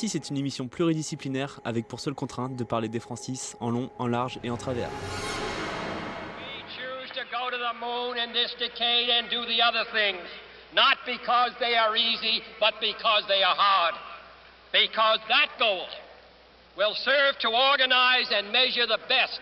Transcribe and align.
Francis 0.00 0.14
est 0.14 0.30
une 0.30 0.38
émission 0.38 0.66
pluridisciplinaire 0.66 1.60
avec 1.62 1.86
pour 1.86 2.00
seule 2.00 2.14
contrainte 2.14 2.56
de 2.56 2.64
parler 2.64 2.88
des 2.88 3.00
Francis 3.00 3.54
en 3.60 3.68
long, 3.68 3.90
en 3.98 4.06
large 4.06 4.38
et 4.42 4.48
en 4.48 4.56
travers. 4.56 4.88
We 4.88 6.64
choose 6.72 7.10
to 7.12 7.24
go 7.30 7.50
to 7.50 7.58
the 7.58 7.76
moon 7.78 8.16
in 8.16 8.32
this 8.32 8.54
decade 8.58 9.10
and 9.10 9.28
do 9.28 9.44
the 9.44 9.60
other 9.60 9.84
things, 9.92 10.24
not 10.74 10.96
because 11.04 11.52
they 11.60 11.76
are 11.76 11.94
easy, 11.94 12.40
but 12.58 12.80
because 12.80 13.26
they 13.28 13.42
are 13.42 13.54
hard. 13.54 13.94
Because 14.72 15.20
that 15.28 15.50
goal 15.58 15.84
will 16.78 16.94
serve 16.94 17.36
to 17.40 17.50
organize 17.50 18.32
and 18.32 18.50
measure 18.50 18.86
the 18.86 19.04
best 19.06 19.40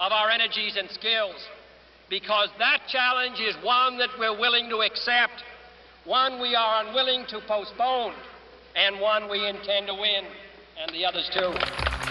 of 0.00 0.10
our 0.10 0.28
energies 0.28 0.74
and 0.76 0.90
skills. 0.90 1.38
Because 2.10 2.48
that 2.58 2.80
challenge 2.88 3.38
is 3.38 3.54
one 3.62 3.96
that 3.98 4.10
we're 4.18 4.36
willing 4.36 4.68
to 4.70 4.82
accept, 4.82 5.44
one 6.04 6.40
we 6.40 6.56
are 6.56 6.82
unwilling 6.82 7.26
to 7.26 7.38
postpone, 7.46 8.14
and 8.74 9.00
one 9.00 9.30
we 9.30 9.48
intend 9.48 9.86
to 9.86 9.94
win, 9.94 10.24
and 10.80 10.94
the 10.94 11.04
others 11.04 11.30
too. 11.32 12.03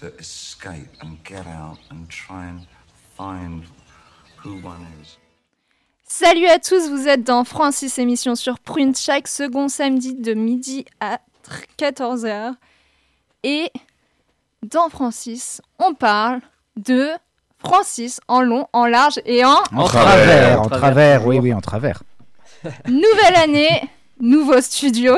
To 0.00 0.06
escape 0.18 0.88
and 1.02 1.16
get 1.24 1.46
out 1.46 1.78
and 1.90 2.08
try 2.08 2.46
and 2.46 2.66
find 3.16 3.64
who 4.44 4.60
one 4.62 4.86
is. 5.02 5.18
Salut 6.04 6.46
à 6.46 6.58
tous, 6.58 6.88
vous 6.88 7.06
êtes 7.06 7.24
dans 7.24 7.44
Francis 7.44 7.98
émission 7.98 8.34
sur 8.34 8.58
Prune 8.60 8.94
chaque 8.94 9.28
second 9.28 9.68
samedi 9.68 10.14
de 10.14 10.34
midi 10.34 10.84
à 11.00 11.18
14h. 11.78 12.54
Et 13.42 13.70
dans 14.62 14.88
Francis, 14.88 15.60
on 15.78 15.94
parle 15.94 16.40
de 16.76 17.08
Francis 17.58 18.20
en 18.28 18.40
long, 18.40 18.66
en 18.72 18.86
large 18.86 19.20
et 19.26 19.44
en 19.44 19.58
En 19.74 19.84
travers, 19.84 20.62
en 20.62 20.68
travers, 20.68 21.26
oui, 21.26 21.38
oui, 21.40 21.52
en 21.52 21.60
travers. 21.60 22.02
nouvelle 22.86 23.36
année, 23.36 23.90
nouveau 24.20 24.60
studio. 24.60 25.14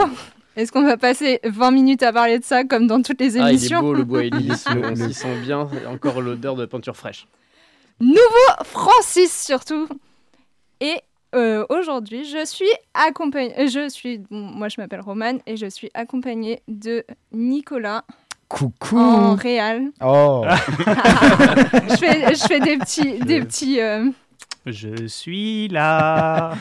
Est-ce 0.57 0.73
qu'on 0.73 0.83
va 0.83 0.97
passer 0.97 1.41
20 1.45 1.71
minutes 1.71 2.03
à 2.03 2.13
parler 2.13 2.39
de 2.39 2.45
ça 2.45 2.65
comme 2.65 2.87
dans 2.87 3.03
toutes 3.03 3.21
les 3.21 3.37
Ah, 3.39 3.41
il 3.41 3.47
est 3.47 3.59
émissions 3.59 3.81
beau 3.81 3.95
le 3.95 4.05
bois 4.05 4.25
et 4.25 4.31
lisse, 4.31 4.65
on 4.69 5.13
sent 5.13 5.41
bien, 5.43 5.69
encore 5.89 6.21
l'odeur 6.21 6.57
de 6.57 6.67
peinture 6.67 6.97
fraîche. 6.97 7.27
Nouveau 8.01 8.19
Francis 8.65 9.45
surtout. 9.45 9.89
Et 10.81 10.97
euh, 11.35 11.65
aujourd'hui, 11.69 12.25
je 12.25 12.45
suis 12.45 12.71
accompagnée. 12.95 13.69
Je 13.69 13.89
suis. 13.89 14.19
bon, 14.19 14.41
moi, 14.41 14.69
je 14.69 14.81
m'appelle 14.81 15.01
Romane 15.01 15.41
et 15.47 15.57
je 15.57 15.67
suis 15.67 15.91
accompagnée 15.95 16.63
de 16.67 17.05
Nicolas 17.33 18.05
Coucou 18.49 18.99
en 18.99 19.37
réal. 19.37 19.91
Oh 20.03 20.45
je, 20.49 21.97
fais, 21.97 22.35
je 22.35 22.45
fais 22.49 22.59
des 22.59 22.79
petits. 22.79 23.21
Des 23.21 23.41
petits 23.43 23.81
euh, 23.81 24.11
Je 24.67 25.07
suis 25.07 25.69
là. 25.69 26.55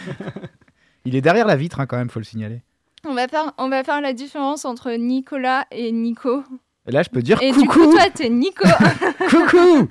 Il 1.05 1.15
est 1.15 1.21
derrière 1.21 1.47
la 1.47 1.55
vitre, 1.55 1.79
hein, 1.79 1.87
quand 1.87 1.97
même, 1.97 2.09
faut 2.09 2.19
le 2.19 2.25
signaler. 2.25 2.61
On, 3.05 3.13
va 3.13 3.27
faire, 3.27 3.53
on 3.57 3.69
va 3.69 3.83
faire 3.83 4.01
la 4.01 4.13
différence 4.13 4.65
entre 4.65 4.91
Nicolas 4.91 5.65
et 5.71 5.91
Nico. 5.91 6.43
Et 6.87 6.91
là, 6.91 7.03
je 7.03 7.09
peux 7.09 7.21
dire 7.21 7.41
Et 7.41 7.51
du 7.51 7.59
coucou 7.67 7.85
coup, 7.85 7.91
toi, 7.91 8.09
t'es 8.13 8.29
Nico. 8.29 8.67
Coucou 9.29 9.87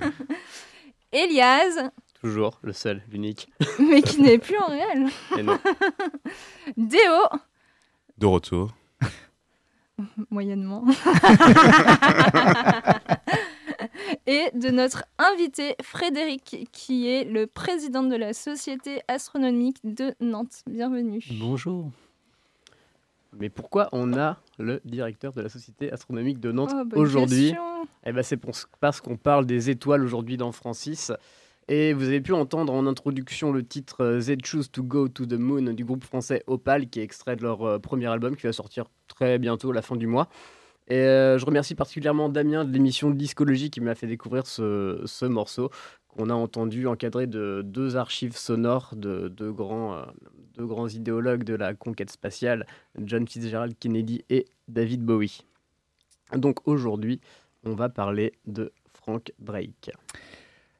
Elias, 1.11 1.89
Toujours 2.21 2.59
le 2.63 2.73
seul, 2.73 3.01
l'unique. 3.09 3.49
mais 3.79 4.01
qui 4.01 4.21
n'est 4.21 4.37
plus 4.39 4.57
en 4.57 4.67
réel. 4.67 5.07
Et 5.37 5.43
non. 5.43 5.57
Déo, 6.75 7.21
De 8.17 8.25
retour. 8.25 8.71
moyennement. 10.29 10.83
Et 14.27 14.49
de 14.53 14.69
notre 14.69 15.05
invité 15.17 15.75
Frédéric, 15.81 16.67
qui 16.71 17.07
est 17.07 17.23
le 17.23 17.47
président 17.47 18.03
de 18.03 18.15
la 18.15 18.33
Société 18.33 19.01
astronomique 19.07 19.77
de 19.83 20.13
Nantes. 20.19 20.63
Bienvenue. 20.67 21.23
Bonjour. 21.39 21.89
Mais 23.37 23.49
pourquoi 23.49 23.89
on 23.91 24.17
a 24.17 24.37
le 24.57 24.81
directeur 24.85 25.33
de 25.33 25.41
la 25.41 25.49
Société 25.49 25.91
astronomique 25.91 26.39
de 26.39 26.51
Nantes 26.51 26.73
Oh, 26.73 26.99
aujourd'hui? 26.99 27.53
Eh 28.05 28.11
ben, 28.11 28.23
c'est 28.23 28.39
parce 28.79 29.01
qu'on 29.01 29.17
parle 29.17 29.45
des 29.45 29.69
étoiles 29.69 30.03
aujourd'hui 30.03 30.37
dans 30.37 30.51
Francis. 30.51 31.11
Et 31.67 31.93
vous 31.93 32.05
avez 32.05 32.19
pu 32.19 32.33
entendre 32.33 32.73
en 32.73 32.87
introduction 32.87 33.51
le 33.51 33.63
titre 33.63 34.03
euh, 34.03 34.19
They 34.19 34.37
Choose 34.43 34.71
to 34.71 34.81
Go 34.81 35.07
to 35.07 35.27
the 35.27 35.33
Moon 35.33 35.73
du 35.73 35.85
groupe 35.85 36.03
français 36.03 36.43
Opal, 36.47 36.89
qui 36.89 36.99
est 36.99 37.03
extrait 37.03 37.35
de 37.35 37.43
leur 37.43 37.61
euh, 37.61 37.77
premier 37.77 38.07
album 38.07 38.35
qui 38.35 38.47
va 38.47 38.53
sortir 38.53 38.85
très 39.07 39.37
bientôt, 39.37 39.69
à 39.69 39.75
la 39.75 39.83
fin 39.83 39.95
du 39.95 40.07
mois. 40.07 40.29
Et 40.87 40.97
euh, 40.97 41.37
je 41.37 41.45
remercie 41.45 41.75
particulièrement 41.75 42.29
Damien 42.29 42.65
de 42.65 42.73
l'émission 42.73 43.11
Discologie 43.11 43.69
qui 43.69 43.81
m'a 43.81 43.93
fait 43.93 44.07
découvrir 44.07 44.47
ce, 44.47 45.03
ce 45.05 45.25
morceau 45.25 45.69
qu'on 46.19 46.29
a 46.29 46.33
entendu 46.33 46.85
encadré 46.85 47.27
de 47.27 47.61
deux 47.65 47.95
archives 47.95 48.35
sonores 48.35 48.93
de 48.93 49.29
deux 49.29 49.53
grands, 49.53 49.93
euh, 49.93 50.03
deux 50.57 50.65
grands 50.65 50.89
idéologues 50.89 51.45
de 51.45 51.53
la 51.53 51.73
conquête 51.73 52.11
spatiale, 52.11 52.65
John 53.01 53.25
Fitzgerald 53.25 53.73
Kennedy 53.79 54.25
et 54.29 54.45
David 54.67 55.01
Bowie. 55.01 55.45
Donc 56.35 56.67
aujourd'hui, 56.67 57.21
on 57.63 57.73
va 57.73 57.87
parler 57.87 58.33
de 58.45 58.73
Frank 58.93 59.31
Drake. 59.39 59.91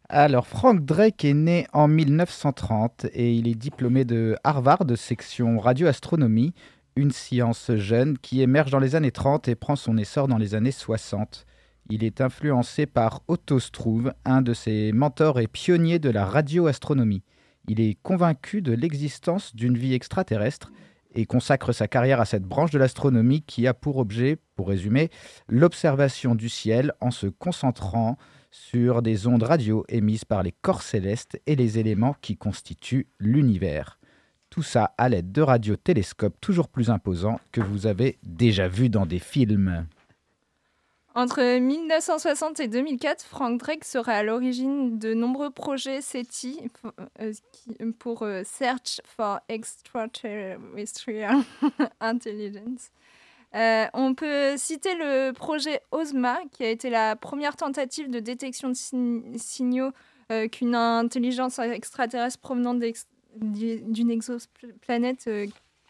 Alors, 0.09 0.45
Frank 0.45 0.83
Drake 0.83 1.23
est 1.23 1.33
né 1.33 1.67
en 1.71 1.87
1930 1.87 3.05
et 3.13 3.33
il 3.33 3.47
est 3.47 3.55
diplômé 3.55 4.03
de 4.03 4.35
Harvard, 4.43 4.83
section 4.97 5.57
radioastronomie, 5.57 6.53
une 6.97 7.11
science 7.11 7.71
jeune 7.75 8.17
qui 8.17 8.41
émerge 8.41 8.71
dans 8.71 8.79
les 8.79 8.95
années 8.95 9.11
30 9.11 9.47
et 9.47 9.55
prend 9.55 9.77
son 9.77 9.97
essor 9.97 10.27
dans 10.27 10.37
les 10.37 10.53
années 10.53 10.71
60. 10.71 11.45
Il 11.91 12.03
est 12.03 12.21
influencé 12.21 12.85
par 12.85 13.23
Otto 13.27 13.59
Struve, 13.59 14.13
un 14.23 14.43
de 14.43 14.53
ses 14.53 14.91
mentors 14.91 15.39
et 15.39 15.47
pionniers 15.47 15.97
de 15.97 16.11
la 16.11 16.23
radioastronomie. 16.23 17.23
Il 17.67 17.81
est 17.81 17.97
convaincu 18.03 18.61
de 18.61 18.73
l'existence 18.73 19.55
d'une 19.55 19.75
vie 19.75 19.95
extraterrestre 19.95 20.71
et 21.15 21.25
consacre 21.25 21.71
sa 21.71 21.87
carrière 21.87 22.21
à 22.21 22.25
cette 22.25 22.43
branche 22.43 22.69
de 22.69 22.77
l'astronomie 22.77 23.41
qui 23.41 23.65
a 23.65 23.73
pour 23.73 23.97
objet, 23.97 24.37
pour 24.55 24.67
résumer, 24.67 25.09
l'observation 25.47 26.35
du 26.35 26.47
ciel 26.47 26.93
en 27.01 27.09
se 27.09 27.25
concentrant 27.25 28.19
sur 28.51 29.01
des 29.01 29.25
ondes 29.25 29.41
radio 29.41 29.83
émises 29.89 30.25
par 30.25 30.43
les 30.43 30.53
corps 30.61 30.83
célestes 30.83 31.41
et 31.47 31.55
les 31.55 31.79
éléments 31.79 32.15
qui 32.21 32.37
constituent 32.37 33.07
l'univers. 33.19 33.99
Tout 34.51 34.63
ça 34.63 34.93
à 34.99 35.09
l'aide 35.09 35.31
de 35.31 35.41
radiotélescopes 35.41 36.39
toujours 36.39 36.67
plus 36.67 36.91
imposants 36.91 37.39
que 37.51 37.61
vous 37.61 37.87
avez 37.87 38.19
déjà 38.23 38.67
vus 38.67 38.89
dans 38.89 39.07
des 39.07 39.19
films. 39.19 39.87
Entre 41.19 41.59
1960 41.59 42.61
et 42.61 42.69
2004, 42.69 43.25
Frank 43.25 43.59
Drake 43.59 43.83
sera 43.83 44.13
à 44.13 44.23
l'origine 44.23 44.97
de 44.99 45.13
nombreux 45.13 45.49
projets 45.49 45.99
SETI 45.99 46.61
pour, 46.81 46.93
euh, 47.19 47.91
pour, 47.99 48.23
euh, 48.23 48.43
Search 48.45 49.01
for 49.03 49.41
Extraterrestrial 49.49 51.41
Intelligence. 51.99 52.91
Euh, 53.53 53.87
on 53.93 54.15
peut 54.15 54.55
citer 54.55 54.95
le 54.95 55.33
projet 55.33 55.81
OSMA, 55.91 56.37
qui 56.53 56.63
a 56.63 56.69
été 56.69 56.89
la 56.89 57.17
première 57.17 57.57
tentative 57.57 58.09
de 58.09 58.21
détection 58.21 58.69
de 58.69 58.75
sign- 58.75 59.37
signaux 59.37 59.91
qu'une 60.53 60.75
intelligence 60.75 61.59
extraterrestre 61.59 62.39
provenant 62.39 62.79
d'une 63.35 64.09
exoplanète 64.09 65.29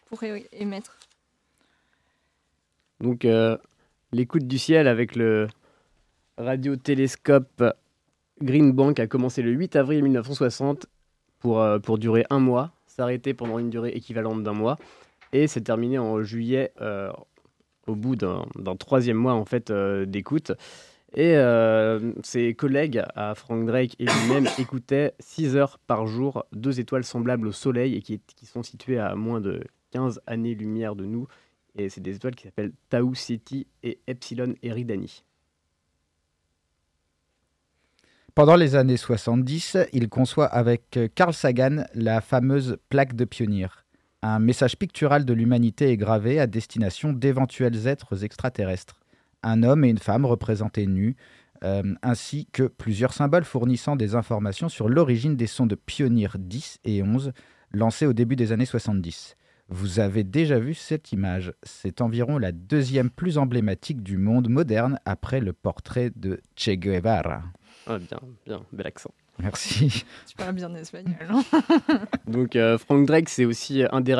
pourrait 0.06 0.48
émettre. 0.50 0.98
Donc 2.98 3.24
l'écoute 4.12 4.46
du 4.46 4.58
ciel 4.58 4.88
avec 4.88 5.16
le 5.16 5.48
radiotélescope 6.38 7.62
Green 8.42 8.72
Bank 8.72 8.98
a 8.98 9.06
commencé 9.06 9.42
le 9.42 9.50
8 9.52 9.76
avril 9.76 10.02
1960 10.02 10.86
pour, 11.38 11.60
euh, 11.60 11.78
pour 11.78 11.98
durer 11.98 12.24
un 12.30 12.38
mois, 12.38 12.72
s'arrêter 12.86 13.34
pendant 13.34 13.58
une 13.58 13.70
durée 13.70 13.90
équivalente 13.90 14.42
d'un 14.42 14.52
mois 14.52 14.78
et 15.32 15.46
s'est 15.46 15.60
terminé 15.60 15.98
en 15.98 16.22
juillet 16.22 16.72
euh, 16.80 17.10
au 17.86 17.94
bout 17.94 18.16
d'un 18.16 18.46
troisième 18.78 19.16
mois 19.16 19.34
en 19.34 19.44
fait 19.44 19.70
euh, 19.70 20.06
d'écoute. 20.06 20.52
Et 21.16 21.34
ses 22.22 22.54
collègues 22.54 23.02
à 23.16 23.34
Frank 23.34 23.66
Drake 23.66 23.96
et 23.98 24.04
lui-même 24.04 24.46
écoutaient 24.58 25.12
6 25.18 25.56
heures 25.56 25.78
par 25.88 26.06
jour 26.06 26.46
deux 26.52 26.78
étoiles 26.78 27.02
semblables 27.02 27.48
au 27.48 27.52
Soleil 27.52 27.96
et 27.96 28.00
qui 28.00 28.46
sont 28.46 28.62
situées 28.62 29.00
à 29.00 29.16
moins 29.16 29.40
de 29.40 29.60
15 29.90 30.20
années-lumière 30.28 30.94
de 30.94 31.06
nous. 31.06 31.26
Et 31.76 31.88
c'est 31.88 32.00
des 32.00 32.16
étoiles 32.16 32.34
qui 32.34 32.44
s'appellent 32.44 32.72
Tau 32.88 33.14
Ceti 33.14 33.66
et 33.82 34.00
Epsilon 34.06 34.54
Eridani. 34.62 35.24
Pendant 38.34 38.56
les 38.56 38.76
années 38.76 38.96
70, 38.96 39.76
il 39.92 40.08
conçoit 40.08 40.46
avec 40.46 40.96
euh, 40.96 41.08
Carl 41.14 41.34
Sagan 41.34 41.84
la 41.94 42.20
fameuse 42.20 42.78
plaque 42.88 43.14
de 43.14 43.24
pionnier. 43.24 43.66
Un 44.22 44.38
message 44.38 44.76
pictural 44.76 45.24
de 45.24 45.32
l'humanité 45.32 45.90
est 45.90 45.96
gravé 45.96 46.38
à 46.38 46.46
destination 46.46 47.12
d'éventuels 47.12 47.86
êtres 47.88 48.24
extraterrestres. 48.24 49.00
Un 49.42 49.62
homme 49.62 49.84
et 49.84 49.88
une 49.88 49.98
femme 49.98 50.26
représentés 50.26 50.86
nus, 50.86 51.16
euh, 51.64 51.82
ainsi 52.02 52.46
que 52.52 52.62
plusieurs 52.62 53.12
symboles 53.12 53.44
fournissant 53.44 53.96
des 53.96 54.14
informations 54.14 54.68
sur 54.68 54.88
l'origine 54.88 55.36
des 55.36 55.46
sons 55.46 55.66
de 55.66 55.74
Pioneer 55.74 56.28
10 56.38 56.80
et 56.84 57.02
11 57.02 57.32
lancés 57.72 58.06
au 58.06 58.12
début 58.12 58.36
des 58.36 58.52
années 58.52 58.64
70. 58.64 59.36
Vous 59.72 60.00
avez 60.00 60.24
déjà 60.24 60.58
vu 60.58 60.74
cette 60.74 61.12
image. 61.12 61.52
C'est 61.62 62.00
environ 62.00 62.38
la 62.38 62.50
deuxième 62.50 63.08
plus 63.08 63.38
emblématique 63.38 64.02
du 64.02 64.18
monde 64.18 64.48
moderne 64.48 64.98
après 65.04 65.40
le 65.40 65.52
portrait 65.52 66.10
de 66.16 66.40
Che 66.56 66.70
Guevara. 66.70 67.44
Ah, 67.86 67.98
bien, 67.98 68.18
bien, 68.44 68.62
bel 68.72 68.88
accent. 68.88 69.14
Merci. 69.38 70.04
Tu 70.26 70.36
parles 70.36 70.56
bien 70.56 70.74
espagnol. 70.74 71.14
hein 71.28 71.42
Donc 72.26 72.56
euh, 72.56 72.78
Frank 72.78 73.06
Drake, 73.06 73.28
c'est 73.28 73.44
aussi 73.44 73.84
un 73.90 74.00
des, 74.00 74.14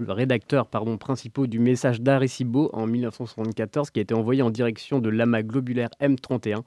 rédacteurs 0.00 0.66
pardon, 0.68 0.96
principaux 0.96 1.46
du 1.46 1.58
message 1.58 2.00
d'Arecibo 2.00 2.70
en 2.72 2.86
1974 2.86 3.90
qui 3.90 4.00
a 4.00 4.02
été 4.02 4.14
envoyé 4.14 4.40
en 4.40 4.50
direction 4.50 4.98
de 4.98 5.10
l'amas 5.10 5.42
globulaire 5.42 5.90
M31 6.00 6.62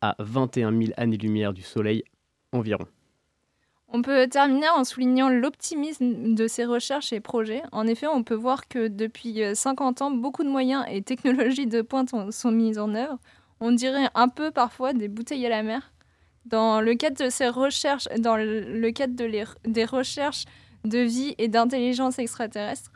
à 0.00 0.16
21 0.18 0.72
000 0.72 0.92
années-lumière 0.96 1.52
du 1.52 1.62
Soleil 1.62 2.02
environ. 2.52 2.86
On 3.96 4.02
peut 4.02 4.26
terminer 4.28 4.68
en 4.68 4.84
soulignant 4.84 5.30
l'optimisme 5.30 6.34
de 6.34 6.48
ces 6.48 6.66
recherches 6.66 7.14
et 7.14 7.20
projets. 7.20 7.62
En 7.72 7.86
effet, 7.86 8.06
on 8.06 8.22
peut 8.22 8.34
voir 8.34 8.68
que 8.68 8.88
depuis 8.88 9.42
euh, 9.42 9.54
50 9.54 10.02
ans, 10.02 10.10
beaucoup 10.10 10.44
de 10.44 10.50
moyens 10.50 10.84
et 10.90 11.00
technologies 11.00 11.66
de 11.66 11.80
pointe 11.80 12.12
ont- 12.12 12.30
sont 12.30 12.50
mis 12.50 12.78
en 12.78 12.94
œuvre. 12.94 13.18
On 13.60 13.72
dirait 13.72 14.10
un 14.14 14.28
peu 14.28 14.50
parfois 14.50 14.92
des 14.92 15.08
bouteilles 15.08 15.46
à 15.46 15.48
la 15.48 15.62
mer. 15.62 15.92
Dans 16.44 16.82
le 16.82 16.94
cadre 16.94 17.24
de 17.24 17.30
ces 17.30 17.48
recherches, 17.48 18.06
dans 18.18 18.36
le 18.36 18.90
cadre 18.90 19.14
de 19.16 19.44
des 19.64 19.84
recherches 19.86 20.44
de 20.84 20.98
vie 20.98 21.34
et 21.38 21.48
d'intelligence 21.48 22.18
extraterrestre, 22.18 22.90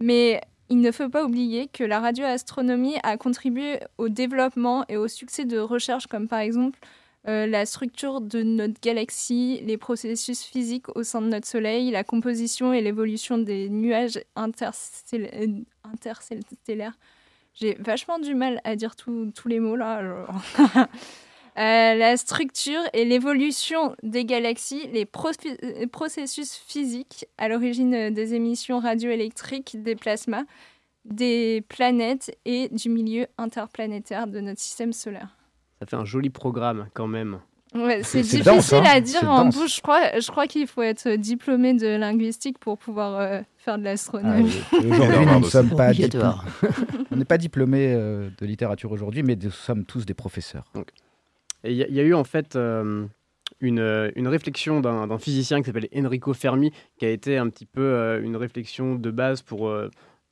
Mais 0.00 0.40
il 0.68 0.80
ne 0.80 0.90
faut 0.90 1.08
pas 1.08 1.24
oublier 1.24 1.68
que 1.68 1.84
la 1.84 2.00
radioastronomie 2.00 2.96
a 3.04 3.16
contribué 3.16 3.78
au 3.98 4.08
développement 4.08 4.84
et 4.88 4.96
au 4.96 5.06
succès 5.06 5.44
de 5.44 5.60
recherches 5.60 6.08
comme 6.08 6.26
par 6.26 6.40
exemple 6.40 6.80
euh, 7.28 7.46
la 7.46 7.66
structure 7.66 8.20
de 8.20 8.42
notre 8.42 8.80
galaxie, 8.80 9.60
les 9.64 9.76
processus 9.76 10.42
physiques 10.42 10.88
au 10.96 11.02
sein 11.02 11.20
de 11.20 11.28
notre 11.28 11.46
Soleil, 11.46 11.90
la 11.90 12.04
composition 12.04 12.72
et 12.72 12.80
l'évolution 12.80 13.36
des 13.36 13.68
nuages 13.68 14.18
interstell- 14.36 15.64
interstellaires. 15.84 16.98
J'ai 17.52 17.74
vachement 17.74 18.18
du 18.18 18.34
mal 18.34 18.60
à 18.64 18.74
dire 18.74 18.96
tous 18.96 19.32
les 19.46 19.60
mots 19.60 19.76
là. 19.76 20.26
Euh, 21.58 21.94
la 21.94 22.16
structure 22.16 22.80
et 22.92 23.04
l'évolution 23.04 23.96
des 24.04 24.24
galaxies, 24.24 24.86
les 24.92 25.04
processus 25.04 26.54
physiques 26.54 27.26
à 27.38 27.48
l'origine 27.48 27.92
euh, 27.92 28.10
des 28.10 28.34
émissions 28.34 28.78
radioélectriques, 28.78 29.82
des 29.82 29.96
plasmas, 29.96 30.44
des 31.04 31.62
planètes 31.68 32.30
et 32.44 32.68
du 32.68 32.88
milieu 32.88 33.26
interplanétaire 33.36 34.28
de 34.28 34.40
notre 34.40 34.60
système 34.60 34.92
solaire. 34.92 35.39
Ça 35.80 35.86
fait 35.86 35.96
un 35.96 36.04
joli 36.04 36.30
programme 36.30 36.86
quand 36.94 37.06
même. 37.06 37.38
Ouais, 37.74 38.02
c'est 38.02 38.22
difficile 38.22 38.42
dense, 38.44 38.72
hein. 38.72 38.82
à 38.84 39.00
dire 39.00 39.30
en 39.30 39.44
dense. 39.44 39.56
bouche. 39.56 39.76
Je 39.76 39.80
crois, 39.80 40.18
je 40.20 40.28
crois 40.30 40.46
qu'il 40.48 40.66
faut 40.66 40.82
être 40.82 41.08
diplômé 41.14 41.72
de 41.74 41.86
linguistique 41.86 42.58
pour 42.58 42.76
pouvoir 42.78 43.18
euh, 43.20 43.40
faire 43.58 43.78
de 43.78 43.82
Ah, 43.84 43.90
l'astronomie. 43.90 44.50
et 44.72 44.90
Aujourd'hui, 44.90 45.26
nous 45.26 45.38
ne 45.40 45.44
sommes 45.44 45.70
pas 45.70 45.92
diplômés- 45.92 46.34
On 47.12 47.16
n'est 47.16 47.24
pas 47.24 47.38
diplômés 47.38 47.94
euh, 47.94 48.28
de 48.38 48.46
littérature 48.46 48.90
aujourd'hui, 48.90 49.22
mais 49.22 49.36
nous 49.36 49.50
sommes 49.52 49.84
tous 49.84 50.04
des 50.04 50.14
professeurs. 50.14 50.64
Et 51.62 51.70
il 51.70 51.76
y, 51.76 51.84
a- 51.84 51.88
il 51.88 51.94
y 51.94 52.00
a 52.00 52.02
eu 52.02 52.14
en 52.14 52.24
fait 52.24 52.56
euh, 52.56 53.06
une, 53.60 54.10
une 54.16 54.26
réflexion 54.28 54.80
d'un 54.80 55.18
physicien 55.18 55.60
qui 55.60 55.66
s'appelle 55.66 55.88
Enrico 55.96 56.34
Fermi, 56.34 56.72
qui 56.98 57.04
a 57.06 57.10
été 57.10 57.38
un 57.38 57.48
petit 57.48 57.66
peu 57.66 57.82
euh, 57.82 58.20
une 58.20 58.36
réflexion 58.36 58.96
de 58.96 59.10
base 59.12 59.42
pour 59.42 59.68
euh, 59.68 59.88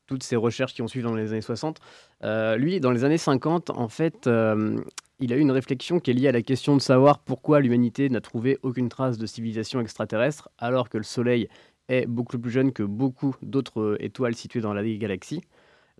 toutes 0.09 0.25
ces 0.25 0.35
recherches 0.35 0.75
qui 0.75 0.83
ont 0.83 0.89
suivi 0.89 1.05
dans 1.05 1.15
les 1.15 1.31
années 1.33 1.41
60. 1.41 1.79
Euh, 2.25 2.57
lui, 2.57 2.81
dans 2.81 2.91
les 2.91 3.05
années 3.05 3.19
50, 3.19 3.71
en 3.71 3.89
fait, 3.89 4.27
euh, 4.27 4.81
il 5.21 5.33
a 5.33 5.37
eu 5.37 5.41
une 5.41 5.53
réflexion 5.53 6.01
qui 6.01 6.11
est 6.11 6.15
liée 6.15 6.27
à 6.27 6.33
la 6.33 6.43
question 6.43 6.75
de 6.75 6.81
savoir 6.81 7.21
pourquoi 7.21 7.61
l'humanité 7.61 8.09
n'a 8.09 8.21
trouvé 8.21 8.59
aucune 8.63 8.89
trace 8.89 9.19
de 9.19 9.27
civilisation 9.27 9.81
extraterrestre, 9.81 10.49
alors 10.59 10.89
que 10.89 10.99
le 10.99 11.05
Soleil 11.05 11.49
est 11.89 12.07
beaucoup 12.07 12.39
plus 12.39 12.51
jeune 12.51 12.73
que 12.73 12.83
beaucoup 12.83 13.37
d'autres 13.43 13.81
euh, 13.81 14.03
étoiles 14.03 14.35
situées 14.35 14.61
dans 14.61 14.73
la 14.73 14.83
galaxie. 14.83 15.43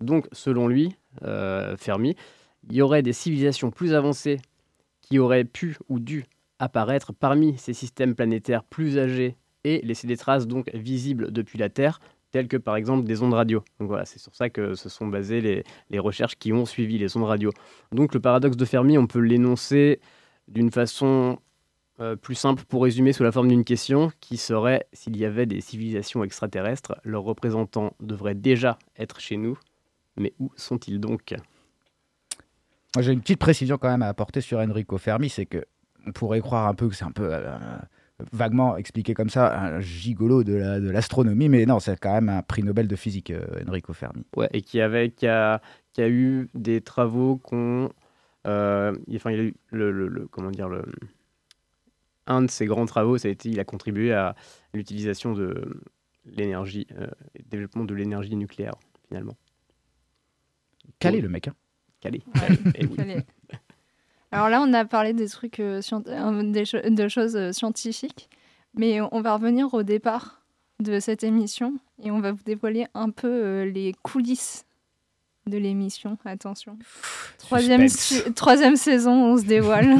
Donc, 0.01 0.27
selon 0.33 0.69
lui, 0.69 0.95
Fermi, 1.77 2.15
il 2.71 2.77
y 2.77 2.83
aurait 2.83 3.03
des 3.03 3.13
civilisations 3.13 3.73
plus 3.73 3.95
avancées 3.95 4.39
qui 5.01 5.19
auraient 5.19 5.45
pu 5.45 5.77
ou 5.89 5.99
dû 5.99 6.25
apparaître 6.61 7.13
parmi 7.13 7.59
ces 7.59 7.73
systèmes 7.73 8.15
planétaires 8.15 8.63
plus 8.63 8.97
âgés 8.97 9.37
et 9.65 9.81
laisser 9.85 10.07
des 10.07 10.17
traces 10.17 10.47
donc 10.47 10.71
visibles 10.73 11.33
depuis 11.33 11.59
la 11.59 11.69
Terre, 11.69 12.01
telles 12.31 12.49
que 12.49 12.57
par 12.57 12.77
exemple 12.77 13.07
des 13.07 13.23
ondes 13.23 13.35
radio. 13.35 13.63
Donc 13.81 13.89
voilà, 13.89 14.05
c'est 14.05 14.19
sur 14.19 14.35
ça 14.35 14.51
que 14.51 14.75
se 14.75 14.89
sont 14.89 15.07
basées 15.07 15.65
les, 15.91 15.99
recherches 15.99 16.37
qui 16.37 16.53
ont 16.53 16.67
suivi 16.67 16.99
les 16.99 17.17
ondes 17.17 17.25
radio. 17.25 17.51
Donc 17.93 18.15
le 18.15 18.21
paradoxe 18.21 18.57
de 18.57 18.65
Fermi, 18.65 18.99
on 18.99 19.07
peut 19.07 19.21
l'énoncer 19.21 20.01
d'une 20.47 20.71
façon 20.71 21.39
euh, 22.01 22.17
plus 22.17 22.35
simple 22.35 22.65
pour 22.65 22.85
résumer 22.85 23.13
sous 23.13 23.25
la 23.25 23.33
forme 23.33 23.49
d'une 23.49 23.65
question 23.65 24.13
qui 24.21 24.37
serait 24.37 24.87
s'il 24.93 25.17
y 25.17 25.25
avait 25.25 25.47
des 25.47 25.61
civilisations 25.61 26.23
extraterrestres, 26.23 26.95
leurs 27.03 27.25
représentants 27.25 27.95
devraient 28.01 28.35
déjà 28.35 28.79
être 28.99 29.21
chez 29.21 29.37
nous, 29.37 29.59
mais 30.17 30.33
où 30.39 30.51
sont-ils 30.57 31.01
donc? 31.01 31.35
Moi, 32.95 33.03
j'ai 33.03 33.13
une 33.13 33.21
petite 33.21 33.41
précision 33.41 33.79
quand 33.79 33.89
même 33.89 34.03
à 34.03 34.09
apporter 34.09 34.41
sur 34.41 34.59
Enrico 34.59 34.97
Fermi, 34.97 35.29
c'est 35.29 35.47
que 35.47 35.65
on 36.07 36.13
pourrait 36.13 36.41
croire 36.41 36.69
un 36.69 36.75
peu 36.75 36.89
que 36.89 36.95
c'est 36.95 37.05
un 37.05 37.11
peu 37.11 37.29
euh, 37.31 37.59
vaguement 38.33 38.77
expliqué 38.77 39.15
comme 39.15 39.31
ça, 39.31 39.59
un 39.61 39.81
gigolo 39.81 40.43
de 40.45 40.55
la- 40.55 40.81
de 40.81 40.91
l'astronomie, 40.91 41.49
mais 41.49 41.65
non, 41.67 41.79
c'est 41.81 41.99
quand 41.99 42.13
même 42.13 42.29
un 42.29 42.43
prix 42.43 42.63
Nobel 42.63 42.89
de 42.89 42.97
physique, 42.97 43.31
euh, 43.31 43.47
Enrico 43.69 43.93
Fermi. 43.93 44.25
Ouais, 44.37 44.49
et 44.53 44.63
qui, 44.63 44.81
avait, 44.81 45.11
qui, 45.11 45.27
a, 45.27 45.61
qui 45.93 46.01
a 46.03 46.09
eu 46.09 46.49
des 46.55 46.81
travaux 46.81 47.37
qu'on. 47.37 47.91
euh, 48.47 48.97
enfin, 49.15 49.31
il 49.31 49.41
a 49.41 49.43
eu 49.45 49.55
le, 49.71 49.91
le- 49.93 50.09
le- 50.09 50.27
comment 50.27 50.51
dire 50.51 50.69
le, 50.69 50.85
un 52.27 52.43
de 52.43 52.51
ses 52.51 52.67
grands 52.67 52.87
travaux, 52.87 53.19
ça 53.19 53.29
a 53.29 53.31
été, 53.31 53.49
il 53.51 53.61
a 53.61 53.65
contribué 53.65 54.13
à 54.13 54.35
l'utilisation 54.75 55.33
de 55.33 55.81
l'énergie, 56.27 56.87
euh, 56.99 57.07
développement 57.49 57.85
de 57.85 57.95
l'énergie 57.95 58.37
nucléaire 58.37 58.75
finalement. 59.09 59.37
Calé 60.99 61.21
le 61.21 61.29
mec. 61.29 61.49
Hein. 61.49 61.55
Calé. 62.01 62.23
Eh 62.75 62.87
oui. 62.87 62.97
calé. 62.97 63.23
Alors 64.33 64.49
là, 64.49 64.61
on 64.63 64.73
a 64.75 64.85
parlé 64.85 65.13
des 65.13 65.29
trucs, 65.29 65.59
euh, 65.61 65.81
euh, 65.93 66.43
des 66.53 66.65
cho- 66.65 66.81
de 66.89 67.09
choses 67.09 67.37
euh, 67.37 67.53
scientifiques, 67.53 68.29
mais 68.75 69.01
on 69.01 69.21
va 69.21 69.35
revenir 69.35 69.73
au 69.75 69.83
départ 69.83 70.43
de 70.81 71.01
cette 71.01 71.25
émission 71.25 71.75
et 72.03 72.11
on 72.11 72.21
va 72.21 72.33
vous 72.33 72.43
dévoiler 72.45 72.87
un 72.95 73.11
peu 73.11 73.27
euh, 73.29 73.65
les 73.65 73.95
coulisses 74.03 74.65
de 75.47 75.57
l'émission. 75.57 76.19
Attention. 76.27 76.79
Troisième, 77.39 77.87
troisième 78.35 78.77
saison, 78.77 79.13
on 79.33 79.39
se 79.39 79.45
dévoile. 79.45 79.97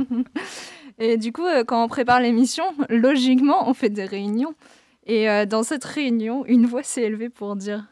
et 0.98 1.16
du 1.18 1.32
coup, 1.32 1.44
quand 1.66 1.84
on 1.84 1.88
prépare 1.88 2.20
l'émission, 2.20 2.64
logiquement, 2.88 3.68
on 3.68 3.74
fait 3.74 3.90
des 3.90 4.06
réunions. 4.06 4.54
Et 5.06 5.26
dans 5.46 5.62
cette 5.62 5.84
réunion, 5.84 6.46
une 6.46 6.64
voix 6.64 6.82
s'est 6.84 7.02
élevée 7.02 7.28
pour 7.28 7.54
dire 7.56 7.84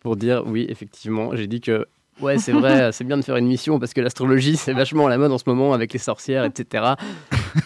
Pour 0.00 0.16
dire, 0.16 0.42
oui, 0.46 0.66
effectivement, 0.68 1.34
j'ai 1.36 1.46
dit 1.46 1.60
que. 1.60 1.86
Ouais, 2.20 2.38
c'est 2.38 2.52
vrai, 2.52 2.90
c'est 2.92 3.04
bien 3.04 3.16
de 3.16 3.22
faire 3.22 3.36
une 3.36 3.46
mission 3.46 3.78
parce 3.78 3.94
que 3.94 4.00
l'astrologie, 4.00 4.56
c'est 4.56 4.72
vachement 4.72 5.06
à 5.06 5.10
la 5.10 5.18
mode 5.18 5.32
en 5.32 5.38
ce 5.38 5.44
moment 5.46 5.72
avec 5.72 5.92
les 5.92 5.98
sorcières, 5.98 6.44
etc. 6.44 6.94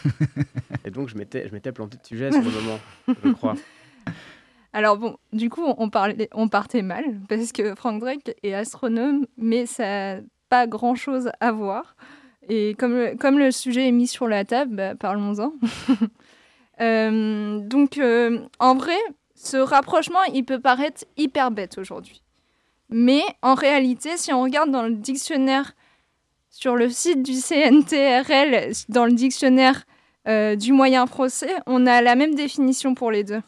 et 0.85 0.91
donc, 0.91 1.09
je 1.09 1.17
m'étais, 1.17 1.49
je 1.49 1.53
m'étais 1.53 1.73
planté 1.73 1.97
de 1.97 2.07
sujet 2.07 2.31
sur 2.31 2.43
le 2.43 2.51
moment, 2.51 2.79
je 3.25 3.31
crois. 3.31 3.55
Alors 4.73 4.97
bon, 4.97 5.17
du 5.33 5.51
coup, 5.51 5.63
on, 5.79 5.89
parlait, 5.89 6.29
on 6.33 6.49
partait 6.49 6.83
mal 6.83 7.05
parce 7.29 7.53
que 7.53 7.77
Frank 7.77 8.01
Drake 8.01 8.35
est 8.43 8.55
astronome, 8.55 9.25
mais 9.39 9.67
ça 9.67 10.17
n'a 10.17 10.21
pas 10.49 10.67
grand-chose 10.67 11.31
à 11.39 11.53
voir. 11.53 11.95
Et 12.49 12.75
comme 12.75 12.93
le, 12.93 13.17
comme 13.17 13.39
le 13.39 13.53
sujet 13.53 13.87
est 13.89 13.93
mis 13.93 14.09
sur 14.09 14.27
la 14.27 14.45
table, 14.45 14.75
bah, 14.75 14.95
parlons-en. 14.95 15.53
Euh, 16.81 17.61
donc, 17.61 17.99
euh, 17.99 18.41
en 18.59 18.75
vrai, 18.75 18.97
ce 19.37 19.57
rapprochement, 19.57 20.19
il 20.33 20.45
peut 20.45 20.59
paraître 20.59 21.05
hyper 21.17 21.53
bête 21.53 21.79
aujourd'hui. 21.79 22.24
Mais 22.91 23.23
en 23.43 23.55
réalité, 23.55 24.17
si 24.17 24.33
on 24.33 24.43
regarde 24.43 24.71
dans 24.71 24.83
le 24.83 24.95
dictionnaire, 24.95 25.75
sur 26.51 26.77
le 26.77 26.89
site 26.89 27.23
du 27.23 27.35
CNTRL, 27.35 28.73
dans 28.89 29.07
le 29.07 29.13
dictionnaire 29.13 29.85
euh, 30.29 30.55
du 30.55 30.73
moyen 30.73 31.07
français, 31.07 31.55
on 31.67 31.87
a 31.87 32.01
la 32.01 32.15
même 32.15 32.35
définition 32.35 32.95
pour 32.95 33.11
les 33.11 33.25
deux. 33.25 33.43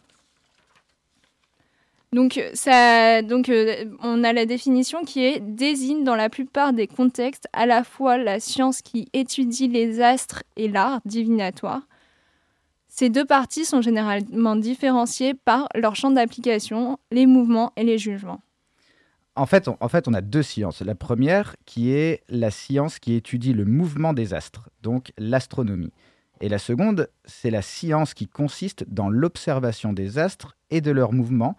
Donc, 2.12 2.40
ça, 2.54 3.22
donc 3.22 3.48
euh, 3.48 3.84
on 4.02 4.24
a 4.24 4.32
la 4.32 4.46
définition 4.46 5.04
qui 5.04 5.24
est 5.24 5.40
désigne 5.40 6.02
dans 6.02 6.14
la 6.14 6.30
plupart 6.30 6.72
des 6.72 6.86
contextes 6.86 7.46
à 7.52 7.66
la 7.66 7.84
fois 7.84 8.16
la 8.16 8.40
science 8.40 8.80
qui 8.80 9.08
étudie 9.12 9.68
les 9.68 10.00
astres 10.00 10.42
et 10.56 10.68
l'art 10.68 11.00
divinatoire. 11.04 11.82
Ces 12.88 13.10
deux 13.10 13.26
parties 13.26 13.66
sont 13.66 13.82
généralement 13.82 14.56
différenciées 14.56 15.34
par 15.34 15.68
leur 15.74 15.94
champ 15.94 16.10
d'application, 16.10 16.98
les 17.12 17.26
mouvements 17.26 17.72
et 17.76 17.84
les 17.84 17.98
jugements. 17.98 18.40
En 19.36 19.46
fait, 19.46 19.68
on, 19.68 19.76
en 19.80 19.88
fait, 19.88 20.08
a 20.08 20.20
deux 20.22 20.42
sciences. 20.42 20.80
La 20.80 20.94
première 20.94 21.56
qui 21.66 21.92
est 21.92 22.22
la 22.28 22.50
science 22.50 22.98
qui 22.98 23.14
étudie 23.14 23.52
le 23.52 23.66
mouvement 23.66 24.12
des 24.12 24.34
astres, 24.34 24.70
donc 24.82 25.12
l'astronomie. 25.18 25.92
Et 26.40 26.48
la 26.48 26.58
seconde, 26.58 27.08
c'est 27.24 27.50
la 27.50 27.62
science 27.62 28.14
qui 28.14 28.28
consiste 28.28 28.84
dans 28.88 29.08
l'observation 29.08 29.92
des 29.92 30.18
astres 30.18 30.56
et 30.70 30.80
de 30.80 30.90
leurs 30.90 31.12
mouvements, 31.12 31.56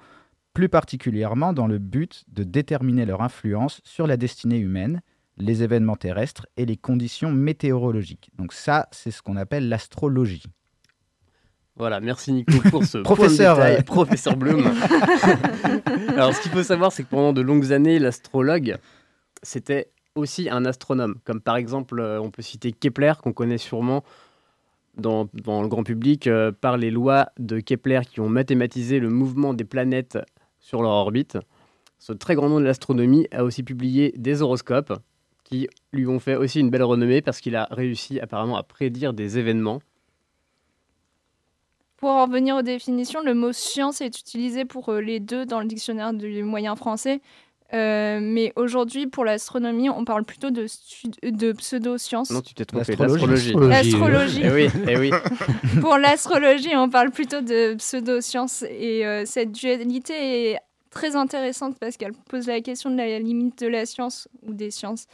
plus 0.53 0.69
particulièrement 0.69 1.53
dans 1.53 1.67
le 1.67 1.77
but 1.77 2.25
de 2.29 2.43
déterminer 2.43 3.05
leur 3.05 3.21
influence 3.21 3.81
sur 3.83 4.07
la 4.07 4.17
destinée 4.17 4.57
humaine, 4.57 5.01
les 5.37 5.61
événements 5.61 5.95
terrestres 5.95 6.47
et 6.57 6.65
les 6.65 6.77
conditions 6.77 7.31
météorologiques. 7.31 8.31
Donc 8.37 8.53
ça, 8.53 8.87
c'est 8.91 9.11
ce 9.11 9.21
qu'on 9.21 9.37
appelle 9.37 9.69
l'astrologie. 9.69 10.43
Voilà, 11.77 11.99
merci 11.99 12.33
Nico 12.33 12.53
pour 12.69 12.83
ce 12.83 12.97
Professeur, 12.99 13.55
point 13.57 13.65
de 13.65 13.69
détail, 13.69 13.83
professeur 13.85 14.35
Bloom. 14.35 14.65
Alors, 16.09 16.33
ce 16.33 16.41
qu'il 16.41 16.51
faut 16.51 16.63
savoir, 16.63 16.91
c'est 16.91 17.03
que 17.03 17.09
pendant 17.09 17.33
de 17.33 17.41
longues 17.41 17.71
années, 17.71 17.99
l'astrologue, 17.99 18.77
c'était 19.43 19.89
aussi 20.15 20.49
un 20.49 20.65
astronome. 20.65 21.15
Comme 21.23 21.39
par 21.39 21.55
exemple, 21.55 21.99
euh, 21.99 22.19
on 22.19 22.31
peut 22.31 22.41
citer 22.41 22.71
Kepler, 22.71 23.13
qu'on 23.21 23.33
connaît 23.33 23.59
sûrement 23.59 24.03
dans, 24.95 25.29
dans 25.33 25.61
le 25.61 25.67
grand 25.67 25.83
public, 25.83 26.25
euh, 26.25 26.51
par 26.51 26.77
les 26.77 26.89
lois 26.89 27.29
de 27.37 27.59
Kepler 27.59 28.01
qui 28.09 28.19
ont 28.19 28.29
mathématisé 28.29 28.99
le 28.99 29.09
mouvement 29.09 29.53
des 29.53 29.63
planètes 29.65 30.17
sur 30.59 30.81
leur 30.81 30.91
orbite. 30.91 31.37
Ce 31.99 32.13
très 32.13 32.33
grand 32.33 32.49
nom 32.49 32.59
de 32.59 32.65
l'astronomie 32.65 33.27
a 33.31 33.43
aussi 33.43 33.61
publié 33.61 34.13
des 34.17 34.41
horoscopes 34.41 34.93
qui 35.43 35.67
lui 35.93 36.07
ont 36.07 36.19
fait 36.19 36.35
aussi 36.35 36.59
une 36.59 36.69
belle 36.69 36.83
renommée 36.83 37.21
parce 37.21 37.39
qu'il 37.39 37.55
a 37.55 37.67
réussi 37.71 38.19
apparemment 38.19 38.57
à 38.57 38.63
prédire 38.63 39.13
des 39.13 39.37
événements. 39.37 39.79
Pour 41.97 42.09
en 42.09 42.25
revenir 42.25 42.55
aux 42.55 42.61
définitions, 42.61 43.21
le 43.21 43.33
mot 43.33 43.51
science 43.51 44.01
est 44.01 44.19
utilisé 44.19 44.65
pour 44.65 44.89
euh, 44.89 45.01
les 45.01 45.19
deux 45.19 45.45
dans 45.45 45.59
le 45.59 45.65
dictionnaire 45.67 46.13
du 46.13 46.43
moyen 46.43 46.75
français. 46.75 47.21
Euh, 47.73 48.19
mais 48.21 48.53
aujourd'hui, 48.55 49.07
pour 49.07 49.25
l'astronomie, 49.25 49.89
on 49.89 50.05
parle 50.05 50.23
plutôt 50.23 50.51
de, 50.51 50.67
stu- 50.67 51.09
de 51.23 51.51
pseudo-science. 51.51 52.29
Non, 52.29 52.41
tu 52.41 52.53
t'es 52.53 52.63
trompé. 52.65 52.95
L'astrologie. 52.95 53.53
L'astrologie. 53.53 53.69
L'astrologie. 53.69 54.41
Eh 54.43 54.51
oui, 54.51 54.69
eh 54.87 54.97
oui. 54.97 55.11
pour 55.81 55.97
l'astrologie, 55.97 56.75
on 56.75 56.87
parle 56.89 57.11
plutôt 57.11 57.41
de 57.41 57.73
pseudo-science. 57.73 58.63
Et 58.69 59.05
euh, 59.05 59.25
cette 59.25 59.51
dualité 59.51 60.51
est 60.51 60.59
très 60.91 61.15
intéressante 61.17 61.77
parce 61.79 61.97
qu'elle 61.97 62.13
pose 62.29 62.47
la 62.47 62.61
question 62.61 62.89
de 62.89 62.95
la 62.97 63.19
limite 63.19 63.59
de 63.59 63.67
la 63.67 63.85
science 63.85 64.29
ou 64.47 64.53
des 64.53 64.71
sciences 64.71 65.05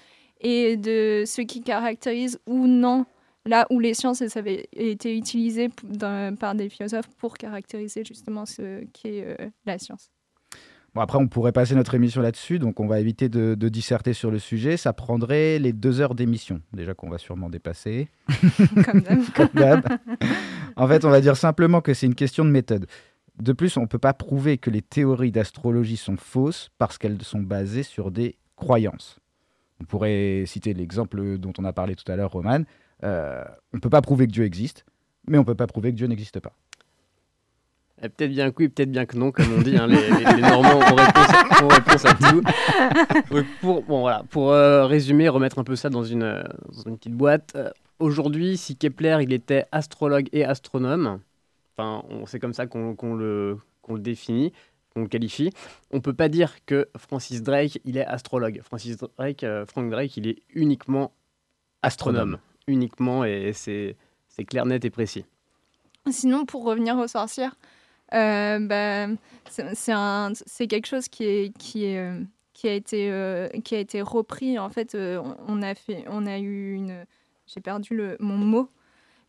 et 0.42 0.78
de 0.78 1.24
ce 1.26 1.42
qui 1.42 1.62
caractérise 1.62 2.40
ou 2.46 2.68
non 2.68 3.06
là 3.46 3.66
où 3.70 3.80
les 3.80 3.94
sciences 3.94 4.22
elles 4.22 4.38
avaient 4.38 4.68
été 4.74 5.18
utilisées 5.18 5.70
par 6.40 6.56
des 6.56 6.70
philosophes 6.70 7.10
pour 7.18 7.38
caractériser 7.38 8.04
justement 8.06 8.46
ce 8.46 8.84
qu'est 8.94 9.24
euh, 9.26 9.50
la 9.66 9.78
science. 9.78 10.10
Bon, 10.96 11.02
après, 11.02 11.18
on 11.18 11.28
pourrait 11.28 11.52
passer 11.52 11.74
notre 11.74 11.96
émission 11.96 12.22
là-dessus, 12.22 12.60
donc 12.60 12.80
on 12.80 12.86
va 12.86 13.00
éviter 13.00 13.28
de, 13.28 13.56
de 13.56 13.70
disserter 13.70 14.14
sur 14.14 14.30
le 14.30 14.38
sujet. 14.38 14.78
Ça 14.78 14.94
prendrait 14.94 15.58
les 15.58 15.74
deux 15.74 16.02
heures 16.02 16.14
d'émission, 16.14 16.62
déjà 16.72 16.94
qu'on 16.94 17.10
va 17.10 17.18
sûrement 17.18 17.50
dépasser. 17.50 18.10
Comme 18.86 19.02
d'hab. 19.02 19.20
Comme 19.36 19.50
d'hab. 19.56 19.88
en 20.76 20.88
fait, 20.88 21.04
on 21.04 21.10
va 21.10 21.20
dire 21.20 21.36
simplement 21.36 21.82
que 21.82 21.96
c'est 21.96 22.06
une 22.06 22.14
question 22.14 22.46
de 22.46 22.52
méthode. 22.52 22.86
De 23.42 23.54
plus, 23.54 23.76
on 23.78 23.82
ne 23.82 23.88
peut 23.88 23.98
pas 23.98 24.14
prouver 24.14 24.60
que 24.60 24.70
les 24.70 24.84
théories 24.84 25.32
d'astrologie 25.32 25.98
sont 25.98 26.18
fausses 26.18 26.70
parce 26.78 27.00
qu'elles 27.00 27.24
sont 27.24 27.42
basées 27.42 27.82
sur 27.82 28.12
des 28.12 28.38
croyances. 28.56 29.20
On 29.82 29.86
pourrait 29.86 30.44
citer 30.46 30.76
l'exemple 30.76 31.40
dont 31.40 31.54
on 31.58 31.66
a 31.66 31.74
parlé 31.74 31.96
tout 31.96 32.10
à 32.12 32.16
l'heure, 32.16 32.32
Roman. 32.32 32.62
Euh, 33.04 33.44
on 33.74 33.78
ne 33.78 33.82
peut 33.82 33.90
pas 33.90 34.02
prouver 34.02 34.28
que 34.28 34.32
Dieu 34.32 34.44
existe, 34.46 34.86
mais 35.28 35.38
on 35.38 35.42
ne 35.42 35.46
peut 35.46 35.56
pas 35.56 35.68
prouver 35.68 35.92
que 35.92 35.98
Dieu 35.98 36.08
n'existe 36.08 36.40
pas. 36.40 36.54
Eh, 38.02 38.10
Peut-être 38.10 38.32
bien 38.32 38.52
que 38.52 38.56
oui, 38.64 38.70
peut-être 38.70 38.92
bien 38.92 39.06
que 39.06 39.18
non, 39.18 39.32
comme 39.32 39.54
on 39.58 39.62
dit. 39.62 39.78
hein, 39.78 39.88
les, 39.88 39.96
les- 39.96 40.36
les 40.36 40.42
Normands 40.42 40.78
ont 40.78 40.96
réponse, 40.96 41.30
à, 41.30 41.64
ont 41.64 41.68
réponse 41.68 42.06
à 42.06 42.14
tout. 42.16 42.42
Pour, 43.62 43.84
bon, 43.84 44.02
voilà, 44.02 44.24
pour 44.30 44.52
euh, 44.52 44.86
résumer, 44.86 45.30
remettre 45.30 45.60
un 45.60 45.64
peu 45.64 45.76
ça 45.76 45.90
dans 45.90 46.04
une, 46.04 46.24
euh, 46.24 46.44
dans 46.72 46.82
une 46.90 46.98
petite 46.98 47.14
boîte. 47.14 47.54
euh, 47.56 47.70
Aujourd'hui, 48.00 48.58
si 48.58 48.76
Kepler 48.76 49.20
il 49.22 49.32
était 49.32 49.66
astrologue 49.72 50.28
et 50.34 50.44
astronome, 50.44 51.20
enfin, 51.78 52.04
on- 52.10 52.26
c'est 52.26 52.40
comme 52.40 52.54
ça 52.54 52.68
qu'on 52.68 52.96
qu'on 52.96 53.14
le, 53.16 53.58
qu'on 53.82 53.94
le 53.94 54.02
définit, 54.02 54.52
qu'on 54.94 55.02
le 55.04 55.08
qualifie, 55.08 55.52
on 55.92 56.02
peut 56.02 56.14
pas 56.14 56.28
dire 56.28 56.66
que 56.66 56.90
Francis 56.98 57.44
Drake 57.44 57.80
il 57.86 57.98
est 57.98 58.06
astrologue. 58.06 58.60
Francis 58.64 58.98
Drake, 58.98 59.44
euh, 59.44 59.66
Frank 59.66 59.90
Drake, 59.90 60.18
il 60.18 60.28
est 60.28 60.42
uniquement 60.54 61.14
astronome, 61.82 62.40
uniquement, 62.68 63.24
et 63.26 63.52
c'est 63.54 63.96
clair, 64.46 64.66
net 64.66 64.84
et 64.86 64.90
précis. 64.90 65.26
Sinon, 66.10 66.46
pour 66.46 66.64
revenir 66.66 66.98
aux 66.98 67.08
sorcières, 67.08 67.56
euh, 68.14 68.60
bah, 68.60 69.08
c'est 69.48 70.68
quelque 70.68 70.86
chose 70.86 71.06
euh, 71.22 71.48
qui, 71.58 72.68
a 72.68 72.74
été, 72.74 73.10
euh, 73.10 73.48
qui 73.64 73.76
a 73.76 73.80
été 73.80 74.02
repris. 74.02 74.60
En 74.60 74.70
fait, 74.70 74.96
on, 74.96 75.62
a 75.62 76.40
eu 76.40 76.74
une. 76.74 77.06
J'ai 77.48 77.62
perdu 77.62 78.00
mon 78.20 78.38
mot. 78.38 78.70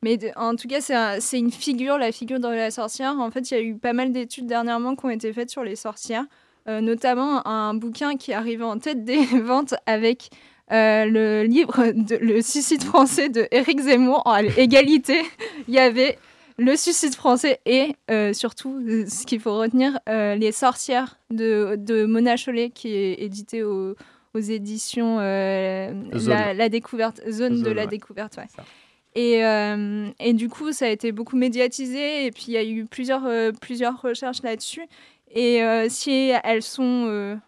Mais 0.02 0.18
en 0.36 0.54
tout 0.54 0.68
cas, 0.68 0.82
c'est 0.82 0.94
un- 0.94 1.18
c'est 1.18 1.38
une 1.38 1.50
figure, 1.50 1.96
la 1.96 2.12
figure 2.12 2.38
de 2.38 2.48
la 2.48 2.70
sorcière. 2.70 3.18
En 3.18 3.30
fait, 3.30 3.50
il 3.50 3.54
y 3.54 3.56
a 3.56 3.62
eu 3.62 3.76
pas 3.76 3.94
mal 3.94 4.12
d'études 4.12 4.46
dernièrement 4.46 4.96
qui 4.96 5.06
ont 5.06 5.10
été 5.10 5.32
faites 5.32 5.48
sur 5.48 5.64
les 5.64 5.76
sorcières, 5.76 6.26
notamment 6.66 7.46
un 7.46 7.72
bouquin 7.72 8.16
qui 8.16 8.32
arrivé 8.34 8.64
en 8.64 8.78
tête 8.78 9.04
des 9.04 9.24
ventes 9.42 9.74
avec 9.86 10.30
euh, 10.74 11.04
le 11.06 11.44
livre 11.44 11.92
de, 11.94 12.16
Le 12.16 12.42
suicide 12.42 12.82
français 12.82 13.28
de 13.28 13.46
Éric 13.50 13.80
Zemmour 13.80 14.22
en 14.26 14.36
égalité. 14.38 15.22
Il 15.68 15.74
y 15.74 15.78
avait 15.78 16.18
le 16.58 16.76
suicide 16.76 17.14
français 17.14 17.60
et 17.66 17.94
euh, 18.10 18.32
surtout, 18.32 18.80
euh, 18.86 19.06
ce 19.06 19.24
qu'il 19.26 19.40
faut 19.40 19.56
retenir, 19.58 19.98
euh, 20.08 20.34
Les 20.34 20.52
sorcières 20.52 21.18
de, 21.30 21.76
de 21.78 22.04
Mona 22.04 22.36
Chollet 22.36 22.70
qui 22.70 22.94
est 22.94 23.22
édité 23.22 23.62
au- 23.62 23.94
aux 24.34 24.40
éditions 24.40 25.16
Zone. 25.18 26.28
la, 26.28 26.54
la 26.54 26.68
découverte, 26.68 27.20
Zone, 27.30 27.62
de 27.62 27.70
la 27.70 27.82
ouais. 27.82 27.88
découverte. 27.88 28.36
Ouais. 28.36 28.46
Et, 29.14 29.44
euh, 29.44 30.08
et 30.18 30.32
du 30.32 30.48
coup, 30.48 30.72
ça 30.72 30.86
a 30.86 30.88
été 30.88 31.12
beaucoup 31.12 31.36
médiatisé 31.36 32.26
et 32.26 32.30
puis 32.32 32.46
il 32.48 32.54
y 32.54 32.56
a 32.56 32.64
eu 32.64 32.84
plusieurs, 32.84 33.26
euh, 33.26 33.52
plusieurs 33.60 34.00
recherches 34.02 34.42
là-dessus. 34.42 34.82
Et 35.32 35.62
euh, 35.62 35.86
si 35.88 36.32
elles 36.42 36.62
sont, 36.62 37.38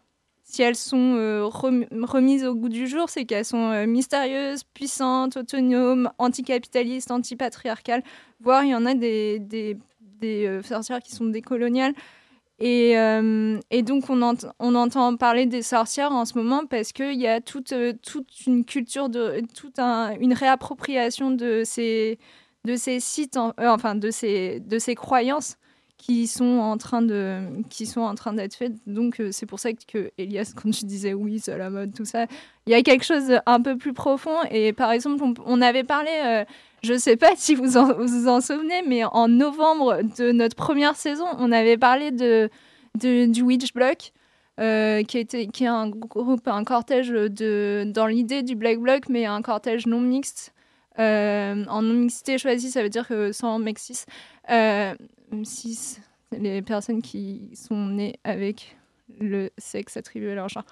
si 0.49 0.63
elles 0.63 0.77
sont 0.77 1.17
euh, 1.17 1.45
rem- 1.45 1.87
remises 2.05 2.45
au 2.45 2.55
goût 2.55 2.69
du 2.69 2.87
jour, 2.87 3.11
c'est 3.11 3.25
qu'elles 3.25 3.45
sont 3.45 3.73
euh, 3.73 3.85
mystérieuses, 3.87 4.63
puissantes, 4.63 5.37
autonomes, 5.37 6.09
anticapitalistes, 6.19 7.11
antipatriarcales, 7.11 8.05
voire 8.41 8.63
il 8.63 8.71
y 8.71 8.75
en 8.75 8.87
a 8.87 8.95
des, 8.95 9.77
euh, 10.25 10.63
sorcières 10.63 11.03
qui 11.03 11.13
sont 11.13 11.27
décoloniales. 11.27 11.95
Et, 12.59 12.93
et 13.71 13.83
donc, 13.83 14.09
on, 14.09 14.23
ent- 14.23 14.47
on 14.61 14.75
entend 14.77 15.15
parler 15.19 15.45
des 15.45 15.61
sorcières 15.61 16.13
en 16.13 16.25
ce 16.25 16.39
moment 16.39 16.65
parce 16.65 16.93
qu'il 16.93 17.21
y 17.21 17.27
a 17.27 17.43
toute, 17.43 17.75
une 18.47 18.65
culture, 18.65 19.11
toute 19.55 19.79
un- 19.79 20.17
une 20.19 20.33
réappropriation 20.33 21.33
de 21.33 21.65
ces, 21.67 22.19
sites, 23.01 23.37
en- 23.37 23.53
enfin, 23.59 23.95
de 23.95 24.11
ces 24.11 24.95
croyances 24.97 25.57
qui 26.07 26.29
sont 26.29 26.61
en 26.61 26.77
train 26.77 27.03
de 27.03 27.41
qui 27.69 27.85
sont 27.85 28.03
en 28.03 28.15
train 28.15 28.33
d'être 28.33 28.55
faites 28.55 28.75
donc 28.87 29.19
euh, 29.19 29.31
c'est 29.33 29.47
pour 29.47 29.59
ça 29.59 29.71
que, 29.73 30.13
Elias 30.19 30.53
quand 30.55 30.71
tu 30.71 30.85
disais 30.85 31.15
oui 31.15 31.41
c'est 31.41 31.59
la 31.59 31.69
mode 31.69 31.93
tout 31.95 32.05
ça 32.05 32.27
il 32.67 32.73
y 32.73 32.75
a 32.75 32.83
quelque 32.83 33.05
chose 33.05 33.41
un 33.45 33.61
peu 33.61 33.77
plus 33.77 33.93
profond 33.93 34.37
et 34.53 34.73
par 34.73 34.93
exemple 34.93 35.25
on, 35.45 35.61
avait 35.61 35.83
parlé 35.83 36.11
euh, 36.25 36.45
je 36.85 36.97
sais 36.97 37.17
pas 37.17 37.33
si 37.37 37.57
vous 37.57 37.77
en, 37.77 37.93
vous 37.95 38.29
en 38.29 38.41
souvenez 38.41 38.83
mais 38.87 39.03
en 39.05 39.27
novembre 39.27 39.99
de 40.17 40.31
notre 40.31 40.55
première 40.55 40.95
saison 40.95 41.27
on 41.41 41.51
avait 41.51 41.77
parlé 41.77 42.13
de, 42.13 42.49
du 42.95 43.43
Witch 43.43 43.73
Block 43.73 44.13
euh, 44.61 45.03
qui, 45.03 45.19
était, 45.19 45.49
qui 45.49 45.65
est 45.65 45.69
un 45.69 45.91
groupe, 45.91 46.47
un 46.47 46.65
cortège 46.65 47.09
de, 47.11 47.85
dans 47.87 48.07
l'idée 48.07 48.43
du 48.43 48.55
Black 48.55 48.79
Bloc, 48.79 49.11
mais 49.11 49.27
un 49.27 49.43
cortège 49.43 49.87
non 49.87 50.01
mixte. 50.01 50.55
Euh, 50.99 51.63
en 51.69 51.83
non 51.83 51.93
mixité 51.93 52.39
choisie, 52.39 52.71
ça 52.71 52.83
veut 52.83 52.89
dire 52.89 53.07
que 53.07 53.33
sans. 53.33 53.61
Euh, 53.61 54.95
cis, 55.45 55.99
les 56.33 56.63
personnes 56.63 57.03
qui 57.03 57.51
sont 57.55 57.87
nées 57.87 58.19
avec 58.25 58.77
le 59.21 59.51
sexe 59.59 59.97
attribué 59.97 60.33
à 60.33 60.35
leur 60.35 60.49
genre. 60.49 60.65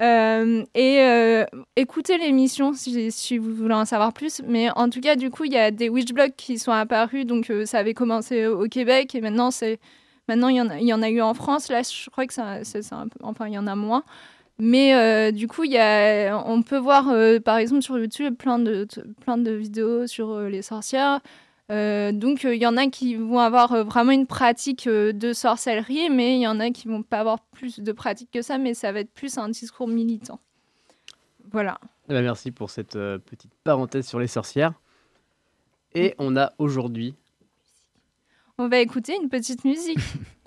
Euh, 0.00 0.64
et 0.74 1.00
euh, 1.00 1.44
écoutez 1.76 2.16
l'émission 2.16 2.72
si, 2.72 3.38
vous 3.38 3.54
voulez 3.54 3.74
en 3.74 3.84
savoir 3.84 4.12
plus. 4.12 4.42
Mais 4.46 4.70
en 4.76 4.88
tout 4.88 5.00
cas, 5.00 5.16
du 5.16 5.30
coup, 5.30 5.44
il 5.44 5.52
y 5.52 5.58
a 5.58 5.70
des 5.70 5.88
witch 5.88 6.12
blogs 6.12 6.34
qui 6.36 6.58
sont 6.58 6.72
apparus. 6.72 7.26
Donc, 7.26 7.50
euh, 7.50 7.66
ça 7.66 7.78
avait 7.78 7.94
commencé 7.94 8.46
au 8.46 8.66
Québec 8.68 9.14
et 9.14 9.20
maintenant, 9.20 9.50
c'est 9.50 9.78
maintenant 10.28 10.48
il 10.48 10.56
y, 10.56 10.60
en 10.60 10.70
a, 10.70 10.78
y 10.78 10.92
en 10.92 11.02
a 11.02 11.10
eu 11.10 11.20
en 11.20 11.34
France. 11.34 11.68
Là, 11.68 11.82
je 11.82 12.08
crois 12.10 12.26
que 12.26 12.34
enfin, 13.22 13.46
il 13.48 13.54
y 13.54 13.58
en 13.58 13.66
a 13.66 13.74
moins. 13.74 14.04
Mais 14.58 15.32
du 15.32 15.48
coup, 15.48 15.64
y 15.64 15.78
a, 15.78 16.36
on 16.46 16.62
peut 16.62 16.76
voir, 16.76 17.14
par 17.44 17.56
exemple, 17.56 17.80
sur 17.80 17.98
YouTube, 17.98 18.36
plein 18.36 18.58
de, 18.58 18.86
plein 19.22 19.38
de 19.38 19.52
vidéos 19.52 20.06
sur 20.06 20.38
les 20.40 20.60
sorcières. 20.60 21.20
Euh, 21.70 22.10
donc, 22.12 22.44
euh, 22.44 22.54
il 22.54 22.60
y 22.60 22.66
en 22.66 22.76
a 22.76 22.88
qui 22.88 23.14
vont 23.14 23.38
avoir 23.38 23.72
euh, 23.72 23.84
vraiment 23.84 24.12
une 24.12 24.26
pratique 24.26 24.86
euh, 24.86 25.12
de 25.12 25.32
sorcellerie, 25.32 26.10
mais 26.10 26.36
il 26.36 26.40
y 26.40 26.46
en 26.46 26.58
a 26.58 26.70
qui 26.70 26.88
vont 26.88 27.02
pas 27.02 27.20
avoir 27.20 27.40
plus 27.40 27.78
de 27.78 27.92
pratique 27.92 28.30
que 28.32 28.42
ça, 28.42 28.58
mais 28.58 28.74
ça 28.74 28.90
va 28.90 29.00
être 29.00 29.12
plus 29.12 29.38
un 29.38 29.48
discours 29.48 29.86
militant. 29.86 30.40
Voilà. 31.52 31.78
Eh 32.08 32.12
ben, 32.12 32.22
merci 32.22 32.50
pour 32.50 32.70
cette 32.70 32.96
euh, 32.96 33.18
petite 33.18 33.52
parenthèse 33.62 34.06
sur 34.06 34.18
les 34.18 34.26
sorcières. 34.26 34.74
Et 35.94 36.14
on 36.18 36.36
a 36.36 36.52
aujourd'hui 36.58 37.14
On 38.58 38.68
va 38.68 38.78
écouter 38.78 39.16
une 39.20 39.28
petite 39.28 39.64
musique. 39.64 39.98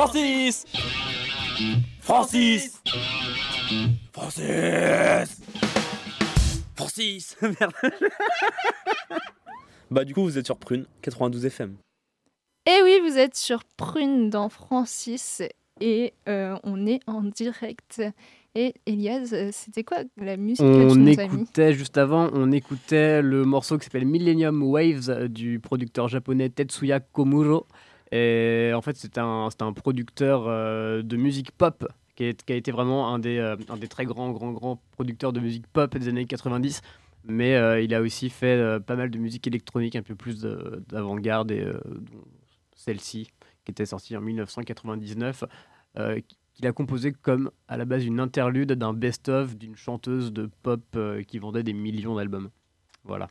Francis 0.00 0.64
Francis 2.00 2.80
Francis 4.14 5.40
Francis 6.74 7.36
Merde. 7.42 7.72
Bah 9.90 10.06
du 10.06 10.14
coup 10.14 10.22
vous 10.22 10.38
êtes 10.38 10.46
sur 10.46 10.56
Prune 10.56 10.86
92 11.02 11.44
FM. 11.44 11.76
Et 12.64 12.82
oui, 12.82 12.98
vous 13.02 13.18
êtes 13.18 13.36
sur 13.36 13.62
Prune 13.76 14.30
dans 14.30 14.48
Francis 14.48 15.42
et 15.82 16.14
euh, 16.30 16.56
on 16.64 16.86
est 16.86 17.00
en 17.06 17.20
direct. 17.20 18.02
Et 18.54 18.72
Elias, 18.86 19.34
c'était 19.52 19.84
quoi 19.84 19.98
la 20.16 20.38
musique 20.38 20.60
que 20.64 20.90
On 20.90 20.94
tu 20.94 21.20
as 21.20 21.26
mis? 21.28 21.42
écoutait 21.42 21.74
juste 21.74 21.98
avant, 21.98 22.30
on 22.32 22.50
écoutait 22.52 23.20
le 23.20 23.44
morceau 23.44 23.76
qui 23.76 23.84
s'appelle 23.84 24.06
Millennium 24.06 24.62
Waves 24.62 25.10
euh, 25.10 25.28
du 25.28 25.60
producteur 25.60 26.08
japonais 26.08 26.48
Tetsuya 26.48 27.00
Komuro. 27.00 27.66
Et 28.12 28.72
en 28.74 28.82
fait, 28.82 28.96
c'est 28.96 29.18
un, 29.18 29.48
un 29.60 29.72
producteur 29.72 30.44
euh, 30.46 31.02
de 31.02 31.16
musique 31.16 31.52
pop 31.52 31.86
qui, 32.16 32.24
a 32.24 32.54
été 32.54 32.70
vraiment 32.70 33.14
un 33.14 33.18
des, 33.18 33.38
euh, 33.38 33.56
un 33.68 33.76
des 33.76 33.88
très 33.88 34.04
grands, 34.04 34.30
grands, 34.30 34.52
grands 34.52 34.82
producteurs 34.92 35.32
de 35.32 35.40
musique 35.40 35.66
pop 35.68 35.96
des 35.96 36.08
années 36.08 36.26
90. 36.26 36.82
Mais 37.24 37.54
euh, 37.54 37.80
il 37.80 37.94
a 37.94 38.00
aussi 38.00 38.30
fait 38.30 38.80
pas 38.80 38.96
mal 38.96 39.10
de 39.10 39.18
musique 39.18 39.46
électronique, 39.46 39.94
un 39.96 40.02
peu 40.02 40.14
plus 40.14 40.40
de- 40.40 40.82
d'avant-garde, 40.88 41.50
et 41.50 41.66
celle-ci, 42.74 43.30
qui 43.64 43.70
était 43.70 43.86
sortie 43.86 44.16
en 44.16 44.20
1999, 44.22 45.44
euh, 45.98 46.20
qu'il 46.54 46.66
a 46.66 46.72
composé 46.72 47.12
comme 47.12 47.50
à 47.68 47.76
la 47.76 47.84
base 47.84 48.04
une 48.04 48.20
interlude 48.20 48.72
d'un 48.72 48.92
best-of 48.92 49.56
d'une 49.56 49.76
chanteuse 49.76 50.32
de 50.32 50.50
pop 50.62 50.98
qui 51.26 51.38
vendait 51.38 51.62
des 51.62 51.74
millions 51.74 52.16
d'albums. 52.16 52.50
Voilà. 53.04 53.28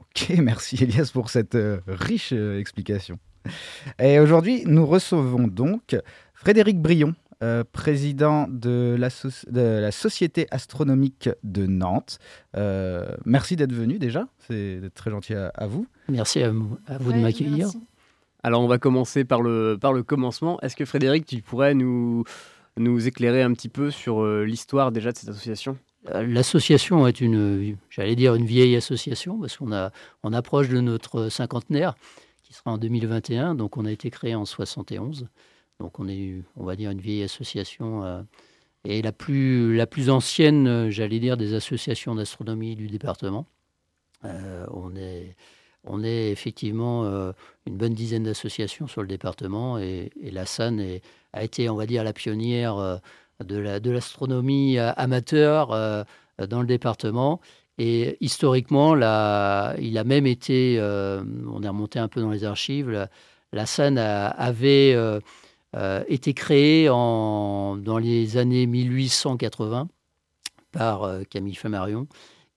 Ok, 0.00 0.30
merci 0.38 0.82
Elias 0.82 1.10
pour 1.12 1.30
cette 1.30 1.56
riche 1.86 2.32
explication. 2.32 3.18
Et 3.98 4.18
aujourd'hui, 4.18 4.62
nous 4.66 4.86
recevons 4.86 5.46
donc 5.48 5.96
Frédéric 6.34 6.80
Brion, 6.80 7.14
euh, 7.42 7.64
président 7.72 8.46
de 8.48 8.96
la, 8.98 9.08
soci- 9.08 9.50
de 9.50 9.60
la 9.80 9.90
Société 9.92 10.46
astronomique 10.50 11.28
de 11.42 11.66
Nantes. 11.66 12.18
Euh, 12.56 13.06
merci 13.24 13.56
d'être 13.56 13.72
venu 13.72 13.98
déjà, 13.98 14.26
c'est 14.46 14.80
très 14.94 15.10
gentil 15.10 15.34
à, 15.34 15.48
à 15.54 15.66
vous. 15.66 15.86
Merci 16.08 16.42
à, 16.42 16.50
vous- 16.50 16.78
à 16.86 16.98
vous 16.98 17.12
de 17.12 17.18
m'accueillir. 17.18 17.68
Alors 18.42 18.62
on 18.62 18.68
va 18.68 18.78
commencer 18.78 19.24
par 19.24 19.42
le, 19.42 19.76
par 19.80 19.92
le 19.92 20.02
commencement. 20.02 20.58
Est-ce 20.60 20.76
que 20.76 20.84
Frédéric, 20.84 21.26
tu 21.26 21.42
pourrais 21.42 21.74
nous, 21.74 22.24
nous 22.78 23.06
éclairer 23.06 23.42
un 23.42 23.52
petit 23.52 23.68
peu 23.68 23.90
sur 23.90 24.22
euh, 24.22 24.44
l'histoire 24.44 24.92
déjà 24.92 25.12
de 25.12 25.16
cette 25.16 25.28
association? 25.30 25.76
L'association 26.14 27.06
est 27.06 27.20
une, 27.20 27.76
j'allais 27.90 28.16
dire, 28.16 28.34
une 28.34 28.46
vieille 28.46 28.74
association 28.76 29.38
parce 29.38 29.58
qu'on 29.58 29.70
a, 29.72 29.90
on 30.22 30.32
approche 30.32 30.70
de 30.70 30.80
notre 30.80 31.28
cinquantenaire 31.28 31.94
qui 32.50 32.56
sera 32.56 32.72
en 32.72 32.78
2021. 32.78 33.54
Donc, 33.54 33.76
on 33.76 33.84
a 33.84 33.92
été 33.92 34.10
créé 34.10 34.34
en 34.34 34.44
71. 34.44 35.28
Donc, 35.78 36.00
on 36.00 36.08
est, 36.08 36.42
on 36.56 36.64
va 36.64 36.74
dire, 36.74 36.90
une 36.90 37.00
vieille 37.00 37.22
association 37.22 38.04
euh, 38.04 38.22
et 38.84 39.02
la 39.02 39.12
plus, 39.12 39.76
la 39.76 39.86
plus 39.86 40.10
ancienne, 40.10 40.66
euh, 40.66 40.90
j'allais 40.90 41.20
dire, 41.20 41.36
des 41.36 41.54
associations 41.54 42.16
d'astronomie 42.16 42.74
du 42.74 42.88
département. 42.88 43.46
Euh, 44.24 44.66
on 44.72 44.96
est, 44.96 45.36
on 45.84 46.02
est 46.02 46.32
effectivement 46.32 47.04
une 47.66 47.76
bonne 47.76 47.94
dizaine 47.94 48.24
d'associations 48.24 48.86
sur 48.88 49.00
le 49.00 49.08
département 49.08 49.78
et, 49.78 50.10
la 50.20 50.44
SAN 50.44 50.76
a 51.32 51.42
été, 51.42 51.70
on 51.70 51.76
va 51.76 51.86
dire, 51.86 52.04
la 52.04 52.12
pionnière 52.12 53.00
de 53.42 53.56
la- 53.56 53.80
de 53.80 53.90
l'astronomie 53.90 54.76
amateur 54.78 55.68
dans 56.38 56.60
le 56.60 56.66
département. 56.66 57.40
Et 57.82 58.18
historiquement, 58.20 58.94
la- 58.94 59.74
il 59.80 59.96
a 59.96 60.04
même 60.04 60.26
été, 60.26 60.76
euh, 60.78 61.22
on 61.50 61.62
est 61.62 61.68
remonté 61.68 61.98
un 61.98 62.08
peu 62.08 62.20
dans 62.20 62.30
les 62.30 62.44
archives, 62.44 62.90
la, 62.90 63.08
la 63.54 63.64
SAN 63.64 63.96
a- 63.96 64.26
avait 64.26 64.92
euh, 64.94 65.18
euh, 65.76 66.04
été 66.08 66.34
créée 66.34 66.88
en, 66.90 67.76
dans 67.76 67.96
les 67.98 68.36
années 68.36 68.66
1880 68.66 69.88
par 70.72 71.08
Camille 71.30 71.54
Flammarion. 71.54 72.06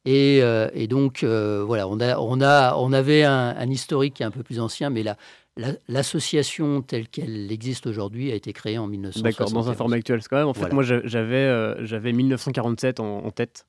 Et, 0.06 0.40
et 0.74 0.88
donc, 0.88 1.24
voilà, 1.24 1.88
on, 1.88 2.00
a, 2.02 2.18
on, 2.20 2.42
a, 2.42 2.76
on 2.76 2.92
avait 2.92 3.24
un, 3.24 3.56
un 3.58 3.70
historique 3.70 4.16
qui 4.16 4.24
est 4.24 4.26
un 4.26 4.32
peu 4.32 4.44
plus 4.44 4.60
ancien, 4.60 4.90
mais 4.90 5.02
la- 5.04 5.16
la- 5.56 5.74
l'association 5.88 6.82
telle 6.82 7.08
qu'elle 7.08 7.50
existe 7.52 7.88
aujourd'hui 7.88 8.32
a 8.32 8.36
été 8.36 8.52
créée 8.54 8.78
en 8.78 8.88
1971. 8.88 9.24
D'accord, 9.24 9.52
dans 9.64 9.70
un 9.70 9.74
format 9.76 9.96
actuel. 9.96 10.22
Que 10.22 10.28
quand 10.28 10.38
même, 10.38 10.48
en 10.48 10.54
fait, 10.54 10.60
Voilà. 10.62 10.74
moi 10.76 10.84
j'a- 10.84 11.06
j'avais 11.06 11.36
euh, 11.38 11.86
j'avais 11.86 12.12
1947 12.12 13.00
en, 13.00 13.20
en 13.26 13.32
tête. 13.32 13.66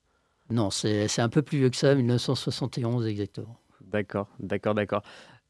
Non, 0.49 0.69
c'est 0.69 1.19
un 1.19 1.29
peu 1.29 1.41
plus 1.41 1.57
vieux 1.57 1.69
que 1.69 1.75
ça, 1.77 1.95
1971 1.95 3.07
exactement. 3.07 3.57
D'accord, 3.81 4.27
d'accord, 4.39 4.75
d'accord. 4.75 5.01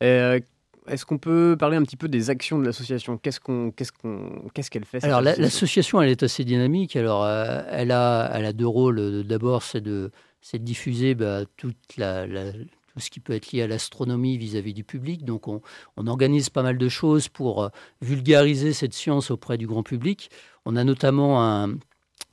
Euh, 0.03 0.39
Est-ce 0.87 1.05
qu'on 1.05 1.17
peut 1.17 1.55
parler 1.59 1.77
un 1.77 1.83
petit 1.83 1.97
peu 1.97 2.07
des 2.07 2.29
actions 2.29 2.59
de 2.59 2.65
l'association? 2.65 3.17
Qu'est-ce 3.17 3.39
qu'on, 3.39 3.71
qu'est-ce 3.71 3.91
qu'on, 3.91 4.47
qu'est-ce 4.53 4.69
qu'elle 4.69 4.85
fait 4.85 5.03
Alors, 5.03 5.21
la- 5.21 5.31
association? 5.31 5.43
l'association, 5.43 6.01
elle 6.01 6.09
est 6.09 6.23
assez 6.23 6.43
dynamique. 6.45 6.95
Alors, 6.95 7.23
euh, 7.23 7.61
elle, 7.71 7.91
a, 7.91 8.29
elle 8.33 8.45
a 8.45 8.53
deux 8.53 8.67
rôles. 8.67 8.99
Euh, 8.99 9.23
D'abord, 9.23 9.63
c'est 9.63 9.81
de, 9.81 10.11
c'est 10.41 10.59
de 10.59 10.63
diffuser 10.63 11.15
bah, 11.15 11.41
toute 11.57 11.97
la, 11.97 12.27
la- 12.27 12.51
tout 12.53 12.99
ce 12.99 13.09
qui 13.09 13.19
peut 13.19 13.33
être 13.33 13.51
lié 13.51 13.63
à 13.63 13.67
l'astronomie 13.67 14.37
vis-à-vis 14.37 14.73
du 14.73 14.83
public. 14.83 15.25
Donc, 15.25 15.47
on, 15.47 15.61
on 15.97 16.07
organise 16.07 16.49
pas 16.49 16.61
mal 16.63 16.77
de 16.77 16.87
choses 16.89 17.27
pour 17.29 17.69
vulgariser 18.01 18.71
cette 18.71 18.93
science 18.93 19.31
auprès 19.31 19.57
du 19.57 19.67
grand 19.67 19.83
public. 19.83 20.29
On 20.65 20.75
a 20.75 20.83
notamment 20.83 21.43
un, 21.43 21.73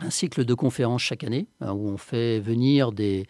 un 0.02 0.10
cycle 0.10 0.44
de 0.44 0.54
conférences 0.54 1.02
chaque 1.02 1.24
année 1.24 1.46
hein, 1.60 1.72
où 1.72 1.88
on 1.88 1.96
fait 1.96 2.40
venir 2.40 2.92
des, 2.92 3.26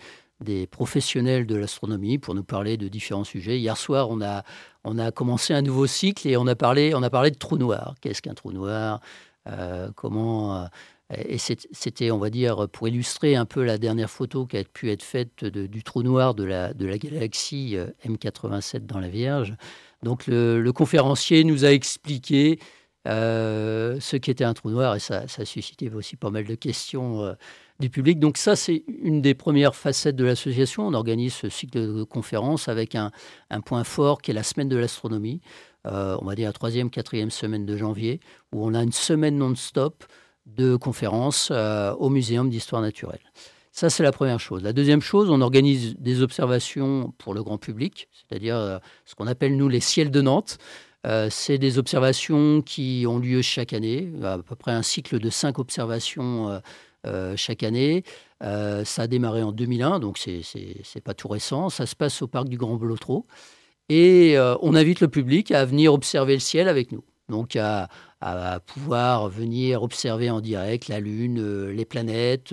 professionnels 0.71 1.47
de 1.47 1.55
l'astronomie 1.55 2.19
pour 2.19 2.35
nous 2.35 2.43
parler 2.43 2.77
de 2.77 2.89
différents 2.89 3.25
sujets. 3.25 3.61
Hier 3.61 3.77
soir, 3.77 4.09
on 4.11 4.21
a, 4.21 5.13
commencé 5.13 5.55
un 5.55 5.63
nouveau 5.63 5.87
cycle 5.87 6.27
et 6.27 6.37
on 6.37 6.47
a 6.47 6.57
parlé, 6.57 6.91
de 6.91 7.39
trou 7.39 7.59
noir. 7.59 7.95
Qu'est-ce 8.01 8.23
qu'un 8.23 8.35
trou 8.35 8.53
noir? 8.53 9.01
Euh, 9.49 9.91
Comment 9.95 10.57
euh, 10.57 10.67
Et 11.29 11.39
c'était, 11.39 12.11
on 12.11 12.19
va 12.19 12.29
dire, 12.29 12.69
pour 12.71 12.89
illustrer 12.89 13.37
un 13.37 13.45
peu 13.45 13.63
la 13.63 13.79
dernière 13.79 14.11
photo 14.11 14.47
qui 14.47 14.57
a 14.57 14.65
pu 14.65 14.91
être 14.91 15.05
faite 15.05 15.45
du 15.45 15.85
trou 15.85 16.03
noir 16.03 16.35
de 16.35 16.43
la, 16.43 16.73
galaxie 16.75 17.77
euh, 17.77 17.87
M87 18.05 18.87
dans 18.87 18.99
la 18.99 19.09
Vierge. 19.09 19.55
Donc 20.03 20.27
le 20.27 20.69
conférencier 20.73 21.45
nous 21.45 21.65
a 21.65 21.71
expliqué 21.71 22.59
euh, 23.09 23.99
ce 23.99 24.17
qu'était 24.17 24.45
un 24.45 24.55
trou 24.55 24.71
noir 24.71 24.95
et 24.95 25.01
ça, 25.01 25.27
ça 25.27 25.43
a 25.43 25.45
suscité 25.45 25.91
aussi 25.91 26.15
pas 26.17 26.31
mal 26.31 26.45
de 26.45 26.55
questions 26.55 27.23
euh, 27.23 27.33
du 27.81 27.91
public. 27.91 28.21
Donc 28.21 28.37
ça, 28.37 28.55
c'est 28.55 28.85
une 28.87 29.21
des 29.21 29.35
premières 29.35 29.75
facettes 29.75 30.15
de 30.15 30.25
l'association. 30.25 30.87
On 30.87 30.95
organise 30.95 31.35
ce 31.35 31.49
cycle 31.49 31.81
de 31.81 32.05
conférences 32.05 32.69
avec 32.69 32.95
un, 32.95 33.11
point 33.65 33.83
fort 33.83 34.23
qui 34.23 34.31
est 34.31 34.35
la 34.35 34.45
semaine 34.45 34.69
de 34.69 34.77
l'astronomie. 34.77 35.41
Euh, 35.87 36.17
on 36.21 36.27
va 36.27 36.37
dire 36.37 36.49
la 36.49 36.53
troisième, 36.53 36.91
quatrième 36.91 37.31
semaine 37.31 37.67
de 37.67 37.77
janvier, 37.77 38.21
où 38.53 38.65
on 38.65 38.73
a 38.73 38.83
une 38.83 38.93
semaine 38.93 39.37
non-stop 39.37 40.05
de 40.47 40.77
conférences 40.77 41.51
au 41.51 42.09
Muséum 42.09 42.51
d'histoire 42.51 42.83
naturelle. 42.83 43.21
Ça, 43.73 43.91
c'est 43.91 44.03
la 44.03 44.13
première 44.13 44.39
chose. 44.39 44.63
La 44.63 44.73
deuxième 44.73 45.01
chose, 45.01 45.31
on 45.31 45.41
organise 45.41 45.97
des 45.99 46.21
observations 46.21 47.13
pour 47.19 47.33
le 47.33 47.43
grand 47.43 47.59
public, 47.59 48.09
c'est-à-dire 48.13 48.81
ce 49.07 49.15
qu'on 49.15 49.27
appelle, 49.27 49.57
nous, 49.57 49.69
les 49.69 49.81
ciels 49.81 50.11
de 50.11 50.21
Nantes. 50.21 50.59
Euh, 51.07 51.29
c'est 51.31 51.59
des 51.59 51.79
observations 51.79 52.63
qui 52.63 53.05
ont 53.09 53.19
lieu 53.19 53.43
chaque 53.43 53.73
année, 53.73 54.13
à 54.23 54.39
peu 54.39 54.55
près 54.55 54.73
un 54.73 54.83
cycle 54.83 55.19
de 55.19 55.31
cinq 55.31 55.59
observations 55.59 56.49
euh, 56.49 56.59
euh, 57.07 57.37
chaque 57.37 57.63
année. 57.63 58.05
Ça 58.41 59.03
a 59.03 59.07
démarré 59.07 59.43
en 59.43 59.53
2001, 59.53 60.01
donc 60.01 60.19
c'est 60.19 61.01
pas 61.05 61.15
tout 61.15 61.29
récent. 61.29 61.69
Ça 61.71 61.87
se 61.87 61.95
passe 61.95 62.23
au 62.23 62.27
parc 62.27 62.49
du 62.49 62.57
Grand 62.57 62.75
Blotreau. 62.75 63.27
Et 63.89 64.37
on 64.61 64.75
invite 64.75 65.01
le 65.01 65.07
public 65.07 65.53
à 65.53 65.65
venir 65.65 65.95
observer 65.95 66.35
le 66.35 66.41
ciel 66.41 66.69
avec 66.69 66.91
nous. 66.91 67.05
Donc 67.29 67.55
à, 67.55 67.89
pouvoir 68.67 69.29
venir 69.29 69.85
observer 69.85 70.29
en 70.29 70.41
direct 70.41 70.89
la 70.89 70.99
Lune, 70.99 71.69
les 71.69 71.85
planètes, 71.85 72.53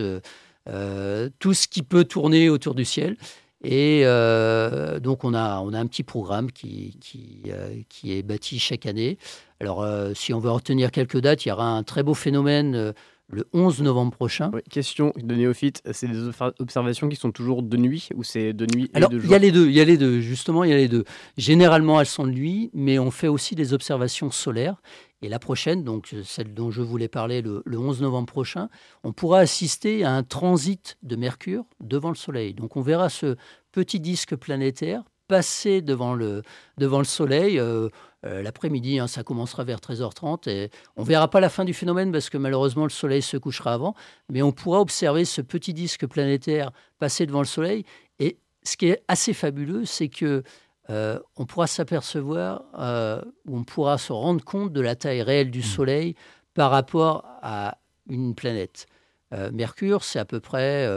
tout 1.39 1.53
ce 1.55 1.67
qui 1.67 1.81
peut 1.81 2.03
tourner 2.03 2.49
autour 2.49 2.75
du 2.75 2.85
ciel. 2.85 3.17
Et 3.63 4.03
euh, 4.05 4.99
donc 4.99 5.23
on 5.25 5.33
a, 5.33 5.59
on 5.59 5.73
a 5.73 5.79
un 5.79 5.85
petit 5.85 6.03
programme 6.03 6.51
qui, 6.51 6.97
qui, 7.01 7.43
euh, 7.47 7.81
est 8.05 8.23
bâti 8.23 8.57
chaque 8.57 8.85
année. 8.85 9.17
Alors 9.59 9.81
euh, 9.81 10.13
si 10.13 10.33
on 10.33 10.39
veut 10.39 10.51
retenir 10.51 10.91
quelques 10.91 11.19
dates, 11.19 11.45
il 11.45 11.49
y 11.49 11.51
aura 11.51 11.67
un 11.67 11.83
très 11.83 12.01
beau 12.03 12.13
phénomène 12.13 12.93
le 13.29 13.47
11 13.53 13.81
novembre 13.81 14.11
prochain. 14.11 14.51
Question 14.69 15.13
de 15.15 15.35
néophyte, 15.35 15.81
c'est 15.91 16.07
des 16.07 16.27
obser- 16.27 16.51
observations 16.59 17.07
qui 17.09 17.15
sont 17.15 17.31
toujours 17.31 17.63
de 17.63 17.77
nuit 17.77 18.09
ou 18.15 18.23
c'est 18.23 18.53
de 18.53 18.65
nuit 18.75 18.89
et 18.93 18.97
Alors, 18.97 19.09
de 19.09 19.19
il 19.19 19.29
y 19.29 19.35
a 19.35 19.39
les 19.39 19.51
deux, 19.51 19.67
il 19.67 19.73
y 19.73 19.79
a 19.81 19.85
les 19.85 19.97
deux, 19.97 20.19
justement, 20.19 20.63
il 20.63 20.71
y 20.71 20.73
a 20.73 20.77
les 20.77 20.87
deux. 20.87 21.03
Généralement, 21.37 21.99
elles 21.99 22.05
sont 22.07 22.25
de 22.25 22.31
nuit, 22.31 22.69
mais 22.73 22.99
on 22.99 23.11
fait 23.11 23.27
aussi 23.27 23.55
des 23.55 23.73
observations 23.73 24.31
solaires. 24.31 24.81
Et 25.21 25.29
la 25.29 25.39
prochaine, 25.39 25.83
donc 25.83 26.13
celle 26.23 26.53
dont 26.53 26.71
je 26.71 26.81
voulais 26.81 27.09
parler 27.09 27.41
le, 27.41 27.61
le 27.65 27.77
11 27.77 28.01
novembre 28.01 28.27
prochain, 28.27 28.69
on 29.03 29.11
pourra 29.11 29.39
assister 29.39 30.03
à 30.05 30.13
un 30.13 30.23
transit 30.23 30.97
de 31.03 31.15
Mercure 31.15 31.65
devant 31.81 32.09
le 32.09 32.15
Soleil. 32.15 32.53
Donc 32.53 32.77
on 32.77 32.81
verra 32.81 33.09
ce 33.09 33.35
petit 33.71 33.99
disque 33.99 34.35
planétaire 34.35 35.03
passer 35.27 35.81
devant 35.81 36.15
le, 36.15 36.41
devant 36.79 36.97
le 36.99 37.03
Soleil. 37.03 37.59
euh, 37.59 37.89
euh, 38.25 38.41
L'après-midi, 38.41 38.99
hein, 38.99 39.07
ça 39.07 39.23
commencera 39.23 39.63
vers 39.63 39.79
13h30 39.79 40.49
et 40.49 40.69
on 40.97 41.03
verra 41.03 41.29
pas 41.29 41.39
la 41.39 41.49
fin 41.49 41.65
du 41.65 41.73
phénomène 41.73 42.11
parce 42.11 42.29
que 42.29 42.37
malheureusement 42.37 42.83
le 42.83 42.89
Soleil 42.89 43.21
se 43.21 43.37
couchera 43.37 43.73
avant, 43.73 43.95
mais 44.29 44.41
on 44.41 44.51
pourra 44.51 44.81
observer 44.81 45.25
ce 45.25 45.41
petit 45.41 45.73
disque 45.73 46.05
planétaire 46.07 46.71
passer 46.99 47.25
devant 47.25 47.39
le 47.39 47.45
Soleil. 47.45 47.85
Et 48.19 48.37
ce 48.63 48.77
qui 48.77 48.87
est 48.87 49.03
assez 49.07 49.33
fabuleux, 49.33 49.85
c'est 49.85 50.09
que 50.09 50.43
euh, 50.89 51.19
on 51.35 51.45
pourra 51.45 51.67
s'apercevoir, 51.67 52.63
euh, 52.79 53.21
on 53.47 53.63
pourra 53.63 53.97
se 53.97 54.11
rendre 54.11 54.43
compte 54.43 54.73
de 54.73 54.81
la 54.81 54.95
taille 54.95 55.21
réelle 55.21 55.51
du 55.51 55.61
Soleil 55.61 56.15
par 56.55 56.71
rapport 56.71 57.25
à 57.41 57.77
une 58.09 58.33
planète. 58.33 58.87
Euh, 59.33 59.51
Mercure, 59.51 60.03
c'est 60.03 60.17
à 60.17 60.25
peu 60.25 60.39
près, 60.39 60.87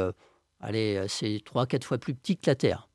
allez, 0.61 1.05
c'est 1.09 1.43
3-4 1.45 1.85
fois 1.85 1.99
plus 1.99 2.15
petit 2.15 2.37
que 2.37 2.49
la 2.49 2.55
Terre. 2.55 2.89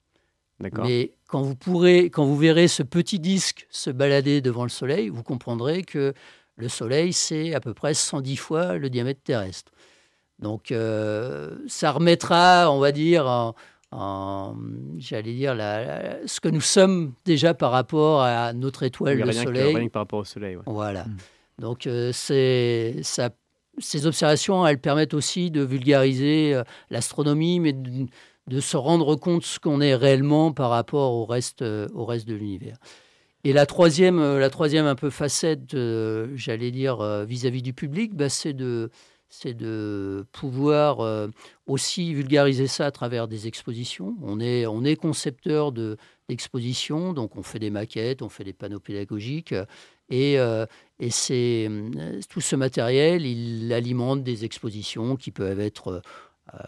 D'accord. 0.59 0.85
Mais 0.85 1.11
quand 1.27 1.41
vous, 1.41 1.55
pourrez, 1.55 2.09
quand 2.09 2.25
vous 2.25 2.37
verrez 2.37 2.67
ce 2.67 2.81
petit 2.83 3.19
disque 3.19 3.67
se 3.69 3.89
balader 3.91 4.41
devant 4.41 4.63
le 4.63 4.69
Soleil, 4.69 5.09
vous 5.09 5.23
comprendrez 5.23 5.83
que 5.83 6.13
le 6.55 6.69
Soleil, 6.69 7.13
c'est 7.13 7.53
à 7.53 7.59
peu 7.59 7.73
près 7.75 7.93
110 7.93 8.35
fois 8.37 8.77
le 8.77 8.89
diamètre 8.89 9.21
terrestre. 9.23 9.71
Donc, 10.39 10.71
euh, 10.71 11.55
ça 11.67 11.91
remettra, 11.91 12.71
on 12.71 12.79
va 12.79 12.91
dire, 12.91 13.27
en, 13.27 13.55
en- 13.91 14.55
j'allais 14.97 15.33
dire, 15.33 15.53
la- 15.55 15.85
la- 15.85 16.27
ce 16.27 16.39
que 16.39 16.49
nous 16.49 16.61
sommes 16.61 17.13
déjà 17.25 17.53
par 17.53 17.71
rapport 17.71 18.21
à 18.21 18.53
notre 18.53 18.83
étoile, 18.83 19.17
Oui, 19.17 19.23
le 19.23 19.29
rien, 19.29 19.41
que, 19.43 19.47
Soleil. 19.49 19.75
rien 19.75 19.87
que 19.87 19.91
par 19.91 20.01
rapport 20.03 20.19
au 20.19 20.25
Soleil. 20.25 20.55
ouais. 20.55 20.63
Voilà. 20.65 21.05
Donc, 21.59 21.85
euh, 21.87 22.11
c'est, 22.13 22.95
ça, 23.03 23.29
ces 23.79 24.05
observations, 24.07 24.65
elles 24.65 24.79
permettent 24.81 25.13
aussi 25.13 25.51
de 25.51 25.61
vulgariser 25.61 26.53
euh, 26.55 26.63
l'astronomie, 26.89 27.59
mais 27.59 27.73
de, 27.73 28.07
de 28.47 28.61
se 28.61 28.77
rendre 28.77 29.15
compte 29.15 29.43
ce 29.43 29.59
qu'on 29.59 29.81
est 29.81 29.95
réellement 29.95 30.53
par 30.53 30.69
rapport 30.69 31.11
au 31.13 31.25
reste, 31.25 31.61
euh, 31.61 31.87
au 31.93 32.05
reste 32.05 32.27
de 32.27 32.33
l'univers. 32.33 32.77
Et 33.43 33.53
la 33.53 33.65
troisième, 33.65 34.19
euh, 34.19 34.39
la 34.39 34.49
troisième 34.49 34.85
un 34.85 34.95
peu 34.95 35.09
facette, 35.09 35.73
euh, 35.73 36.29
j'allais 36.35 36.71
dire, 36.71 37.25
vis-à-vis 37.25 37.61
du 37.61 37.73
public, 37.73 38.15
bah, 38.15 38.29
c'est 38.29 38.53
de, 38.53 38.89
de 39.45 40.25
pouvoir 40.31 41.29
aussi 41.65 42.13
vulgariser 42.13 42.67
ça 42.67 42.85
à 42.85 42.91
travers 42.91 43.27
des 43.27 43.47
expositions. 43.47 44.15
On 44.21 44.39
est, 44.39 44.65
on 44.65 44.83
est 44.85 44.95
concepteur 44.95 45.73
de, 45.73 45.97
d'expositions, 46.29 47.13
donc 47.13 47.35
on 47.35 47.43
fait 47.43 47.59
des 47.59 47.69
maquettes, 47.69 48.21
on 48.21 48.29
fait 48.29 48.45
des 48.45 48.53
panneaux 48.53 48.79
pédagogiques, 48.79 49.53
et, 50.09 50.35
et 50.99 51.09
c'est, 51.09 51.69
tout 52.29 52.39
ce 52.39 52.55
matériel, 52.55 53.25
il 53.25 53.71
alimente 53.73 54.23
des 54.23 54.45
expositions 54.45 55.17
qui 55.17 55.31
peuvent 55.31 55.59
être, 55.59 56.01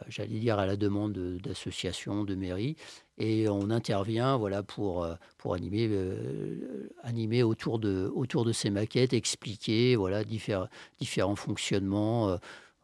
j'allais 0.07 0.39
dire, 0.39 0.59
à 0.59 0.65
la 0.65 0.75
demande 0.75 1.13
de- 1.13 1.37
d'associations, 1.37 2.23
de 2.23 2.35
mairies, 2.35 2.75
et 3.17 3.49
on 3.49 3.69
intervient 3.69 4.37
voilà, 4.37 4.63
pour, 4.63 5.03
euh, 5.03 5.15
pour 5.37 5.53
animer, 5.53 5.87
euh, 5.89 6.89
animer 7.03 7.43
autour, 7.43 7.79
de, 7.79 8.11
autour 8.15 8.45
de 8.45 8.51
ces 8.53 8.69
maquettes, 8.69 9.13
expliquer 9.13 9.95
voilà, 9.95 10.23
diffé- 10.23 10.67
différents 10.99 11.35
fonctionnements, 11.35 12.29
euh, 12.29 12.37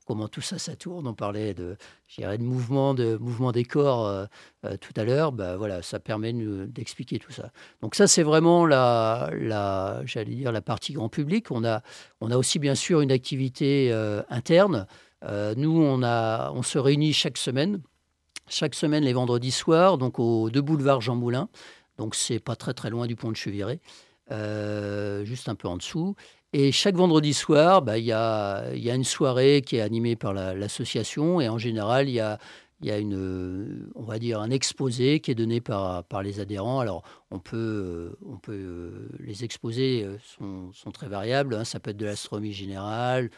comment 0.06 0.28
tout 0.28 0.42
ça, 0.42 0.60
ça 0.60 0.76
tourne. 0.76 1.08
On 1.08 1.14
parlait 1.16 1.54
de, 1.54 1.78
de 2.18 2.38
mouvement, 2.44 2.94
de 2.94 3.18
mouvement 3.18 3.52
des 3.52 3.64
corps 3.64 4.06
euh, 4.06 4.26
euh, 4.66 4.78
tout 4.78 4.94
à 4.98 5.04
l'heure. 5.04 5.32
Bah, 5.32 5.58
voilà, 5.58 5.82
ça 5.82 6.00
permet 6.00 6.32
d'expliquer 6.34 7.18
tout 7.18 7.32
ça. 7.32 7.52
Donc 7.82 7.96
ça, 7.96 8.06
c'est 8.08 8.24
vraiment 8.24 8.66
la, 8.66 9.32
la, 9.34 10.02
j'allais 10.06 10.36
dire, 10.36 10.52
la 10.52 10.62
partie 10.62 10.94
grand 10.94 11.10
public. 11.10 11.50
On 11.50 11.64
a, 11.66 11.82
on 12.22 12.30
a 12.30 12.38
aussi, 12.38 12.60
bien 12.60 12.76
sûr, 12.76 13.02
une 13.02 13.12
activité 13.12 13.90
euh, 13.92 14.22
interne. 14.30 14.86
Euh, 15.26 15.54
nous, 15.58 15.82
on, 15.82 16.62
se 16.64 16.78
réunit 16.78 17.14
chaque 17.14 17.38
semaine 17.38 17.82
chaque 18.48 18.76
semaine 18.76 19.04
les 19.04 19.14
vendredis 19.14 19.52
soirs, 19.52 19.98
donc 19.98 20.20
au 20.20 20.50
deux 20.50 20.62
boulevards 20.62 21.02
Jean 21.02 21.16
Moulin. 21.16 21.50
Donc 21.98 22.16
c'est 22.16 22.40
pas 22.40 22.56
très 22.56 22.74
très 22.74 22.90
loin 22.90 23.08
du 23.08 23.16
pont 23.16 23.32
de 23.32 23.36
Cheviré, 23.36 23.80
euh, 24.32 25.26
juste 25.26 25.50
un 25.50 25.56
peu 25.56 25.68
en 25.68 25.78
dessous. 25.78 26.16
Et 26.54 26.72
chaque 26.72 26.96
vendredi 26.96 27.34
soir, 27.34 27.82
bah, 27.82 27.98
il 27.98 28.06
y, 28.06 28.12
a, 28.12 28.72
une 28.74 29.04
soirée 29.04 29.62
qui 29.66 29.78
est 29.78 29.82
animée 29.82 30.16
par 30.16 30.34
la- 30.34 30.54
l'association 30.54 31.42
et 31.42 31.50
en 31.50 31.58
général 31.58 32.08
il 32.08 32.14
y 32.14 32.20
a, 32.20 32.40
un 32.84 34.50
exposé 34.52 35.20
qui 35.20 35.32
est 35.32 35.36
donné 35.36 35.60
par, 35.60 36.06
les 36.24 36.40
adhérents. 36.40 36.80
Alors 36.80 37.04
on 37.32 37.40
peut, 37.40 38.16
euh, 38.50 39.10
les 39.20 39.44
exposés 39.44 40.08
sont, 40.24 40.72
sont 40.72 40.92
très 40.92 41.08
variables. 41.08 41.56
hein. 41.56 41.64
Ça 41.64 41.80
peut 41.80 41.92
être 41.92 41.98
de 41.98 42.06
l'astronomie 42.06 42.54
générale, 42.54 43.32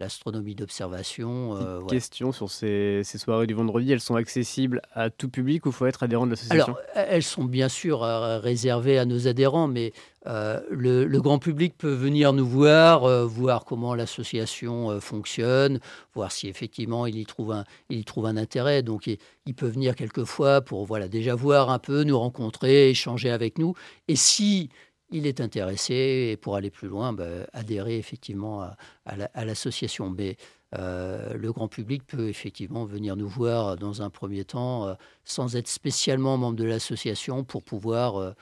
l'astronomie 0.00 0.54
d'observation. 0.54 1.56
euh. 1.56 1.80
Question 1.86 2.32
sur 2.32 2.50
ces, 2.50 3.02
ces 3.04 3.18
soirées 3.18 3.46
du 3.46 3.54
vendredi, 3.54 3.92
elles 3.92 4.00
sont 4.00 4.16
accessibles 4.16 4.80
à 4.92 5.10
tout 5.10 5.28
public 5.28 5.66
ou 5.66 5.72
faut 5.72 5.86
être 5.86 6.02
adhérent 6.02 6.26
de 6.26 6.30
l'association 6.30 6.74
Alors, 6.94 7.06
elles 7.08 7.22
sont 7.22 7.44
bien 7.44 7.68
sûr 7.68 8.02
euh, 8.02 8.38
réservées 8.38 8.98
à 8.98 9.04
nos 9.04 9.28
adhérents, 9.28 9.68
mais 9.68 9.92
euh, 10.26 10.60
le, 10.70 11.04
le 11.06 11.20
grand 11.20 11.38
public 11.38 11.74
peut 11.78 11.92
venir 11.92 12.32
nous 12.32 12.46
voir, 12.46 13.04
euh, 13.04 13.24
voir 13.26 13.64
comment 13.64 13.94
l'association 13.94 14.98
fonctionne, 15.00 15.80
voir 16.14 16.32
si 16.32 16.48
effectivement 16.48 17.06
il 17.06 17.16
y 17.18 17.26
trouve 17.26 17.52
un, 17.52 17.64
il 17.90 17.98
y 17.98 18.04
trouve 18.04 18.26
un 18.26 18.36
intérêt. 18.36 18.82
Donc, 18.82 19.06
il, 19.06 19.18
il 19.46 19.54
peut 19.54 19.68
venir 19.68 19.94
quelquefois 19.94 20.60
pour 20.62 20.84
voilà, 20.86 21.08
déjà 21.08 21.34
voir 21.34 21.70
un 21.70 21.78
peu, 21.78 22.04
nous 22.04 22.18
rencontrer, 22.18 22.90
échanger 22.90 23.30
avec 23.30 23.58
nous. 23.58 23.74
Et 24.08 24.16
si 24.16 24.70
il 25.10 25.26
est 25.26 25.40
intéressé 25.40 26.30
et 26.32 26.36
pour 26.36 26.56
aller 26.56 26.70
plus 26.70 26.88
loin, 26.88 27.12
bah, 27.12 27.26
adhérer 27.52 27.98
effectivement 27.98 28.62
à, 28.62 28.76
à 29.06 29.16
la- 29.16 29.30
l'association. 29.44 30.10
Mais 30.10 30.36
euh, 30.78 31.34
le 31.34 31.52
grand 31.52 31.68
public 31.68 32.06
peut 32.06 32.28
effectivement 32.28 32.84
venir 32.84 33.16
nous 33.16 33.28
voir 33.28 33.76
dans 33.76 34.02
un 34.02 34.10
premier 34.10 34.44
temps 34.44 34.86
euh, 34.86 34.94
sans 35.24 35.56
être 35.56 35.68
spécialement 35.68 36.36
membre 36.36 36.56
de 36.56 36.64
l'association 36.64 37.42
pour 37.42 37.62
pouvoir, 37.64 38.34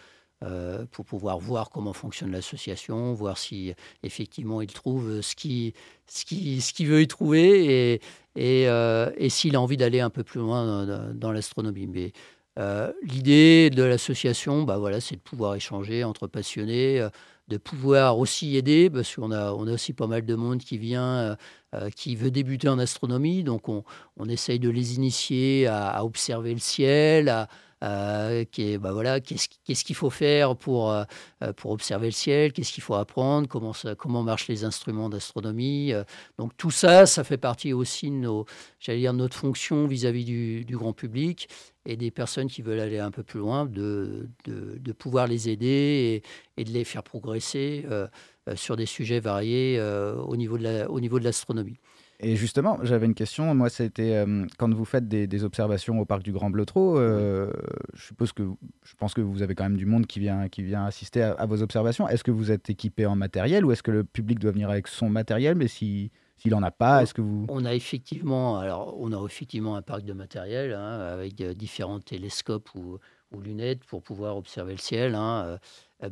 euh, 0.45 0.85
pour 0.93 1.05
pouvoir 1.07 1.39
voir 1.39 1.71
comment 1.71 1.95
fonctionne 1.95 2.31
l'association, 2.31 3.15
voir 3.15 3.39
si 3.39 3.73
effectivement 4.03 4.61
il 4.61 4.73
trouve 4.73 5.23
ce 5.23 5.35
qu'il 5.35 5.73
ce 6.07 6.25
qui, 6.27 6.61
ce 6.61 6.83
veut 6.85 7.01
y 7.03 7.09
trouver 7.09 7.95
et, 8.37 8.63
et, 8.67 9.29
s'il 9.31 9.57
a 9.57 9.61
envie 9.61 9.77
d'aller 9.77 10.01
un 10.01 10.11
peu 10.11 10.23
plus 10.23 10.41
loin 10.41 10.87
dans, 10.87 11.15
dans 11.15 11.33
l'astronomie. 11.33 11.87
Mais 11.87 12.13
euh, 12.59 12.93
l'idée 13.03 13.71
de 13.71 13.83
l'association, 13.83 14.65
bah 14.65 14.79
voilà, 14.79 15.01
c'est 15.01 15.17
de 15.17 15.21
pouvoir 15.21 15.55
échanger 15.55 16.05
entre 16.05 16.27
passionnés, 16.27 17.01
euh, 17.01 17.09
de 17.49 17.57
pouvoir 17.57 18.19
aussi 18.19 18.57
aider, 18.57 18.91
parce 18.91 19.15
qu'on 19.15 19.31
a, 19.31 19.53
on 19.53 19.67
a 19.67 19.73
aussi 19.73 19.93
pas 19.93 20.07
mal 20.07 20.27
de 20.27 20.35
monde 20.35 20.59
qui 20.59 20.77
vient, 20.77 21.37
euh, 21.75 21.91
qui 21.91 22.17
veut 22.17 22.31
débuter 22.31 22.69
en 22.69 22.79
astronomie, 22.79 23.45
donc 23.45 23.69
on, 23.69 23.85
on 24.17 24.29
essaye 24.29 24.59
de 24.59 24.71
les 24.71 24.97
initier 24.97 25.67
à, 25.67 25.89
à 25.89 26.05
observer 26.05 26.53
le 26.53 26.61
ciel, 26.61 27.29
à, 27.29 27.49
qui 27.81 28.73
est, 28.73 28.79
bah 28.79 28.93
voilà, 28.93 29.21
qu'est-ce, 29.21 29.85
qu'il 29.85 29.95
faut 29.95 30.11
faire 30.11 30.57
pour, 30.57 30.91
euh, 30.91 31.05
euh, 31.43 31.53
pour 31.53 31.71
observer 31.71 32.07
le 32.07 32.13
ciel, 32.13 32.53
qu'est-ce 32.53 32.73
qu'il 32.73 32.83
faut 32.83 32.95
apprendre, 32.95 33.49
comment, 33.49 33.73
comment 33.97 34.23
marchent 34.23 34.49
les 34.49 34.65
instruments 34.65 35.09
d'astronomie? 35.09 35.93
euh. 35.93 36.05
donc 36.39 36.57
tout 36.57 36.71
ça, 36.71 37.07
ça 37.07 37.25
fait 37.25 37.39
partie 37.39 37.73
aussi 37.73 38.11
de 38.11 38.17
nos, 38.17 38.47
dire, 38.87 39.13
notre 39.13 39.37
fonction 39.37 39.87
vis-à-vis 39.87 40.25
du, 40.25 40.67
grand 40.77 40.93
public 40.93 41.49
et 41.87 41.97
des 41.97 42.11
personnes 42.11 42.49
qui 42.49 42.63
veulent 42.63 42.81
aller 42.81 42.99
un 42.99 43.11
peu 43.11 43.23
plus 43.23 43.41
loin, 43.41 43.65
de, 43.65 44.29
de, 44.45 44.93
pouvoir 44.93 45.27
les 45.27 45.49
aider 45.49 46.23
et, 46.57 46.61
et 46.61 46.65
de 46.65 46.71
les 46.71 46.85
faire 46.85 47.03
progresser 47.03 47.87
euh, 47.91 48.07
euh, 48.49 48.57
sur 48.57 48.77
des 48.77 48.87
sujets 48.87 49.21
variés 49.21 49.77
euh, 49.79 50.17
au 50.17 50.37
niveau 50.37 50.59
de 50.59 51.25
l'astronomie. 51.25 51.79
Et 52.21 52.35
justement, 52.35 52.79
j'avais 52.83 53.07
une 53.07 53.15
question. 53.15 53.55
Moi, 53.55 53.71
c'était 53.71 54.17
euh, 54.17 54.45
quand 54.59 54.73
vous 54.75 54.85
faites 54.85 55.07
des, 55.07 55.29
des 55.29 55.45
observations 55.45 56.01
au 56.01 56.05
parc 56.05 56.23
du 56.23 56.33
Grand 56.33 56.51
Blotreau, 56.51 56.99
euh, 56.99 57.53
je 57.95 58.07
suppose 58.07 58.33
que 58.33 58.43
je 58.83 58.95
pense 58.97 59.15
que 59.15 59.21
vous 59.21 59.43
avez 59.43 59.55
quand 59.55 59.63
même 59.65 59.77
du 59.77 59.87
monde 59.87 60.07
qui 60.07 60.19
vient 60.19 60.49
qui 60.49 60.63
vient 60.63 60.85
assister 60.85 61.23
à, 61.23 61.33
à 61.33 61.47
vos 61.47 61.63
observations. 61.63 62.09
Est-ce 62.09 62.25
que 62.25 62.33
vous 62.33 62.51
êtes 62.51 62.71
équipé 62.71 63.07
en 63.07 63.15
matériel 63.15 63.65
ou 63.65 63.71
est-ce 63.71 63.85
que 63.85 63.93
le 63.93 64.03
public 64.03 64.41
doit 64.41 64.51
venir 64.51 64.69
avec 64.69 64.89
son 64.89 65.09
matériel? 65.09 65.55
Mais 65.55 65.69
si 65.69 66.11
s'il 66.39 66.55
en 66.55 66.63
a 66.63 66.71
pas, 66.71 67.03
est-ce 67.03 67.15
que 67.15 67.21
vous 67.21 67.47
On 67.49 67.65
a 67.65 67.75
effectivement, 67.75 68.59
alors 68.59 68.97
on 69.01 69.13
a 69.13 69.25
effectivement 69.25 69.75
un 69.77 69.83
parc 69.83 70.03
de 70.05 70.13
matériel 70.13 70.73
hein, 70.73 71.01
avec 71.01 71.41
euh, 71.41 71.53
différents 71.55 71.99
télescopes 72.01 72.69
ou, 72.77 72.99
ou 73.33 73.41
lunettes 73.41 73.85
pour 73.85 74.03
pouvoir 74.03 74.37
observer 74.37 74.73
le 74.73 74.79
ciel. 74.79 75.15
hein, 75.15 75.59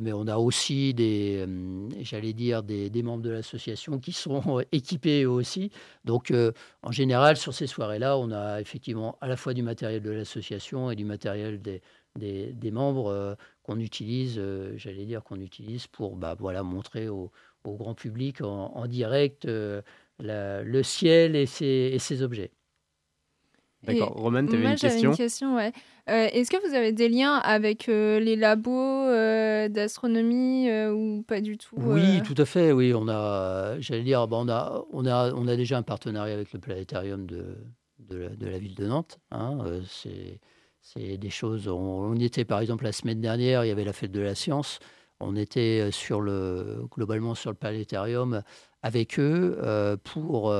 mais 0.01 0.11
on 0.13 0.27
a 0.27 0.37
aussi 0.37 0.93
des, 0.93 1.45
euh, 1.47 1.87
j'allais 2.01 2.33
dire, 2.33 2.63
des, 2.63 2.89
membres 3.03 3.23
de 3.23 3.29
l'association 3.29 3.99
qui 3.99 4.11
sont 4.11 4.61
équipés 4.71 5.23
eux 5.23 5.29
aussi. 5.29 5.71
Donc, 6.03 6.31
euh, 6.31 6.51
en 6.83 6.91
général, 6.91 7.37
sur 7.37 7.53
ces 7.53 7.67
soirées-là, 7.67 8.17
on 8.17 8.31
a 8.31 8.59
effectivement 8.59 9.17
à 9.21 9.27
la 9.27 9.37
fois 9.37 9.53
du 9.53 9.63
matériel 9.63 10.01
de 10.01 10.11
l'association 10.11 10.91
et 10.91 10.95
du 10.95 11.05
matériel 11.05 11.61
des, 11.61 11.81
membres 12.71 13.07
euh, 13.07 13.35
qu'on 13.63 13.79
utilise, 13.79 14.35
euh, 14.37 14.73
j'allais 14.77 15.05
dire, 15.05 15.23
qu'on 15.23 15.39
utilise 15.39 15.87
pour 15.87 16.15
bah, 16.17 16.35
voilà, 16.37 16.63
montrer 16.63 17.07
au, 17.09 17.31
grand 17.65 17.95
public 17.95 18.39
en, 18.41 18.87
direct 18.87 19.43
euh, 19.43 19.81
le 20.19 20.83
ciel 20.83 21.35
et 21.35 21.45
ses 21.45 22.21
objets. 22.21 22.51
D'accord. 23.83 24.13
Roman, 24.13 24.45
tu 24.45 24.53
avais 24.53 24.63
moi, 24.63 24.71
une 24.71 24.77
j'avais 24.77 24.93
question 24.93 25.11
une 25.11 25.17
question, 25.17 25.55
ouais. 25.55 25.71
Euh, 26.09 26.27
Est-ce 26.31 26.49
que 26.49 26.67
vous 26.67 26.73
avez 26.73 26.91
des 26.91 27.09
liens 27.09 27.35
avec 27.35 27.89
euh, 27.89 28.19
les 28.19 28.35
labos 28.35 28.71
euh, 28.71 29.67
d'astronomie 29.67 30.69
ou 30.89 31.23
pas 31.27 31.41
du 31.41 31.57
tout 31.57 31.75
Oui, 31.77 32.21
tout 32.23 32.35
à 32.37 32.45
fait. 32.45 32.71
Oui, 32.71 32.93
on 32.95 33.07
a, 33.07 33.79
j'allais 33.79 34.03
dire, 34.03 34.27
bah, 34.27 34.37
on 34.39 34.49
a, 34.49 34.83
on 34.91 35.05
a, 35.05 35.31
on 35.33 35.47
a 35.47 35.55
déjà 35.55 35.77
un 35.77 35.83
partenariat 35.83 36.33
avec 36.33 36.53
le 36.53 36.59
planétarium 36.59 37.25
de, 37.27 37.55
de, 37.99 38.17
la, 38.17 38.29
de 38.29 38.47
la 38.47 38.57
ville 38.57 38.75
de 38.75 38.85
Nantes. 38.87 39.19
hein. 39.31 39.59
C'est, 39.87 40.39
c'est 40.81 41.17
des 41.17 41.29
choses. 41.29 41.67
On, 41.67 42.15
était 42.15 42.45
par 42.45 42.59
exemple 42.61 42.83
la 42.83 42.93
semaine 42.93 43.21
dernière. 43.21 43.63
Il 43.63 43.67
y 43.67 43.71
avait 43.71 43.85
la 43.85 43.93
fête 43.93 44.11
de 44.11 44.21
la 44.21 44.33
science. 44.33 44.79
On 45.19 45.35
était 45.35 45.89
sur 45.91 46.21
le, 46.21 46.83
globalement 46.91 47.35
sur 47.35 47.51
le 47.51 47.55
planétarium 47.57 48.43
avec 48.81 49.19
eux 49.19 49.97
pour 50.03 50.53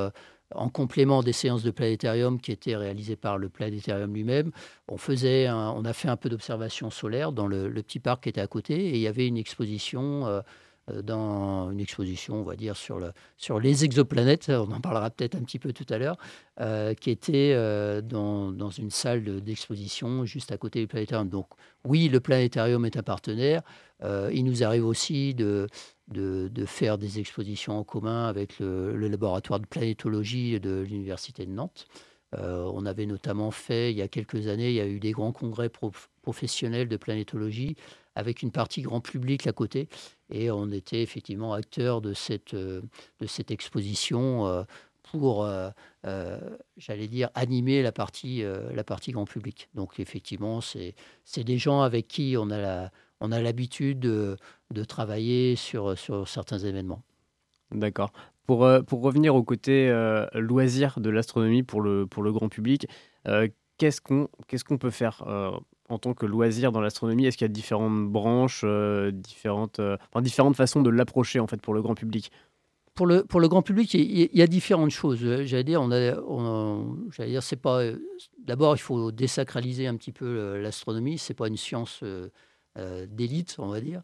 en 0.56 0.70
complément 0.70 1.24
des 1.24 1.34
séances 1.34 1.64
de 1.64 1.72
planétarium 1.72 2.40
qui 2.40 2.52
étaient 2.52 2.76
réalisées 2.76 3.16
par 3.16 3.38
le 3.38 3.50
planétarium 3.50 4.14
lui-même, 4.14 4.52
on, 4.88 4.98
faisait 4.98 5.50
on 5.50 5.84
a 5.86 5.94
fait 5.94 6.08
un 6.08 6.18
peu 6.18 6.30
d'observation 6.30 6.90
solaire 6.90 7.32
dans 7.32 7.48
le, 7.48 7.70
petit 7.82 8.00
parc 8.00 8.24
qui 8.24 8.30
était 8.30 8.42
à 8.42 8.48
côté 8.48 8.76
et 8.76 8.96
il 8.96 9.02
y 9.02 9.08
avait 9.08 9.28
une 9.28 9.38
exposition 9.38 10.42
euh, 10.92 11.02
dans 11.02 11.70
une 11.72 11.80
exposition, 11.80 12.36
on 12.36 12.44
va 12.44 12.56
dire, 12.56 12.78
sur, 12.78 13.00
le, 13.00 13.12
sur 13.36 13.60
les 13.60 13.84
exoplanètes, 13.84 14.50
on 14.50 14.72
en 14.72 14.80
parlera 14.80 15.10
peut-être 15.10 15.36
un 15.36 15.42
petit 15.42 15.60
peu 15.60 15.74
tout 15.74 15.86
à 15.90 15.98
l'heure, 15.98 16.18
euh, 16.62 16.94
qui 16.94 17.10
était 17.10 17.52
euh, 17.54 18.02
dans, 18.02 18.52
dans, 18.52 18.70
une 18.70 18.90
salle 18.90 19.42
d'exposition 19.42 20.26
juste 20.26 20.52
à 20.52 20.58
côté 20.58 20.80
du 20.80 20.88
planétarium. 20.88 21.28
Donc 21.28 21.48
oui, 21.84 22.08
le 22.08 22.20
planétarium 22.20 22.86
est 22.86 22.96
un 22.96 23.04
partenaire. 23.04 23.62
il 24.32 24.44
nous 24.46 24.64
arrive 24.64 24.86
aussi 24.86 25.34
de, 25.34 25.68
de, 26.08 26.50
faire 26.66 26.98
des 26.98 27.20
expositions 27.20 27.78
en 27.78 27.84
commun 27.84 28.28
avec 28.28 28.60
le, 28.60 28.96
laboratoire 29.08 29.60
de 29.60 29.66
planétologie 29.66 30.60
de 30.60 30.80
l'Université 30.82 31.46
de 31.46 31.52
Nantes. 31.52 31.88
on 32.34 32.86
avait 32.86 33.06
notamment 33.06 33.52
fait, 33.52 33.92
il 33.92 33.98
y 33.98 34.02
a 34.02 34.08
quelques 34.08 34.48
années, 34.48 34.70
il 34.70 34.76
y 34.76 34.82
a 34.82 34.88
eu 34.88 35.00
des 35.00 35.12
grands 35.12 35.32
congrès 35.32 35.70
professionnels 36.22 36.88
de 36.88 36.98
planétologie 36.98 37.76
avec 38.18 38.42
une 38.42 38.52
partie 38.52 38.82
grand 38.82 39.00
public 39.00 39.46
à 39.46 39.54
côté. 39.54 39.88
Et 40.32 40.50
on 40.50 40.72
était 40.72 41.04
effectivement 41.04 41.54
acteur 41.54 42.02
de 42.02 42.14
cette, 42.14 42.56
euh, 42.56 42.82
de 43.20 43.28
cette 43.28 43.52
exposition 43.52 44.48
euh, 44.48 44.64
pour, 45.04 45.46
euh, 45.46 45.70
j'allais 46.78 47.08
dire, 47.08 47.30
animer 47.36 47.84
la 47.84 47.92
partie, 47.92 48.44
la 48.44 48.84
partie 48.84 49.14
grand 49.14 49.24
public. 49.24 49.70
Donc 49.74 50.02
effectivement, 50.02 50.60
c'est 50.60 50.96
des 51.38 51.58
gens 51.58 51.82
avec 51.82 52.10
qui 52.10 52.36
on 52.38 52.50
a 52.50 52.58
la, 52.58 52.92
on 53.22 53.32
a 53.32 53.42
l'habitude 53.42 54.00
de, 54.00 54.38
de, 54.72 54.84
travailler 54.84 55.56
sur, 55.56 55.98
sur 55.98 56.28
certains 56.28 56.60
événements. 56.60 57.04
D'accord. 57.72 58.12
Pour, 58.46 58.68
pour 58.86 59.02
revenir 59.02 59.36
au 59.36 59.44
côté 59.44 59.92
loisir 60.34 61.00
de 61.00 61.10
l'astronomie 61.10 61.64
pour 61.64 61.82
le, 61.82 62.08
pour 62.08 62.24
le 62.24 62.32
grand 62.32 62.48
public, 62.48 62.88
qu'est-ce 63.78 64.00
qu'on 64.00 64.30
qu'est-ce 64.48 64.64
qu'on 64.64 64.78
peut 64.78 64.90
faire 64.90 65.22
en 65.90 66.00
tant 66.00 66.14
que 66.14 66.26
loisir 66.26 66.72
dans 66.72 66.82
l'astronomie? 66.82 67.26
Est-ce 67.26 67.38
qu'il 67.38 67.46
y 67.46 67.50
a 67.50 67.54
différentes 67.54 68.08
branches, 68.08 68.62
euh, 68.64 69.12
différentes, 69.12 69.80
euh, 69.80 69.98
enfin, 70.12 70.22
différentes 70.22 70.56
façons 70.56 70.82
de 70.82 70.90
l'approcher 70.90 71.40
en 71.40 71.48
fait 71.48 71.62
pour 71.62 71.74
le 71.74 71.82
grand 71.82 71.96
public? 71.96 72.32
Pour 72.96 73.06
le, 73.06 73.24
pour 73.24 73.40
le 73.40 73.48
grand 73.48 73.62
public, 73.62 73.94
il 73.94 74.30
y, 74.34 74.42
a 74.42 74.48
différentes 74.48 74.90
choses. 74.90 75.24
Euh, 75.24 75.46
j'allais 75.46 75.64
dire, 75.64 75.82
on 75.82 75.92
a, 75.92 77.26
dire, 77.26 77.44
c'est 77.44 77.56
pas. 77.56 77.84
D'abord, 78.44 78.76
il 78.76 78.80
faut 78.80 79.12
désacraliser 79.12 79.86
un 79.86 79.96
petit 79.96 80.12
peu 80.12 80.58
l'astronomie. 80.58 81.20
C'est 81.20 81.36
pas 81.36 81.48
une 81.48 81.58
science 81.58 82.04
d'élite, 83.10 83.56
on 83.60 83.68
va 83.68 83.82
dire, 83.82 84.02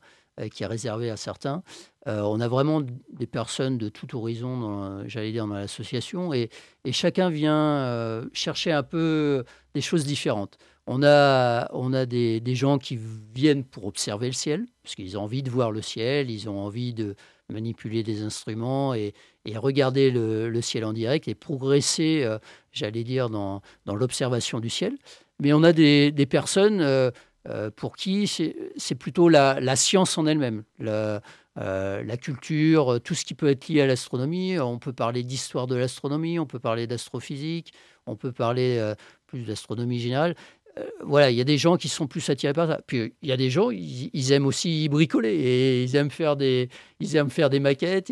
qui 0.51 0.63
est 0.63 0.67
réservée 0.67 1.09
à 1.09 1.17
certains. 1.17 1.61
on 2.05 2.39
a 2.39 2.47
vraiment 2.47 2.81
des 2.81 3.27
personnes 3.27 3.77
de 3.77 3.89
tout 3.89 4.15
horizon, 4.17 5.03
j'allais 5.07 5.31
dire, 5.31 5.47
dans 5.47 5.55
l'association, 5.55 6.33
et, 6.33 6.49
et, 6.85 6.91
chacun 6.91 7.29
vient 7.29 8.23
chercher 8.33 8.71
un 8.71 8.83
peu 8.83 9.43
des 9.75 9.81
choses 9.81 10.05
différentes. 10.05 10.57
On 10.85 11.01
a, 11.01 11.69
on 11.73 11.93
a 11.93 12.05
des, 12.05 12.55
gens 12.55 12.77
qui 12.77 12.99
viennent 13.33 13.63
pour 13.63 13.85
observer 13.85 14.27
le 14.27 14.33
ciel, 14.33 14.65
parce 14.83 14.95
qu'ils 14.95 15.17
ont 15.17 15.21
envie 15.21 15.41
de 15.41 15.49
voir 15.49 15.71
le 15.71 15.81
ciel, 15.81 16.29
ils 16.29 16.49
ont 16.49 16.59
envie 16.59 16.93
de 16.93 17.15
manipuler 17.49 18.03
des 18.03 18.23
instruments 18.23 18.93
et, 18.93 19.13
regarder 19.55 20.11
le, 20.11 20.61
ciel 20.61 20.83
en 20.83 20.93
direct 20.93 21.27
et 21.27 21.35
progresser, 21.35 22.23
euh, 22.23 22.37
j'allais 22.73 23.03
dire, 23.03 23.29
dans, 23.29 23.61
l'observation 23.85 24.59
du 24.59 24.69
ciel. 24.69 24.97
Mais 25.39 25.53
on 25.53 25.63
a 25.63 25.71
des, 25.71 26.27
personnes 26.29 26.81
euh, 26.81 27.11
euh, 27.49 27.69
pour 27.69 27.95
qui 27.95 28.27
c'est 28.27 28.95
plutôt 28.95 29.29
la, 29.29 29.75
science 29.75 30.17
en 30.17 30.25
elle-même, 30.25 30.63
la, 30.79 31.21
la, 31.55 32.17
culture, 32.17 32.99
tout 33.03 33.15
ce 33.15 33.25
qui 33.25 33.33
peut 33.33 33.49
être 33.49 33.67
lié 33.67 33.81
à 33.81 33.87
l'astronomie. 33.87 34.59
On 34.59 34.79
peut 34.79 34.93
parler 34.93 35.23
d'histoire 35.23 35.67
de 35.67 35.75
l'astronomie, 35.75 36.39
on 36.39 36.45
peut 36.45 36.59
parler 36.59 36.87
d'astrophysique, 36.87 37.73
on 38.05 38.15
peut 38.15 38.31
parler 38.31 38.93
plus 39.27 39.43
d'astronomie 39.43 39.99
générale. 39.99 40.35
Euh, 40.79 40.85
voilà, 41.03 41.29
il 41.29 41.37
y 41.37 41.41
a 41.41 41.43
des 41.43 41.57
gens 41.57 41.77
qui 41.77 41.87
sont 41.87 42.07
plus 42.07 42.27
attirés 42.29 42.53
par 42.53 42.67
ça. 42.67 42.81
Puis 42.87 43.13
il 43.21 43.29
y 43.29 43.31
a 43.31 43.37
des 43.37 43.49
gens, 43.49 43.69
ils, 43.69 44.31
aiment 44.31 44.47
aussi 44.47 44.89
bricoler 44.89 45.33
et 45.35 45.83
ils 45.83 45.95
aiment 45.95 46.09
faire 46.09 46.35
des, 46.35 46.69
ils 46.99 47.15
aiment 47.15 47.29
faire 47.29 47.49
des 47.49 47.59
maquettes. 47.59 48.11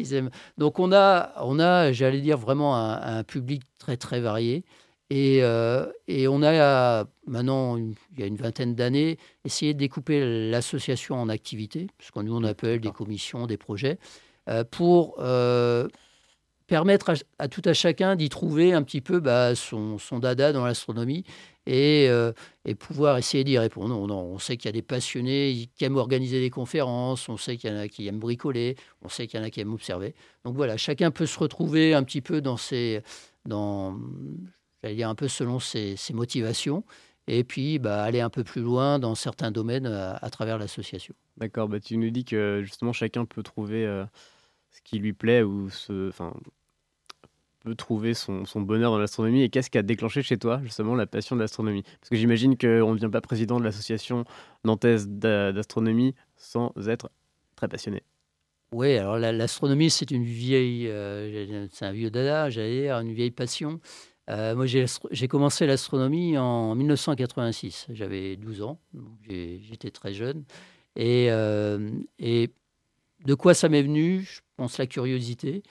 Donc 0.57 0.79
on 0.79 0.91
a, 0.91 1.34
on 1.38 1.59
a, 1.59 1.91
j'allais 1.91 2.21
dire 2.21 2.38
vraiment 2.38 2.75
un, 2.75 3.23
public 3.23 3.63
très 3.79 3.97
très 3.97 4.19
varié. 4.19 4.63
Et, 5.14 5.39
euh, 5.43 5.91
et, 6.07 6.30
on 6.30 6.41
a 6.41 7.05
maintenant, 7.28 7.76
il 7.76 7.95
y 8.18 8.24
a 8.24 8.26
une 8.26 8.38
vingtaine 8.38 8.76
d'années, 8.76 9.18
essayé 9.43 9.74
de 9.74 9.80
découper 9.80 10.49
l'association 10.49 11.16
en 11.16 11.28
activités, 11.28 11.88
ce 11.99 12.12
qu'on 12.12 12.24
nous 12.24 12.34
on 12.34 12.45
appelle 12.45 12.80
des 12.80 12.91
commissions, 12.91 13.45
des 13.45 13.57
projets, 13.57 13.99
euh, 14.47 14.64
pour 14.64 15.18
permettre 16.66 17.14
à, 17.39 17.49
tout 17.49 17.62
à 17.66 17.74
chacun 17.74 18.16
d'y 18.16 18.30
trouver 18.30 18.72
un 18.72 18.84
petit 18.84 19.01
peu 19.01 19.20
bah, 19.20 19.53
son, 19.53 19.97
son, 19.97 20.20
dada 20.20 20.53
dans 20.53 20.64
l'astronomie 20.64 21.26
et, 21.66 22.07
euh, 22.07 22.32
et, 22.64 22.76
pouvoir 22.76 23.18
essayer 23.18 23.43
d'y 23.43 23.57
répondre. 23.57 23.93
On, 23.93 24.09
on 24.09 24.39
sait 24.39 24.55
qu'il 24.55 24.68
y 24.68 24.70
a 24.70 24.72
des 24.72 24.82
passionnés 24.82 25.68
qui 25.76 25.84
aiment 25.84 25.97
organiser 25.97 26.39
des 26.39 26.49
conférences, 26.49 27.28
on 27.28 27.36
sait 27.36 27.57
qu'il 27.57 27.70
y 27.70 27.74
en 27.74 27.80
a 27.80 27.89
qui 27.89 28.07
aiment 28.07 28.20
bricoler, 28.20 28.78
on 29.01 29.09
sait 29.09 29.28
qu'il 29.28 29.41
y 29.41 29.43
en 29.43 29.45
a 29.45 29.49
qui 29.49 29.59
aiment 29.59 29.74
observer. 29.74 30.16
Donc 30.45 30.55
voilà, 30.55 30.78
chacun 30.78 31.12
peut 31.12 31.26
se 31.26 31.38
retrouver 31.38 31.93
un 31.93 32.03
petit 32.03 32.22
peu 32.22 32.39
dans 32.39 32.55
ses, 32.55 33.01
dans, 33.45 33.99
j'allais 34.82 34.95
dire 34.95 35.09
un 35.09 35.15
peu 35.15 35.27
selon 35.27 35.59
ses, 35.59 35.95
ses 35.95 36.13
motivations 36.13 36.84
et 37.27 37.43
puis 37.43 37.79
bah, 37.79 38.03
aller 38.03 38.19
un 38.19 38.29
peu 38.29 38.43
plus 38.43 38.61
loin 38.61 38.99
dans 38.99 39.15
certains 39.15 39.51
domaines 39.51 39.86
à, 39.86 40.29
travers 40.29 40.57
l'association. 40.57 41.13
D'accord, 41.38 41.69
bah, 41.69 41.79
tu 41.79 41.97
nous 41.97 42.09
dis 42.09 42.25
que 42.25 42.61
justement 42.63 42.93
chacun 42.93 43.25
peut 43.25 43.43
trouver 43.43 43.86
euh, 43.86 44.05
ce 44.71 44.82
qui 44.84 44.99
lui 44.99 45.13
plaît 45.13 45.43
ou 45.43 45.69
ce, 45.69 46.11
peut 47.61 47.75
trouver 47.75 48.13
son, 48.13 48.43
bonheur 48.55 48.91
dans 48.91 48.97
l'astronomie 48.97 49.43
et 49.43 49.49
qu'est-ce 49.49 49.69
qui 49.69 49.77
a 49.77 49.84
déclenché 49.84 50.23
chez 50.23 50.38
toi 50.38 50.59
justement 50.63 50.95
la 50.95 51.05
passion 51.05 51.36
de 51.36 51.41
l'astronomie? 51.41 51.84
Parce 51.84 52.09
que 52.09 52.15
j'imagine 52.15 52.57
qu'on 52.57 52.91
ne 52.91 52.95
devient 52.95 53.11
pas 53.11 53.21
président 53.21 53.59
de 53.59 53.63
l'association 53.63 54.25
nantaise 54.65 55.07
d'astronomie 55.07 56.15
sans 56.38 56.73
être 56.88 57.11
très 57.55 57.67
passionné. 57.67 58.03
Oui, 58.73 58.97
alors 58.97 59.19
l'astronomie 59.19 59.89
c'est 59.89 60.11
une 60.11 60.23
vieille, 60.23 60.88
euh, 60.88 61.67
c'est 61.71 61.86
un 61.86 61.91
vieux 61.91 62.09
dada, 62.09 62.49
j'allais 62.49 62.84
dire, 62.84 62.95
une 62.99 63.13
vieille 63.13 63.32
passion. 63.32 63.79
Euh, 64.30 64.55
moi 64.55 64.65
j'ai 64.65 65.28
commencé 65.28 65.65
l'astronomie 65.65 66.38
en 66.38 66.76
1986, 66.76 67.88
j'avais 67.89 68.36
12 68.38 68.61
ans, 68.61 68.80
j'étais 69.28 69.89
très 69.89 70.13
jeune. 70.13 70.43
Et, 70.95 71.28
euh, 71.32 71.89
et 72.19 72.51
de 73.26 73.34
quoi 73.34 73.53
ça 73.53 73.67
m'est 73.67 73.82
venu? 73.82 74.22
Je 74.22 74.41
pense 74.57 74.78
la 74.78 74.86
curiosité. 74.86 75.63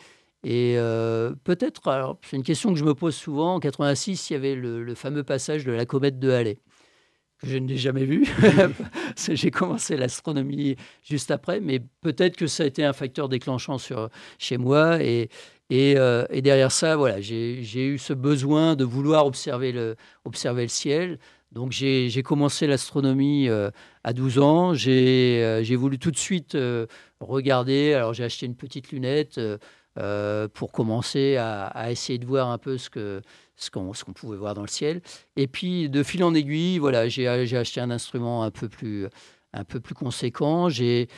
Et 0.42 0.74
euh, 0.78 1.32
peut-être, 1.44 1.82
c'est 2.22 2.36
une 2.36 2.42
question 2.42 2.72
que 2.72 2.78
je 2.78 2.84
me 2.84 2.94
pose 2.94 3.14
souvent, 3.14 3.57
en 3.57 3.61
86, 3.61 4.30
il 4.30 4.32
y 4.32 4.36
avait 4.36 4.55
le, 4.55 4.94
fameux 4.94 5.22
passage 5.22 5.64
de 5.64 5.72
la 5.72 5.84
comète 5.84 6.18
de 6.18 6.30
Halley, 6.30 6.59
que 7.38 7.46
je 7.46 7.59
n'ai 7.59 7.76
jamais 7.76 8.05
vu. 8.05 8.26
J'ai 9.28 9.51
commencé 9.51 9.96
l'astronomie 9.96 10.76
juste 11.03 11.30
après, 11.30 11.61
mais 11.61 11.80
peut-être 12.01 12.36
que 12.36 12.46
ça 12.46 12.62
a 12.62 12.66
été 12.66 12.84
un 12.84 12.94
facteur 12.94 13.28
déclenchant 13.28 13.76
sur, 13.76 14.09
chez 14.38 14.57
moi. 14.57 15.03
Et, 15.03 15.28
et, 15.70 15.94
euh, 15.96 16.24
et 16.30 16.42
derrière 16.42 16.72
ça, 16.72 16.96
voilà, 16.96 17.20
j'ai 17.20 17.86
eu 17.86 17.98
ce 17.98 18.12
besoin 18.12 18.76
de 18.76 18.84
vouloir 18.84 19.26
observer 19.26 19.72
le, 19.72 19.96
ciel. 20.68 21.18
Donc 21.52 21.72
j'ai 21.72 22.22
commencé 22.22 22.66
l'astronomie 22.66 23.48
euh, 23.48 23.70
à 24.04 24.12
12 24.12 24.38
ans. 24.38 24.74
J'ai 24.74 25.76
voulu 25.76 25.98
tout 25.98 26.10
de 26.10 26.18
suite 26.18 26.56
regarder. 27.20 27.94
Alors 27.94 28.14
j'ai 28.14 28.24
acheté 28.24 28.46
une 28.46 28.56
petite 28.56 28.92
lunette. 28.92 29.40
Euh, 29.98 30.46
pour 30.46 30.70
commencer 30.70 31.36
à, 31.36 31.90
essayer 31.90 32.18
de 32.20 32.24
voir 32.24 32.48
un 32.48 32.58
peu 32.58 32.78
ce 32.78 32.88
qu'on 33.70 34.12
pouvait 34.14 34.36
voir 34.36 34.54
dans 34.54 34.62
le 34.62 34.68
ciel. 34.68 35.02
Et 35.34 35.48
puis 35.48 35.90
de 35.90 36.04
fil 36.04 36.22
en 36.22 36.32
aiguille, 36.32 36.78
voilà, 36.78 37.08
j'ai 37.08 37.26
acheté 37.26 37.80
un 37.80 37.90
instrument 37.90 38.44
un 38.44 38.52
peu 38.52 38.68
plus 38.68 39.08
un 39.53 39.64
peu 39.64 39.80
plus 39.80 39.94
conséquent. 39.94 40.68
J'ai 40.68 41.09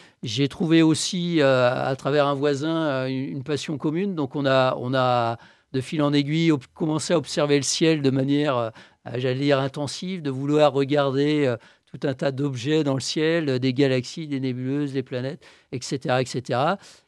trouvé 0.48 0.82
aussi 0.82 1.40
euh, 1.40 1.70
à 1.72 1.94
travers 1.96 2.26
un 2.26 2.34
voisin 2.34 2.76
euh, 2.86 3.06
une, 3.06 3.42
passion 3.42 3.78
commune. 3.78 4.14
Donc 4.14 4.36
on 4.36 4.46
a 4.46 4.76
on 4.78 4.94
a 4.94 5.38
de 5.72 5.80
fil 5.80 6.02
en 6.02 6.12
aiguille 6.12 6.52
commencé 6.74 7.14
à 7.14 7.18
observer 7.18 7.56
le 7.56 7.62
ciel 7.62 8.02
de 8.02 8.10
manière, 8.10 8.72
j'allais 9.14 9.40
dire 9.40 9.58
intensive, 9.58 10.20
de 10.20 10.30
vouloir 10.30 10.74
regarder 10.74 11.56
tout 11.92 12.06
un 12.06 12.14
tas 12.14 12.32
d'objets 12.32 12.84
dans 12.84 12.94
le 12.94 13.00
ciel, 13.00 13.58
des 13.58 13.74
galaxies, 13.74 14.26
des 14.26 14.40
nébuleuses, 14.40 14.92
des 14.92 15.02
planètes, 15.02 15.44
etc., 15.72 16.16
etc. 16.20 16.60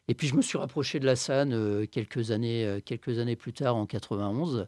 Et 0.07 0.13
puis 0.13 0.27
je 0.27 0.35
me 0.35 0.41
suis 0.41 0.57
rapproché 0.57 0.99
de 0.99 1.05
la 1.05 1.15
SAN 1.15 1.51
euh, 1.51 1.85
quelques, 1.87 2.31
années, 2.31 2.65
euh, 2.65 2.79
quelques 2.83 3.17
années 3.17 3.35
plus 3.35 3.53
tard, 3.53 3.75
en 3.75 3.87
91. 3.87 4.67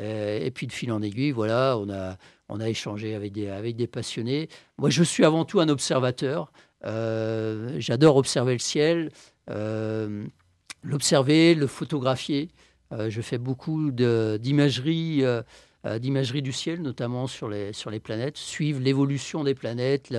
Euh, 0.00 0.38
et 0.40 0.50
puis 0.50 0.66
de 0.66 0.72
fil 0.72 0.90
en 0.90 1.02
aiguille, 1.02 1.30
voilà, 1.30 1.78
on 1.78 1.88
a, 1.88 2.16
on 2.48 2.60
a 2.60 2.68
échangé 2.68 3.14
avec 3.14 3.32
des, 3.32 3.48
avec 3.48 3.76
des 3.76 3.86
passionnés. 3.86 4.48
Moi, 4.78 4.90
je 4.90 5.02
suis 5.02 5.24
avant 5.24 5.44
tout 5.44 5.60
un 5.60 5.68
observateur. 5.68 6.52
J'adore 6.82 8.16
observer 8.16 8.52
le 8.52 8.58
ciel, 8.58 9.10
l'observer, 10.82 11.54
le 11.54 11.66
photographier. 11.66 12.50
je 12.92 13.20
fais 13.22 13.38
beaucoup 13.38 13.90
d'imagerie 13.90 15.24
euh, 15.86 15.98
d'imagerie 15.98 16.40
du 16.40 16.52
ciel, 16.52 16.80
notamment 16.80 17.26
sur 17.26 17.46
les, 17.46 17.74
sur 17.74 17.90
les 17.90 18.00
planètes, 18.00 18.38
suivre 18.38 18.80
l'évolution 18.80 19.44
des 19.44 19.54
planètes, 19.54 20.14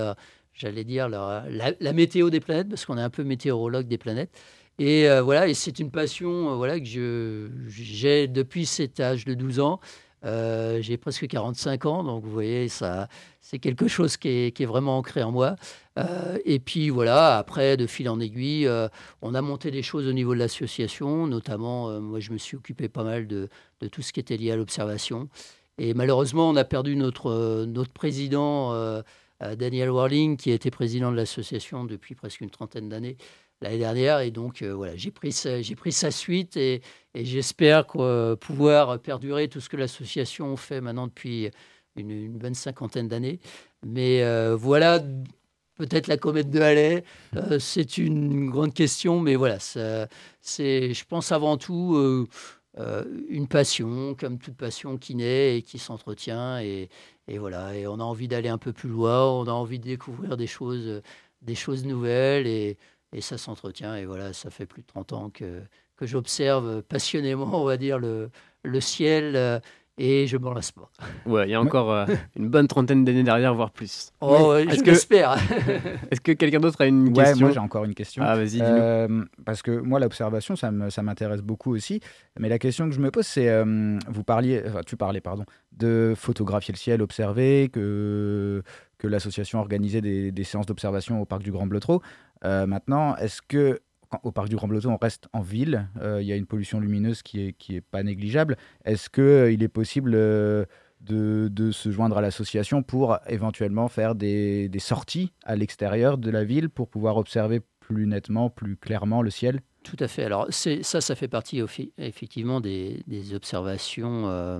j'allais 0.53 0.83
dire 0.83 1.09
la, 1.09 1.43
la, 1.79 1.93
météo 1.93 2.29
des 2.29 2.39
planètes, 2.39 2.69
parce 2.69 2.85
qu'on 2.85 2.99
est 2.99 3.01
un 3.01 3.09
peu 3.09 3.23
météorologue 3.23 3.87
des 3.87 3.97
planètes. 3.97 4.29
Et 4.77 5.09
euh, 5.09 5.23
voilà, 5.23 5.47
et 5.47 5.55
c'est 5.55 5.79
une 5.79 5.89
passion 5.89 6.51
euh, 6.51 6.55
voilà, 6.55 6.79
que 6.79 7.49
j'ai 7.67 8.27
depuis 8.27 8.67
cet 8.67 8.99
âge 8.99 9.25
de 9.25 9.33
12 9.33 9.59
ans. 9.59 9.79
Euh, 10.23 10.81
j'ai 10.81 10.97
presque 10.97 11.27
45 11.27 11.85
ans, 11.85 12.03
donc 12.03 12.23
vous 12.23 12.31
voyez, 12.31 12.67
ça, 12.67 13.07
c'est 13.41 13.59
quelque 13.59 13.87
chose 13.87 14.17
qui 14.17 14.29
est, 14.29 14.65
vraiment 14.65 14.97
ancré 14.97 15.21
en 15.21 15.31
moi. 15.31 15.55
Euh, 15.99 16.37
et 16.45 16.59
puis 16.59 16.89
voilà, 16.89 17.37
après, 17.37 17.77
de 17.77 17.85
fil 17.85 18.09
en 18.09 18.19
aiguille, 18.19 18.67
euh, 18.67 18.87
on 19.21 19.35
a 19.35 19.41
monté 19.41 19.71
des 19.71 19.83
choses 19.83 20.07
au 20.07 20.13
niveau 20.13 20.33
de 20.33 20.39
l'association, 20.39 21.27
notamment, 21.27 21.99
moi 22.01 22.19
je 22.19 22.31
me 22.31 22.37
suis 22.37 22.57
occupé 22.57 22.89
pas 22.89 23.03
mal 23.03 23.27
de, 23.27 23.49
tout 23.91 24.01
ce 24.01 24.11
qui 24.13 24.19
était 24.19 24.37
lié 24.37 24.51
à 24.51 24.55
l'observation. 24.55 25.29
Et 25.77 25.93
malheureusement, 25.93 26.49
on 26.49 26.55
a 26.55 26.63
perdu 26.63 26.95
notre, 26.95 27.65
notre 27.65 27.91
président, 27.91 28.73
Daniel 29.41 29.91
Warling, 29.91 30.37
qui 30.37 30.51
était 30.51 30.71
président 30.71 31.11
de 31.11 31.17
l'association 31.17 31.83
depuis 31.83 32.15
presque 32.15 32.41
une 32.41 32.49
trentaine 32.49 32.89
d'années 32.89 33.17
l'année 33.61 33.77
dernière. 33.77 34.19
Et 34.19 34.31
donc, 34.31 34.61
euh, 34.61 34.73
voilà, 34.73 34.95
j'ai 34.95 35.11
pris, 35.11 35.35
pris 35.77 35.91
sa 35.91 36.11
suite 36.11 36.57
et, 36.57 36.81
j'espère 37.13 37.85
euh, 37.95 38.35
pouvoir 38.35 38.99
perdurer 38.99 39.47
tout 39.47 39.61
ce 39.61 39.69
que 39.69 39.77
l'association 39.77 40.55
fait 40.57 40.81
maintenant 40.81 41.07
depuis 41.07 41.49
une, 41.95 42.37
bonne 42.37 42.55
cinquantaine 42.55 43.07
d'années. 43.07 43.39
Mais 43.85 44.21
euh, 44.23 44.55
voilà, 44.55 45.01
peut-être 45.75 46.07
la 46.07 46.17
comète 46.17 46.49
de 46.49 46.59
Halley, 46.59 47.03
c'est 47.59 47.97
une 47.97 48.49
grande 48.49 48.73
question, 48.73 49.19
mais 49.19 49.35
voilà, 49.35 49.59
c'est, 49.59 50.93
je 50.93 51.05
pense 51.05 51.31
avant 51.31 51.57
tout, 51.57 52.27
une 53.29 53.47
passion, 53.47 54.15
comme 54.15 54.37
toute 54.39 54.57
passion 54.57 54.97
qui 54.97 55.15
naît 55.15 55.57
et 55.57 55.61
qui 55.61 55.79
s'entretient. 55.79 56.59
Et, 56.59 56.89
et 57.27 57.37
voilà, 57.37 57.75
et 57.75 57.87
on 57.87 57.99
a 57.99 58.03
envie 58.03 58.27
d'aller 58.27 58.49
un 58.49 58.57
peu 58.57 58.73
plus 58.73 58.89
loin, 58.89 59.25
on 59.25 59.47
a 59.47 59.51
envie 59.51 59.79
de 59.79 59.85
découvrir 59.85 60.35
des 60.35 60.47
choses, 60.47 61.01
des 61.41 61.55
choses 61.55 61.85
nouvelles 61.85 62.47
et, 62.47 62.77
et 63.13 63.21
ça 63.21 63.37
s'entretient. 63.37 63.95
Et 63.95 64.05
voilà, 64.05 64.33
ça 64.33 64.49
fait 64.49 64.65
plus 64.65 64.81
de 64.81 64.87
30 64.87 65.13
ans 65.13 65.29
que, 65.29 65.61
que 65.97 66.05
j'observe 66.05 66.81
passionnément, 66.83 67.61
on 67.61 67.65
va 67.65 67.77
dire, 67.77 67.99
le, 67.99 68.29
le 68.63 68.81
ciel 68.81 69.35
euh, 69.35 69.59
et 69.97 70.27
je 70.27 70.35
m'en 70.35 70.51
lasse 70.53 70.73
pas. 70.73 70.89
Ouais, 71.25 71.47
il 71.47 71.51
y 71.51 71.55
a 71.55 71.61
encore 71.61 71.89
euh, 71.91 72.05
une 72.35 72.49
bonne 72.49 72.67
trentaine 72.67 73.05
d'années 73.05 73.23
derrière, 73.23 73.55
voire 73.55 73.71
plus. 73.71 74.11
Oh, 74.19 74.49
ouais, 74.51 74.65
je 74.69 74.83
l'espère. 74.83 75.37
Est-ce 76.11 76.19
que 76.19 76.33
quelqu'un 76.33 76.59
d'autre 76.59 76.81
a 76.81 76.85
une 76.85 77.07
Ouais, 77.07 77.13
question 77.23 77.45
moi 77.45 77.51
j'ai 77.53 77.59
encore 77.59 77.85
une 77.85 77.93
question. 77.95 78.21
Ah, 78.25 78.35
vas-y, 78.35 78.47
dis-nous. 78.49 78.67
Euh, 78.67 79.23
parce 79.45 79.61
que 79.61 79.71
moi, 79.71 80.01
l'observation, 80.01 80.57
ça 80.57 80.69
me- 80.71 80.89
ça 80.89 81.01
m'intéresse 81.01 81.41
beaucoup 81.41 81.73
aussi. 81.73 82.01
Mais 82.37 82.49
la 82.49 82.59
question 82.59 82.89
que 82.89 82.93
je 82.95 82.99
me 82.99 83.09
pose, 83.09 83.25
c'est 83.25 83.47
euh, 83.47 83.97
vous 84.09 84.23
parliez, 84.25 84.61
enfin, 84.67 84.81
tu 84.85 84.97
parlais, 84.97 85.21
pardon, 85.21 85.45
de 85.71 86.13
photographier 86.17 86.73
le 86.73 86.77
ciel, 86.77 87.01
observer, 87.01 87.69
que, 87.71 88.61
que 88.97 89.07
l'association 89.07 89.59
organisait 89.59 90.01
des, 90.01 90.31
des 90.33 90.43
séances 90.43 90.65
d'observation 90.65 91.21
au 91.21 91.25
parc 91.25 91.41
du 91.41 91.51
Grand 91.53 91.67
Blotreau. 91.67 92.01
Euh, 92.45 92.65
maintenant, 92.65 93.15
est-ce 93.17 93.41
que 93.41 93.81
au 94.23 94.31
parc 94.31 94.47
du 94.47 94.55
Grand 94.55 94.69
on 94.85 94.97
reste 94.97 95.27
en 95.33 95.41
ville 95.41 95.89
euh, 96.01 96.21
Il 96.21 96.27
y 96.27 96.31
a 96.31 96.35
une 96.35 96.45
pollution 96.45 96.79
lumineuse 96.79 97.21
qui 97.21 97.47
est, 97.47 97.53
qui 97.53 97.75
est 97.75 97.81
pas 97.81 98.03
négligeable. 98.03 98.55
Est-ce 98.85 99.09
qu'il 99.09 99.61
est 99.61 99.67
possible 99.67 100.13
euh, 100.15 100.65
de, 101.01 101.49
de 101.51 101.71
se 101.71 101.91
joindre 101.91 102.17
à 102.17 102.21
l'association 102.21 102.83
pour 102.83 103.17
éventuellement 103.27 103.87
faire 103.87 104.15
des, 104.15 104.69
des 104.69 104.79
sorties 104.79 105.33
à 105.43 105.55
l'extérieur 105.55 106.17
de 106.17 106.29
la 106.29 106.43
ville 106.43 106.69
pour 106.69 106.87
pouvoir 106.87 107.17
observer 107.17 107.61
plus 107.79 108.07
nettement, 108.07 108.49
plus 108.49 108.77
clairement 108.77 109.21
le 109.21 109.31
ciel? 109.31 109.61
Tout 109.83 109.97
à 109.99 110.07
fait. 110.07 110.23
Alors 110.23 110.47
ça, 110.49 111.01
ça 111.01 111.15
fait 111.15 111.27
partie 111.27 111.61
effectivement 111.97 112.61
des, 112.61 113.03
des 113.05 113.33
observations 113.33 114.27
euh, 114.27 114.59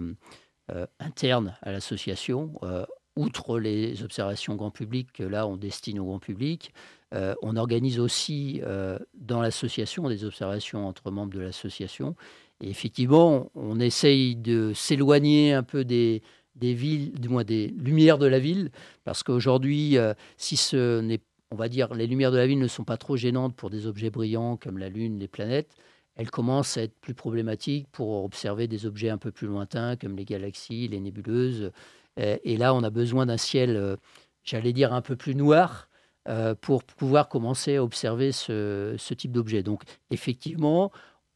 euh, 0.71 0.85
internes 0.99 1.55
à 1.61 1.71
l'association. 1.71 2.53
Euh, 2.63 2.85
outre 3.15 3.59
les 3.59 4.03
observations 4.03 4.55
grand 4.55 4.71
public 4.71 5.11
que 5.13 5.23
là 5.23 5.47
on 5.47 5.57
destine 5.57 5.99
au 5.99 6.05
grand 6.05 6.19
public, 6.19 6.73
euh, 7.13 7.33
on 7.41 7.55
organise 7.55 7.99
aussi 7.99 8.61
euh, 8.63 8.99
dans 9.13 9.41
l'association 9.41 10.09
des 10.09 10.25
observations 10.25 10.87
entre 10.87 11.11
membres 11.11 11.33
de 11.33 11.39
l'association. 11.39 12.15
Et 12.61 12.69
effectivement, 12.69 13.51
on 13.55 13.79
essaye 13.79 14.35
de 14.35 14.73
s'éloigner 14.73 15.53
un 15.53 15.63
peu 15.63 15.85
des, 15.85 16.21
villes, 16.55 17.13
du 17.13 17.29
moins 17.29 17.43
des 17.43 17.67
lumières 17.67 18.17
de 18.17 18.25
la 18.25 18.39
ville, 18.39 18.71
parce 19.03 19.23
qu'aujourd'hui, 19.23 19.97
euh, 19.97 20.13
si 20.37 20.57
ce 20.57 20.99
n'est, 21.01 21.21
on 21.51 21.55
va 21.55 21.69
dire, 21.69 21.93
les 21.93 22.07
lumières 22.07 22.31
de 22.31 22.37
la 22.37 22.47
ville 22.47 22.59
ne 22.59 22.67
sont 22.67 22.83
pas 22.85 22.97
trop 22.97 23.17
gênantes 23.17 23.55
pour 23.55 23.69
des 23.69 23.87
objets 23.87 24.09
brillants 24.09 24.57
comme 24.57 24.77
la 24.77 24.89
Lune, 24.89 25.19
les 25.19 25.27
planètes, 25.27 25.75
elles 26.15 26.31
commencent 26.31 26.77
à 26.77 26.83
être 26.83 26.97
plus 26.99 27.13
problématiques 27.13 27.87
pour 27.91 28.23
observer 28.23 28.67
des 28.67 28.85
objets 28.85 29.09
un 29.09 29.17
peu 29.17 29.31
plus 29.31 29.47
lointains 29.47 29.97
comme 29.97 30.15
les 30.15 30.25
galaxies, 30.25 30.87
les 30.87 31.01
nébuleuses. 31.01 31.71
Euh, 32.19 32.37
Et 32.43 32.57
là, 32.57 32.73
on 32.73 32.83
a 32.83 32.89
besoin 32.89 33.25
d'un 33.25 33.37
ciel, 33.37 33.75
euh, 33.75 33.95
j'allais 34.43 34.73
dire, 34.73 34.93
un 34.93 35.01
peu 35.01 35.15
plus 35.15 35.35
noir 35.35 35.89
euh, 36.27 36.55
pour 36.55 36.83
pouvoir 36.83 37.29
commencer 37.29 37.77
à 37.77 37.83
observer 37.83 38.31
ce, 38.31 38.95
type 39.13 39.31
d'objet. 39.31 39.63
Donc, 39.63 39.83
effectivement, 40.11 40.91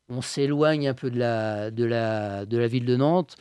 on 0.09 0.21
s'éloigne 0.21 0.87
un 0.87 0.93
peu 0.93 1.11
de 1.11 1.19
la, 1.19 1.69
ville 2.67 2.85
de 2.85 2.95
Nantes 2.95 3.35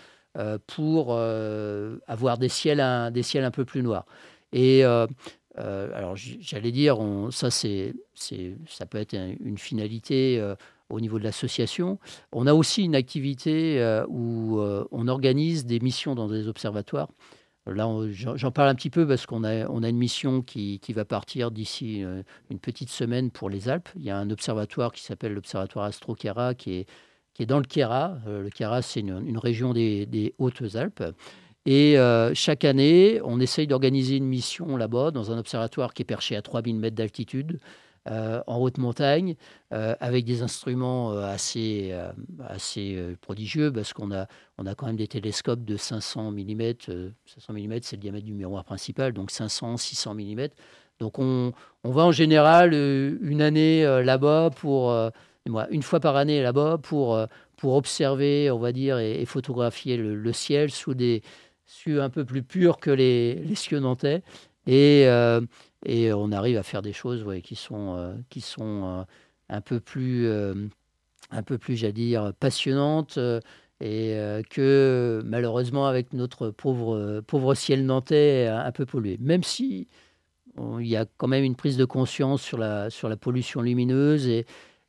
pour 0.66 1.18
avoir 1.18 2.38
des 2.38 2.48
ciels, 2.48 2.80
un, 2.80 3.50
peu 3.50 3.64
plus 3.64 3.82
noirs. 3.82 4.06
Et 4.52 4.84
alors, 4.84 6.16
j'allais 6.16 6.72
dire, 6.72 6.98
ça, 7.30 7.50
ça 7.50 8.86
peut 8.86 8.98
être 8.98 9.14
un- 9.14 9.34
une 9.40 9.58
finalité 9.58 10.54
au 10.90 11.00
niveau 11.00 11.18
de 11.18 11.24
l'association. 11.24 11.98
On 12.32 12.46
a 12.46 12.54
aussi 12.54 12.84
une 12.84 12.94
activité 12.94 13.80
euh, 13.80 14.04
où 14.08 14.58
euh, 14.58 14.84
on 14.90 15.08
organise 15.08 15.66
des 15.66 15.80
missions 15.80 16.14
dans 16.14 16.28
des 16.28 16.48
observatoires. 16.48 17.08
Là, 17.66 17.86
j'en 18.12 18.50
parle 18.50 18.70
un 18.70 18.74
petit 18.74 18.88
peu 18.88 19.06
parce 19.06 19.26
qu'on 19.26 19.44
a, 19.44 19.66
une 19.66 19.96
mission 19.98 20.40
qui, 20.40 20.80
va 20.94 21.04
partir 21.04 21.50
d'ici 21.50 22.02
euh, 22.02 22.22
une 22.50 22.58
petite 22.58 22.88
semaine 22.88 23.30
pour 23.30 23.50
les 23.50 23.68
Alpes. 23.68 23.90
Il 23.96 24.04
y 24.04 24.10
a 24.10 24.16
un 24.16 24.30
observatoire 24.30 24.90
qui 24.90 25.02
s'appelle 25.02 25.34
l'observatoire 25.34 25.84
Astro-Kera 25.84 26.54
qui 26.54 26.76
est, 26.76 26.86
qui 27.34 27.42
est 27.42 27.46
dans 27.46 27.58
le 27.58 27.66
Kera. 27.66 28.16
Le 28.26 28.48
Kera, 28.48 28.80
c'est 28.80 29.00
une, 29.00 29.36
région 29.36 29.74
des, 29.74 30.34
Hautes-Alpes. 30.38 31.04
Et 31.66 31.96
chaque 32.32 32.64
année, 32.64 33.20
on 33.22 33.38
essaye 33.38 33.66
d'organiser 33.66 34.16
une 34.16 34.24
mission 34.24 34.78
là-bas, 34.78 35.10
dans 35.10 35.30
un 35.30 35.36
observatoire 35.36 35.92
qui 35.92 36.00
est 36.00 36.06
perché 36.06 36.36
à 36.36 36.40
3000 36.40 36.76
mètres 36.76 36.96
d'altitude, 36.96 37.60
euh, 38.10 38.42
en 38.46 38.58
haute 38.58 38.78
montagne, 38.78 39.34
euh, 39.74 39.94
avec 40.00 40.24
des 40.24 40.42
instruments 40.42 41.12
euh, 41.12 41.24
assez, 41.24 41.94
assez 42.46 42.96
prodigieux, 43.20 43.70
parce 43.72 43.92
qu'on 43.92 44.12
a, 44.12 44.26
on 44.56 44.66
a 44.66 44.74
quand 44.74 44.86
même 44.86 44.96
des 44.96 45.08
télescopes 45.08 45.64
de 45.64 45.76
500 45.76 46.32
mm. 46.32 46.60
500 47.26 47.52
mm, 47.52 47.78
c'est 47.82 47.96
le 47.96 48.00
diamètre 48.00 48.24
du 48.24 48.32
miroir 48.32 48.64
principal, 48.64 49.12
donc 49.12 49.30
500, 49.30 49.76
600 49.76 50.14
mm. 50.14 50.48
Donc 51.00 51.18
on, 51.18 51.52
on 51.84 51.90
va 51.90 52.04
en 52.04 52.12
général 52.12 52.72
une 52.72 53.42
année 53.42 53.84
là-bas 53.84 54.50
pour... 54.56 54.92
une 55.46 55.82
fois 55.82 56.00
par 56.00 56.16
année 56.16 56.42
là-bas 56.42 56.78
pour, 56.82 57.20
pour 57.56 57.74
observer, 57.74 58.50
on 58.50 58.58
va 58.58 58.72
dire, 58.72 58.98
et, 58.98 59.24
photographier 59.26 59.96
le, 59.96 60.32
ciel 60.32 60.70
sous 60.70 60.94
des 60.94 61.22
cieux 61.66 62.02
un 62.02 62.10
peu 62.10 62.24
plus 62.24 62.42
purs 62.42 62.78
que 62.78 62.90
les, 62.90 63.34
les 63.34 63.54
cieux 63.54 63.80
nantais. 63.80 64.22
Et, 64.66 65.06
et 65.84 66.12
on 66.12 66.32
arrive 66.32 66.56
à 66.58 66.62
faire 66.62 66.82
des 66.82 66.92
choses 66.92 67.24
qui 67.42 67.54
sont, 67.56 67.94
euh, 67.96 68.14
qui 68.30 68.40
sont 68.40 68.84
euh, 68.84 69.04
un 69.48 69.60
peu 69.60 69.80
plus, 69.80 70.26
euh, 70.26 70.68
un 71.30 71.42
peu 71.42 71.58
plus, 71.58 71.76
j'allais 71.76 71.92
dire, 71.92 72.32
passionnantes. 72.40 73.18
euh, 73.18 73.40
et 73.80 74.14
euh, 74.16 74.42
que 74.50 75.22
malheureusement, 75.24 75.86
avec 75.86 76.12
notre 76.12 76.50
pauvre, 76.50 77.20
pauvre 77.26 77.54
ciel 77.54 77.86
nantais, 77.86 78.48
un 78.48 78.72
peu 78.72 78.84
pollué. 78.86 79.18
Même 79.20 79.44
si 79.44 79.86
il 80.80 80.86
y 80.86 80.96
a 80.96 81.06
quand 81.16 81.28
même 81.28 81.44
une 81.44 81.54
prise 81.56 81.76
de 81.76 81.84
conscience 81.84 82.42
sur 82.42 82.58
la, 82.58 82.90
sur 82.90 83.08
la 83.08 83.16
pollution 83.16 83.60
lumineuse 83.60 84.26
et, 84.28 84.46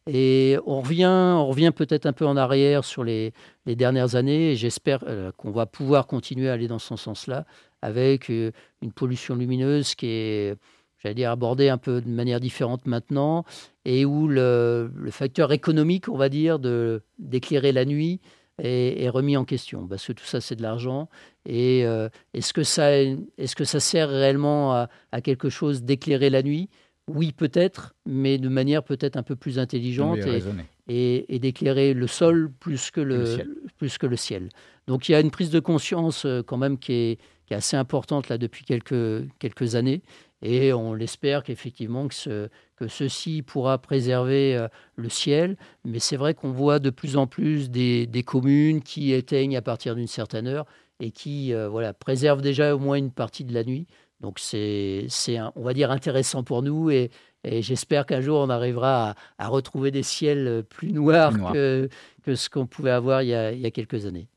et 0.08 0.58
on 0.66 0.82
revient, 0.82 1.06
on 1.06 1.46
revient 1.48 1.72
peut-être 1.76 2.06
un 2.06 2.14
peu 2.14 2.26
en 2.26 2.38
arrière 2.38 2.84
sur 2.84 3.04
les, 3.04 3.34
les 3.66 3.76
dernières 3.76 4.16
années 4.16 4.52
et 4.52 4.56
j'espère 4.56 5.04
euh, 5.08 5.32
qu'on 5.38 5.52
va 5.52 5.66
pouvoir 5.66 6.08
continuer 6.08 6.50
à 6.50 6.54
aller 6.54 6.68
dans 6.68 6.80
ce 6.80 6.96
sens-là 6.96 7.46
avec 7.82 8.30
euh, 8.30 8.52
une 8.82 8.92
pollution 8.92 9.36
lumineuse 9.36 9.96
qui 9.96 10.08
est, 10.08 10.56
j'allais 11.00 11.16
dire, 11.16 11.32
abordée 11.32 11.70
un 11.70 11.78
peu 11.78 12.02
de 12.02 12.10
manière 12.10 12.40
différente 12.40 12.86
maintenant 12.86 13.44
et 13.86 14.06
où 14.06 14.28
le, 14.28 14.92
le 14.96 15.12
facteur 15.12 15.52
économique, 15.52 16.10
on 16.10 16.18
va 16.18 16.30
dire, 16.30 16.60
de, 16.60 17.02
d'éclairer 17.18 17.72
la 17.72 17.86
nuit 17.86 18.20
est, 18.62 19.02
est 19.02 19.10
remis 19.10 19.38
en 19.38 19.46
question 19.46 19.88
parce 19.88 20.06
que 20.06 20.14
tout 20.14 20.26
ça, 20.26 20.42
c'est 20.42 20.56
de 20.56 20.62
l'argent. 20.62 21.10
Et 21.46 21.86
euh, 21.86 22.10
est-ce, 22.34 22.54
que 22.54 22.64
ça, 22.64 22.92
est-ce 22.94 23.56
que 23.56 23.64
ça 23.64 23.80
sert 23.80 24.10
réellement 24.10 24.74
à, 24.74 24.90
à 25.12 25.22
quelque 25.22 25.50
chose 25.50 25.84
d'éclairer 25.84 26.30
la 26.30 26.44
nuit? 26.44 26.70
Oui, 27.08 27.32
peut-être, 27.32 27.96
mais 28.06 28.38
de 28.38 28.50
manière 28.50 28.84
peut-être 28.84 29.18
un 29.18 29.24
peu 29.24 29.36
plus 29.36 29.58
intelligente 29.58 30.20
et, 30.20 30.30
raisonnée. 30.30 30.66
et- 30.90 31.34
et 31.34 31.40
d'éclairer 31.40 31.96
le 31.96 32.06
sol 32.06 32.52
plus 32.60 32.92
que 32.92 33.02
le, 33.02 33.18
le 33.20 33.26
ciel. 33.26 33.50
plus 33.80 33.98
que 33.98 34.06
le 34.06 34.16
ciel. 34.16 34.50
Donc 34.86 35.10
il 35.10 35.14
y 35.14 35.16
a 35.16 35.20
une 35.20 35.32
prise 35.32 35.50
de 35.50 35.60
conscience 35.60 36.26
euh, 36.26 36.44
quand 36.44 36.58
même 36.58 36.78
qui 36.78 36.94
est, 36.94 37.20
qui 37.48 37.54
est 37.54 37.58
assez 37.58 37.78
importante 37.78 38.30
là 38.30 38.38
depuis 38.38 38.64
quelques, 38.64 39.24
quelques 39.40 39.74
années. 39.74 40.02
Et 40.42 40.72
on 40.72 40.94
l'espère 40.94 41.44
qu'effectivement 41.44 42.08
que, 42.08 42.14
ce, 42.16 42.48
que 42.78 42.88
ceci 42.88 43.42
pourra 43.42 43.78
préserver 43.78 44.56
euh, 44.56 44.68
le 44.96 45.10
ciel. 45.10 45.58
Mais 45.84 46.00
c'est 46.00 46.16
vrai 46.18 46.34
qu'on 46.34 46.52
voit 46.52 46.80
de 46.80 46.90
plus 46.90 47.18
en 47.18 47.28
plus 47.28 47.70
des, 47.70 48.08
des 48.08 48.24
communes 48.24 48.82
qui 48.82 49.12
éteignent 49.14 49.58
à 49.58 49.62
partir 49.62 49.96
d'une 49.96 50.08
certaine 50.08 50.48
heure 50.48 50.66
et 51.02 51.12
qui 51.12 51.54
euh, 51.54 51.68
voilà, 51.68 51.94
préservent 51.94 52.42
déjà 52.42 52.74
au 52.76 52.80
moins 52.80 52.96
une 52.98 53.12
partie 53.12 53.44
de 53.44 53.54
la 53.54 53.64
nuit. 53.64 53.86
Donc 54.22 54.40
c'est, 54.40 55.08
on 55.56 55.62
va 55.64 55.74
dire, 55.74 55.92
intéressant 55.92 56.44
pour 56.44 56.62
nous 56.62 56.90
et, 56.90 57.10
Et 57.46 57.62
j'espère 57.62 58.06
qu'un 58.06 58.20
jour, 58.20 58.40
on 58.40 58.50
arrivera 58.50 59.12
à, 59.12 59.16
à 59.38 59.48
retrouver 59.48 59.92
des 59.92 60.04
ciels 60.04 60.64
plus 60.70 60.92
noirs 60.92 61.32
Plus 61.32 61.40
noirs. 61.40 61.54
que, 61.54 61.90
que 62.24 62.36
ce 62.36 62.50
qu'on 62.50 62.66
pouvait 62.68 62.92
avoir 62.92 63.22
il 63.24 63.30
y 63.30 63.34
a, 63.34 63.52
il 63.54 63.60
y 63.62 63.66
a 63.66 63.72
quelques 63.72 64.06
années. 64.06 64.28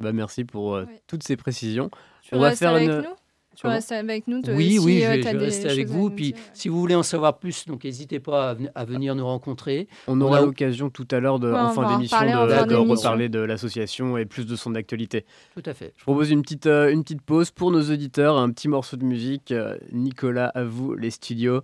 Bah, 0.00 0.12
merci 0.12 0.44
pour 0.44 0.74
euh, 0.76 0.84
Ouais. 0.84 1.00
toutes 1.06 1.22
ces 1.24 1.36
précisions. 1.36 1.90
Tu 2.22 2.34
On 2.34 2.38
va 2.40 2.54
faire 2.56 2.74
avec 2.74 2.88
une- 2.88 2.98
nous? 3.02 3.14
Tu 3.58 3.62
Comment 3.62 3.74
restes 3.74 3.90
avec 3.90 4.28
nous 4.28 4.40
toi, 4.40 4.54
Oui, 4.54 4.74
si, 4.74 4.78
oui, 4.78 5.02
euh, 5.04 5.14
je 5.16 5.22
vais, 5.24 5.32
je 5.32 5.36
rester 5.38 5.68
avec 5.68 5.88
vous. 5.88 6.10
Puis, 6.10 6.32
dire. 6.32 6.42
si 6.54 6.68
vous 6.68 6.78
voulez 6.78 6.94
en 6.94 7.02
savoir 7.02 7.40
plus, 7.40 7.66
donc 7.66 7.82
n'hésitez 7.82 8.20
pas 8.20 8.50
à, 8.50 8.54
ven- 8.54 8.70
à 8.72 8.84
venir 8.84 9.16
nous 9.16 9.26
rencontrer. 9.26 9.88
On 10.06 10.20
aura 10.20 10.42
l'occasion 10.42 10.90
tout 10.90 11.08
à 11.10 11.18
l'heure, 11.18 11.40
de, 11.40 11.50
Ouais, 11.50 11.58
en 11.58 11.70
fin 11.70 11.96
d'émission, 11.96 12.20
de, 12.20 12.74
reparler 12.76 13.28
de 13.28 13.40
l'association 13.40 14.16
et 14.16 14.26
plus 14.26 14.46
de 14.46 14.54
son 14.54 14.76
actualité. 14.76 15.24
Tout 15.56 15.62
à 15.68 15.74
fait. 15.74 15.92
Je 15.96 16.04
propose 16.04 16.30
une 16.30 16.42
petite, 16.42 16.66
euh, 16.66 16.92
une 16.92 17.02
petite 17.02 17.22
pause 17.22 17.50
pour 17.50 17.72
nos 17.72 17.82
auditeurs, 17.82 18.36
un 18.38 18.50
petit 18.52 18.68
morceau 18.68 18.96
de 18.96 19.04
musique. 19.04 19.50
Euh, 19.50 19.76
Nicolas, 19.90 20.52
à 20.54 20.62
vous, 20.62 20.94
les 20.94 21.10
studios. 21.10 21.62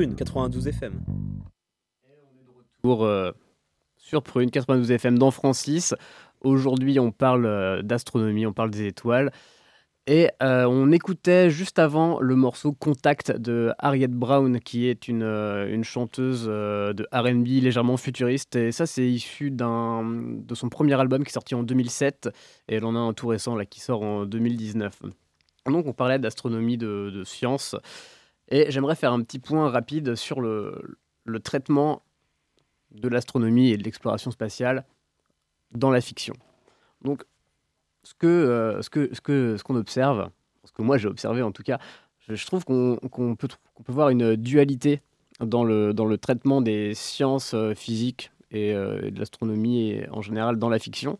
Prune 0.00 0.14
92 0.14 0.66
FM. 0.66 0.94
Pour, 2.80 3.04
euh, 3.04 3.32
sur 3.98 4.22
Prune 4.22 4.50
92 4.50 4.92
FM 4.92 5.18
dans 5.18 5.30
Francis. 5.30 5.94
Aujourd'hui, 6.40 6.98
on 6.98 7.12
parle 7.12 7.44
euh, 7.44 7.82
d'astronomie, 7.82 8.46
on 8.46 8.54
parle 8.54 8.70
des 8.70 8.86
étoiles. 8.86 9.30
Et 10.06 10.30
euh, 10.42 10.64
on 10.64 10.90
écoutait 10.90 11.50
juste 11.50 11.78
avant 11.78 12.18
le 12.18 12.34
morceau 12.34 12.72
Contact 12.72 13.30
de 13.30 13.74
Harriet 13.78 14.08
Brown, 14.08 14.58
qui 14.60 14.86
est 14.86 15.06
une, 15.06 15.84
chanteuse 15.84 16.46
de 16.46 17.06
RB 17.12 17.62
légèrement 17.62 17.98
futuriste. 17.98 18.56
Et 18.56 18.72
ça, 18.72 18.86
c'est 18.86 19.06
issu 19.06 19.50
de 19.50 20.54
son 20.54 20.70
premier 20.70 20.98
album 20.98 21.24
qui 21.24 21.28
est 21.28 21.34
sorti 21.34 21.54
en 21.54 21.62
2007. 21.62 22.30
Et 22.68 22.76
elle 22.76 22.86
en 22.86 22.96
a 22.96 22.98
un 23.00 23.12
tout 23.12 23.26
récent 23.26 23.54
là, 23.54 23.66
qui 23.66 23.80
sort 23.80 24.00
en 24.00 24.24
2019. 24.24 25.02
Donc, 25.66 25.86
on 25.86 25.92
parlait 25.92 26.18
d'astronomie, 26.18 26.78
de, 26.78 27.10
de 27.10 27.22
science. 27.22 27.76
Et 28.50 28.70
j'aimerais 28.70 28.96
faire 28.96 29.12
un 29.12 29.22
petit 29.22 29.38
point 29.38 29.70
rapide 29.70 30.14
sur 30.14 30.40
le, 30.40 30.96
traitement 31.44 32.02
de 32.90 33.08
l'astronomie 33.08 33.70
et 33.70 33.76
de 33.76 33.84
l'exploration 33.84 34.30
spatiale 34.30 34.84
dans 35.72 35.90
la 35.90 36.00
fiction. 36.00 36.34
Donc, 37.02 37.22
ce 38.02 38.14
que 38.14 38.26
euh, 38.26 38.82
ce 38.82 38.90
que 38.90 39.14
ce 39.14 39.20
que 39.20 39.56
ce 39.56 39.62
qu'on 39.62 39.76
observe, 39.76 40.30
ce 40.64 40.72
que 40.72 40.82
moi 40.82 40.98
j'ai 40.98 41.06
observé 41.06 41.42
en 41.42 41.52
tout 41.52 41.62
cas, 41.62 41.78
je, 42.18 42.46
trouve 42.46 42.64
qu'on 42.64 42.96
qu'on 42.96 43.36
peut 43.36 43.48
qu'on 43.74 43.82
peut 43.84 43.92
voir 43.92 44.08
une 44.08 44.34
dualité 44.34 45.02
dans 45.38 45.62
le 45.62 45.94
dans 45.94 46.06
le 46.06 46.18
traitement 46.18 46.60
des 46.60 46.94
sciences 46.94 47.54
euh, 47.54 47.74
physiques 47.74 48.32
et, 48.50 48.74
euh, 48.74 49.00
et 49.04 49.10
de 49.12 49.20
l'astronomie 49.20 50.00
en 50.10 50.22
général 50.22 50.56
dans 50.56 50.68
la 50.68 50.80
fiction. 50.80 51.18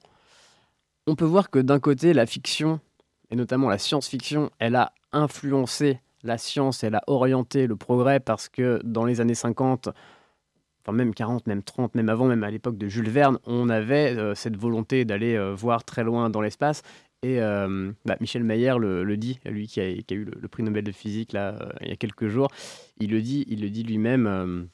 On 1.07 1.15
peut 1.15 1.25
voir 1.25 1.51
que 1.51 1.61
d'un 1.61 1.79
côté 1.79 2.13
la 2.13 2.27
fiction 2.27 2.81
et 3.31 3.37
notamment 3.37 3.69
la 3.69 3.79
science-fiction, 3.79 4.51
elle 4.59 4.75
a 4.75 4.93
influencé 5.13 6.01
la 6.23 6.39
science, 6.39 6.85
elle 6.85 6.95
a 6.95 7.03
orienté 7.07 7.67
le 7.67 7.77
progrès 7.77 8.21
parce 8.21 8.49
que 8.49 8.81
dans 8.85 9.05
les 9.05 9.21
années 9.21 9.35
50 9.35 9.91
enfin 10.83 10.93
même 10.93 11.15
40, 11.15 11.47
même 11.47 11.63
30, 11.63 11.95
même 11.95 12.09
avant, 12.09 12.27
même 12.27 12.45
à 12.45 12.51
l'époque 12.51 12.79
de 12.79 12.89
Jules 12.89 13.11
Verne, 13.11 13.39
on 13.47 13.69
avait 13.69 14.17
euh, 14.17 14.35
cette 14.35 14.57
volonté 14.57 15.05
d'aller 15.05 15.37
euh, 15.37 15.55
voir 15.55 15.85
très 15.85 16.05
loin 16.05 16.31
dans 16.31 16.41
l'espace. 16.41 16.83
Et 17.23 17.41
euh, 17.43 17.93
bah, 18.07 18.17
Michel 18.21 18.45
Mayer 18.45 18.75
le, 18.79 19.17
dit, 19.17 19.39
lui 19.45 19.67
qui 19.67 19.81
a, 19.81 19.91
eu 19.91 20.25
le, 20.25 20.49
prix 20.49 20.63
Nobel 20.63 20.85
de 20.85 20.93
physique 20.93 21.35
là, 21.35 21.59
il 21.83 21.89
y 21.89 21.93
a 21.93 21.97
quelques 21.97 22.29
jours, 22.29 22.49
il 22.99 23.11
le 23.11 23.21
dit, 23.21 23.45
dit 23.45 23.83
lui-même. 23.83 24.69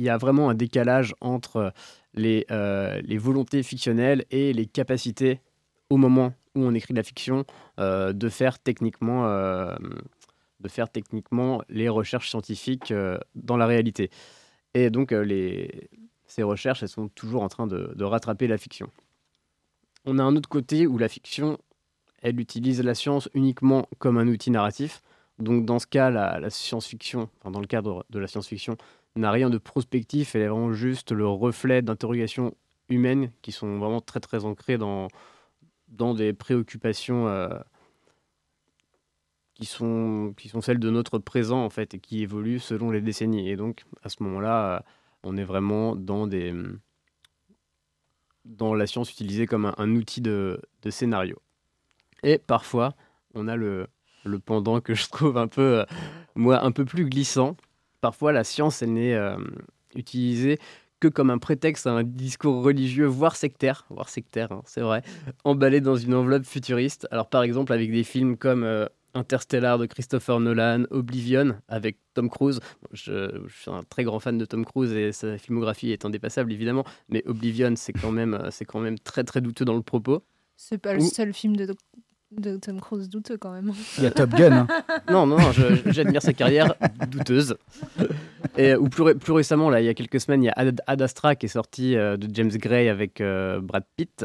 il 0.00 0.04
y 0.04 0.08
a 0.08 0.16
vraiment 0.16 0.50
un 0.50 0.54
décalage 0.54 1.14
entre 1.20 1.72
les, 2.12 2.44
les 2.50 3.18
volontés 3.18 3.62
fictionnelles 3.62 4.24
et 4.32 4.52
les 4.52 4.66
capacités 4.66 5.40
au 5.90 5.96
moment 5.96 6.34
où 6.54 6.64
on 6.64 6.74
écrit 6.74 6.94
de 6.94 6.98
la 6.98 7.02
fiction 7.02 7.44
euh, 7.78 8.12
de 8.12 8.28
faire 8.28 8.58
techniquement 8.58 9.26
euh, 9.26 9.74
de 10.60 10.68
faire 10.68 10.88
techniquement 10.88 11.62
les 11.68 11.88
recherches 11.88 12.30
scientifiques 12.30 12.90
euh, 12.90 13.18
dans 13.34 13.56
la 13.56 13.66
réalité. 13.66 14.10
Et 14.72 14.90
donc, 14.90 15.12
les, 15.12 15.90
ces 16.26 16.42
recherches, 16.42 16.82
elles 16.82 16.88
sont 16.88 17.08
toujours 17.08 17.42
en 17.42 17.48
train 17.48 17.66
de, 17.66 18.02
rattraper 18.02 18.46
la 18.46 18.58
fiction. 18.58 18.90
On 20.04 20.18
a 20.18 20.22
un 20.22 20.34
autre 20.36 20.48
côté 20.48 20.86
où 20.86 20.98
la 20.98 21.08
fiction, 21.08 21.58
elle 22.22 22.40
utilise 22.40 22.82
la 22.82 22.94
science 22.94 23.28
uniquement 23.34 23.88
comme 23.98 24.18
un 24.18 24.26
outil 24.26 24.50
narratif. 24.50 25.02
Donc 25.38 25.64
dans 25.64 25.78
ce 25.78 25.86
cas, 25.86 26.10
la, 26.10 26.40
la 26.40 26.50
science-fiction, 26.50 27.28
enfin, 27.40 27.50
dans 27.50 27.60
le 27.60 27.66
cadre 27.66 28.04
de 28.10 28.18
la 28.18 28.26
science-fiction, 28.26 28.76
n'a 29.16 29.30
rien 29.30 29.50
de 29.50 29.58
prospectif, 29.58 30.34
elle 30.34 30.42
est 30.42 30.48
vraiment 30.48 30.72
juste 30.72 31.12
le 31.12 31.26
reflet 31.26 31.82
d'interrogations 31.82 32.54
humaines 32.88 33.30
qui 33.42 33.52
sont 33.52 33.78
vraiment 33.78 34.00
très 34.00 34.20
très 34.20 34.44
ancrées 34.44 34.78
dans, 34.78 35.08
dans 35.94 36.14
des 36.14 36.32
préoccupations 36.32 37.28
euh, 37.28 37.48
qui, 39.54 39.64
sont, 39.64 40.34
qui 40.36 40.48
sont 40.48 40.60
celles 40.60 40.78
de 40.78 40.90
notre 40.90 41.18
présent 41.18 41.64
en 41.64 41.70
fait 41.70 41.94
et 41.94 41.98
qui 41.98 42.22
évoluent 42.22 42.58
selon 42.58 42.90
les 42.90 43.00
décennies. 43.00 43.48
Et 43.48 43.56
donc 43.56 43.84
à 44.02 44.08
ce 44.08 44.22
moment-là, 44.22 44.76
euh, 44.76 44.80
on 45.22 45.36
est 45.36 45.44
vraiment 45.44 45.96
dans 45.96 46.26
des 46.26 46.52
dans 48.44 48.74
la 48.74 48.86
science 48.86 49.10
utilisée 49.10 49.46
comme 49.46 49.72
un, 49.78 49.96
outil 49.96 50.20
de, 50.20 50.60
de 50.82 50.90
scénario. 50.90 51.40
Et 52.22 52.36
parfois, 52.36 52.94
on 53.32 53.48
a 53.48 53.56
le, 53.56 53.86
le 54.24 54.38
pendant 54.38 54.82
que 54.82 54.94
je 54.94 55.08
trouve 55.08 55.38
un 55.38 55.48
peu, 55.48 55.80
euh, 55.80 55.84
moi, 56.34 56.62
un 56.62 56.70
peu 56.70 56.84
plus 56.84 57.06
glissant. 57.06 57.56
Parfois, 58.02 58.32
la 58.32 58.44
science, 58.44 58.82
elle 58.82 58.92
n'est 58.92 59.18
utilisée 59.94 60.58
que 61.04 61.08
comme 61.08 61.30
un 61.30 61.38
prétexte 61.38 61.86
à 61.86 61.92
un 61.92 62.02
discours 62.02 62.62
religieux, 62.62 63.04
voire 63.04 63.36
sectaire, 63.36 63.84
voire 63.90 64.08
sectaire, 64.08 64.52
hein, 64.52 64.62
c'est 64.64 64.80
vrai, 64.80 65.02
emballé 65.44 65.80
dans 65.80 65.96
une 65.96 66.14
enveloppe 66.14 66.46
futuriste. 66.46 67.06
Alors, 67.10 67.28
par 67.28 67.42
exemple, 67.42 67.72
avec 67.72 67.90
des 67.92 68.04
films 68.04 68.38
comme 68.38 68.64
euh, 68.64 68.86
Interstellar 69.12 69.78
de 69.78 69.84
Christopher 69.84 70.40
Nolan, 70.40 70.84
Oblivion 70.90 71.56
avec 71.68 71.98
Tom 72.14 72.30
Cruise. 72.30 72.60
Je, 72.92 73.42
je 73.46 73.54
suis 73.54 73.70
un 73.70 73.82
très 73.82 74.04
grand 74.04 74.18
fan 74.18 74.38
de 74.38 74.44
Tom 74.46 74.64
Cruise 74.64 74.92
et 74.92 75.12
sa 75.12 75.36
filmographie 75.36 75.92
est 75.92 76.06
indépassable, 76.06 76.52
évidemment, 76.52 76.84
mais 77.10 77.22
Oblivion, 77.26 77.74
c'est 77.76 77.92
quand 77.92 78.12
même, 78.12 78.34
euh, 78.34 78.50
c'est 78.50 78.64
quand 78.64 78.80
même 78.80 78.98
très 78.98 79.24
très 79.24 79.42
douteux 79.42 79.66
dans 79.66 79.76
le 79.76 79.82
propos. 79.82 80.22
C'est 80.56 80.78
pas 80.78 80.94
le 80.94 81.00
seul 81.00 81.34
film 81.34 81.56
de, 81.56 81.74
de 82.40 82.56
Tom 82.56 82.80
Cruise 82.80 83.08
douteux 83.08 83.36
quand 83.36 83.52
même. 83.52 83.72
Il 83.98 84.04
y 84.04 84.06
a 84.06 84.10
Top 84.10 84.30
Gun. 84.30 84.52
hein. 84.52 84.66
Non, 85.10 85.26
non, 85.26 85.38
j'admire 85.86 86.22
sa 86.22 86.32
carrière 86.32 86.74
douteuse. 87.08 87.56
Et, 88.56 88.74
ou 88.74 88.88
plus, 88.88 89.02
ré- 89.02 89.14
plus 89.14 89.32
récemment, 89.32 89.70
là, 89.70 89.80
il 89.80 89.86
y 89.86 89.88
a 89.88 89.94
quelques 89.94 90.20
semaines, 90.20 90.42
il 90.42 90.46
y 90.46 90.50
a 90.50 90.54
Ad, 90.56 90.80
Ad 90.86 91.02
Astra 91.02 91.34
qui 91.34 91.46
est 91.46 91.48
sorti 91.48 91.96
euh, 91.96 92.16
de 92.16 92.28
James 92.34 92.50
Gray 92.50 92.88
avec 92.88 93.20
euh, 93.20 93.60
Brad 93.60 93.84
Pitt. 93.96 94.24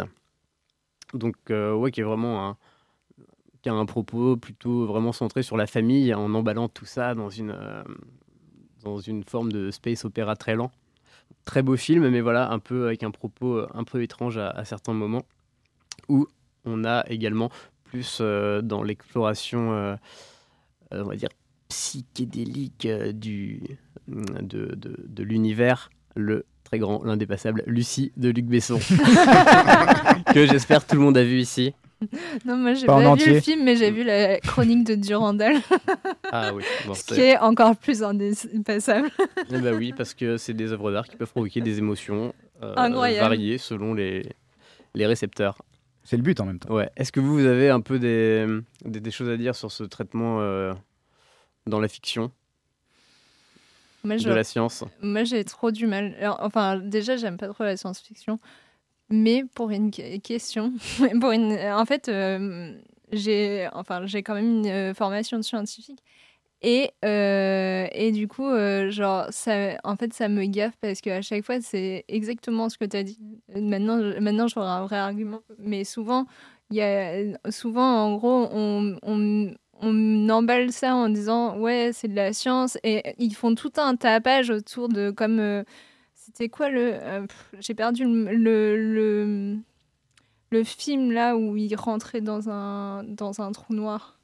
Donc, 1.13 1.35
euh, 1.49 1.73
ouais, 1.73 1.91
qui 1.91 2.01
est 2.01 2.03
vraiment 2.03 2.47
un, 2.49 2.57
qui 3.61 3.69
a 3.69 3.73
un 3.73 3.85
propos 3.85 4.37
plutôt 4.37 4.85
vraiment 4.85 5.11
centré 5.11 5.41
sur 5.43 5.57
la 5.57 5.65
famille 5.67 6.13
en 6.13 6.33
emballant 6.33 6.69
tout 6.69 6.85
ça 6.85 7.15
dans 7.15 7.29
une, 7.29 7.51
euh, 7.51 7.83
dans 8.83 8.99
une 8.99 9.23
forme 9.23 9.51
de 9.51 9.71
space 9.71 10.05
opéra 10.05 10.35
très 10.35 10.55
lent. 10.55 10.71
Très 11.45 11.61
beau 11.63 11.75
film, 11.77 12.07
mais 12.09 12.21
voilà, 12.21 12.51
un 12.51 12.59
peu 12.59 12.85
avec 12.87 13.03
un 13.03 13.11
propos 13.11 13.61
un 13.73 13.83
peu 13.83 14.01
étrange 14.03 14.37
à, 14.37 14.49
à 14.49 14.65
certains 14.65 14.93
moments. 14.93 15.23
Où 16.07 16.27
on 16.65 16.83
a 16.85 17.03
également 17.09 17.49
plus 17.89 18.19
euh, 18.21 18.61
dans 18.61 18.83
l'exploration, 18.83 19.73
euh, 19.73 19.95
euh, 20.93 21.03
on 21.03 21.09
va 21.09 21.15
dire, 21.15 21.29
psychédélique 21.69 22.85
euh, 22.85 23.11
du, 23.11 23.61
de, 24.07 24.75
de, 24.75 24.95
de 25.07 25.23
l'univers, 25.23 25.89
le 26.15 26.45
très 26.63 26.79
grand, 26.79 27.03
l'indépassable 27.03 27.63
Lucie 27.65 28.11
de 28.17 28.29
Luc 28.29 28.45
Besson, 28.45 28.79
que 30.33 30.45
j'espère 30.45 30.85
tout 30.85 30.95
le 30.95 31.01
monde 31.01 31.17
a 31.17 31.23
vu 31.23 31.39
ici. 31.39 31.73
Non, 32.45 32.55
moi 32.55 32.73
j'ai 32.75 32.85
Pas 32.85 32.93
pas, 33.01 33.09
en 33.09 33.15
vu 33.15 33.23
entier. 33.23 33.33
le 33.33 33.39
film, 33.41 33.63
mais 33.65 33.75
j'ai 33.75 33.91
vu 33.91 34.03
la 34.03 34.39
chronique 34.39 34.85
de 34.85 34.95
Durandal, 34.95 35.57
Ah 36.31 36.53
oui, 36.53 36.63
bon, 36.87 36.93
ce 36.93 37.03
qui 37.03 37.19
est 37.19 37.37
encore 37.39 37.75
plus 37.75 38.03
indépassable. 38.03 39.09
Eh 39.51 39.57
ben 39.59 39.75
oui, 39.75 39.93
parce 39.97 40.13
que 40.13 40.37
c'est 40.37 40.53
des 40.53 40.71
œuvres 40.71 40.91
d'art 40.93 41.07
qui 41.07 41.17
peuvent 41.17 41.31
provoquer 41.31 41.59
des 41.59 41.77
émotions 41.79 42.33
euh, 42.63 42.73
variées 42.75 43.57
selon 43.57 43.93
les, 43.93 44.25
les 44.95 45.05
récepteurs. 45.07 45.57
C'est 46.09 46.17
le 46.17 46.23
but 46.23 46.39
en 46.39 46.45
même 46.45 46.57
temps. 46.57 46.73
Ouais. 46.73 46.89
Est-ce 46.97 47.11
que 47.11 47.19
vous, 47.19 47.35
vous 47.35 47.45
avez 47.45 47.69
un 47.69 47.81
peu 47.81 47.99
des, 47.99 48.47
des, 48.83 48.99
des 48.99 49.11
choses 49.11 49.29
à 49.29 49.37
dire 49.37 49.55
sur 49.55 49.71
ce 49.71 49.83
traitement 49.83 50.41
euh, 50.41 50.73
dans 51.67 51.79
la 51.79 51.87
fiction 51.87 52.31
Moi, 54.03 54.15
de 54.15 54.21
je- 54.23 54.29
la 54.29 54.43
science 54.43 54.83
Moi, 55.03 55.23
j'ai 55.23 55.43
trop 55.43 55.69
du 55.69 55.85
mal. 55.85 56.15
Alors, 56.19 56.39
Enfin, 56.41 56.77
déjà, 56.79 57.15
j'aime 57.15 57.37
pas 57.37 57.47
trop 57.49 57.63
la 57.63 57.77
science-fiction. 57.77 58.39
Mais 59.11 59.43
pour 59.53 59.69
une 59.69 59.91
que- 59.91 60.17
question, 60.17 60.73
pour 61.21 61.29
une, 61.31 61.53
en 61.53 61.85
fait, 61.85 62.09
euh, 62.09 62.73
j'ai, 63.11 63.67
enfin, 63.73 64.07
j'ai 64.07 64.23
quand 64.23 64.33
même 64.33 64.49
une 64.63 64.67
euh, 64.67 64.93
formation 64.95 65.37
de 65.37 65.43
scientifique. 65.43 65.99
Et, 66.61 66.91
euh, 67.05 67.87
et 67.93 68.11
du 68.11 68.27
coup, 68.27 68.45
euh, 68.47 68.91
genre, 68.91 69.27
ça, 69.31 69.77
en 69.83 69.95
fait, 69.95 70.13
ça 70.13 70.27
me 70.27 70.45
gaffe 70.45 70.75
parce 70.81 70.99
qu'à 71.01 71.21
chaque 71.21 71.45
fois, 71.45 71.61
c'est 71.61 72.03
exactement 72.09 72.67
ce 72.69 72.77
que 72.77 72.85
tu 72.85 72.97
as 72.97 73.03
dit. 73.03 73.19
Maintenant, 73.55 73.97
maintenant 74.21 74.47
j'aurai 74.47 74.67
un 74.67 74.83
vrai 74.83 74.97
argument. 74.97 75.41
Mais 75.57 75.85
souvent, 75.85 76.25
y 76.71 76.81
a, 76.81 77.13
souvent, 77.51 78.03
en 78.05 78.15
gros, 78.17 78.49
on, 78.51 78.97
on, 79.03 79.53
on 79.81 80.29
emballe 80.29 80.71
ça 80.73 80.95
en 80.95 81.07
disant 81.09 81.57
ouais 81.57 81.91
c'est 81.93 82.09
de 82.09 82.15
la 82.15 82.33
science 82.33 82.77
et 82.83 83.15
ils 83.17 83.33
font 83.33 83.55
tout 83.55 83.71
un 83.77 83.95
tapage 83.95 84.49
autour 84.49 84.89
de 84.89 85.09
comme 85.11 85.39
euh, 85.39 85.63
c'était 86.15 86.49
quoi 86.49 86.69
le 86.69 86.97
j'ai 87.59 87.73
perdu 87.75 88.03
le, 88.03 88.33
le, 88.35 88.75
le 88.77 89.57
le 90.51 90.63
film 90.63 91.11
là 91.11 91.37
où 91.37 91.55
il 91.57 91.75
rentrait 91.75 92.21
dans 92.21 92.49
un 92.49 93.03
dans 93.05 93.41
un 93.41 93.51
trou 93.53 93.73
noir 93.73 94.18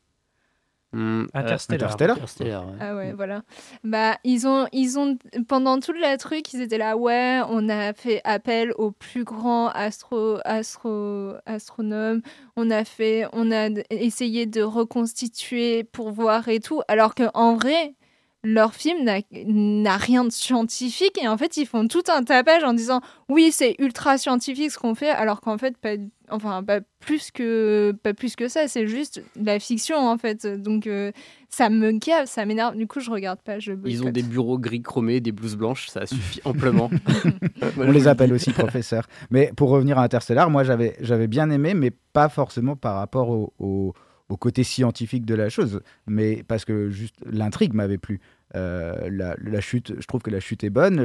Euh, 0.95 1.27
Interstellar. 1.33 1.91
Interstellar 1.91 2.15
Interstellar, 2.15 2.65
ouais. 2.67 2.73
ah 2.79 2.95
ouais, 2.95 3.13
voilà. 3.13 3.41
Bah, 3.83 4.17
ils 4.23 4.47
ont, 4.47 4.65
ils 4.71 4.97
ont, 4.97 5.17
pendant 5.47 5.79
tout 5.79 5.91
le 5.91 6.17
truc, 6.17 6.53
ils 6.53 6.61
étaient 6.61 6.77
là, 6.77 6.95
ouais, 6.95 7.41
on 7.49 7.67
a 7.69 7.93
fait 7.93 8.21
appel 8.23 8.71
aux 8.77 8.91
plus 8.91 9.23
grands 9.23 9.67
astro, 9.69 10.37
astro, 10.45 11.33
astronomes, 11.45 12.21
on 12.55 12.71
a 12.71 12.85
fait, 12.85 13.25
on 13.33 13.51
a 13.51 13.69
essayé 13.89 14.45
de 14.45 14.61
reconstituer 14.61 15.83
pour 15.83 16.11
voir 16.11 16.47
et 16.47 16.59
tout, 16.59 16.81
alors 16.87 17.13
qu'en 17.15 17.55
vrai, 17.55 17.95
leur 18.43 18.75
film 18.75 19.03
n'a- 19.03 19.21
n'a 19.31 19.97
rien 19.97 20.23
de 20.23 20.29
scientifique 20.29 21.17
et 21.21 21.27
en 21.27 21.35
fait, 21.37 21.57
ils 21.57 21.65
font 21.65 21.87
tout 21.87 22.03
un 22.09 22.23
tapage 22.23 22.63
en 22.63 22.73
disant, 22.73 23.01
oui, 23.27 23.51
c'est 23.51 23.75
ultra 23.79 24.17
scientifique 24.19 24.71
ce 24.71 24.77
qu'on 24.77 24.93
fait, 24.95 25.09
alors 25.09 25.41
qu'en 25.41 25.57
fait, 25.57 25.75
pas, 25.77 25.95
enfin, 26.29 26.63
pas 26.63 26.79
plus 26.99 27.31
que, 27.31 27.93
pas 28.03 28.13
plus 28.13 28.35
que 28.35 28.47
ça, 28.47 28.67
c'est 28.67 28.87
juste 28.87 29.23
de 29.35 29.45
la 29.45 29.59
fiction 29.59 29.97
en 29.97 30.17
fait. 30.17 30.45
Donc, 30.45 30.87
euh, 30.87 31.11
ça 31.49 31.69
me 31.69 31.91
gave, 31.91 32.25
ça 32.25 32.45
m'énerve. 32.45 32.75
Du 32.75 32.87
coup, 32.87 32.99
je 32.99 33.09
regarde 33.11 33.39
pas, 33.41 33.59
je 33.59 33.73
Ils 33.85 34.03
ont 34.03 34.09
des 34.11 34.23
bureaux 34.23 34.57
gris 34.57 34.81
chromés, 34.81 35.21
des 35.21 35.31
blouses 35.31 35.55
blanches, 35.55 35.87
ça 35.89 36.05
suffit 36.05 36.41
amplement. 36.45 36.89
On 37.77 37.91
les 37.91 38.07
appelle 38.07 38.33
aussi 38.33 38.51
professeurs. 38.51 39.07
Mais 39.29 39.51
pour 39.55 39.69
revenir 39.69 39.97
à 39.99 40.03
Interstellar, 40.03 40.49
moi 40.49 40.63
j'avais 40.63 40.95
j'avais 40.99 41.27
bien 41.27 41.49
aimé, 41.49 41.73
mais 41.73 41.91
pas 42.13 42.29
forcément 42.29 42.75
par 42.75 42.95
rapport 42.95 43.29
au, 43.29 43.53
au- 43.59 43.93
au 44.27 44.37
côté 44.37 44.63
scientifique 44.63 45.23
de 45.23 45.35
la 45.35 45.49
chose, 45.49 45.81
mais 46.07 46.41
parce 46.47 46.65
que 46.65 46.89
juste 46.89 47.13
l'intrigue 47.31 47.73
m'avait 47.75 47.99
plu. 47.99 48.19
Euh, 48.55 49.07
la, 49.11 49.35
la 49.39 49.61
chute, 49.61 49.93
je 49.99 50.07
trouve 50.07 50.21
que 50.23 50.31
la 50.31 50.39
chute 50.39 50.63
est 50.63 50.71
bonne, 50.71 50.99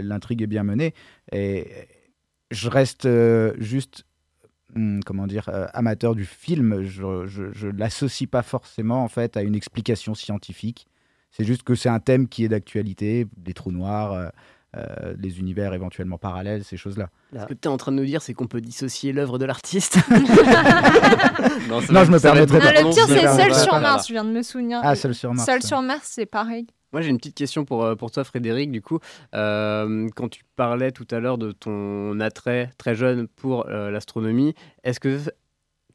l'intrigue 0.00 0.42
est 0.42 0.48
bien 0.48 0.64
menée, 0.64 0.92
et 1.30 1.66
je 2.50 2.68
reste 2.68 3.06
euh, 3.06 3.52
juste, 3.58 4.04
comment 5.04 5.26
dire, 5.26 5.48
euh, 5.48 5.66
amateur 5.74 6.14
du 6.14 6.24
film. 6.24 6.82
Je, 6.82 7.26
je, 7.26 7.52
je 7.52 7.68
l'associe 7.68 8.28
pas 8.28 8.42
forcément 8.42 9.02
en 9.04 9.08
fait 9.08 9.36
à 9.36 9.42
une 9.42 9.54
explication 9.54 10.14
scientifique. 10.14 10.86
C'est 11.30 11.44
juste 11.44 11.62
que 11.64 11.74
c'est 11.74 11.88
un 11.88 12.00
thème 12.00 12.28
qui 12.28 12.44
est 12.44 12.48
d'actualité, 12.48 13.26
des 13.36 13.54
trous 13.54 13.72
noirs. 13.72 14.12
euh, 14.12 14.28
euh, 14.76 15.14
les 15.20 15.38
univers 15.38 15.72
éventuellement 15.72 16.18
parallèles, 16.18 16.64
ces 16.64 16.76
choses-là. 16.76 17.08
Ce 17.32 17.44
que 17.46 17.54
tu 17.54 17.68
es 17.68 17.70
en 17.70 17.76
train 17.76 17.92
de 17.92 17.96
nous 17.96 18.04
dire, 18.04 18.22
c'est 18.22 18.34
qu'on 18.34 18.48
peut 18.48 18.60
dissocier 18.60 19.12
l'œuvre 19.12 19.38
de 19.38 19.44
l'artiste. 19.44 19.98
Non, 21.68 21.80
je 21.80 22.10
me 22.10 22.18
permettrai 22.18 22.58
Non, 22.58 22.64
pas. 22.64 22.72
le 22.72 22.90
pire, 22.92 23.06
c'est 23.06 23.28
Seul 23.42 23.54
sur 23.54 23.80
Mars, 23.80 24.08
je 24.08 24.12
viens 24.12 24.24
de 24.24 24.30
me 24.30 24.42
souvenir. 24.42 24.80
Ah, 24.82 24.94
Seul 24.96 25.14
sur 25.14 25.32
Mars, 25.32 25.46
Seul 25.46 25.62
sur 25.62 25.80
Mars, 25.82 26.08
c'est 26.12 26.26
pareil. 26.26 26.66
Moi, 26.94 27.00
j'ai 27.02 27.10
une 27.10 27.18
petite 27.18 27.34
question 27.34 27.64
pour, 27.64 27.82
euh, 27.84 27.96
pour 27.96 28.12
toi, 28.12 28.22
Frédéric. 28.22 28.70
Du 28.70 28.80
coup, 28.80 29.00
Euh, 29.34 30.08
quand 30.14 30.28
tu 30.28 30.44
parlais 30.54 30.92
tout 30.92 31.06
à 31.10 31.18
l'heure 31.18 31.38
de 31.38 31.50
ton 31.50 32.20
attrait 32.20 32.70
très 32.78 32.94
jeune 32.94 33.26
pour 33.26 33.66
euh, 33.66 33.90
l'astronomie, 33.90 34.54
est-ce 34.84 35.00
que 35.00 35.18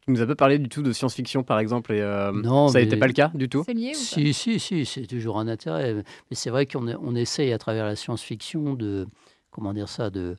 tu 0.02 0.12
nous 0.12 0.22
as 0.22 0.28
pas 0.28 0.36
parlé 0.36 0.60
du 0.60 0.68
tout 0.68 0.82
de 0.82 0.92
science-fiction, 0.92 1.44
par 1.44 1.58
exemple 1.60 1.94
et, 1.94 2.02
euh, 2.02 2.34
Non, 2.34 2.68
Ça 2.68 2.80
mais- 2.80 2.84
n'était 2.86 2.98
pas 2.98 3.08
le 3.08 3.14
cas 3.14 3.32
du 3.34 3.48
tout? 3.48 3.64
Si, 3.94 4.34
si, 4.34 4.60
si, 4.60 4.86
c'est 4.86 5.08
toujours 5.08 5.40
un 5.40 5.48
intérêt. 5.48 5.94
Mais 5.96 6.04
c'est 6.36 6.50
vrai 6.50 6.66
qu'on 6.66 6.86
on 6.90 7.16
essaye 7.16 7.54
à 7.54 7.58
travers 7.58 7.86
la 7.86 7.96
science-fiction 7.96 8.74
de, 8.74 9.08
comment 9.52 9.74
dire 9.74 9.88
ça, 9.88 10.10
de, 10.10 10.36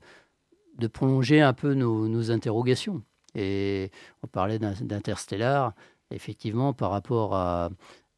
de 0.77 0.87
prolonger 0.89 1.41
un 1.41 1.55
peu 1.55 1.73
nos, 1.73 2.07
nos 2.07 2.31
interrogations. 2.31 3.03
Et 3.35 3.91
on 4.23 4.27
parlait 4.27 4.59
d'in- 4.59 4.75
d'Interstellar, 4.83 5.73
effectivement, 6.11 6.75
par 6.75 6.91
rapport 6.91 7.35
à, 7.35 7.71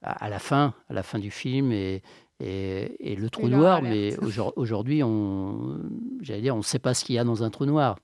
à, 0.02 0.24
à 0.24 0.28
la 0.28 0.40
fin, 0.40 0.74
à 0.88 0.94
la 0.94 1.02
fin 1.04 1.20
du 1.20 1.30
film 1.30 1.70
et, 1.70 2.02
et, 2.42 3.12
et 3.12 3.16
le 3.16 3.30
trou 3.30 3.48
noir. 3.48 3.76
alerte. 3.78 3.94
Mais 3.94 4.18
aujourd- 4.26 4.52
aujourd'hui, 4.56 5.02
on, 5.02 5.78
j'allais 6.20 6.42
dire, 6.42 6.54
on 6.54 6.58
ne 6.58 6.62
sait 6.62 6.78
pas 6.78 6.94
ce 6.94 7.04
qu'il 7.04 7.14
y 7.14 7.18
a 7.18 7.24
dans 7.24 7.42
un 7.42 7.50
trou 7.50 7.64
noir. 7.66 7.98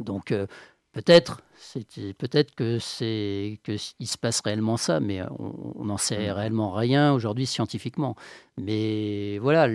Donc 0.00 0.30
euh, 0.30 0.46
peut-être, 0.92 1.42
peut-être 2.18 2.54
que 2.54 2.78
c'est 2.78 3.58
que 3.64 3.72
il 3.98 4.06
se 4.06 4.18
passe 4.18 4.40
réellement 4.40 4.76
ça, 4.76 5.00
mais 5.00 5.20
on 5.38 5.84
n'en 5.84 5.96
sait 5.96 6.30
réellement 6.32 6.72
rien 6.72 7.12
aujourd'hui 7.12 7.46
scientifiquement. 7.46 8.14
Mais 8.58 9.38
voilà, 9.38 9.68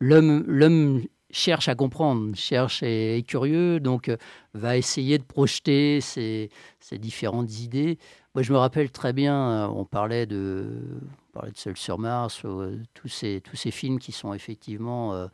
l'homme 0.00 0.44
l'homme 0.46 1.02
cherche 1.32 1.68
à 1.68 1.76
comprendre, 1.76 2.34
cherche 2.34 2.82
et 2.82 3.18
est 3.18 3.22
curieux, 3.22 3.78
donc 3.78 4.08
euh, 4.08 4.16
va 4.54 4.76
essayer 4.76 5.16
de 5.16 5.22
projeter 5.22 6.00
ses, 6.00 6.50
ses 6.80 6.98
différentes 6.98 7.60
idées. 7.60 7.98
Moi, 8.34 8.42
je 8.42 8.52
me 8.52 8.58
rappelle 8.58 8.90
très 8.90 9.12
bien, 9.12 9.36
euh, 9.36 9.68
on 9.68 9.84
parlait 9.84 10.26
de 10.26 10.82
parlait 11.30 11.52
de 11.52 11.56
Seul 11.56 11.76
sur 11.76 11.98
Mars, 11.98 12.44
ou, 12.44 12.62
tous, 12.94 13.08
ces, 13.08 13.42
films 13.70 13.98
qui 13.98 14.12
sont 14.12 14.34
effectivement 14.34 15.28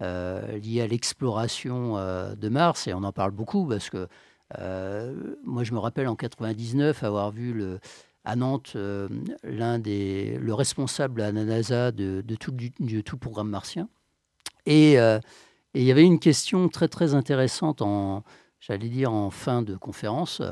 liés 0.00 0.80
à 0.80 0.86
l'exploration 0.86 1.94
de 1.94 2.48
Mars, 2.48 2.86
et 2.88 2.94
on 2.94 3.04
en 3.04 3.12
parle 3.12 3.30
beaucoup 3.30 3.66
parce 3.66 3.90
que 3.90 4.08
moi 5.44 5.64
je 5.64 5.72
me 5.72 5.78
rappelle 5.78 6.08
en 6.08 6.16
99 6.16 7.04
avoir 7.04 7.30
vu 7.30 7.62
à 8.24 8.36
Nantes 8.36 8.76
l'un 9.44 9.78
des, 9.78 10.38
le 10.38 10.54
responsable 10.54 11.22
à 11.22 11.32
la 11.32 11.44
NASA 11.44 11.92
de, 11.92 12.22
tout, 12.38 12.52
de 12.52 13.00
tout 13.00 13.16
programme 13.16 13.48
martien. 13.48 13.88
Et 14.66 14.96
il 15.74 15.82
y 15.82 15.90
avait 15.90 16.04
une 16.04 16.18
question 16.18 16.68
très 16.68 16.88
très 16.88 17.14
intéressante 17.14 17.82
en, 17.82 18.24
j'allais 18.60 18.88
dire 18.88 19.12
en 19.12 19.30
fin 19.30 19.62
de 19.62 19.76
conférence, 19.76 20.42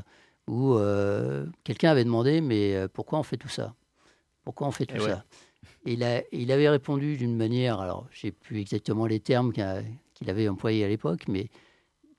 où 0.46 0.74
euh, 0.74 1.46
quelqu'un 1.64 1.90
avait 1.90 2.04
demandé 2.04 2.40
mais 2.40 2.74
euh, 2.74 2.88
pourquoi 2.92 3.18
on 3.18 3.22
fait 3.22 3.36
tout 3.36 3.48
ça? 3.48 3.74
Pourquoi 4.50 4.66
on 4.66 4.72
fait 4.72 4.86
tout 4.86 4.98
ça 4.98 5.24
Et 5.86 5.92
il, 5.92 6.02
a, 6.02 6.22
il 6.32 6.50
avait 6.50 6.68
répondu 6.68 7.16
d'une 7.16 7.36
manière, 7.36 7.78
alors 7.78 8.08
j'ai 8.10 8.32
plus 8.32 8.58
exactement 8.58 9.06
les 9.06 9.20
termes 9.20 9.52
qu'il 9.52 10.28
avait 10.28 10.48
employés 10.48 10.84
à 10.84 10.88
l'époque, 10.88 11.28
mais 11.28 11.50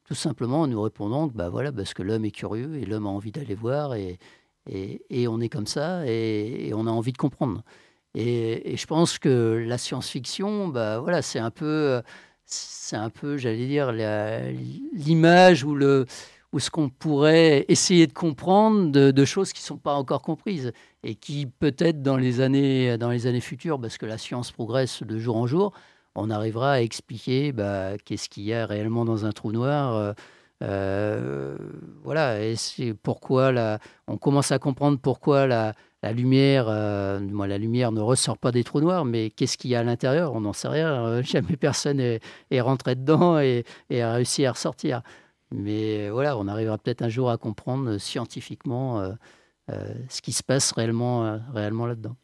tout 0.06 0.16
simplement 0.16 0.62
en 0.62 0.68
nous 0.68 0.82
répondant 0.82 1.28
que 1.28 1.34
bah 1.34 1.50
voilà 1.50 1.74
parce 1.74 1.94
que 1.94 2.02
l'homme 2.04 2.24
est 2.24 2.32
curieux 2.32 2.78
et 2.78 2.86
l'homme 2.86 3.06
a 3.06 3.10
envie 3.10 3.34
d'aller 3.34 3.54
voir 3.54 3.96
et, 3.96 4.18
et, 4.70 5.02
et, 5.10 5.28
on 5.28 5.42
est 5.42 5.50
comme 5.50 5.68
ça 5.68 6.08
et, 6.08 6.70
et 6.70 6.74
on 6.74 6.88
a 6.88 6.90
envie 6.90 7.12
de 7.12 7.18
comprendre. 7.18 7.64
Et, 8.16 8.78
je 8.78 8.86
pense 8.86 9.20
que 9.20 9.62
la 9.68 9.78
science-fiction, 9.78 10.70
bah 10.70 11.00
voilà, 11.00 11.22
c'est 11.22 11.40
un 11.40 11.52
peu 11.52 12.02
c'est 12.46 12.96
un 12.96 13.10
peu, 13.10 13.36
j'allais 13.36 13.68
dire, 13.68 13.92
l'image 13.92 15.66
ou, 15.66 15.76
le, 15.76 16.06
ou 16.54 16.60
ce 16.60 16.70
qu'on 16.70 16.90
pourrait 16.90 17.66
essayer 17.70 18.08
de 18.08 18.14
comprendre 18.14 18.92
de, 18.92 19.26
choses 19.26 19.54
qui 19.54 19.62
ne 19.62 19.66
sont 19.66 19.78
pas 19.78 19.94
encore 19.94 20.22
comprises 20.22 20.74
et 21.04 21.16
qui 21.16 21.46
peut-être 21.46 22.02
dans 22.02 22.18
les 22.18 22.42
années 22.42 22.98
dans 22.98 23.10
les 23.10 23.28
années 23.28 23.42
futures, 23.42 23.80
parce 23.80 23.98
que 23.98 24.06
la 24.06 24.18
science 24.18 24.52
progresse 24.52 25.04
de 25.04 25.18
jour 25.18 25.38
en 25.38 25.48
jour, 25.48 25.74
on 26.16 26.30
arrivera 26.30 26.74
à 26.74 26.82
expliquer 26.82 27.52
bah, 27.54 27.98
qu'est-ce 28.04 28.30
qu'il 28.30 28.44
y 28.44 28.54
a 28.54 28.66
réellement 28.66 29.06
dans 29.06 29.26
un 29.26 29.32
trou 29.32 29.52
noir. 29.52 29.96
Euh, 29.96 30.14
euh, 30.62 31.56
voilà, 32.04 32.40
et 32.40 32.56
pourquoi 33.02 33.52
on 34.08 34.18
commence 34.18 34.52
à 34.52 34.60
comprendre 34.60 35.00
pourquoi 35.00 35.48
la, 35.48 35.74
lumière, 36.14 36.66
euh, 36.70 37.20
la 37.48 37.58
lumière 37.58 37.92
ne 37.92 38.02
ressort 38.02 38.38
pas 38.38 38.52
des 38.52 38.64
trous 38.64 38.82
noirs, 38.82 39.06
mais 39.06 39.32
qu'est-ce 39.32 39.58
qu'il 39.58 39.72
y 39.72 39.76
a 39.76 39.80
à 39.80 39.84
l'intérieur 39.84 40.34
On 40.34 40.42
n'en 40.42 40.54
sait 40.54 40.68
rien. 40.68 41.06
Euh, 41.06 41.24
jamais 41.24 41.58
personne 41.58 42.00
est, 42.00 42.62
rentré 42.62 42.96
dedans 42.96 43.40
et, 43.40 43.64
a 43.92 44.14
réussi 44.14 44.46
à 44.46 44.52
ressortir. 44.52 45.02
Mais 45.54 46.10
voilà, 46.10 46.38
on 46.38 46.48
arrivera 46.48 46.78
peut-être 46.78 47.02
un 47.02 47.10
jour 47.10 47.30
à 47.30 47.38
comprendre 47.38 47.98
scientifiquement 47.98 49.02
euh, 49.70 49.94
ce 50.10 50.22
qui 50.22 50.32
se 50.32 50.44
passe 50.44 50.72
réellement, 50.72 51.40
réellement 51.54 51.86
là-dedans. 51.86 52.16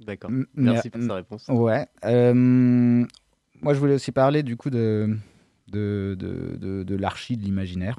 D'accord. 0.00 0.30
Merci 0.54 0.90
pour 0.90 1.02
sa 1.02 1.14
réponse. 1.14 1.48
Ouais. 1.48 1.86
moi, 2.02 3.74
je 3.74 3.78
voulais 3.78 3.94
aussi 3.94 4.12
parler 4.12 4.42
du 4.42 4.56
coup 4.56 4.70
de, 4.70 5.16
de, 5.68 6.16
de, 6.18 6.82
de 6.82 6.96
l'archi 6.96 7.36
de 7.36 7.42
l'imaginaire. 7.42 7.98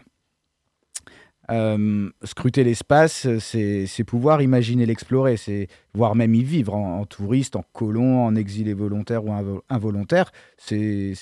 Euh, 1.49 2.09
scruter 2.23 2.63
l'espace, 2.63 3.27
c'est 3.39 4.03
pouvoir 4.05 4.41
imaginer 4.41 4.85
l'explorer, 4.85 5.37
c'est 5.37 5.67
voire 5.93 6.15
même 6.15 6.35
y 6.35 6.43
vivre 6.43 6.73
en, 6.73 7.05
touriste, 7.05 7.55
en 7.55 7.63
colon, 7.73 8.25
en 8.25 8.35
exilé 8.35 8.73
volontaire 8.73 9.25
ou 9.25 9.61
involontaire. 9.69 10.31
C'est 10.57 11.13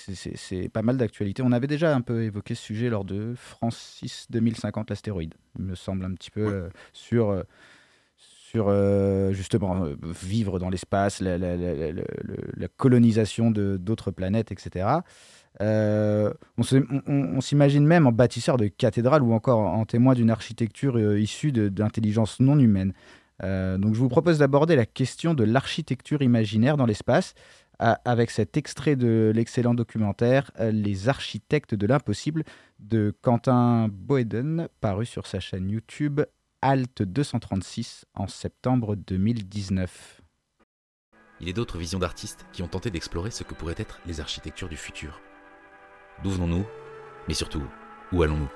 pas 0.73 0.81
mal 0.81 0.97
d'actualité. 0.97 1.43
On 1.43 1.51
avait 1.51 1.67
déjà 1.67 1.95
un 1.95 2.01
peu 2.01 2.23
évoqué 2.23 2.55
ce 2.55 2.63
sujet 2.63 2.89
lors 2.89 3.05
de 3.05 3.33
Francis 3.35 4.27
2050, 4.31 4.89
l'astéroïde, 4.89 5.35
il 5.59 5.65
me 5.65 5.75
semble 5.75 6.05
un 6.05 6.13
petit 6.13 6.31
peu 6.31 6.45
euh, 6.45 6.69
sur 6.93 7.29
euh, 7.29 7.43
sur 8.17 8.71
justement 9.33 9.85
vivre 10.01 10.59
dans 10.59 10.69
l'espace, 10.69 11.19
la, 11.19 11.37
la, 11.37 12.67
colonisation 12.77 13.51
d'autres 13.51 14.11
planètes, 14.11 14.53
etc. 14.53 15.01
Euh, 15.61 16.33
on 17.07 17.41
s'imagine 17.41 17.85
même 17.85 18.07
en 18.07 18.11
bâtisseur 18.11 18.57
de 18.57 18.67
cathédrale 18.67 19.23
ou 19.23 19.33
encore 19.33 19.59
en 19.59 19.85
témoin 19.85 20.13
d'une 20.13 20.29
architecture 20.29 20.97
euh, 20.97 21.19
issue 21.19 21.51
d'intelligence 21.51 22.39
non 22.39 22.59
humaine. 22.59 22.93
Euh, 23.43 23.77
donc 23.77 23.95
je 23.95 23.99
vous 23.99 24.09
propose 24.09 24.39
d'aborder 24.39 24.75
la 24.75 24.85
question 24.85 25.33
de 25.33 25.43
l'architecture 25.43 26.21
imaginaire 26.21 26.77
dans 26.77 26.85
l'espace 26.85 27.33
avec 27.77 28.31
cet 28.31 28.55
extrait 28.55 28.95
de 28.95 29.33
l'excellent 29.35 29.73
documentaire 29.73 30.49
Les 30.71 31.09
architectes 31.09 31.75
de 31.75 31.85
l'impossible 31.85 32.45
de 32.79 33.13
Quentin 33.21 33.89
Boeden, 33.91 34.69
paru 34.79 35.05
sur 35.05 35.27
sa 35.27 35.41
chaîne 35.41 35.69
YouTube 35.69 36.21
Alt 36.61 37.03
236 37.03 38.05
en 38.13 38.27
septembre 38.27 38.95
2019. 38.95 40.21
Il 41.41 41.49
a 41.49 41.53
d'autres 41.53 41.77
visions 41.77 41.99
d'artistes 41.99 42.45
qui 42.53 42.63
ont 42.63 42.69
tenté 42.69 42.91
d'explorer 42.91 43.29
ce 43.29 43.43
que 43.43 43.53
pourraient 43.53 43.75
être 43.77 43.99
les 44.05 44.21
architectures 44.21 44.69
du 44.69 44.77
futur. 44.77 45.19
D'où 46.23 46.29
venons-nous? 46.31 46.65
Mais 47.27 47.33
surtout, 47.33 47.63
où 48.11 48.23
allons-nous? 48.23 48.49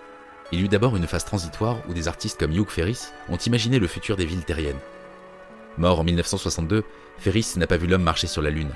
Il 0.52 0.60
y 0.60 0.64
eut 0.64 0.70
d'abord 0.70 0.96
une 0.96 1.08
phase 1.08 1.26
transitoire 1.26 1.78
où 1.88 1.94
des 1.94 2.08
artistes 2.08 2.40
comme 2.40 2.52
Hugh 2.52 2.70
Ferris 2.70 3.10
ont 3.30 3.38
imaginé 3.38 3.78
le 3.78 3.88
futur 3.88 4.18
des 4.18 4.26
villes 4.26 4.46
terriennes. 4.46 4.80
Mort 5.78 6.00
en 6.00 6.04
1962, 6.04 6.84
Ferris 7.20 7.54
n'a 7.58 7.68
pas 7.68 7.78
vu 7.78 7.86
l'homme 7.86 8.04
marcher 8.04 8.28
sur 8.28 8.42
la 8.42 8.50
Lune. 8.50 8.72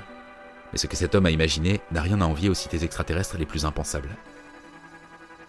Mais 0.72 0.78
ce 0.78 0.86
que 0.86 0.96
cet 0.96 1.14
homme 1.14 1.26
a 1.26 1.30
imaginé 1.30 1.80
n'a 1.90 2.02
rien 2.02 2.20
à 2.20 2.26
envier 2.26 2.48
aux 2.48 2.54
cités 2.54 2.84
extraterrestres 2.84 3.38
les 3.38 3.46
plus 3.46 3.64
impensables. 3.64 4.16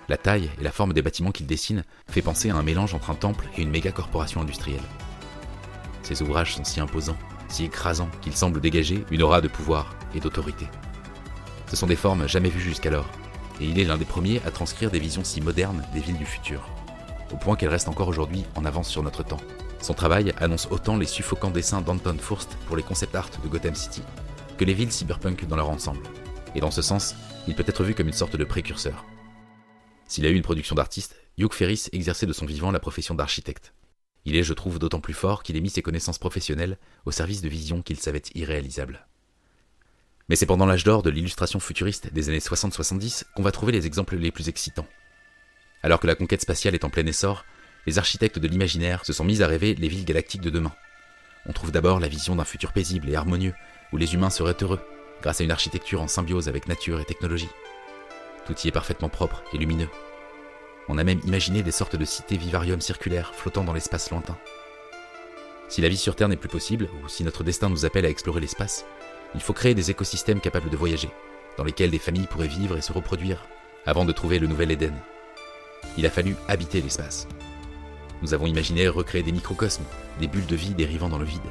La 0.10 0.18
taille 0.18 0.50
et 0.60 0.64
la 0.64 0.72
forme 0.72 0.94
des 0.94 1.02
bâtiments 1.02 1.32
qu'il 1.32 1.48
dessine 1.48 1.84
fait 2.10 2.22
penser 2.22 2.50
à 2.50 2.56
un 2.56 2.64
mélange 2.64 2.94
entre 2.94 3.10
un 3.10 3.16
temple 3.16 3.46
et 3.58 3.62
une 3.62 3.72
méga 3.72 3.92
corporation 3.92 4.42
industrielle. 4.42 4.84
Ces 6.04 6.22
ouvrages 6.22 6.56
sont 6.56 6.64
si 6.64 6.80
imposants, 6.80 7.18
si 7.50 7.66
écrasants 7.66 8.12
qu'ils 8.22 8.36
semblent 8.36 8.62
dégager 8.62 9.04
une 9.12 9.24
aura 9.24 9.42
de 9.42 9.48
pouvoir 9.48 9.96
et 10.14 10.20
d'autorité. 10.20 10.68
Ce 11.68 11.76
sont 11.76 11.88
des 11.88 11.96
formes 11.96 12.28
jamais 12.28 12.50
vues 12.50 12.62
jusqu'alors, 12.62 13.10
et 13.60 13.66
il 13.66 13.80
est 13.80 13.86
l'un 13.86 13.98
des 13.98 14.06
premiers 14.06 14.42
à 14.46 14.52
transcrire 14.52 14.92
des 14.92 15.00
visions 15.00 15.24
si 15.24 15.42
modernes 15.42 15.84
des 15.94 16.00
villes 16.00 16.18
du 16.18 16.26
futur, 16.26 16.70
au 17.34 17.38
point 17.38 17.56
qu'elles 17.56 17.70
restent 17.70 17.90
encore 17.90 18.08
aujourd'hui 18.08 18.46
en 18.56 18.66
avance 18.66 18.90
sur 18.90 19.04
notre 19.04 19.24
temps. 19.24 19.42
Son 19.82 19.94
travail 19.94 20.34
annonce 20.38 20.68
autant 20.72 20.98
les 20.98 21.06
suffocants 21.06 21.52
dessins 21.52 21.82
d'Anton 21.82 22.18
Furst 22.20 22.58
pour 22.68 22.76
les 22.76 22.84
concept 22.84 23.16
art 23.16 23.30
de 23.44 23.48
Gotham 23.48 23.76
City, 23.76 24.02
que 24.58 24.66
les 24.66 24.74
villes 24.74 24.92
cyberpunk 24.92 25.46
dans 25.48 25.56
leur 25.56 25.70
ensemble. 25.70 26.02
Et 26.56 26.60
dans 26.60 26.72
ce 26.72 26.82
sens, 26.82 27.16
il 27.48 27.56
peut 27.56 27.66
être 27.68 27.84
vu 27.84 27.94
comme 27.94 28.08
une 28.08 28.14
sorte 28.14 28.36
de 28.36 28.44
précurseur. 28.44 29.06
S'il 30.08 30.26
a 30.26 30.30
eu 30.30 30.36
une 30.36 30.42
production 30.42 30.76
d'artiste, 30.76 31.16
Hugh 31.38 31.54
Ferris 31.54 31.88
exerçait 31.92 32.26
de 32.26 32.34
son 32.34 32.46
vivant 32.46 32.72
la 32.72 32.80
profession 32.80 33.16
d'architecte. 33.16 33.74
Il 34.24 34.36
est, 34.36 34.44
je 34.44 34.54
trouve, 34.54 34.80
d'autant 34.80 35.02
plus 35.02 35.14
fort 35.14 35.44
qu'il 35.44 35.56
ait 35.58 35.62
mis 35.62 35.70
ses 35.70 35.82
connaissances 35.82 36.18
professionnelles 36.18 36.80
au 37.06 37.12
service 37.12 37.42
de 37.42 37.50
visions 37.50 37.82
qu'il 37.82 38.00
savait 38.00 38.24
irréalisables. 38.34 39.06
Mais 40.30 40.36
c'est 40.36 40.46
pendant 40.46 40.66
l'âge 40.66 40.84
d'or 40.84 41.04
de 41.04 41.10
l'illustration 41.10 41.60
futuriste 41.60 42.12
des 42.12 42.30
années 42.30 42.40
60-70 42.40 43.26
qu'on 43.36 43.44
va 43.44 43.52
trouver 43.52 43.72
les 43.72 43.86
exemples 43.86 44.16
les 44.16 44.32
plus 44.32 44.50
excitants. 44.50 44.88
Alors 45.84 46.00
que 46.00 46.08
la 46.08 46.16
conquête 46.16 46.42
spatiale 46.42 46.74
est 46.74 46.84
en 46.84 46.90
plein 46.90 47.06
essor, 47.06 47.46
les 47.86 48.00
architectes 48.00 48.40
de 48.40 48.48
l'imaginaire 48.48 49.06
se 49.06 49.14
sont 49.14 49.24
mis 49.24 49.44
à 49.44 49.48
rêver 49.48 49.76
les 49.76 49.88
villes 49.88 50.06
galactiques 50.06 50.42
de 50.42 50.50
demain. 50.50 50.74
On 51.46 51.54
trouve 51.54 51.72
d'abord 51.72 52.00
la 52.00 52.08
vision 52.08 52.36
d'un 52.36 52.44
futur 52.44 52.74
paisible 52.74 53.08
et 53.10 53.16
harmonieux, 53.16 53.54
où 53.94 53.98
les 53.98 54.16
humains 54.16 54.32
seraient 54.32 54.58
heureux, 54.62 54.80
grâce 55.22 55.42
à 55.42 55.44
une 55.44 55.52
architecture 55.52 56.02
en 56.02 56.08
symbiose 56.08 56.50
avec 56.50 56.68
nature 56.68 57.00
et 57.00 57.06
technologie. 57.06 57.50
Tout 58.48 58.56
y 58.64 58.68
est 58.68 58.72
parfaitement 58.72 59.10
propre 59.10 59.44
et 59.54 59.60
lumineux. 59.60 59.90
On 60.88 60.98
a 60.98 61.04
même 61.04 61.22
imaginé 61.26 61.62
des 61.62 61.72
sortes 61.72 61.96
de 61.96 62.06
cités 62.06 62.38
vivarium 62.38 62.82
circulaires 62.82 63.36
flottant 63.36 63.64
dans 63.64 63.74
l'espace 63.74 64.10
lointain. 64.10 64.38
Si 65.68 65.82
la 65.82 65.90
vie 65.90 65.98
sur 65.98 66.16
Terre 66.16 66.30
n'est 66.30 66.36
plus 66.36 66.50
possible, 66.50 66.90
ou 67.04 67.08
si 67.08 67.24
notre 67.24 67.44
destin 67.44 67.70
nous 67.70 67.86
appelle 67.86 68.06
à 68.06 68.10
explorer 68.10 68.42
l'espace, 68.42 68.86
il 69.36 69.42
faut 69.42 69.54
créer 69.54 69.76
des 69.76 69.92
écosystèmes 69.92 70.40
capables 70.40 70.70
de 70.70 70.78
voyager, 70.78 71.10
dans 71.58 71.64
lesquels 71.64 71.92
des 71.92 72.00
familles 72.00 72.28
pourraient 72.28 72.48
vivre 72.48 72.78
et 72.78 72.82
se 72.82 72.94
reproduire, 72.94 73.46
avant 73.86 74.06
de 74.06 74.14
trouver 74.14 74.40
le 74.40 74.48
nouvel 74.48 74.72
Éden. 74.72 74.94
Il 75.98 76.06
a 76.06 76.10
fallu 76.10 76.36
habiter 76.48 76.82
l'espace. 76.82 77.28
Nous 78.22 78.34
avons 78.34 78.48
imaginé 78.48 78.88
recréer 78.88 79.24
des 79.24 79.34
microcosmes, 79.34 79.84
des 80.20 80.28
bulles 80.28 80.46
de 80.46 80.56
vie 80.56 80.74
dérivant 80.74 81.10
dans 81.10 81.18
le 81.18 81.26
vide. 81.26 81.42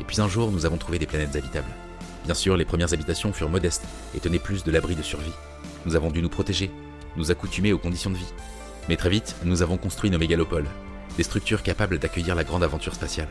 Et 0.00 0.04
puis 0.04 0.20
un 0.20 0.28
jour, 0.28 0.50
nous 0.50 0.64
avons 0.64 0.78
trouvé 0.78 0.98
des 0.98 1.06
planètes 1.06 1.36
habitables. 1.36 1.70
Bien 2.24 2.34
sûr, 2.34 2.56
les 2.56 2.64
premières 2.64 2.94
habitations 2.94 3.32
furent 3.32 3.50
modestes 3.50 3.84
et 4.14 4.20
tenaient 4.20 4.38
plus 4.38 4.64
de 4.64 4.72
l'abri 4.72 4.96
de 4.96 5.02
survie. 5.02 5.30
Nous 5.84 5.94
avons 5.94 6.10
dû 6.10 6.22
nous 6.22 6.28
protéger, 6.30 6.70
nous 7.16 7.30
accoutumer 7.30 7.72
aux 7.72 7.78
conditions 7.78 8.10
de 8.10 8.16
vie. 8.16 8.32
Mais 8.88 8.96
très 8.96 9.10
vite, 9.10 9.36
nous 9.44 9.62
avons 9.62 9.76
construit 9.76 10.10
nos 10.10 10.18
mégalopoles, 10.18 10.66
des 11.16 11.22
structures 11.22 11.62
capables 11.62 11.98
d'accueillir 11.98 12.34
la 12.34 12.44
grande 12.44 12.64
aventure 12.64 12.94
spatiale. 12.94 13.28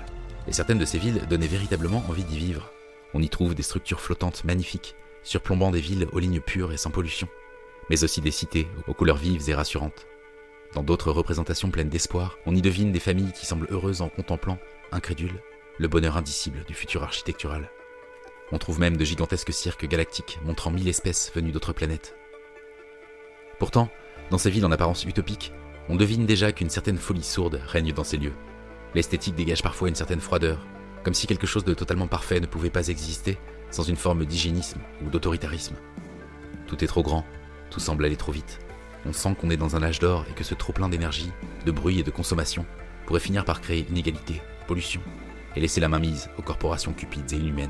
Et 0.47 0.53
certaines 0.53 0.79
de 0.79 0.85
ces 0.85 0.99
villes 0.99 1.21
donnaient 1.27 1.47
véritablement 1.47 2.03
envie 2.07 2.23
d'y 2.23 2.37
vivre. 2.37 2.69
On 3.15 3.21
y 3.21 3.29
trouve 3.29 3.55
des 3.55 3.63
structures 3.63 4.01
flottantes 4.01 4.43
magnifiques, 4.43 4.93
surplombant 5.23 5.71
des 5.71 5.79
villes 5.79 6.05
aux 6.11 6.19
lignes 6.19 6.41
pures 6.41 6.73
et 6.73 6.77
sans 6.77 6.91
pollution, 6.91 7.29
mais 7.89 8.03
aussi 8.03 8.19
des 8.19 8.29
cités 8.29 8.67
aux 8.87 8.93
couleurs 8.93 9.15
vives 9.15 9.49
et 9.49 9.55
rassurantes. 9.55 10.05
Dans 10.73 10.83
d'autres 10.83 11.11
représentations 11.11 11.71
pleines 11.71 11.87
d'espoir, 11.87 12.37
on 12.45 12.53
y 12.53 12.61
devine 12.61 12.91
des 12.91 12.99
familles 12.99 13.31
qui 13.31 13.45
semblent 13.45 13.69
heureuses 13.71 14.01
en 14.01 14.09
contemplant, 14.09 14.59
incrédules, 14.91 15.41
le 15.77 15.87
bonheur 15.87 16.17
indicible 16.17 16.65
du 16.65 16.73
futur 16.73 17.03
architectural. 17.03 17.71
On 18.51 18.57
trouve 18.57 18.81
même 18.81 18.97
de 18.97 19.05
gigantesques 19.05 19.53
cirques 19.53 19.87
galactiques 19.87 20.37
montrant 20.43 20.69
mille 20.69 20.89
espèces 20.89 21.31
venues 21.33 21.53
d'autres 21.53 21.71
planètes. 21.71 22.17
Pourtant, 23.59 23.89
dans 24.29 24.37
ces 24.37 24.49
villes 24.49 24.65
en 24.65 24.73
apparence 24.73 25.05
utopiques, 25.05 25.53
on 25.87 25.95
devine 25.95 26.25
déjà 26.25 26.51
qu'une 26.51 26.69
certaine 26.69 26.97
folie 26.97 27.23
sourde 27.23 27.61
règne 27.65 27.93
dans 27.93 28.03
ces 28.03 28.17
lieux. 28.17 28.35
L'esthétique 28.93 29.35
dégage 29.35 29.63
parfois 29.63 29.87
une 29.87 29.95
certaine 29.95 30.19
froideur, 30.19 30.59
comme 31.05 31.13
si 31.13 31.27
quelque 31.27 31.45
chose 31.45 31.63
de 31.63 31.75
totalement 31.75 32.07
parfait 32.07 32.39
ne 32.39 32.47
pouvait 32.47 32.71
pas 32.71 32.87
exister 32.87 33.37
sans 33.69 33.83
une 33.83 33.95
forme 33.95 34.25
d'hygiénisme 34.25 34.79
ou 35.05 35.09
d'autoritarisme. 35.11 35.75
Tout 36.65 36.83
est 36.83 36.87
trop 36.87 37.03
grand, 37.03 37.23
tout 37.69 37.79
semble 37.79 38.05
aller 38.05 38.17
trop 38.17 38.31
vite. 38.31 38.59
On 39.05 39.13
sent 39.13 39.35
qu'on 39.39 39.51
est 39.51 39.57
dans 39.57 39.75
un 39.75 39.83
âge 39.83 39.99
d'or 39.99 40.25
et 40.27 40.33
que 40.33 40.43
ce 40.43 40.55
trop-plein 40.55 40.89
d'énergie, 40.89 41.31
de 41.63 41.71
bruit 41.71 41.99
et 41.99 42.03
de 42.03 42.09
consommation 42.09 42.65
pourrait 43.05 43.19
finir 43.19 43.45
par 43.45 43.61
créer 43.61 43.85
inégalité, 43.87 44.41
pollution, 44.65 44.99
et 45.55 45.59
laisser 45.59 45.79
la 45.79 45.89
main 45.89 45.99
mise 45.99 46.31
aux 46.39 46.41
corporations 46.41 46.91
cupides 46.91 47.33
et 47.33 47.37
inhumaines. 47.37 47.69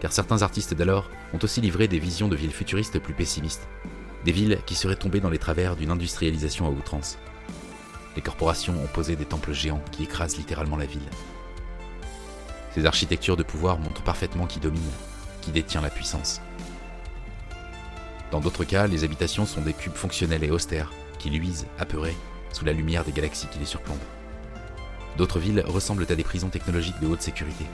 Car 0.00 0.12
certains 0.12 0.40
artistes 0.40 0.72
d'alors 0.72 1.10
ont 1.34 1.38
aussi 1.42 1.60
livré 1.60 1.88
des 1.88 1.98
visions 1.98 2.28
de 2.28 2.36
villes 2.36 2.52
futuristes 2.52 2.98
plus 2.98 3.12
pessimistes, 3.12 3.68
des 4.24 4.32
villes 4.32 4.60
qui 4.64 4.76
seraient 4.76 4.96
tombées 4.96 5.20
dans 5.20 5.30
les 5.30 5.38
travers 5.38 5.76
d'une 5.76 5.90
industrialisation 5.90 6.66
à 6.66 6.70
outrance. 6.70 7.18
Les 8.16 8.22
corporations 8.22 8.82
ont 8.82 8.88
posé 8.94 9.14
des 9.14 9.26
temples 9.26 9.52
géants 9.52 9.84
qui 9.92 10.04
écrasent 10.04 10.38
littéralement 10.38 10.78
la 10.78 10.86
ville. 10.86 11.10
Ces 12.76 12.84
architectures 12.84 13.38
de 13.38 13.42
pouvoir 13.42 13.78
montrent 13.78 14.02
parfaitement 14.02 14.46
qui 14.46 14.60
domine, 14.60 14.82
qui 15.40 15.50
détient 15.50 15.80
la 15.80 15.88
puissance. 15.88 16.42
Dans 18.30 18.40
d'autres 18.40 18.64
cas, 18.64 18.86
les 18.86 19.02
habitations 19.02 19.46
sont 19.46 19.62
des 19.62 19.72
cubes 19.72 19.94
fonctionnels 19.94 20.44
et 20.44 20.50
austères 20.50 20.92
qui 21.18 21.30
luisent, 21.30 21.66
apeurés, 21.78 22.16
sous 22.52 22.66
la 22.66 22.74
lumière 22.74 23.02
des 23.02 23.12
galaxies 23.12 23.46
qui 23.46 23.58
les 23.58 23.64
surplombent. 23.64 23.96
D'autres 25.16 25.38
villes 25.38 25.64
ressemblent 25.66 26.04
à 26.06 26.14
des 26.14 26.22
prisons 26.22 26.50
technologiques 26.50 27.00
de 27.00 27.06
haute 27.06 27.22
sécurité, 27.22 27.64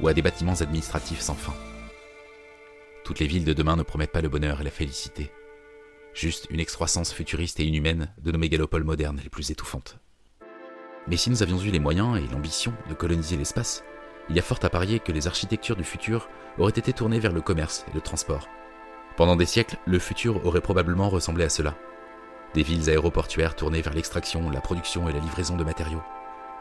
ou 0.00 0.08
à 0.08 0.14
des 0.14 0.22
bâtiments 0.22 0.62
administratifs 0.62 1.20
sans 1.20 1.34
fin. 1.34 1.54
Toutes 3.04 3.18
les 3.18 3.26
villes 3.26 3.44
de 3.44 3.52
demain 3.52 3.76
ne 3.76 3.82
promettent 3.82 4.12
pas 4.12 4.22
le 4.22 4.30
bonheur 4.30 4.62
et 4.62 4.64
la 4.64 4.70
félicité, 4.70 5.30
juste 6.14 6.46
une 6.48 6.60
excroissance 6.60 7.12
futuriste 7.12 7.60
et 7.60 7.66
inhumaine 7.66 8.10
de 8.22 8.32
nos 8.32 8.38
mégalopoles 8.38 8.84
modernes 8.84 9.20
les 9.22 9.28
plus 9.28 9.50
étouffantes. 9.50 9.98
Mais 11.08 11.18
si 11.18 11.28
nous 11.28 11.42
avions 11.42 11.60
eu 11.60 11.70
les 11.70 11.78
moyens 11.78 12.16
et 12.16 12.32
l'ambition 12.32 12.72
de 12.88 12.94
coloniser 12.94 13.36
l'espace, 13.36 13.84
il 14.30 14.36
y 14.36 14.38
a 14.38 14.42
fort 14.42 14.60
à 14.62 14.70
parier 14.70 15.00
que 15.00 15.10
les 15.10 15.26
architectures 15.26 15.74
du 15.74 15.82
futur 15.82 16.28
auraient 16.56 16.70
été 16.70 16.92
tournées 16.92 17.18
vers 17.18 17.32
le 17.32 17.40
commerce 17.40 17.84
et 17.90 17.94
le 17.94 18.00
transport. 18.00 18.48
Pendant 19.16 19.34
des 19.34 19.44
siècles, 19.44 19.76
le 19.86 19.98
futur 19.98 20.46
aurait 20.46 20.60
probablement 20.60 21.08
ressemblé 21.10 21.44
à 21.44 21.48
cela. 21.48 21.74
Des 22.54 22.62
villes 22.62 22.88
aéroportuaires 22.88 23.56
tournées 23.56 23.82
vers 23.82 23.92
l'extraction, 23.92 24.48
la 24.48 24.60
production 24.60 25.08
et 25.08 25.12
la 25.12 25.18
livraison 25.18 25.56
de 25.56 25.64
matériaux. 25.64 26.02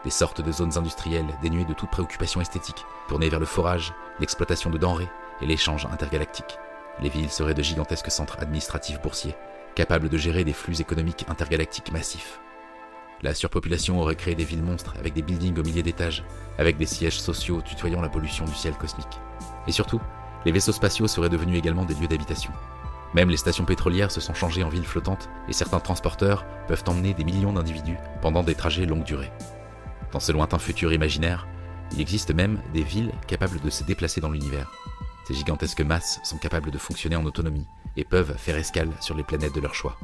Des 0.04 0.10
sortes 0.10 0.42
de 0.42 0.52
zones 0.52 0.78
industrielles 0.80 1.28
dénuées 1.44 1.66
de 1.66 1.74
toute 1.74 1.92
préoccupation 1.92 2.42
esthétique, 2.42 2.86
tournées 3.08 3.30
vers 3.30 3.40
le 3.40 3.46
forage, 3.46 3.94
l'exploitation 4.20 4.72
de 4.72 4.80
denrées 4.80 5.10
et 5.42 5.46
l'échange 5.46 5.86
intergalactique. 5.86 6.58
Les 7.02 7.10
villes 7.10 7.30
seraient 7.30 7.54
de 7.54 7.62
gigantesques 7.62 8.12
centres 8.12 8.40
administratifs 8.40 9.02
boursiers, 9.02 9.36
capables 9.76 10.10
de 10.10 10.18
gérer 10.18 10.44
des 10.44 10.54
flux 10.54 10.82
économiques 10.82 11.26
intergalactiques 11.30 11.92
massifs. 11.92 12.40
La 13.22 13.34
surpopulation 13.34 14.00
aurait 14.00 14.16
créé 14.16 14.34
des 14.34 14.46
villes 14.46 14.64
monstres 14.64 14.96
avec 14.98 15.14
des 15.14 15.22
buildings 15.22 15.60
au 15.60 15.64
milliers 15.64 15.84
d'étages, 15.84 16.24
avec 16.58 16.78
des 16.78 16.86
sièges 16.86 17.20
sociaux 17.20 17.62
tutoyant 17.62 18.02
la 18.02 18.08
pollution 18.08 18.46
du 18.46 18.56
ciel 18.56 18.74
cosmique. 18.76 19.20
Et 19.68 19.72
surtout, 19.74 20.00
les 20.46 20.54
vaisseaux 20.54 20.72
spatiaux 20.72 21.08
seraient 21.08 21.30
devenus 21.30 21.58
également 21.58 21.84
des 21.84 21.96
lieux 21.96 22.08
d'habitation. 22.08 22.54
Même 23.14 23.30
les 23.30 23.38
stations 23.38 23.66
pétrolières 23.66 24.12
se 24.12 24.22
sont 24.22 24.34
changées 24.34 24.64
en 24.64 24.70
villes 24.70 24.86
flottantes 24.86 25.30
et 25.50 25.54
certains 25.54 25.80
transporteurs 25.80 26.46
peuvent 26.68 26.84
emmener 26.88 27.14
des 27.14 27.26
millions 27.26 27.54
d'individus 27.54 27.98
pendant 28.22 28.44
des 28.44 28.56
trajets 28.56 28.86
longue 28.86 29.04
durée. 29.04 29.32
Dans 30.14 30.20
ce 30.20 30.32
lointain 30.32 30.60
futur 30.60 30.94
imaginaire, 30.94 31.48
il 31.92 32.00
existe 32.00 32.34
même 32.34 32.62
des 32.74 32.84
villes 32.84 33.12
capables 33.28 33.60
de 33.60 33.70
se 33.70 33.84
déplacer 33.84 34.22
dans 34.22 34.30
l'univers. 34.30 34.72
Ces 35.28 35.34
gigantesques 35.34 35.82
masses 35.82 36.20
sont 36.24 36.38
capables 36.38 36.72
de 36.72 36.78
fonctionner 36.78 37.16
en 37.16 37.26
autonomie 37.26 37.68
et 37.98 38.06
peuvent 38.06 38.36
faire 38.38 38.58
escale 38.58 38.92
sur 39.02 39.16
les 39.16 39.24
planètes 39.24 39.56
de 39.56 39.62
leur 39.62 39.76
choix. 39.76 39.98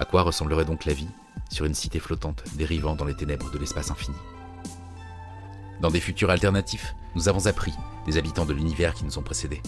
À 0.00 0.04
quoi 0.04 0.22
ressemblerait 0.22 0.64
donc 0.64 0.84
la 0.84 0.94
vie 0.94 1.08
sur 1.48 1.64
une 1.64 1.74
cité 1.74 1.98
flottante 1.98 2.42
dérivant 2.54 2.94
dans 2.94 3.04
les 3.04 3.14
ténèbres 3.14 3.50
de 3.50 3.58
l'espace 3.58 3.90
infini 3.90 4.16
Dans 5.80 5.90
des 5.90 6.00
futurs 6.00 6.30
alternatifs, 6.30 6.94
nous 7.14 7.28
avons 7.28 7.46
appris 7.46 7.72
des 8.06 8.16
habitants 8.16 8.46
de 8.46 8.52
l'univers 8.52 8.94
qui 8.94 9.04
nous 9.04 9.18
ont 9.18 9.22
précédés. 9.22 9.62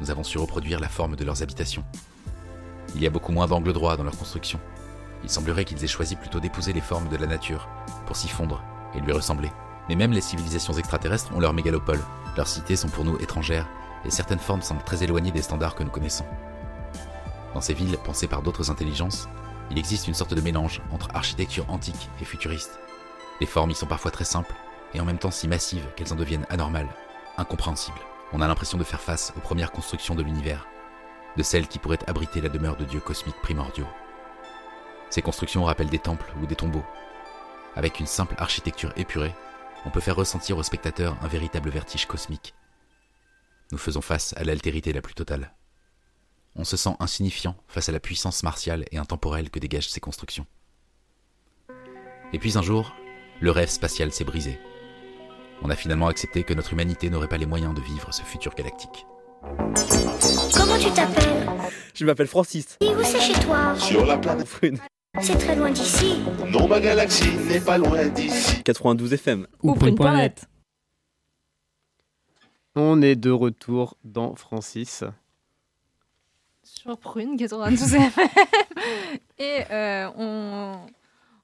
Nous 0.00 0.10
avons 0.10 0.24
su 0.24 0.38
reproduire 0.38 0.80
la 0.80 0.88
forme 0.88 1.16
de 1.16 1.24
leurs 1.24 1.42
habitations. 1.42 1.84
Il 2.94 3.02
y 3.02 3.06
a 3.06 3.10
beaucoup 3.10 3.32
moins 3.32 3.46
d'angles 3.46 3.72
droits 3.72 3.96
dans 3.96 4.04
leur 4.04 4.16
construction. 4.16 4.60
Il 5.22 5.30
semblerait 5.30 5.64
qu'ils 5.64 5.82
aient 5.82 5.88
choisi 5.88 6.16
plutôt 6.16 6.40
d'épouser 6.40 6.72
les 6.72 6.80
formes 6.80 7.08
de 7.08 7.16
la 7.16 7.26
nature 7.26 7.68
pour 8.06 8.16
s'y 8.16 8.28
fondre 8.28 8.62
et 8.94 9.00
lui 9.00 9.12
ressembler. 9.12 9.50
Mais 9.88 9.96
même 9.96 10.12
les 10.12 10.20
civilisations 10.20 10.74
extraterrestres 10.74 11.34
ont 11.34 11.40
leur 11.40 11.52
mégalopole. 11.52 12.00
Leurs 12.36 12.48
cités 12.48 12.76
sont 12.76 12.88
pour 12.88 13.04
nous 13.04 13.18
étrangères 13.18 13.68
et 14.04 14.10
certaines 14.10 14.38
formes 14.38 14.62
semblent 14.62 14.84
très 14.84 15.02
éloignées 15.02 15.32
des 15.32 15.42
standards 15.42 15.74
que 15.74 15.82
nous 15.82 15.90
connaissons. 15.90 16.26
Dans 17.54 17.60
ces 17.60 17.74
villes 17.74 17.96
pensées 18.04 18.28
par 18.28 18.42
d'autres 18.42 18.70
intelligences, 18.70 19.28
il 19.70 19.78
existe 19.78 20.08
une 20.08 20.14
sorte 20.14 20.34
de 20.34 20.40
mélange 20.40 20.80
entre 20.92 21.08
architecture 21.14 21.68
antique 21.70 22.08
et 22.20 22.24
futuriste. 22.24 22.78
Les 23.40 23.46
formes 23.46 23.70
y 23.70 23.74
sont 23.74 23.86
parfois 23.86 24.10
très 24.10 24.24
simples 24.24 24.54
et 24.94 25.00
en 25.00 25.04
même 25.04 25.18
temps 25.18 25.30
si 25.30 25.48
massives 25.48 25.86
qu'elles 25.96 26.12
en 26.12 26.16
deviennent 26.16 26.46
anormales, 26.48 26.88
incompréhensibles. 27.36 28.00
On 28.32 28.40
a 28.40 28.48
l'impression 28.48 28.78
de 28.78 28.84
faire 28.84 29.00
face 29.00 29.32
aux 29.36 29.40
premières 29.40 29.72
constructions 29.72 30.14
de 30.14 30.22
l'univers, 30.22 30.66
de 31.36 31.42
celles 31.42 31.68
qui 31.68 31.78
pourraient 31.78 32.08
abriter 32.08 32.40
la 32.40 32.48
demeure 32.48 32.76
de 32.76 32.84
dieux 32.84 33.00
cosmiques 33.00 33.40
primordiaux. 33.42 33.88
Ces 35.10 35.22
constructions 35.22 35.64
rappellent 35.64 35.90
des 35.90 35.98
temples 35.98 36.32
ou 36.40 36.46
des 36.46 36.56
tombeaux. 36.56 36.84
Avec 37.76 38.00
une 38.00 38.06
simple 38.06 38.34
architecture 38.38 38.92
épurée, 38.96 39.34
on 39.84 39.90
peut 39.90 40.00
faire 40.00 40.16
ressentir 40.16 40.58
au 40.58 40.62
spectateur 40.62 41.16
un 41.22 41.28
véritable 41.28 41.70
vertige 41.70 42.06
cosmique. 42.06 42.54
Nous 43.72 43.78
faisons 43.78 44.00
face 44.00 44.34
à 44.36 44.44
l'altérité 44.44 44.92
la 44.92 45.02
plus 45.02 45.14
totale. 45.14 45.55
On 46.58 46.64
se 46.64 46.76
sent 46.76 46.96
insignifiant 47.00 47.54
face 47.68 47.90
à 47.90 47.92
la 47.92 48.00
puissance 48.00 48.42
martiale 48.42 48.86
et 48.90 48.96
intemporelle 48.96 49.50
que 49.50 49.58
dégagent 49.58 49.90
ces 49.90 50.00
constructions. 50.00 50.46
Et 52.32 52.38
puis 52.38 52.56
un 52.56 52.62
jour, 52.62 52.94
le 53.40 53.50
rêve 53.50 53.68
spatial 53.68 54.10
s'est 54.10 54.24
brisé. 54.24 54.58
On 55.62 55.68
a 55.68 55.76
finalement 55.76 56.08
accepté 56.08 56.44
que 56.44 56.54
notre 56.54 56.72
humanité 56.72 57.10
n'aurait 57.10 57.28
pas 57.28 57.36
les 57.36 57.46
moyens 57.46 57.74
de 57.74 57.80
vivre 57.82 58.12
ce 58.12 58.22
futur 58.22 58.54
galactique. 58.54 59.06
Comment 60.54 60.78
tu 60.78 60.90
t'appelles? 60.90 61.46
Je 61.94 62.04
m'appelle 62.04 62.26
Francis. 62.26 62.78
Et 62.80 62.88
où 62.88 63.02
c'est 63.02 63.20
chez 63.20 63.38
toi? 63.44 63.74
Sur 63.78 64.06
la 64.06 64.16
planète. 64.16 64.48
C'est 65.20 65.36
très 65.36 65.56
loin 65.56 65.70
d'ici. 65.70 66.20
Non, 66.48 66.68
ma 66.68 66.80
galaxie 66.80 67.36
n'est 67.48 67.60
pas 67.60 67.78
loin 67.78 68.06
d'ici. 68.08 68.62
92 68.62 69.12
FM. 69.12 69.46
Ou 69.62 69.74
pour 69.74 69.88
une 69.88 69.94
planète. 69.94 70.46
On 72.74 73.00
est 73.00 73.16
de 73.16 73.30
retour 73.30 73.96
dans 74.04 74.34
Francis. 74.34 75.04
Sur 76.86 76.98
Prune, 76.98 77.36
92 77.36 77.94
FM. 77.94 78.28
Et 79.38 79.58
euh, 79.70 80.08
on, 80.16 80.76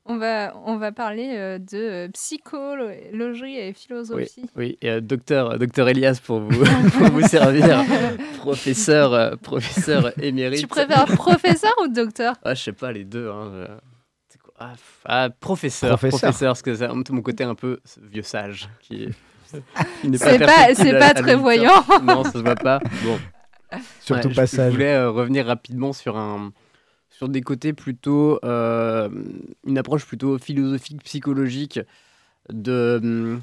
on, 0.07 0.17
va, 0.17 0.55
on 0.65 0.77
va 0.77 0.93
parler 0.93 1.31
euh, 1.35 1.59
de 1.59 1.77
euh, 1.77 2.09
psychologie 2.11 3.57
et 3.57 3.69
Oui, 3.69 3.75
philosophie. 3.75 4.45
oui. 4.57 4.79
Et, 4.81 4.89
euh, 4.91 5.01
docteur, 5.01 5.59
docteur 5.59 5.89
Elias 5.89 6.21
pour 6.25 6.41
vous, 6.41 6.65
pour 6.99 7.09
vous 7.09 7.27
servir, 7.27 7.85
professeur, 8.39 9.13
euh, 9.13 9.37
professeur 9.37 10.13
émérite. 10.23 10.61
Tu 10.61 10.67
préfères 10.67 11.05
professeur 11.07 11.73
ou 11.83 11.89
docteur? 11.89 12.35
Ah, 12.45 12.55
je 12.55 12.63
sais 12.63 12.73
pas, 12.73 12.93
les 12.93 13.05
deux. 13.05 13.29
Hein. 13.29 13.51
euh, 13.53 13.67
ah, 14.59 14.73
ah, 15.05 15.29
professeur, 15.31 15.91
Professeur. 15.99 16.21
professeur, 16.21 16.49
parce 16.51 16.63
que 16.63 16.75
c'est 16.75 16.85
un 16.87 17.03
peu 17.03 17.13
mon 17.13 17.23
côté 17.23 17.43
un 17.45 17.55
peu 17.57 17.81
vieux 18.01 18.23
sage. 18.23 18.69
Qui, 18.81 19.09
qui 20.01 20.09
n'est 20.09 20.17
C'est 20.19 20.39
pas- 20.39 21.15
très 21.15 21.35
voyant. 21.35 21.83
Non, 22.03 22.23
ça 22.25 22.33
se 22.33 22.39
voit 22.39 22.55
pas. 22.55 22.79
Bon. 23.05 23.19
Surtout 23.99 24.31
je- 24.31 24.35
pas 24.35 24.47
Je 24.47 24.69
voulais 24.69 24.95
euh, 24.95 25.11
revenir 25.11 25.47
rapidement 25.47 25.93
sur 25.93 26.17
un 26.17 26.53
sur 27.11 27.29
des 27.29 27.43
côtés 27.43 27.73
plutôt 27.73 28.41
euh, 28.45 29.09
une 29.67 29.79
approche 29.79 30.07
plutôt 30.07 30.39
philosophique 30.39 31.03
psychologique 31.05 31.81
de 32.53 33.01
hum, 33.03 33.43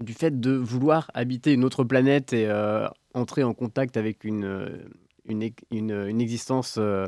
du 0.00 0.14
fait 0.14 0.40
de 0.40 0.52
vouloir 0.52 1.10
habiter 1.14 1.52
une 1.54 1.64
autre 1.64 1.84
planète 1.84 2.32
et 2.32 2.46
euh, 2.48 2.88
entrer 3.14 3.44
en 3.44 3.54
contact 3.54 3.96
avec 3.96 4.24
une 4.24 4.80
une, 5.26 5.50
une, 5.70 5.92
une 5.92 6.20
existence 6.20 6.76
euh, 6.78 7.06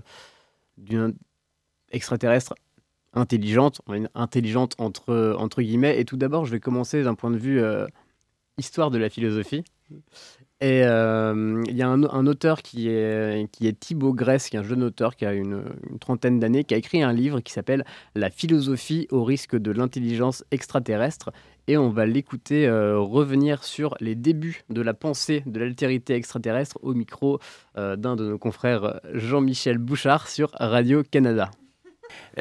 d'une 0.78 1.14
extraterrestre 1.92 2.54
intelligente, 3.14 3.82
intelligente 4.14 4.74
entre, 4.78 5.36
entre 5.38 5.62
guillemets. 5.62 6.00
Et 6.00 6.04
tout 6.06 6.16
d'abord, 6.16 6.46
je 6.46 6.52
vais 6.52 6.60
commencer 6.60 7.02
d'un 7.04 7.14
point 7.14 7.30
de 7.30 7.38
vue 7.38 7.60
euh, 7.60 7.86
histoire 8.58 8.90
de 8.90 8.98
la 8.98 9.10
philosophie. 9.10 9.64
Et 10.62 10.82
euh, 10.84 11.62
il 11.68 11.76
y 11.76 11.82
a 11.82 11.88
un, 11.88 12.26
auteur 12.26 12.60
qui 12.60 12.88
est, 12.88 13.50
qui 13.50 13.66
est 13.66 13.80
Thibaut 13.80 14.12
Grèce, 14.12 14.50
qui 14.50 14.56
est 14.56 14.58
un 14.58 14.62
jeune 14.62 14.82
auteur 14.82 15.16
qui 15.16 15.24
a 15.24 15.32
une, 15.32 15.64
trentaine 16.00 16.38
d'années, 16.38 16.64
qui 16.64 16.74
a 16.74 16.76
écrit 16.76 17.02
un 17.02 17.14
livre 17.14 17.40
qui 17.40 17.52
s'appelle 17.52 17.84
La 18.14 18.28
philosophie 18.28 19.06
au 19.10 19.24
risque 19.24 19.56
de 19.56 19.70
l'intelligence 19.70 20.44
extraterrestre. 20.50 21.30
Et 21.66 21.78
on 21.78 21.88
va 21.88 22.04
l'écouter 22.04 22.66
euh, 22.66 22.98
revenir 22.98 23.64
sur 23.64 23.94
les 24.00 24.14
débuts 24.14 24.64
de 24.68 24.82
la 24.82 24.92
pensée 24.92 25.42
de 25.46 25.60
l'altérité 25.60 26.14
extraterrestre 26.14 26.78
au 26.82 26.92
micro 26.92 27.38
euh, 27.78 27.96
d'un 27.96 28.16
de 28.16 28.28
nos 28.28 28.38
confrères, 28.38 29.00
Jean-Michel 29.14 29.78
Bouchard, 29.78 30.28
sur 30.28 30.50
Radio-Canada. 30.54 31.50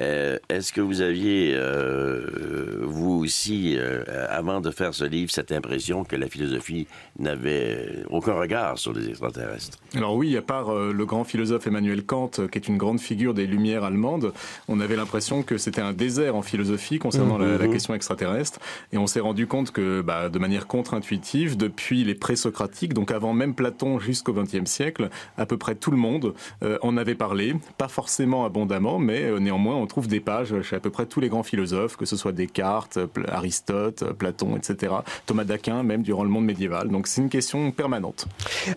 Euh, 0.01 0.37
Est-ce 0.49 0.71
que 0.71 0.81
vous 0.81 1.01
aviez, 1.01 1.53
euh, 1.55 2.79
vous 2.83 3.11
aussi, 3.23 3.75
euh, 3.77 4.03
avant 4.29 4.61
de 4.61 4.71
faire 4.71 4.93
ce 4.93 5.03
livre, 5.03 5.31
cette 5.31 5.51
impression 5.51 6.03
que 6.03 6.15
la 6.15 6.27
philosophie 6.27 6.87
n'avait 7.17 8.03
aucun 8.09 8.33
regard 8.33 8.77
sur 8.77 8.93
les 8.93 9.09
extraterrestres? 9.09 9.77
Alors 9.95 10.15
oui, 10.15 10.35
à 10.37 10.41
part 10.41 10.73
le 10.73 11.05
grand 11.05 11.23
philosophe 11.23 11.67
Emmanuel 11.67 12.03
Kant, 12.03 12.31
qui 12.51 12.57
est 12.57 12.67
une 12.67 12.77
grande 12.77 12.99
figure 12.99 13.33
des 13.33 13.47
Lumières 13.47 13.83
allemandes, 13.83 14.33
on 14.67 14.79
avait 14.79 14.95
l'impression 14.95 15.43
que 15.43 15.57
c'était 15.57 15.81
un 15.81 15.93
désert 15.93 16.35
en 16.35 16.41
philosophie 16.41 16.99
concernant 16.99 17.37
la, 17.37 17.57
la 17.57 17.65
Mhm. 17.67 17.73
question 17.73 17.93
extraterrestre. 17.93 18.59
Et 18.93 18.97
on 18.97 19.07
s'est 19.07 19.19
rendu 19.19 19.47
compte 19.47 19.71
que, 19.71 20.01
bah, 20.01 20.29
de 20.29 20.39
manière 20.39 20.67
contre-intuitive, 20.67 21.57
depuis 21.57 22.03
les 22.03 22.15
présocratiques, 22.15 22.93
donc 22.93 23.11
avant 23.11 23.33
même 23.33 23.53
Platon 23.55 23.99
jusqu'au 23.99 24.33
XXe 24.33 24.65
siècle, 24.69 25.09
à 25.37 25.45
peu 25.45 25.57
près 25.57 25.75
tout 25.75 25.91
le 25.91 25.97
monde 25.97 26.33
en 26.81 26.97
avait 26.97 27.15
parlé, 27.15 27.55
pas 27.77 27.87
forcément 27.87 28.45
abondamment, 28.45 28.99
mais 28.99 29.23
euh, 29.23 29.39
néanmoins 29.59 29.81
on 29.81 29.87
trouve 29.87 30.07
des 30.07 30.19
pages 30.19 30.61
chez 30.61 30.75
à 30.75 30.79
peu 30.79 30.89
près 30.89 31.05
tous 31.05 31.19
les 31.19 31.29
grands 31.29 31.43
philosophes, 31.43 31.97
que 31.97 32.05
ce 32.05 32.15
soit 32.15 32.31
Descartes, 32.31 32.97
Aristote, 33.27 34.03
Platon, 34.13 34.55
etc. 34.55 34.93
Thomas 35.25 35.43
d'Aquin, 35.43 35.83
même 35.83 36.01
durant 36.03 36.23
le 36.23 36.29
monde 36.29 36.45
médiéval. 36.45 36.89
Donc 36.89 37.07
c'est 37.07 37.21
une 37.21 37.29
question 37.29 37.71
permanente. 37.71 38.27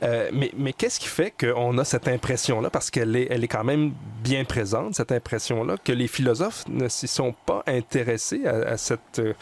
Euh, 0.02 0.30
mais 0.32 0.50
mais 0.56 0.72
qu'est-ce 0.72 1.00
qui 1.00 1.08
fait 1.08 1.32
qu'on 1.38 1.78
a 1.78 1.84
cette 1.84 2.08
impression-là, 2.08 2.70
parce 2.70 2.90
qu'elle 2.90 3.16
est, 3.16 3.28
elle 3.30 3.44
est 3.44 3.48
quand 3.48 3.64
même 3.64 3.92
bien 4.22 4.44
présente, 4.44 4.94
cette 4.94 5.12
impression-là, 5.12 5.76
que 5.82 5.92
les 5.92 6.08
philosophes 6.08 6.64
ne 6.68 6.88
s'y 6.88 7.08
sont 7.08 7.34
pas 7.46 7.62
intéressés 7.66 8.46
à, 8.46 8.72
à 8.72 8.76
cette, 8.76 9.18
euh, 9.18 9.32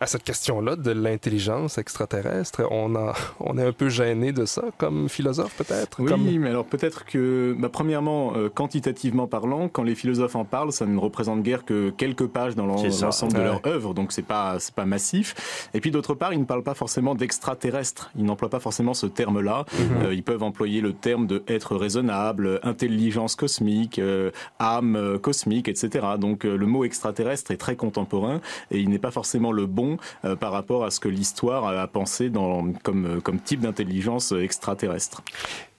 à 0.00 0.06
cette 0.06 0.24
question-là 0.24 0.76
de 0.76 0.90
l'intelligence 0.90 1.78
extraterrestre? 1.78 2.62
On, 2.70 2.94
a, 2.96 3.14
on 3.40 3.58
est 3.58 3.64
un 3.64 3.72
peu 3.72 3.88
gêné 3.88 4.32
de 4.32 4.44
ça 4.44 4.62
comme 4.78 5.08
philosophe, 5.08 5.54
peut-être? 5.56 6.00
Oui, 6.00 6.08
Comme- 6.10 6.38
mais 6.38 6.50
alors 6.50 6.64
peut-être 6.66 7.04
que, 7.04 7.54
bah, 7.58 7.68
premièrement, 7.72 8.32
euh, 8.36 8.48
quantitativement 8.48 9.26
parlant, 9.26 9.68
quand 9.68 9.82
les 9.82 9.94
philosophes 9.94 10.36
en 10.36 10.44
parlent, 10.44 10.72
ça 10.72 10.86
ne 10.94 11.00
représente 11.00 11.42
guère 11.42 11.64
que 11.64 11.90
quelques 11.90 12.26
pages 12.26 12.54
dans 12.54 12.66
l'ensemble 12.66 13.32
de 13.32 13.40
leur 13.40 13.66
œuvre, 13.66 13.94
donc 13.94 14.12
c'est 14.12 14.22
pas 14.22 14.58
c'est 14.58 14.74
pas 14.74 14.86
massif. 14.86 15.68
Et 15.74 15.80
puis 15.80 15.90
d'autre 15.90 16.14
part, 16.14 16.32
ils 16.32 16.40
ne 16.40 16.44
parlent 16.44 16.62
pas 16.62 16.74
forcément 16.74 17.14
d'extraterrestres. 17.14 18.10
Ils 18.16 18.24
n'emploient 18.24 18.50
pas 18.50 18.60
forcément 18.60 18.94
ce 18.94 19.06
terme-là. 19.06 19.64
Mhm. 19.72 20.02
Euh, 20.02 20.14
ils 20.14 20.22
peuvent 20.22 20.42
employer 20.42 20.80
le 20.80 20.92
terme 20.92 21.26
de 21.26 21.42
être 21.48 21.76
raisonnable, 21.76 22.60
intelligence 22.62 23.36
cosmique, 23.36 23.98
euh, 23.98 24.30
âme 24.58 24.96
euh, 24.96 25.18
cosmique, 25.18 25.68
etc. 25.68 26.06
Donc 26.18 26.44
euh, 26.44 26.56
le 26.56 26.66
mot 26.66 26.84
extraterrestre 26.84 27.50
est 27.50 27.56
très 27.56 27.76
contemporain 27.76 28.40
et 28.70 28.78
il 28.78 28.88
n'est 28.88 28.98
pas 28.98 29.10
forcément 29.10 29.52
le 29.52 29.66
bon 29.66 29.98
par 30.38 30.52
rapport 30.52 30.84
à 30.84 30.90
ce 30.90 31.00
que 31.00 31.08
l'histoire 31.08 31.66
a 31.66 31.86
pensé 31.86 32.30
dans, 32.30 32.72
comme, 32.82 33.20
comme 33.22 33.38
type 33.40 33.60
d'intelligence 33.60 34.32
extraterrestre. 34.32 35.22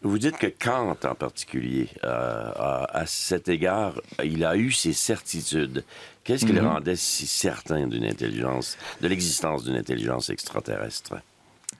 Vous 0.03 0.17
dites 0.17 0.37
que 0.37 0.47
Kant, 0.47 0.97
en 1.03 1.15
particulier, 1.15 1.87
euh, 2.03 2.51
a- 2.55 2.85
à 2.91 3.05
cet 3.05 3.49
égard, 3.49 4.01
il 4.23 4.43
a 4.43 4.55
eu 4.57 4.71
ses 4.71 4.93
certitudes. 4.93 5.83
Qu'est-ce 6.23 6.45
qui 6.45 6.53
le 6.53 6.61
Mhm. 6.61 6.67
rendait 6.67 6.95
si 6.95 7.27
certain 7.27 7.87
d'une 7.87 8.05
intelligence, 8.05 8.77
de 9.01 9.07
l'existence 9.07 9.63
d'une 9.63 9.75
intelligence 9.75 10.29
extraterrestre? 10.31 11.13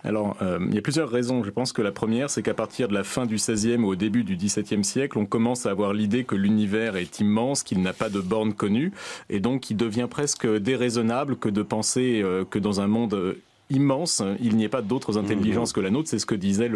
Alors, 0.04 0.36
euh, 0.42 0.60
il 0.70 0.76
y 0.76 0.78
a 0.78 0.82
plusieurs 0.82 1.10
raisons. 1.10 1.44
Je 1.44 1.50
pense 1.52 1.74
que 1.74 1.82
la 1.82 1.92
première, 1.92 2.30
c'est 2.30 2.42
qu'à 2.44 2.54
partir 2.54 2.88
de 2.88 2.94
la 2.94 3.04
fin 3.04 3.26
du 3.26 3.36
XVIe 3.38 3.78
ou 3.78 3.88
au 3.88 3.96
début 3.96 4.24
du 4.24 4.36
XVIIe 4.36 4.84
siècle, 4.84 5.18
on 5.18 5.26
commence 5.26 5.66
à 5.66 5.72
avoir 5.72 5.94
l'idée 5.94 6.24
que 6.24 6.36
l'univers 6.36 6.96
est 6.98 7.20
immense, 7.20 7.62
qu'il 7.64 7.82
n'a 7.82 7.94
pas 7.94 8.10
de 8.10 8.20
bornes 8.20 8.54
connues, 8.54 8.92
et 9.30 9.40
donc 9.40 9.70
il 9.70 9.78
devient 9.78 10.08
presque 10.10 10.48
déraisonnable 10.48 11.38
que 11.38 11.50
de 11.50 11.62
penser 11.64 12.22
euh, 12.24 12.46
que 12.46 12.58
dans 12.60 12.82
un 12.82 12.88
monde 12.88 13.36
immense, 13.72 14.22
il 14.42 14.56
n'y 14.56 14.64
ait 14.64 14.70
pas 14.70 14.82
d'autres 14.82 15.18
intelligences 15.18 15.74
que 15.74 15.80
la 15.80 15.90
nôtre. 15.90 16.10
C'est 16.10 16.20
ce 16.20 16.26
que 16.26 16.36
disait 16.36 16.70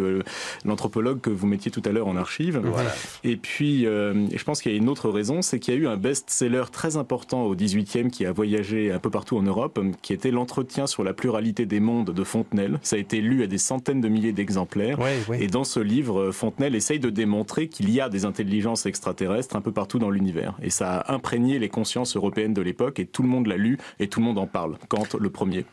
l'anthropologue 0.63 1.21
que 1.21 1.29
vous 1.29 1.47
mettiez 1.47 1.71
tout 1.71 1.81
à 1.85 1.89
l'heure 1.89 2.07
en 2.07 2.15
archive. 2.15 2.61
Voilà. 2.63 2.93
Et 3.23 3.37
puis, 3.37 3.85
euh, 3.85 4.27
je 4.35 4.43
pense 4.43 4.61
qu'il 4.61 4.71
y 4.71 4.75
a 4.75 4.77
une 4.77 4.89
autre 4.89 5.09
raison, 5.09 5.41
c'est 5.41 5.59
qu'il 5.59 5.73
y 5.73 5.77
a 5.77 5.79
eu 5.79 5.87
un 5.87 5.97
best-seller 5.97 6.65
très 6.71 6.97
important 6.97 7.43
au 7.43 7.55
18e 7.55 8.09
qui 8.09 8.25
a 8.25 8.31
voyagé 8.31 8.91
un 8.91 8.99
peu 8.99 9.09
partout 9.09 9.37
en 9.37 9.43
Europe, 9.43 9.79
qui 10.01 10.13
était 10.13 10.31
l'entretien 10.31 10.87
sur 10.87 11.03
la 11.03 11.13
pluralité 11.13 11.65
des 11.65 11.79
mondes 11.79 12.11
de 12.11 12.23
Fontenelle. 12.23 12.79
Ça 12.81 12.95
a 12.95 12.99
été 12.99 13.21
lu 13.21 13.43
à 13.43 13.47
des 13.47 13.57
centaines 13.57 14.01
de 14.01 14.07
milliers 14.07 14.33
d'exemplaires. 14.33 14.97
Et 15.39 15.47
dans 15.47 15.63
ce 15.63 15.79
livre, 15.79 16.19
euh, 16.19 16.31
Fontenelle 16.31 16.75
essaye 16.75 16.99
de 16.99 17.09
démontrer 17.09 17.67
qu'il 17.67 17.89
y 17.89 18.01
a 18.01 18.09
des 18.09 18.25
intelligences 18.25 18.85
extraterrestres 18.85 19.55
un 19.55 19.61
peu 19.61 19.71
partout 19.71 19.99
dans 19.99 20.09
l'univers. 20.09 20.55
Et 20.61 20.69
ça 20.69 20.99
a 20.99 21.13
imprégné 21.13 21.59
les 21.59 21.69
consciences 21.69 22.15
européennes 22.15 22.53
de 22.53 22.61
l'époque 22.61 22.99
et 22.99 23.05
tout 23.05 23.23
le 23.23 23.29
monde 23.29 23.47
l'a 23.47 23.57
lu 23.57 23.77
et 23.99 24.07
tout 24.07 24.19
le 24.19 24.25
monde 24.25 24.39
en 24.39 24.47
parle. 24.47 24.77
Kant, 24.89 25.07
le 25.19 25.29
premier. 25.29 25.65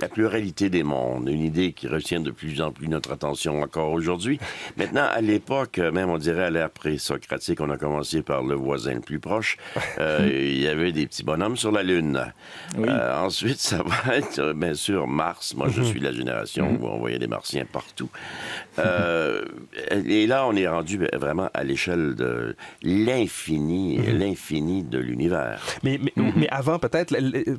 La 0.00 0.08
pluralité 0.08 0.68
des 0.70 0.82
mondes, 0.82 1.28
une 1.28 1.42
idée 1.42 1.72
qui 1.72 1.86
retient 1.88 2.20
de 2.20 2.30
plus 2.30 2.60
en 2.60 2.72
plus 2.72 2.88
notre 2.88 3.12
attention 3.12 3.62
encore 3.62 3.92
aujourd'hui. 3.92 4.38
Maintenant, 4.76 5.06
à 5.12 5.20
l'époque, 5.20 5.78
euh, 5.78 5.90
même 5.92 6.08
on 6.10 6.18
dirait 6.18 6.44
à 6.44 6.50
l'ère 6.50 6.70
pré-socratique, 6.70 7.60
on 7.60 7.70
a 7.70 7.76
commencé 7.76 8.22
par 8.22 8.42
le 8.42 8.54
voisin 8.54 8.94
le 8.94 9.00
plus 9.00 9.20
proche. 9.20 9.56
Euh, 9.98 10.28
il 10.32 10.60
y 10.60 10.66
avait 10.68 10.92
des 10.92 11.06
petits 11.06 11.22
bonhommes 11.22 11.56
sur 11.56 11.70
la 11.72 11.82
Lune. 11.82 12.32
Euh, 12.78 13.20
ensuite, 13.22 13.58
ça 13.58 13.82
va 13.84 14.16
être, 14.16 14.52
bien 14.54 14.74
sûr, 14.74 15.06
Mars. 15.06 15.54
Moi, 15.54 15.68
je 15.68 15.80
Mhm. 15.80 15.86
suis 15.86 16.00
de 16.00 16.04
la 16.04 16.12
génération 16.12 16.70
Mhm. 16.72 16.82
où 16.82 16.86
on 16.86 16.98
voyait 16.98 17.18
des 17.18 17.26
Martiens 17.26 17.64
partout. 17.70 18.10
Euh, 18.78 19.44
et 20.06 20.26
là, 20.26 20.46
on 20.46 20.54
est 20.56 20.68
rendu 20.68 20.98
ben, 20.98 21.08
vraiment 21.14 21.48
à 21.54 21.64
l'échelle 21.64 22.14
de 22.14 22.56
l'infini, 22.82 23.98
l'infini 23.98 24.82
de 24.82 24.98
l'univers. 24.98 25.60
Mais, 25.82 25.98
mais, 26.02 26.12
mais 26.36 26.48
avant, 26.48 26.78
peut-être, 26.78 27.14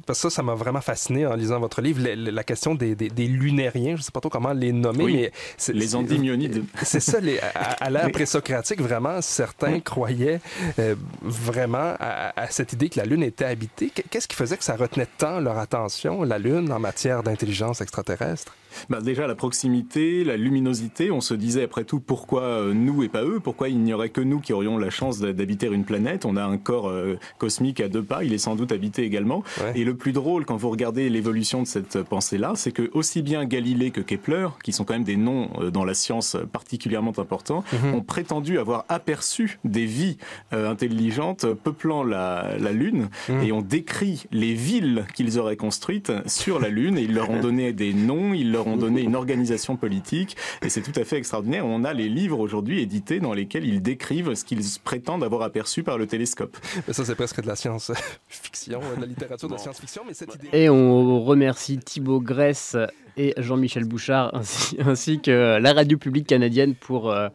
parce 0.06 0.20
que 0.20 0.30
ça, 0.30 0.36
ça 0.38 0.44
m'a 0.44 0.56
vraiment 0.56 0.82
fasciné 0.82 1.26
en 1.26 1.36
lisant 1.36 1.60
votre 1.60 1.82
livre, 1.82 2.01
la 2.02 2.44
question 2.44 2.76
des, 2.76 2.96
des, 2.96 3.10
des 3.10 3.28
lunériens, 3.28 3.96
je 3.96 4.02
ne 4.02 4.04
sais 4.04 4.12
pas 4.12 4.20
trop 4.22 4.30
comment 4.30 4.54
les 4.54 4.72
nommer, 4.72 5.04
Oui, 5.04 5.14
mais... 5.14 5.32
c'est- 5.58 5.74
les 5.74 5.96
endymionides. 5.96 6.64
C'est 6.84 7.00
ça, 7.00 7.20
les, 7.20 7.40
à, 7.40 7.50
à 7.80 7.90
l'ère 7.90 8.06
Oui. 8.06 8.12
présocratique, 8.12 8.82
vraiment, 8.82 9.22
certains 9.22 9.80
croyaient 9.80 10.40
euh, 10.80 10.96
vraiment 11.22 11.96
à, 12.00 12.34
à 12.40 12.48
cette 12.50 12.74
idée 12.74 12.90
que 12.90 13.00
la 13.00 13.06
Lune 13.06 13.24
était 13.24 13.46
habitée. 13.46 13.90
Qu- 13.94 14.04
Qu'est-ce 14.10 14.28
qui 14.28 14.36
faisait 14.36 14.58
que 14.58 14.64
ça 14.64 14.76
retenait 14.76 15.08
tant 15.18 15.40
leur 15.40 15.58
attention, 15.58 16.24
la 16.24 16.38
Lune, 16.40 16.72
en 16.72 16.80
matière 16.80 17.24
d'intelligence 17.24 17.82
extraterrestre? 17.82 18.56
Bah 18.90 19.00
déjà 19.02 19.28
la 19.28 19.36
proximité, 19.36 20.24
la 20.24 20.38
luminosité, 20.38 21.12
on 21.12 21.22
se 21.22 21.34
disait 21.34 21.64
après 21.64 21.84
tout 21.84 22.00
pourquoi 22.00 22.42
euh, 22.44 22.74
nous 22.74 23.04
et 23.04 23.10
pas 23.10 23.24
eux, 23.24 23.40
pourquoi 23.44 23.70
il 23.70 23.80
n'y 23.80 23.94
aurait 23.94 24.10
que 24.10 24.22
nous 24.22 24.40
qui 24.40 24.54
aurions 24.54 24.78
la 24.78 24.90
chance 24.90 25.20
d'habiter 25.20 25.68
une 25.68 25.84
planète? 25.86 26.26
On 26.26 26.36
a 26.36 26.44
un 26.44 26.58
corps 26.58 26.90
euh, 26.90 27.18
cosmique 27.38 27.80
à 27.82 27.88
deux 27.90 28.04
pas, 28.04 28.24
il 28.24 28.34
est 28.34 28.38
sans 28.38 28.56
doute 28.56 28.72
habité 28.72 29.04
également. 29.04 29.44
Et 29.76 29.84
le 29.84 29.96
plus 29.96 30.12
drôle 30.14 30.46
quand 30.46 30.56
vous 30.58 30.70
regardez 30.70 31.10
l'évolution 31.10 31.62
de 31.62 31.68
cette 31.68 32.02
pensée-là, 32.04 32.54
c'est 32.56 32.72
que 32.72 32.90
aussi 32.94 33.22
bien 33.22 33.46
Galilée 33.46 33.92
que 33.92 34.02
Kepler, 34.02 34.48
qui 34.64 34.72
sont 34.74 34.84
quand 34.84 34.94
même 34.94 35.04
des 35.04 35.18
noms 35.18 35.50
euh, 35.60 35.72
dans 35.72 35.86
la 35.86 35.94
science 35.94 36.38
particulièrement 36.52 37.14
importants, 37.18 37.64
Mhm. 37.74 37.96
ont 37.96 38.02
prétendu 38.02 38.58
avoir 38.60 38.86
aperçu 38.90 39.60
des 39.64 39.86
vies 39.86 40.18
euh, 40.54 40.70
intelligentes 40.70 41.46
peuplant 41.54 42.04
la, 42.04 42.56
la 42.60 42.72
Lune 42.72 43.10
Mhm. 43.30 43.44
et 43.44 43.52
ont 43.52 43.62
décrit 43.62 44.24
les 44.32 44.54
villes 44.54 45.06
qu'ils 45.14 45.40
auraient 45.40 45.56
construites 45.58 46.12
sur 46.26 46.60
la 46.60 46.70
Lune 46.70 46.98
et 46.98 47.02
ils 47.04 47.14
leur 47.14 47.30
ont 47.30 47.40
donné 47.42 47.74
des 47.74 47.94
noms, 47.94 48.34
ils 48.34 48.52
leur 48.52 48.61
ont 48.68 48.78
donné 48.78 49.02
une 49.02 49.16
organisation 49.16 49.76
politique 49.76 50.36
et 50.62 50.70
c'est 50.70 50.82
tout 50.82 50.98
à 51.00 51.04
fait 51.04 51.18
extraordinaire. 51.18 51.66
On 51.66 51.84
a 51.84 51.94
les 51.94 52.10
livres 52.10 52.40
aujourd'hui 52.40 52.82
édités 52.82 53.20
dans 53.20 53.34
lesquels 53.34 53.66
ils 53.66 53.82
décrivent 53.82 54.34
ce 54.34 54.46
qu'ils 54.46 54.64
prétendent 54.84 55.24
avoir 55.24 55.42
aperçu 55.42 55.84
par 55.84 55.98
le 55.98 56.08
télescope. 56.08 56.58
Mais 56.88 56.94
ça, 56.94 57.06
c'est 57.06 57.16
presque 57.16 57.42
de 57.42 57.48
la 57.48 57.56
science-fiction, 57.56 58.80
de 58.96 59.02
la 59.02 59.08
littérature 59.08 59.50
de 59.50 59.58
science-fiction, 59.58 60.04
mais 60.08 60.14
cette 60.14 60.36
idée... 60.36 60.50
Et 60.54 60.70
on 60.70 61.22
remercie 61.22 61.78
Thibaut 61.78 62.22
Grèce 62.22 62.76
et 63.18 63.34
Jean-Michel 63.38 63.86
Bouchard 63.86 64.32
ainsi, 64.36 64.78
ainsi 64.80 65.20
que 65.20 65.60
la 65.60 65.74
radio 65.74 65.98
publique 65.98 66.28
canadienne 66.28 66.76
pour, 66.76 67.12
euh, 67.12 67.30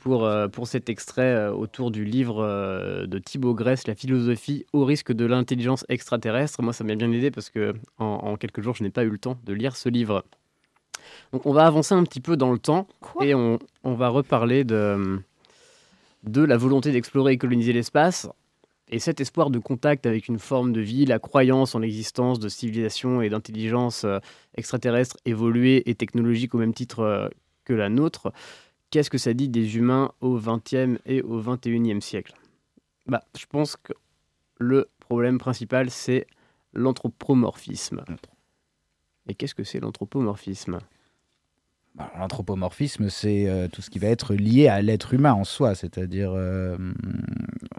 pour, 0.00 0.24
euh, 0.24 0.48
pour 0.48 0.66
cet 0.66 0.88
extrait 0.88 1.22
euh, 1.22 1.52
autour 1.52 1.90
du 1.90 2.04
livre 2.04 2.42
de 3.06 3.18
Thibaut 3.18 3.54
Grèce, 3.54 3.86
La 3.86 3.94
philosophie 3.94 4.66
au 4.72 4.84
risque 4.84 5.12
de 5.12 5.24
l'intelligence 5.24 5.84
extraterrestre. 5.88 6.62
Moi, 6.62 6.72
ça 6.72 6.84
m'a 6.84 6.94
bien 6.94 7.10
aidé 7.12 7.30
parce 7.30 7.50
que 7.50 7.74
en, 7.98 8.04
en 8.04 8.36
quelques 8.36 8.60
jours, 8.60 8.74
je 8.74 8.82
n'ai 8.82 8.90
pas 8.90 9.04
eu 9.04 9.10
le 9.10 9.18
temps 9.18 9.38
de 9.44 9.52
lire 9.52 9.76
ce 9.76 9.88
livre. 9.88 10.24
Donc, 11.32 11.46
on 11.46 11.52
va 11.52 11.66
avancer 11.66 11.94
un 11.94 12.04
petit 12.04 12.20
peu 12.20 12.36
dans 12.36 12.52
le 12.52 12.58
temps 12.58 12.86
et 13.20 13.34
on, 13.34 13.58
on 13.82 13.94
va 13.94 14.08
reparler 14.08 14.64
de, 14.64 15.20
de 16.24 16.42
la 16.42 16.56
volonté 16.56 16.92
d'explorer 16.92 17.32
et 17.32 17.38
coloniser 17.38 17.72
l'espace. 17.72 18.28
Et 18.90 18.98
cet 18.98 19.20
espoir 19.20 19.50
de 19.50 19.58
contact 19.58 20.06
avec 20.06 20.28
une 20.28 20.38
forme 20.38 20.72
de 20.72 20.80
vie, 20.80 21.06
la 21.06 21.18
croyance 21.18 21.74
en 21.74 21.78
l'existence 21.78 22.38
de 22.38 22.48
civilisations 22.48 23.22
et 23.22 23.30
d'intelligence 23.30 24.04
euh, 24.04 24.18
extraterrestres 24.56 25.16
évoluées 25.24 25.88
et 25.88 25.94
technologiques 25.94 26.54
au 26.54 26.58
même 26.58 26.74
titre 26.74 27.00
euh, 27.00 27.28
que 27.64 27.72
la 27.72 27.88
nôtre, 27.88 28.32
qu'est-ce 28.90 29.10
que 29.10 29.18
ça 29.18 29.32
dit 29.32 29.48
des 29.48 29.78
humains 29.78 30.12
au 30.20 30.38
XXe 30.38 31.00
et 31.06 31.22
au 31.22 31.40
XXIe 31.40 32.00
siècle? 32.02 32.34
Bah, 33.06 33.24
Je 33.36 33.46
pense 33.46 33.76
que 33.76 33.94
le 34.58 34.88
problème 35.00 35.38
principal, 35.38 35.90
c'est 35.90 36.26
l'anthropomorphisme. 36.74 38.04
Et 39.26 39.34
qu'est-ce 39.34 39.54
que 39.54 39.64
c'est 39.64 39.80
l'anthropomorphisme? 39.80 40.78
L'anthropomorphisme, 42.18 43.08
c'est 43.08 43.48
euh, 43.48 43.68
tout 43.68 43.80
ce 43.80 43.88
qui 43.88 44.00
va 44.00 44.08
être 44.08 44.34
lié 44.34 44.66
à 44.66 44.82
l'être 44.82 45.14
humain 45.14 45.32
en 45.32 45.44
soi, 45.44 45.76
c'est-à-dire 45.76 46.32
euh, 46.34 46.76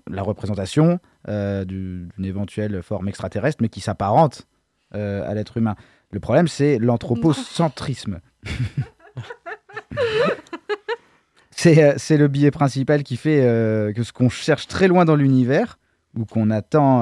la 0.10 0.24
représentation 0.24 1.00
euh, 1.28 1.66
du- 1.66 2.08
d'une 2.16 2.26
éventuelle 2.26 2.82
forme 2.82 3.10
extraterrestre, 3.10 3.58
mais 3.62 3.68
qui 3.70 3.82
s'apparente 3.82 4.48
à 4.94 5.34
l'être 5.34 5.58
humain. 5.58 5.76
Le 6.12 6.22
problème, 6.22 6.48
c'est 6.48 6.78
l'anthropocentrisme. 6.80 8.22
c'est 11.52 12.18
le 12.18 12.28
biais 12.30 12.52
principal 12.52 13.04
qui 13.04 13.18
fait 13.18 13.40
que 13.94 14.04
ce 14.04 14.14
qu'on 14.14 14.30
cherche 14.30 14.68
très 14.68 14.88
loin 14.88 15.04
dans 15.04 15.18
l'univers, 15.18 15.80
ou 16.18 16.24
qu'on 16.24 16.50
attend 16.50 17.02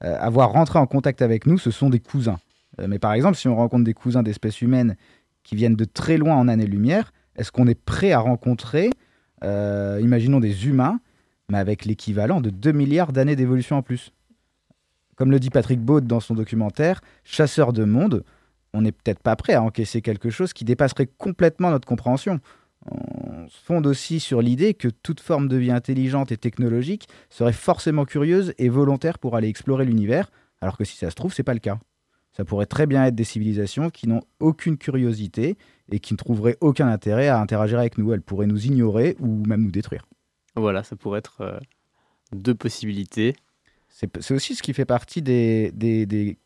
avoir 0.00 0.52
rentré 0.52 0.78
en 0.78 0.86
contact 0.86 1.20
avec 1.20 1.46
nous, 1.46 1.58
ce 1.58 1.72
sont 1.72 1.90
des 1.90 1.98
cousins. 1.98 2.38
Mais 2.86 3.00
par 3.00 3.12
exemple, 3.12 3.36
si 3.36 3.48
on 3.48 3.56
rencontre 3.56 3.82
des 3.84 3.94
cousins 3.94 4.22
d'espèces 4.22 4.62
humaines 4.62 4.94
qui 5.50 5.56
viennent 5.56 5.74
de 5.74 5.84
très 5.84 6.16
loin 6.16 6.36
en 6.36 6.46
années-lumière, 6.46 7.12
est-ce 7.34 7.50
qu'on 7.50 7.66
est 7.66 7.74
prêt 7.74 8.12
à 8.12 8.20
rencontrer, 8.20 8.90
euh, 9.42 9.98
imaginons 10.00 10.38
des 10.38 10.68
humains, 10.68 11.00
mais 11.48 11.58
avec 11.58 11.86
l'équivalent 11.86 12.40
de 12.40 12.50
2 12.50 12.70
milliards 12.70 13.12
d'années 13.12 13.34
d'évolution 13.34 13.76
en 13.76 13.82
plus? 13.82 14.12
Comme 15.16 15.32
le 15.32 15.40
dit 15.40 15.50
Patrick 15.50 15.80
Baud 15.80 16.06
dans 16.06 16.20
son 16.20 16.34
documentaire, 16.34 17.00
Chasseur 17.24 17.72
de 17.72 17.82
monde, 17.82 18.22
on 18.74 18.82
n'est 18.82 18.92
peut-être 18.92 19.18
pas 19.18 19.34
prêt 19.34 19.54
à 19.54 19.62
encaisser 19.62 20.02
quelque 20.02 20.30
chose 20.30 20.52
qui 20.52 20.64
dépasserait 20.64 21.08
complètement 21.18 21.70
notre 21.70 21.88
compréhension. 21.88 22.38
On 22.88 23.48
se 23.48 23.58
fonde 23.64 23.88
aussi 23.88 24.20
sur 24.20 24.42
l'idée 24.42 24.74
que 24.74 24.86
toute 24.86 25.18
forme 25.18 25.48
de 25.48 25.56
vie 25.56 25.72
intelligente 25.72 26.30
et 26.30 26.36
technologique 26.36 27.08
serait 27.28 27.52
forcément 27.52 28.04
curieuse 28.04 28.54
et 28.58 28.68
volontaire 28.68 29.18
pour 29.18 29.34
aller 29.34 29.48
explorer 29.48 29.84
l'univers, 29.84 30.30
alors 30.60 30.78
que 30.78 30.84
si 30.84 30.96
ça 30.96 31.10
se 31.10 31.16
trouve, 31.16 31.34
c'est 31.34 31.42
pas 31.42 31.54
le 31.54 31.58
cas. 31.58 31.80
Ça 32.40 32.44
pourrait 32.46 32.64
très 32.64 32.86
bien 32.86 33.04
être 33.04 33.14
des 33.14 33.24
civilisations 33.24 33.90
qui 33.90 34.08
n'ont 34.08 34.22
aucune 34.38 34.78
curiosité 34.78 35.58
et 35.92 35.98
qui 36.00 36.14
ne 36.14 36.16
trouveraient 36.16 36.56
aucun 36.62 36.88
intérêt 36.88 37.28
à 37.28 37.38
interagir 37.38 37.78
avec 37.78 37.98
nous. 37.98 38.14
Elles 38.14 38.22
pourraient 38.22 38.46
nous 38.46 38.64
ignorer 38.64 39.14
ou 39.20 39.44
même 39.46 39.62
nous 39.62 39.70
détruire. 39.70 40.06
Voilà, 40.56 40.82
ça 40.82 40.96
pourrait 40.96 41.18
être 41.18 41.42
euh, 41.42 41.58
deux 42.32 42.54
possibilités. 42.54 43.36
C'est 43.90 44.30
aussi 44.30 44.54
ce 44.54 44.62
qui 44.62 44.72
fait 44.72 44.86
partie 44.86 45.20
des, 45.20 45.70
des- 45.74 46.06
des 46.06 46.38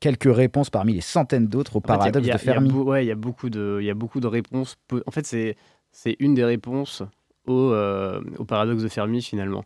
quelques 0.00 0.34
réponses 0.34 0.70
parmi 0.70 0.92
les 0.94 1.00
centaines 1.00 1.46
d'autres 1.46 1.76
au 1.76 1.80
paradoxe 1.80 2.26
de 2.26 2.38
Fermi. 2.38 2.70
ouais, 2.72 3.04
il 3.04 3.08
y 3.08 3.12
a 3.12 3.14
beaucoup 3.14 3.50
de, 3.50 3.78
il 3.80 3.86
y 3.86 3.90
a 3.90 3.94
beaucoup 3.94 4.18
de 4.18 4.26
réponses. 4.26 4.76
En 5.06 5.10
fait, 5.12 5.24
c'est, 5.24 5.56
c'est 5.92 6.16
une 6.18 6.34
des 6.34 6.44
réponses 6.44 7.02
au, 7.46 7.70
euh, 7.70 8.20
au 8.38 8.44
paradoxe 8.44 8.82
de 8.82 8.88
Fermi 8.88 9.22
finalement. 9.22 9.64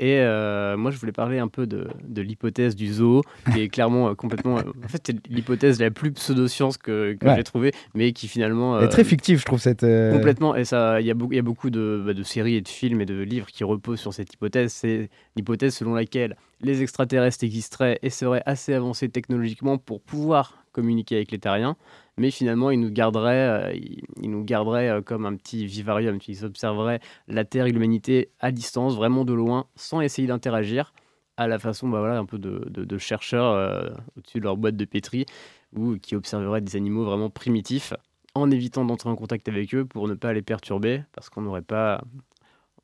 Et 0.00 0.18
euh, 0.20 0.76
moi, 0.76 0.90
je 0.90 0.98
voulais 0.98 1.12
parler 1.12 1.38
un 1.38 1.48
peu 1.48 1.66
de, 1.66 1.86
de 2.02 2.22
l'hypothèse 2.22 2.74
du 2.74 2.92
zoo, 2.92 3.22
qui 3.52 3.60
est 3.60 3.68
clairement 3.68 4.08
euh, 4.08 4.14
complètement. 4.14 4.58
euh, 4.58 4.62
en 4.84 4.88
fait, 4.88 5.02
c'est 5.06 5.28
l'hypothèse 5.28 5.78
la 5.78 5.90
plus 5.90 6.10
pseudo-science 6.12 6.78
que, 6.78 7.12
que 7.14 7.26
Ouais. 7.26 7.36
j'ai 7.36 7.44
trouvée, 7.44 7.72
mais 7.94 8.12
qui 8.12 8.26
finalement. 8.26 8.78
Elle 8.78 8.86
est 8.86 8.88
très 8.88 9.04
fictive, 9.04 9.40
je 9.40 9.44
trouve, 9.44 9.60
cette. 9.60 9.84
Complètement. 10.12 10.56
Et 10.56 10.64
ça, 10.64 11.00
il 11.00 11.06
y, 11.06 11.10
a 11.10 11.14
beaucoup- 11.14 11.32
il 11.32 11.36
y 11.36 11.38
a 11.38 11.42
beaucoup 11.42 11.70
de, 11.70 12.02
bah, 12.04 12.14
de 12.14 12.22
séries 12.22 12.54
et 12.56 12.60
de 12.62 12.68
films 12.68 13.00
et 13.02 13.06
de 13.06 13.20
livres 13.22 13.46
qui 13.48 13.62
reposent 13.62 14.00
sur 14.00 14.14
cette 14.14 14.32
hypothèse. 14.32 14.72
C'est 14.72 15.10
l'hypothèse 15.36 15.74
selon 15.74 15.94
laquelle 15.94 16.36
les 16.62 16.82
extraterrestres 16.82 17.44
existeraient 17.44 17.98
et 18.02 18.10
seraient 18.10 18.42
assez 18.46 18.72
avancés 18.74 19.08
technologiquement 19.10 19.76
pour 19.78 20.00
pouvoir 20.00 20.59
communiquer 20.72 21.16
avec 21.16 21.30
les 21.32 21.38
terriens, 21.38 21.76
mais 22.16 22.30
finalement, 22.30 22.70
ils 22.70 22.78
nous 22.78 22.90
garderaient, 22.90 23.72
euh, 23.72 23.74
ils, 24.20 24.30
nous 24.30 24.44
garderaient 24.44 24.90
euh, 24.90 25.00
comme 25.00 25.26
un 25.26 25.36
petit 25.36 25.66
vivarium. 25.66 26.18
Ils 26.28 26.44
observeraient 26.44 27.00
la 27.28 27.44
Terre 27.44 27.66
et 27.66 27.72
l'humanité 27.72 28.30
à 28.40 28.52
distance, 28.52 28.94
vraiment 28.94 29.24
de 29.24 29.32
loin, 29.32 29.66
sans 29.74 30.00
essayer 30.02 30.28
d'interagir, 30.28 30.92
à 31.38 31.48
la 31.48 31.58
façon 31.58 31.88
bah, 31.88 32.00
voilà, 32.00 32.18
un 32.18 32.26
peu 32.26 32.38
de, 32.38 32.98
chercheurs 32.98 33.52
euh, 33.52 33.88
au-dessus 34.16 34.38
de 34.38 34.44
leur 34.44 34.56
boîte 34.56 34.76
de 34.76 34.84
pétri, 34.84 35.26
ou 35.74 35.96
qui 35.96 36.14
observeraient 36.14 36.60
des 36.60 36.76
animaux 36.76 37.04
vraiment 37.04 37.30
primitifs 37.30 37.94
en 38.34 38.50
évitant 38.50 38.84
d'entrer 38.84 39.08
en 39.08 39.16
contact 39.16 39.48
avec 39.48 39.74
eux 39.74 39.84
pour 39.84 40.06
ne 40.06 40.14
pas 40.14 40.32
les 40.32 40.42
perturber, 40.42 41.02
parce 41.12 41.30
qu'on 41.30 41.42
n'aurait 41.42 41.62
pas, 41.62 42.04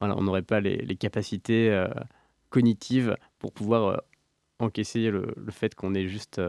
voilà, 0.01 0.17
on 0.17 0.43
pas 0.43 0.61
les, 0.61 0.97
capacités 0.97 1.87
cognitives 2.49 3.17
pour 3.39 3.53
pouvoir 3.53 4.03
encaisser 4.59 5.11
le, 5.11 5.35
le 5.37 5.53
fait 5.53 5.75
qu'on 5.75 5.95
est 5.95 6.09
juste 6.09 6.41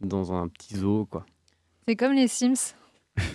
dans 0.00 0.32
un 0.32 0.48
petit 0.48 0.76
zoo, 0.76 1.06
quoi. 1.10 1.26
C'est 1.86 1.96
comme 1.96 2.12
les 2.12 2.28
Sims. 2.28 2.74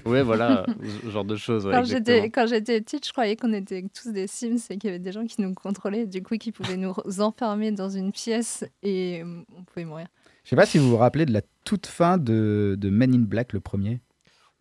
Ouais, 0.06 0.24
voilà, 0.24 0.66
ce 1.04 1.10
genre 1.10 1.26
de 1.26 1.36
choses. 1.36 1.66
ouais, 1.66 1.74
Quand 1.74 2.48
j'étais, 2.48 2.82
petite, 2.82 3.06
je 3.06 3.12
croyais 3.12 3.36
qu'on 3.36 3.54
était 3.54 3.86
tous 3.94 4.12
des 4.12 4.28
Sims 4.28 4.58
et 4.70 4.78
qu'il 4.78 4.90
y 4.90 4.90
avait 4.90 5.00
des 5.00 5.12
gens 5.12 5.26
qui 5.26 5.42
nous 5.42 5.54
contrôlaient, 5.54 6.06
du 6.06 6.24
coup, 6.24 6.38
qui 6.38 6.52
pouvaient 6.52 6.78
nous 6.78 6.94
enfermer 7.20 7.72
dans 7.72 7.90
une 7.90 8.12
pièce 8.12 8.64
et 8.84 9.24
on 9.24 9.64
pouvait 9.64 9.86
mourir. 9.86 10.08
Je 10.44 10.52
sais 10.52 10.56
pas 10.56 10.66
si 10.66 10.78
vous 10.78 10.90
vous 10.90 10.98
rappelez 10.98 11.26
de 11.26 11.34
la 11.34 11.42
toute 11.64 11.88
fin 11.88 12.18
de, 12.18 12.76
de 12.80 12.90
Men 12.90 13.14
in 13.14 13.20
Black, 13.20 13.54
le 13.54 13.60
premier. 13.60 14.00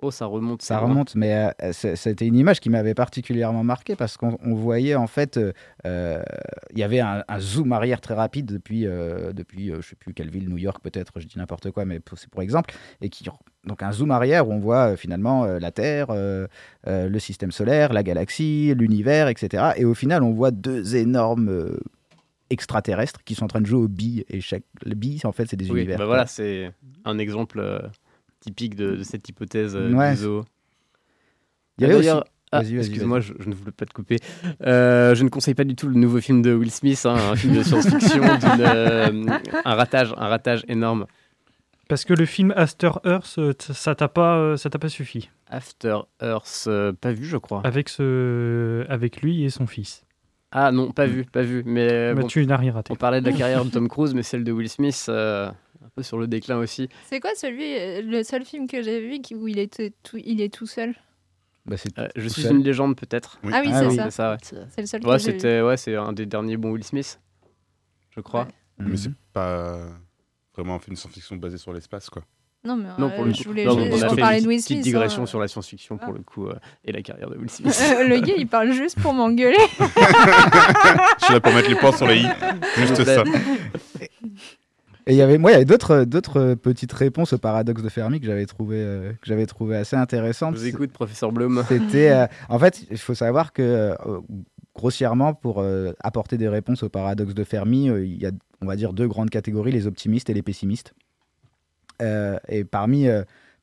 Oh, 0.04 0.10
ça 0.10 0.26
remonte. 0.26 0.60
Ça 0.62 0.80
loin. 0.80 0.88
remonte, 0.90 1.14
mais 1.14 1.50
euh, 1.62 1.72
c'était 1.72 2.26
une 2.26 2.36
image 2.36 2.60
qui 2.60 2.68
m'avait 2.68 2.94
particulièrement 2.94 3.64
marqué 3.64 3.96
parce 3.96 4.16
qu'on 4.16 4.36
on 4.44 4.54
voyait 4.54 4.94
en 4.94 5.06
fait, 5.06 5.36
euh, 5.38 5.52
euh, 5.86 6.22
il 6.72 6.78
y 6.78 6.82
avait 6.82 7.00
un, 7.00 7.24
un 7.26 7.40
zoom 7.40 7.72
arrière 7.72 8.00
très 8.00 8.14
rapide 8.14 8.46
depuis, 8.46 8.86
euh, 8.86 9.32
depuis 9.32 9.70
euh, 9.70 9.80
je 9.80 9.88
sais 9.88 9.96
plus 9.96 10.12
quelle 10.14 10.30
ville, 10.30 10.48
New 10.48 10.58
York 10.58 10.78
peut-être, 10.82 11.12
je 11.20 11.26
dis 11.26 11.38
n'importe 11.38 11.70
quoi, 11.70 11.84
mais 11.84 12.00
c'est 12.16 12.28
pour 12.28 12.42
exemple, 12.42 12.74
et 13.00 13.08
qui 13.08 13.24
donc 13.66 13.82
un 13.82 13.92
zoom 13.92 14.10
arrière 14.10 14.46
où 14.46 14.52
on 14.52 14.58
voit 14.58 14.90
euh, 14.92 14.96
finalement 14.96 15.44
euh, 15.44 15.58
la 15.58 15.70
Terre, 15.70 16.08
euh, 16.10 16.46
euh, 16.86 17.08
le 17.08 17.18
système 17.18 17.50
solaire, 17.50 17.92
la 17.94 18.02
galaxie, 18.02 18.74
l'univers, 18.76 19.28
etc. 19.28 19.72
Et 19.76 19.86
au 19.86 19.94
final, 19.94 20.22
on 20.22 20.32
voit 20.32 20.50
deux 20.50 20.96
énormes 20.96 21.48
euh, 21.48 21.80
extraterrestres 22.50 23.24
qui 23.24 23.34
sont 23.34 23.44
en 23.44 23.48
train 23.48 23.60
de 23.62 23.66
jouer 23.66 23.80
aux 23.82 23.88
billes 23.88 24.24
et 24.28 24.40
chaque 24.40 24.64
les 24.84 24.94
billes 24.94 25.20
en 25.24 25.32
fait 25.32 25.46
c'est 25.48 25.56
des 25.56 25.70
Oui, 25.70 25.78
univers. 25.80 25.98
bah 25.98 26.04
voilà, 26.06 26.26
c'est 26.26 26.70
un 27.06 27.18
exemple 27.18 27.58
euh, 27.58 27.78
typique 28.44 28.74
de, 28.76 28.96
de 28.96 29.02
cette 29.02 29.28
hypothèse 29.28 29.74
euh, 29.76 29.92
Ouais. 29.92 30.10
du 30.12 30.16
zoo. 30.18 30.44
Il 31.78 31.82
y 31.82 31.84
avait 31.86 31.94
D'ailleurs- 31.98 32.18
aussi- 32.18 32.28
Ah, 32.52 32.62
excuse-moi, 32.62 33.18
je, 33.18 33.32
je 33.40 33.48
ne 33.48 33.54
voulais 33.54 33.72
pas 33.72 33.84
te 33.84 33.92
couper. 33.92 34.18
Euh, 34.64 35.16
je 35.16 35.24
ne 35.24 35.28
conseille 35.28 35.54
pas 35.54 35.64
du 35.64 35.74
tout 35.74 35.88
le 35.88 35.96
nouveau 35.96 36.20
film 36.20 36.40
de 36.40 36.54
Will 36.54 36.70
Smith, 36.70 37.04
hein, 37.04 37.16
un 37.32 37.34
film 37.34 37.56
de 37.56 37.64
science-fiction, 37.64 38.22
euh, 38.60 39.26
un 39.64 39.74
ratage, 39.74 40.14
un 40.16 40.28
ratage 40.28 40.64
énorme. 40.68 41.06
Parce 41.88 42.04
que 42.04 42.14
le 42.14 42.24
film 42.26 42.52
After 42.56 42.92
Earth, 43.04 43.40
ça 43.72 43.94
t'a 43.96 44.06
pas, 44.08 44.56
ça 44.56 44.70
t'a 44.70 44.78
pas 44.78 44.88
suffi. 44.88 45.30
After 45.48 45.98
Earth, 46.22 46.64
euh, 46.68 46.92
pas 46.92 47.10
vu, 47.12 47.24
je 47.24 47.36
crois. 47.38 47.60
Avec 47.64 47.88
ce, 47.88 48.86
avec 48.88 49.20
lui 49.20 49.42
et 49.42 49.50
son 49.50 49.66
fils. 49.66 50.04
Ah 50.52 50.70
non, 50.70 50.92
pas 50.92 51.06
vu, 51.06 51.24
pas 51.24 51.42
vu. 51.42 51.64
Mais 51.66 52.14
Bah, 52.14 52.20
bon, 52.22 52.26
tu 52.28 52.46
n'as 52.46 52.56
rien 52.56 52.72
raté. 52.72 52.92
On 52.92 52.96
parlait 52.96 53.20
de 53.20 53.28
la 53.28 53.36
carrière 53.36 53.64
de 53.64 53.70
Tom 53.70 53.88
Cruise, 53.88 54.14
mais 54.14 54.22
celle 54.22 54.44
de 54.44 54.52
Will 54.52 54.68
Smith, 54.68 55.06
euh, 55.08 55.50
un 55.84 55.88
peu 55.94 56.02
sur 56.02 56.18
le 56.18 56.26
déclin 56.26 56.56
aussi. 56.58 56.88
C'est 57.10 57.20
quoi 57.20 57.30
celui, 57.36 57.76
euh, 57.78 58.02
le 58.02 58.22
seul 58.22 58.44
film 58.44 58.66
que 58.66 58.82
j'ai 58.82 59.00
vu 59.00 59.20
qui- 59.20 59.34
où 59.34 59.46
il 59.48 59.58
était 59.58 59.92
tout, 60.02 60.16
il 60.24 60.40
est 60.40 60.52
tout 60.52 60.66
seul? 60.66 60.94
Bah, 61.66 61.76
c'est 61.76 61.96
Euh, 61.98 62.08
je 62.16 62.26
tout 62.28 62.34
suis 62.34 62.42
seul. 62.42 62.56
une 62.56 62.62
légende 62.62 62.96
peut-être. 62.96 63.38
Oui. 63.44 63.50
Ah 63.54 63.60
oui, 63.64 63.70
c'est 63.72 63.90
ça. 63.96 64.04
C'est 64.04 64.10
ça, 64.10 64.30
ouais. 64.32 64.66
C'est 64.70 64.80
le 64.82 64.86
seul 64.86 65.00
que 65.02 65.06
Ouais, 65.08 65.18
j'ai 65.18 65.32
vu. 65.32 65.38
c'était, 65.38 65.60
ouais, 65.62 65.76
c'est 65.76 65.94
un 65.96 66.12
des 66.12 66.26
derniers 66.26 66.56
bons 66.56 66.72
Will 66.72 66.84
Smith, 66.84 67.20
je 68.10 68.20
crois. 68.20 68.48
Mais 68.78 68.96
c'est 68.96 69.10
pas 69.32 69.78
vraiment 70.54 70.74
un 70.74 70.78
film 70.78 70.94
de 70.94 70.98
science-fiction 71.00 71.36
basé 71.36 71.58
sur 71.58 71.72
l'espace, 71.72 72.10
quoi. 72.10 72.22
Non, 72.66 72.76
mais 72.76 72.88
Non, 72.98 73.08
euh, 73.10 73.16
pour 73.16 73.24
le 73.26 73.32
je 73.34 73.42
coup. 73.42 73.50
voulais 73.50 73.64
Non, 73.66 73.78
juste 73.78 73.92
on 74.04 74.06
a 74.06 74.08
fait 74.14 74.20
parler 74.22 74.38
une 74.38 74.44
de 74.44 74.48
Will 74.48 74.56
petite 74.56 74.68
Smith. 74.68 74.82
digression 74.84 75.22
hein. 75.22 75.26
sur 75.26 75.38
la 75.38 75.48
science-fiction 75.48 75.98
pour 75.98 76.08
Ah. 76.14 76.16
le 76.16 76.22
coup 76.22 76.48
euh, 76.48 76.54
et 76.82 76.92
la 76.92 77.02
carrière 77.02 77.28
de 77.28 77.36
Will 77.36 77.50
Smith. 77.50 77.78
Euh, 77.82 78.08
le 78.08 78.20
gars, 78.20 78.32
il 78.38 78.46
parle 78.48 78.72
juste 78.72 78.98
pour 79.00 79.12
m'engueuler. 79.12 79.56
Je 79.78 81.24
suis 81.26 81.34
là 81.34 81.40
pour 81.40 81.52
mettre 81.52 81.68
les 81.68 81.76
points 81.76 81.92
sur 81.92 82.06
les 82.06 82.20
i. 82.20 82.26
Juste 82.78 83.04
ça. 83.04 83.22
Et 85.06 85.12
il 85.12 85.16
y 85.16 85.22
avait, 85.22 85.36
moi, 85.36 85.50
il 85.50 85.54
y 85.54 85.56
avait 85.56 85.64
d'autres, 85.66 86.04
d'autres 86.04 86.54
petites 86.54 86.92
réponses 86.92 87.34
au 87.34 87.38
paradoxe 87.38 87.82
de 87.82 87.88
Fermi 87.90 88.20
que 88.20 88.26
j'avais 88.26 88.46
trouvé, 88.46 88.76
euh, 88.78 89.12
que 89.12 89.26
j'avais 89.26 89.44
trouvé 89.46 89.76
assez 89.76 89.96
intéressantes. 89.96 90.54
Je 90.54 90.60
vous 90.60 90.66
écoute, 90.66 90.92
professeur 90.92 91.30
Blum. 91.30 91.62
C'était, 91.68 92.10
euh, 92.12 92.26
en 92.48 92.58
fait, 92.58 92.86
il 92.90 92.96
faut 92.98 93.14
savoir 93.14 93.52
que 93.52 93.62
euh, 93.62 93.94
grossièrement, 94.74 95.34
pour 95.34 95.64
apporter 96.02 96.38
des 96.38 96.48
réponses 96.48 96.82
au 96.82 96.88
paradoxe 96.88 97.34
de 97.34 97.44
Fermi, 97.44 97.86
il 97.86 98.20
y 98.20 98.26
a, 98.26 98.30
on 98.62 98.66
va 98.66 98.76
dire, 98.76 98.92
deux 98.92 99.06
grandes 99.06 99.30
catégories 99.30 99.72
les 99.72 99.86
optimistes 99.86 100.30
et 100.30 100.34
les 100.34 100.42
pessimistes. 100.42 100.94
Et 102.00 102.64
parmi, 102.64 103.06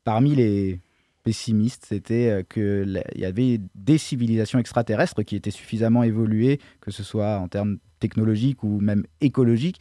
parmi 0.05 0.35
les 0.35 0.80
pessimistes, 1.23 1.85
c'était 1.88 2.30
euh, 2.30 2.43
que 2.47 2.84
la- 2.88 3.03
il 3.15 3.22
y 3.22 3.26
avait 3.26 3.59
des 3.76 3.97
civilisations 3.97 4.59
extraterrestres 4.59 5.23
qui 5.23 5.35
étaient 5.35 5.51
suffisamment 5.51 6.03
évoluées, 6.03 6.59
que 6.80 6.91
ce 6.91 7.03
soit 7.03 7.38
en 7.38 7.47
termes 7.47 7.77
technologiques 7.99 8.63
ou 8.63 8.80
même 8.80 9.05
écologiques, 9.22 9.80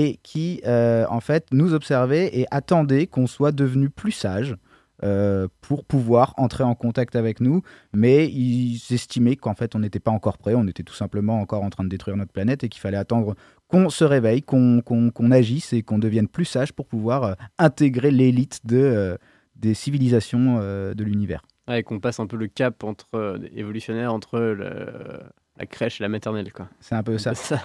et 0.00 0.18
qui, 0.22 0.60
euh, 0.66 1.04
en 1.10 1.20
fait, 1.20 1.44
nous 1.52 1.74
observaient 1.74 2.30
et 2.38 2.46
attendaient 2.50 3.06
qu'on 3.06 3.26
soit 3.26 3.52
devenu 3.52 3.90
plus 3.90 4.12
sage 4.12 4.56
euh, 5.04 5.48
pour 5.60 5.84
pouvoir 5.84 6.32
entrer 6.36 6.62
en 6.64 6.74
contact 6.76 7.16
avec 7.16 7.40
nous, 7.40 7.62
mais 7.92 8.26
ils 8.28 8.80
estimaient 8.90 9.36
qu'en 9.36 9.54
fait, 9.54 9.74
on 9.74 9.80
n'était 9.80 9.98
pas 10.00 10.12
encore 10.12 10.38
prêt, 10.38 10.54
on 10.54 10.66
était 10.68 10.84
tout 10.84 10.94
simplement 10.94 11.40
encore 11.40 11.62
en 11.64 11.70
train 11.70 11.84
de 11.84 11.88
détruire 11.88 12.16
notre 12.16 12.32
planète 12.32 12.62
et 12.64 12.68
qu'il 12.68 12.80
fallait 12.80 12.96
attendre 12.96 13.34
qu'on 13.68 13.90
se 13.90 14.04
réveille, 14.04 14.42
qu'on 14.42 14.80
qu'on- 14.80 15.10
qu'on 15.10 15.30
agisse 15.32 15.72
et 15.72 15.82
qu'on 15.82 15.98
devienne 15.98 16.28
plus 16.28 16.44
sage 16.46 16.72
pour 16.72 16.86
pouvoir 16.86 17.24
euh, 17.24 17.34
intégrer 17.58 18.10
l'élite 18.12 18.60
de, 18.64 19.18
des 19.56 19.74
civilisations 19.74 20.58
de 20.60 21.04
l'univers. 21.04 21.42
Ouais, 21.68 21.82
qu'on 21.82 22.00
passe 22.00 22.18
un 22.20 22.26
peu 22.26 22.36
le 22.36 22.46
cap 22.48 22.82
entre 22.84 23.38
évolutionnaire 23.54 24.12
entre 24.14 24.38
le- 24.38 25.20
la 25.58 25.66
crèche 25.66 26.00
et 26.00 26.04
la 26.04 26.08
maternelle. 26.08 26.50
C'est 26.80 26.94
un 26.94 27.02
peu 27.02 27.18
ça. 27.18 27.34
ça. 27.34 27.62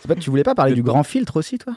C'est 0.00 0.08
pas- 0.08 0.14
tu 0.16 0.30
voulais 0.30 0.42
pas 0.44 0.54
parler 0.54 0.74
du 0.74 0.82
grand 0.82 1.02
filtre 1.02 1.36
aussi, 1.36 1.58
toi? 1.58 1.74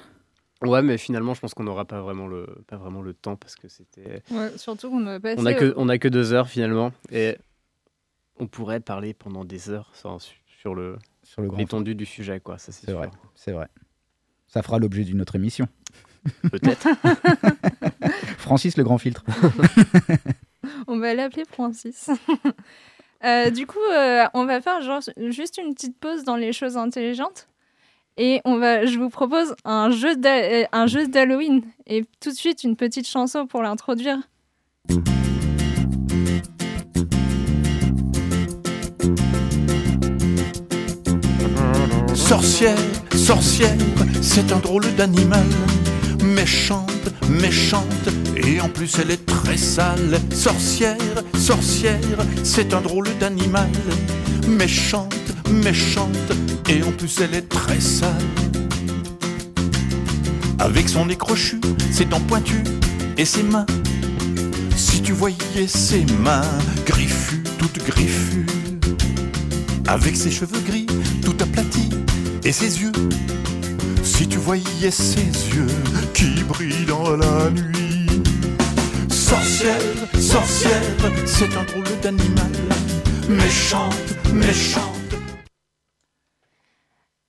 Ouais, 0.62 0.82
mais 0.84 0.98
finalement, 0.98 1.34
je 1.34 1.40
pense 1.42 1.54
qu'on 1.56 1.64
n'aura 1.64 1.86
pas 1.86 2.02
vraiment 2.02 2.28
le 2.28 2.46
pas 2.68 2.78
vraiment 2.78 3.02
le 3.02 3.14
temps 3.16 3.36
parce 3.36 3.56
que 3.56 3.68
c'était 3.68 4.22
Ouais, 4.30 4.56
surtout 4.58 4.90
qu'on 4.92 5.06
a 5.08 5.20
passé. 5.20 5.42
on 5.42 5.46
a 5.48 5.54
que 5.56 5.72
au- 5.72 5.74
on 5.78 5.90
a 5.90 5.98
que 5.98 6.08
deux 6.08 6.34
heures 6.34 6.48
finalement 6.50 6.92
et 7.12 7.38
on 8.40 8.46
pourrait 8.48 8.80
parler 8.80 9.14
pendant 9.16 9.44
des 9.44 9.70
heures 9.72 9.90
sur, 9.96 10.20
sur 10.60 10.76
le 10.76 10.98
Sur 11.24 11.42
le 11.42 11.48
grand 11.48 11.58
l'étendue 11.58 11.96
du 11.96 12.06
sujet 12.06 12.40
quoi. 12.40 12.60
Ça 12.60 12.72
c'est 12.72 12.92
vrai, 12.92 13.10
c'est 13.34 13.54
vrai. 13.54 13.68
Ça 14.48 14.62
fera 14.62 14.78
l'objet 14.78 15.04
d'une 15.04 15.20
autre 15.22 15.36
émission. 15.36 15.68
Peut-être. 16.52 16.88
Francis 18.38 18.78
le 18.78 18.84
grand 18.84 19.00
filtre. 19.00 19.24
On 20.88 21.00
va 21.00 21.14
l'appeler 21.16 21.46
Francis. 21.46 22.10
Euh, 23.24 23.52
du 23.52 23.68
coup, 23.68 23.78
euh, 23.94 24.26
on 24.34 24.46
va 24.46 24.62
faire 24.62 24.82
genre, 24.82 25.00
juste 25.30 25.60
une 25.60 25.76
petite 25.76 25.96
pause 26.00 26.24
dans 26.24 26.36
les 26.38 26.52
choses 26.54 26.76
intelligentes. 26.76 27.48
Et 28.18 28.42
on 28.46 28.58
va, 28.58 28.86
je 28.86 28.98
vous 29.00 29.10
propose 29.10 29.56
un 29.66 29.90
jeu 29.90 30.16
d'Ha- 30.16 30.30
euh, 30.44 30.64
un 30.72 30.86
jeu 30.88 31.08
d'Halloween. 31.08 31.62
Et 31.88 32.06
tout 32.20 32.30
de 32.30 32.36
suite, 32.36 32.64
une 32.64 32.76
petite 32.76 33.08
chanson 33.08 33.48
pour 33.48 33.62
l'introduire. 33.64 34.20
Sorcière, 42.14 42.78
sorcière, 43.16 43.76
c'est 44.22 44.52
un 44.52 44.60
drôle 44.60 44.84
d'animal. 44.96 45.44
Méchante, 46.24 47.10
méchante, 47.30 48.10
et 48.36 48.62
en 48.62 48.70
plus 48.70 48.98
elle 49.00 49.12
est 49.12 49.26
très 49.26 49.58
sale. 49.58 50.20
Sorcière, 50.34 50.98
sorcière, 51.36 52.00
c'est 52.44 52.74
un 52.74 52.82
drôle 52.82 53.08
d'animal. 53.20 53.70
Méchante, 54.48 55.16
méchante, 55.64 56.32
et 56.70 56.84
en 56.84 56.92
plus 56.92 57.20
elle 57.22 57.36
est 57.36 57.50
très 57.50 57.80
sale. 57.80 58.12
Avec 60.60 60.90
son 60.90 61.08
nez 61.08 61.16
crochu, 61.16 61.60
ses 61.92 62.06
dents 62.06 62.20
pointues 62.20 62.64
et 63.18 63.26
ses 63.26 63.44
mains. 63.44 63.66
Si 64.76 65.02
tu 65.02 65.14
voyais 65.14 65.68
ses 65.68 66.06
mains 66.24 66.42
griffues, 66.86 67.44
toutes 67.58 67.84
griffues. 67.84 68.46
Avec 69.88 70.16
ses 70.16 70.30
cheveux 70.30 70.62
gris, 70.68 70.86
tout 71.24 71.36
aplatis, 71.42 71.90
et 72.44 72.52
ses 72.52 72.82
yeux. 72.82 72.92
Si 74.04 74.28
tu 74.28 74.38
voyais 74.38 74.92
ses 74.92 75.26
yeux 75.56 75.68
qui 76.14 76.44
brillent 76.44 76.86
dans 76.86 77.16
la 77.16 77.50
nuit. 77.50 78.24
Sorcière, 79.10 79.82
sorcière, 80.20 80.82
c'est 81.26 81.56
un 81.56 81.64
drôle 81.64 82.00
d'animal. 82.02 82.52
Méchante, 83.30 83.94
méchante. 84.34 85.02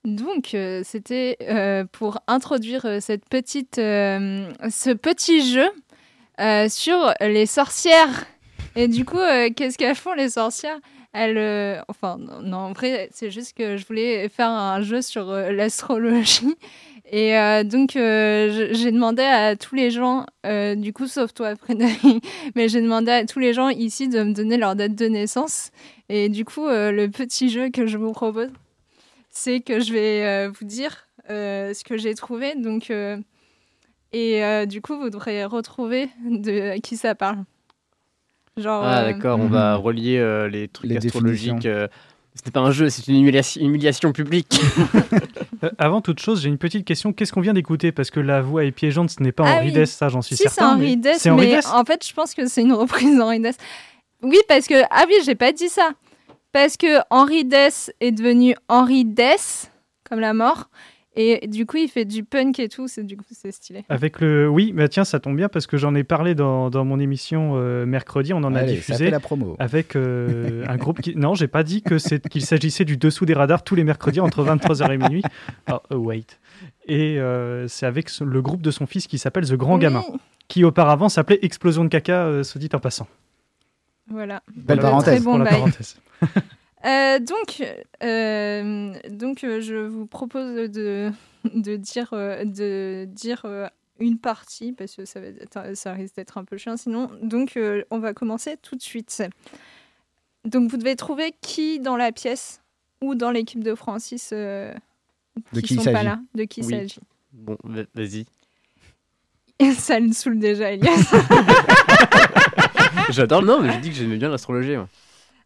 Donc, 0.04 0.54
euh, 0.54 0.82
c'était 0.84 1.36
euh, 1.42 1.84
pour 1.92 2.18
introduire 2.26 2.84
euh, 2.86 2.98
cette 3.00 3.28
petite, 3.28 3.76
ce 3.76 4.92
petit 4.92 5.52
jeu 5.52 5.70
sur 6.68 7.14
les 7.20 7.46
sorcières. 7.46 8.24
Et 8.74 8.88
du 8.88 9.04
coup, 9.04 9.20
qu'est-ce 9.54 9.78
qu'elles 9.78 9.94
font 9.94 10.14
les 10.14 10.30
sorcières? 10.30 10.80
Elles, 11.12 11.84
enfin, 11.88 12.18
non, 12.18 12.56
en 12.56 12.72
vrai, 12.72 13.10
c'est 13.12 13.30
juste 13.30 13.56
que 13.56 13.76
je 13.76 13.86
voulais 13.86 14.28
faire 14.28 14.48
un 14.48 14.80
jeu 14.80 15.02
sur 15.02 15.26
l'astrologie. 15.26 16.56
Et 17.14 17.36
euh, 17.36 17.62
donc, 17.62 17.94
euh, 17.94 18.68
j'ai 18.72 18.90
demandé 18.90 19.22
à 19.22 19.55
tous 19.55 19.74
les 19.74 19.90
gens, 19.90 20.24
euh, 20.47 20.74
du 20.74 20.94
coup, 20.94 21.06
sauf 21.06 21.34
toi, 21.34 21.55
Frédéric, 21.62 22.24
mais 22.56 22.68
j'ai 22.68 22.80
demandé 22.80 23.10
à 23.10 23.26
tous 23.26 23.39
les 23.39 23.52
gens 23.52 23.68
ici 23.68 24.09
de 24.09 24.22
me 24.22 24.32
donner 24.32 24.56
leur 24.56 24.74
date 24.76 24.94
de 24.94 25.06
naissance. 25.06 25.70
Et 26.09 26.30
du 26.30 26.47
coup, 26.47 26.66
euh, 26.66 26.90
le 26.90 27.10
petit 27.10 27.51
jeu 27.51 27.68
que 27.68 27.86
je 27.86 27.98
vous 27.98 28.12
propose, 28.12 28.48
c'est 29.28 29.60
que 29.60 29.78
je 29.80 29.93
vais 29.93 30.24
euh, 30.24 30.51
vous 30.59 30.64
dire 30.64 31.06
euh, 31.28 31.74
ce 31.74 31.84
que 31.84 31.98
j'ai 31.98 32.14
trouvé. 32.14 32.55
Donc, 32.56 32.90
euh, 32.90 33.18
et 34.14 34.43
euh, 34.43 34.64
du 34.64 34.80
coup, 34.80 34.97
vous 34.98 35.10
devrez 35.10 35.44
retrouver 35.44 36.09
de 36.24 36.80
qui 36.80 36.97
ça 36.97 37.14
parle. 37.14 37.44
Genre, 38.56 38.82
Ah, 38.84 39.02
euh, 39.02 39.12
d'accord, 39.12 39.39
on 39.39 39.48
va 39.48 39.76
relier 39.76 40.16
euh, 40.18 40.48
les 40.48 40.68
trucs 40.68 40.90
Les 40.90 40.97
astrologiques. 40.97 41.68
Ce 42.34 42.40
n'est 42.46 42.50
pas 42.50 42.60
un 42.60 42.70
jeu, 42.70 42.88
c'est 42.88 43.06
une 43.09 43.16
humiliation, 43.20 43.60
humiliation 43.62 44.12
publique. 44.12 44.60
Euh, 45.64 45.70
avant 45.78 46.00
toute 46.00 46.18
chose, 46.18 46.42
j'ai 46.42 46.48
une 46.48 46.59
petite 46.59 46.84
question. 46.84 47.12
Qu'est-ce 47.12 47.32
qu'on 47.32 47.40
vient 47.40 47.52
d'écouter? 47.52 47.92
Parce 47.92 48.10
que 48.10 48.18
la 48.18 48.42
voix 48.42 48.64
est 48.64 48.72
piégeante, 48.72 49.10
ce 49.10 49.22
n'est 49.22 49.30
pas 49.30 49.44
Ah 49.46 49.59
Henri 49.59 49.66
oui. 49.66 49.72
Dess, 49.72 49.92
ça 49.92 50.09
j'en 50.09 50.20
suis 50.20 50.34
si, 50.34 50.42
certain. 50.42 50.56
c'est 50.56 50.74
Henri 50.74 50.96
mais- 50.96 51.12
Dess, 51.12 51.24
mais 51.26 51.46
Dess? 51.46 51.66
en 51.68 51.84
fait, 51.84 52.04
je 52.04 52.12
pense 52.12 52.34
que 52.34 52.48
c'est 52.48 52.62
une 52.62 52.72
reprise 52.72 53.16
d'Henri 53.16 53.38
Dess. 53.38 53.54
Oui, 54.24 54.38
parce 54.48 54.66
que 54.66 54.82
ah 54.90 55.04
oui, 55.06 55.14
j'ai 55.24 55.36
pas 55.36 55.52
dit 55.52 55.68
ça. 55.68 55.90
Parce 56.50 56.76
que 56.76 56.98
Henri 57.10 57.44
Dess 57.44 57.92
est 58.00 58.10
devenu 58.10 58.56
Henri 58.66 59.04
Dess, 59.04 59.70
comme 60.02 60.18
la 60.18 60.34
mort, 60.34 60.68
et 61.14 61.47
du 61.47 61.66
coup, 61.66 61.76
il 61.76 61.89
fait 61.89 62.05
du 62.05 62.24
punk 62.24 62.59
et 62.59 62.68
tout. 62.68 62.89
C'est 62.89 63.02
du 63.05 63.16
coup, 63.16 63.24
c'est 63.30 63.52
stylé. 63.52 63.84
Avec 63.89 64.20
le. 64.20 64.48
Oui, 64.48 64.72
bah 64.72 64.89
tiens, 64.89 65.05
ça 65.05 65.20
tombe 65.20 65.36
bien 65.36 65.48
parce 65.48 65.66
que 65.66 65.76
j'en 65.76 65.94
ai 65.94 66.05
parlé 66.05 66.34
dans, 66.34 66.70
dans 66.70 66.84
mon 66.84 66.98
émission 66.98 67.52
euh, 67.56 67.84
mercredi. 67.86 68.32
On 68.32 68.39
en 68.44 68.55
a 68.55 68.60
Allez, 68.60 68.74
diffusé 68.74 69.06
fait 69.06 69.10
la 69.10 69.20
promo. 69.20 69.56
avec 69.59 69.94
euh, 69.97 70.64
un 70.68 70.76
groupe 70.76 71.01
qui. 71.01 71.14
Non, 71.16 71.34
j'ai 71.34 71.48
pas 71.48 71.62
dit 71.64 71.82
que 71.82 71.98
c'est 71.98 72.26
qu'il 72.28 72.44
s'agissait 72.44 72.84
du 72.84 72.97
dessous 72.97 73.26
des 73.26 73.34
radars 73.34 73.62
tous 73.62 73.74
les 73.74 73.84
mercredis 73.84 74.20
entre 74.20 74.44
23h 74.44 74.93
et 74.93 74.98
minuit. 74.98 75.22
Oh, 75.70 75.78
oh, 75.90 75.97
wait. 75.97 76.39
Et 76.86 77.18
euh, 77.18 77.68
c'est 77.68 77.86
avec 77.86 78.09
le 78.20 78.40
groupe 78.43 78.62
de 78.62 78.70
son 78.70 78.86
fils 78.86 79.06
qui 79.06 79.18
s'appelle 79.18 79.47
The 79.47 79.55
Grand 79.55 79.74
Oui. 79.74 79.80
Gamin, 79.80 80.02
qui 80.48 80.64
auparavant 80.64 81.09
s'appelait 81.09 81.39
Explosion 81.43 81.84
de 81.84 81.89
caca, 81.89 82.24
euh, 82.24 82.43
se 82.43 82.59
dit 82.59 82.68
en 82.72 82.78
passant. 82.80 83.06
Voilà. 84.10 84.43
Belle 84.55 84.78
parenthèse. 84.80 85.22
bon 85.22 85.32
Pour 85.32 85.39
la 85.40 85.44
bail. 85.44 85.55
parenthèse. 85.60 85.97
Euh, 86.84 87.18
donc, 87.20 87.62
euh, 88.02 88.92
donc 89.10 89.44
euh, 89.44 89.60
je 89.60 89.76
vous 89.76 90.06
propose 90.06 90.70
de, 90.70 91.10
de 91.54 91.76
dire, 91.76 92.10
euh, 92.12 92.44
de 92.44 93.04
dire 93.09 93.42
euh, 93.44 93.68
une 94.00 94.18
partie, 94.18 94.72
parce 94.72 94.96
que 94.96 95.04
ça, 95.04 95.20
va 95.20 95.26
être- 95.28 95.76
ça 95.76 95.92
risque 95.92 96.16
d'être 96.16 96.38
un 96.38 96.44
peu 96.44 96.56
chiant 96.56 96.76
sinon. 96.76 97.09
Donc, 97.22 97.56
euh, 97.56 97.82
on 97.90 97.98
va 98.00 98.14
commencer 98.14 98.56
tout 98.62 98.74
de 98.76 98.82
suite. 98.82 99.22
Donc, 100.44 100.70
vous 100.70 100.76
devez 100.76 100.96
trouver 100.96 101.32
qui 101.40 101.78
dans 101.78 101.96
la 101.96 102.10
pièce 102.10 102.60
ou 103.00 103.14
dans 103.14 103.30
l'équipe 103.30 103.62
de 103.62 103.74
Francis 103.76 104.30
euh, 104.32 104.72
De 105.52 105.60
qui 105.60 105.68
qui 105.68 105.74
il 105.74 105.82
sont 105.82 105.92
pas 105.92 106.02
là, 106.02 106.18
de 106.34 106.44
qui 106.44 106.60
il 106.60 106.66
Oui. 106.66 106.72
s'agit. 106.72 107.00
Bon, 107.32 107.56
va- 107.62 107.84
vas-y. 107.94 108.26
ça 109.76 110.00
le 110.00 110.10
saoule 110.12 110.40
déjà, 110.40 110.72
Elias. 110.72 111.14
J'adore, 113.10 113.42
non, 113.42 113.60
mais 113.60 113.72
j'ai 113.72 113.78
dit 113.80 113.90
que 113.90 113.94
j'aimais 113.96 114.16
bien 114.16 114.28
l'astrologie. 114.30 114.74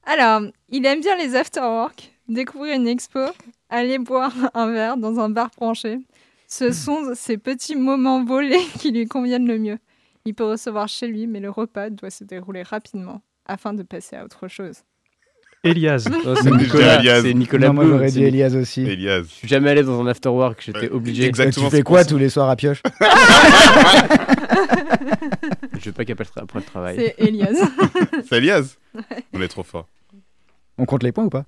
Alors, 0.08 0.42
il 0.68 0.86
aime 0.86 1.00
bien 1.00 1.16
les 1.16 1.34
afterwork, 1.34 2.12
découvrir 2.28 2.76
une 2.76 2.86
expo, 2.86 3.18
aller 3.68 3.98
boire 3.98 4.32
un 4.54 4.70
verre 4.70 4.96
dans 4.96 5.18
un 5.18 5.28
bar 5.28 5.50
branché. 5.56 5.98
Ce 6.46 6.70
sont 6.72 7.12
ces 7.14 7.38
petits 7.38 7.74
moments 7.74 8.24
volés 8.24 8.64
qui 8.78 8.92
lui 8.92 9.06
conviennent 9.06 9.48
le 9.48 9.58
mieux. 9.58 9.78
Il 10.24 10.34
peut 10.34 10.44
recevoir 10.44 10.86
chez 10.86 11.08
lui, 11.08 11.26
mais 11.26 11.40
le 11.40 11.50
repas 11.50 11.90
doit 11.90 12.10
se 12.10 12.22
dérouler 12.22 12.62
rapidement 12.62 13.20
afin 13.46 13.74
de 13.74 13.82
passer 13.82 14.14
à 14.14 14.24
autre 14.24 14.46
chose. 14.46 14.82
Elias. 15.66 16.09
Oh, 16.26 16.34
c'est 16.43 16.51
Nicolas, 16.51 16.98
Elias. 17.01 17.22
c'est 17.22 17.34
Nicolas 17.34 17.68
Non, 17.68 17.74
moi 17.74 17.84
j'aurais 17.86 18.10
dit 18.10 18.24
Elias 18.24 18.55
aussi. 18.55 18.82
Elias. 18.82 19.22
Je 19.22 19.34
suis 19.34 19.48
jamais 19.48 19.70
allé 19.70 19.82
dans 19.82 20.01
un 20.01 20.06
afterwork, 20.06 20.62
j'étais 20.64 20.88
obligé. 20.90 21.24
exactement. 21.26 21.66
tu 21.66 21.70
fais 21.70 21.76
c'est 21.78 21.82
quoi 21.82 22.05
tous 22.05 22.18
les 22.18 22.28
soirs 22.28 22.48
à 22.51 22.56
pioche 22.56 22.82
Je 25.78 25.84
veux 25.86 25.93
pas 25.93 26.05
qu'après 26.05 26.24
le, 26.24 26.43
après 26.43 26.59
le 26.60 26.64
travail. 26.64 26.97
C'est 26.97 27.14
Elias. 27.18 27.68
C'est 28.28 28.36
Elias 28.36 28.76
On 29.32 29.40
est 29.40 29.48
trop 29.48 29.62
fort. 29.62 29.88
On 30.78 30.84
compte 30.84 31.02
les 31.02 31.12
points 31.12 31.24
ou 31.24 31.30
pas 31.30 31.44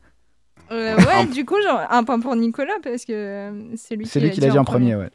Euh, 0.71 0.97
ouais, 0.97 1.27
du 1.27 1.45
coup, 1.45 1.61
genre, 1.63 1.81
un 1.91 2.05
point 2.05 2.21
pour 2.21 2.37
Nicolas 2.37 2.79
parce 2.83 3.05
que 3.05 3.13
euh, 3.13 3.77
c'est 3.77 3.97
lui 3.97 4.07
C'est 4.07 4.21
qui 4.21 4.27
lui 4.27 4.33
qui 4.33 4.41
l'a 4.41 4.51
dit 4.51 4.59
en 4.59 4.65
premier, 4.65 4.97
ouais. 4.97 5.11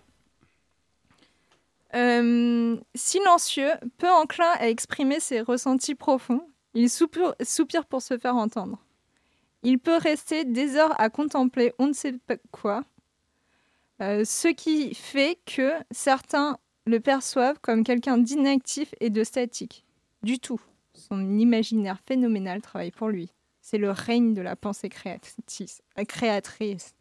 Euh, 1.95 2.75
silencieux, 2.95 3.69
peu 3.99 4.09
enclin 4.09 4.49
à 4.59 4.67
exprimer 4.67 5.19
ses 5.19 5.41
ressentis 5.41 5.93
profonds, 5.93 6.41
il 6.73 6.89
soupire, 6.89 7.35
soupire 7.43 7.85
pour 7.85 8.01
se 8.01 8.17
faire 8.17 8.35
entendre. 8.35 8.79
Il 9.63 9.79
peut 9.79 9.97
rester 9.97 10.43
des 10.45 10.75
heures 10.75 10.99
à 10.99 11.09
contempler 11.09 11.73
on 11.79 11.87
ne 11.87 11.93
sait 11.93 12.13
pas 12.13 12.35
quoi, 12.51 12.83
euh, 14.01 14.23
ce 14.25 14.47
qui 14.49 14.93
fait 14.93 15.37
que 15.45 15.71
certains 15.91 16.57
le 16.85 16.99
perçoivent 16.99 17.59
comme 17.61 17.83
quelqu'un 17.83 18.17
d'inactif 18.17 18.93
et 18.99 19.09
de 19.09 19.23
statique. 19.23 19.85
Du 20.21 20.39
tout. 20.39 20.59
Son 20.93 21.37
imaginaire 21.39 21.97
phénoménal 22.05 22.61
travaille 22.61 22.91
pour 22.91 23.07
lui. 23.09 23.31
C'est 23.61 23.77
le 23.77 23.91
règne 23.91 24.33
de 24.33 24.41
la 24.41 24.55
pensée 24.57 24.89
créatrice. 24.89 25.81
euh, 25.97 26.03
créatrice. 26.03 26.93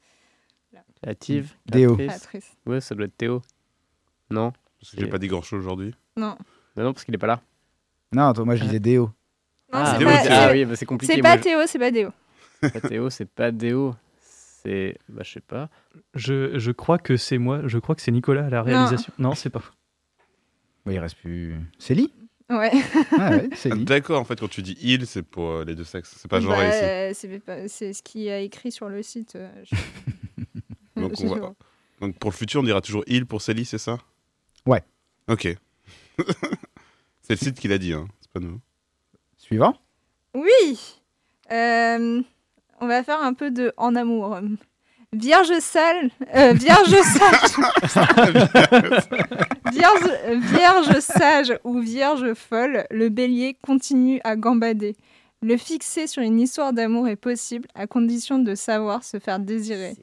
Créative 1.02 1.54
Déo. 1.66 1.94
créatrice. 1.96 2.22
Créatrice. 2.26 2.56
Ouais, 2.66 2.80
ça 2.80 2.94
doit 2.94 3.06
être 3.06 3.16
Théo. 3.16 3.42
Non? 4.30 4.52
Parce 4.80 4.92
que 4.92 5.00
j'ai 5.00 5.06
pas 5.08 5.18
dit 5.18 5.26
grand 5.26 5.42
chose 5.42 5.60
aujourd'hui. 5.64 5.94
Non. 6.16 6.36
Non, 6.76 6.84
non, 6.84 6.92
parce 6.92 7.04
qu'il 7.04 7.14
est 7.14 7.18
pas 7.18 7.26
là. 7.26 7.40
Non, 8.12 8.32
toi, 8.32 8.44
moi 8.44 8.54
je 8.56 8.62
disais 8.64 8.80
Déo. 8.80 9.06
Non, 9.72 9.80
ah, 9.80 9.92
c'est 9.98 9.98
oui, 9.98 10.04
pas- 10.04 10.22
c'est- 10.22 10.28
ah 10.30 10.46
c'est- 10.48 10.52
oui, 10.52 10.64
bah, 10.64 10.76
c'est 10.76 10.86
compliqué. 10.86 11.14
C'est 11.14 11.20
moi, 11.22 11.30
pas 11.32 11.36
je- 11.38 11.42
Théo, 11.42 11.58
c'est 11.66 11.78
pas 11.78 11.90
Déo. 11.90 12.10
Pas 12.70 12.80
Théo, 12.80 13.10
c'est 13.10 13.24
pas 13.28 13.50
Déo. 13.50 13.94
C'est. 14.20 14.96
Bah, 15.08 15.22
je 15.24 15.32
sais 15.32 15.40
pas. 15.40 15.68
Je, 16.14 16.58
je 16.58 16.70
crois 16.70 16.98
que 16.98 17.16
c'est 17.16 17.38
moi, 17.38 17.62
je 17.66 17.78
crois 17.78 17.94
que 17.94 18.02
c'est 18.02 18.12
Nicolas 18.12 18.46
à 18.46 18.50
la 18.50 18.62
réalisation. 18.62 19.12
Non, 19.18 19.34
c'est 19.34 19.50
pas. 19.50 19.62
Oui, 20.86 20.94
il 20.94 20.98
reste 20.98 21.16
plus. 21.16 21.56
Célie 21.78 22.12
Ouais. 22.50 22.70
Ah 23.18 23.30
ouais, 23.30 23.48
Ah, 23.50 23.56
Célie. 23.56 23.84
D'accord, 23.84 24.20
en 24.20 24.24
fait, 24.24 24.38
quand 24.38 24.48
tu 24.48 24.62
dis 24.62 24.76
il, 24.82 25.06
c'est 25.06 25.22
pour 25.22 25.48
euh, 25.50 25.64
les 25.64 25.74
deux 25.74 25.84
sexes. 25.84 26.14
C'est 26.18 26.28
pas 26.30 26.38
genre 26.40 26.52
Bah, 26.56 26.68
ici. 26.68 26.84
euh, 26.84 27.10
c'est 27.14 27.38
pas- 27.38 27.66
c'est 27.68 27.92
ce 27.92 28.02
qui 28.02 28.28
a 28.30 28.40
écrit 28.40 28.70
sur 28.72 28.88
le 28.88 29.02
site. 29.02 29.36
euh, 29.36 29.50
je- 29.64 29.74
Donc, 30.96 31.12
on 31.20 31.26
va- 31.28 32.10
pour 32.20 32.30
le 32.30 32.36
futur, 32.36 32.60
on 32.60 32.64
dira 32.64 32.80
toujours 32.80 33.04
il 33.06 33.26
pour 33.26 33.40
Célie, 33.40 33.64
c'est 33.64 33.78
ça? 33.78 33.98
Ouais. 34.66 34.82
Ok. 35.28 35.48
c'est 37.22 37.30
le 37.34 37.36
site 37.36 37.58
qui 37.58 37.68
l'a 37.68 37.78
dit, 37.78 37.92
hein. 37.94 38.06
c'est 38.20 38.30
pas 38.32 38.40
nous. 38.40 38.60
Suivant? 39.36 39.76
Oui 40.34 40.98
Euh, 41.50 42.22
On 42.82 42.88
va 42.88 43.04
faire 43.04 43.22
un 43.22 43.32
peu 43.32 43.52
de 43.52 43.72
en 43.76 43.94
amour. 43.94 44.40
Vierge 45.12 45.56
sale, 45.60 46.10
euh, 46.34 46.52
vierge 46.52 46.90
sage, 47.02 47.56
vierge, 49.72 50.40
vierge 50.40 50.98
sage 50.98 51.54
ou 51.62 51.78
vierge 51.78 52.34
folle, 52.34 52.84
le 52.90 53.08
bélier 53.08 53.56
continue 53.62 54.20
à 54.24 54.34
gambader. 54.34 54.96
Le 55.42 55.56
fixer 55.56 56.08
sur 56.08 56.24
une 56.24 56.40
histoire 56.40 56.72
d'amour 56.72 57.06
est 57.06 57.14
possible 57.14 57.68
à 57.76 57.86
condition 57.86 58.40
de 58.40 58.56
savoir 58.56 59.04
se 59.04 59.20
faire 59.20 59.38
désirer. 59.38 59.94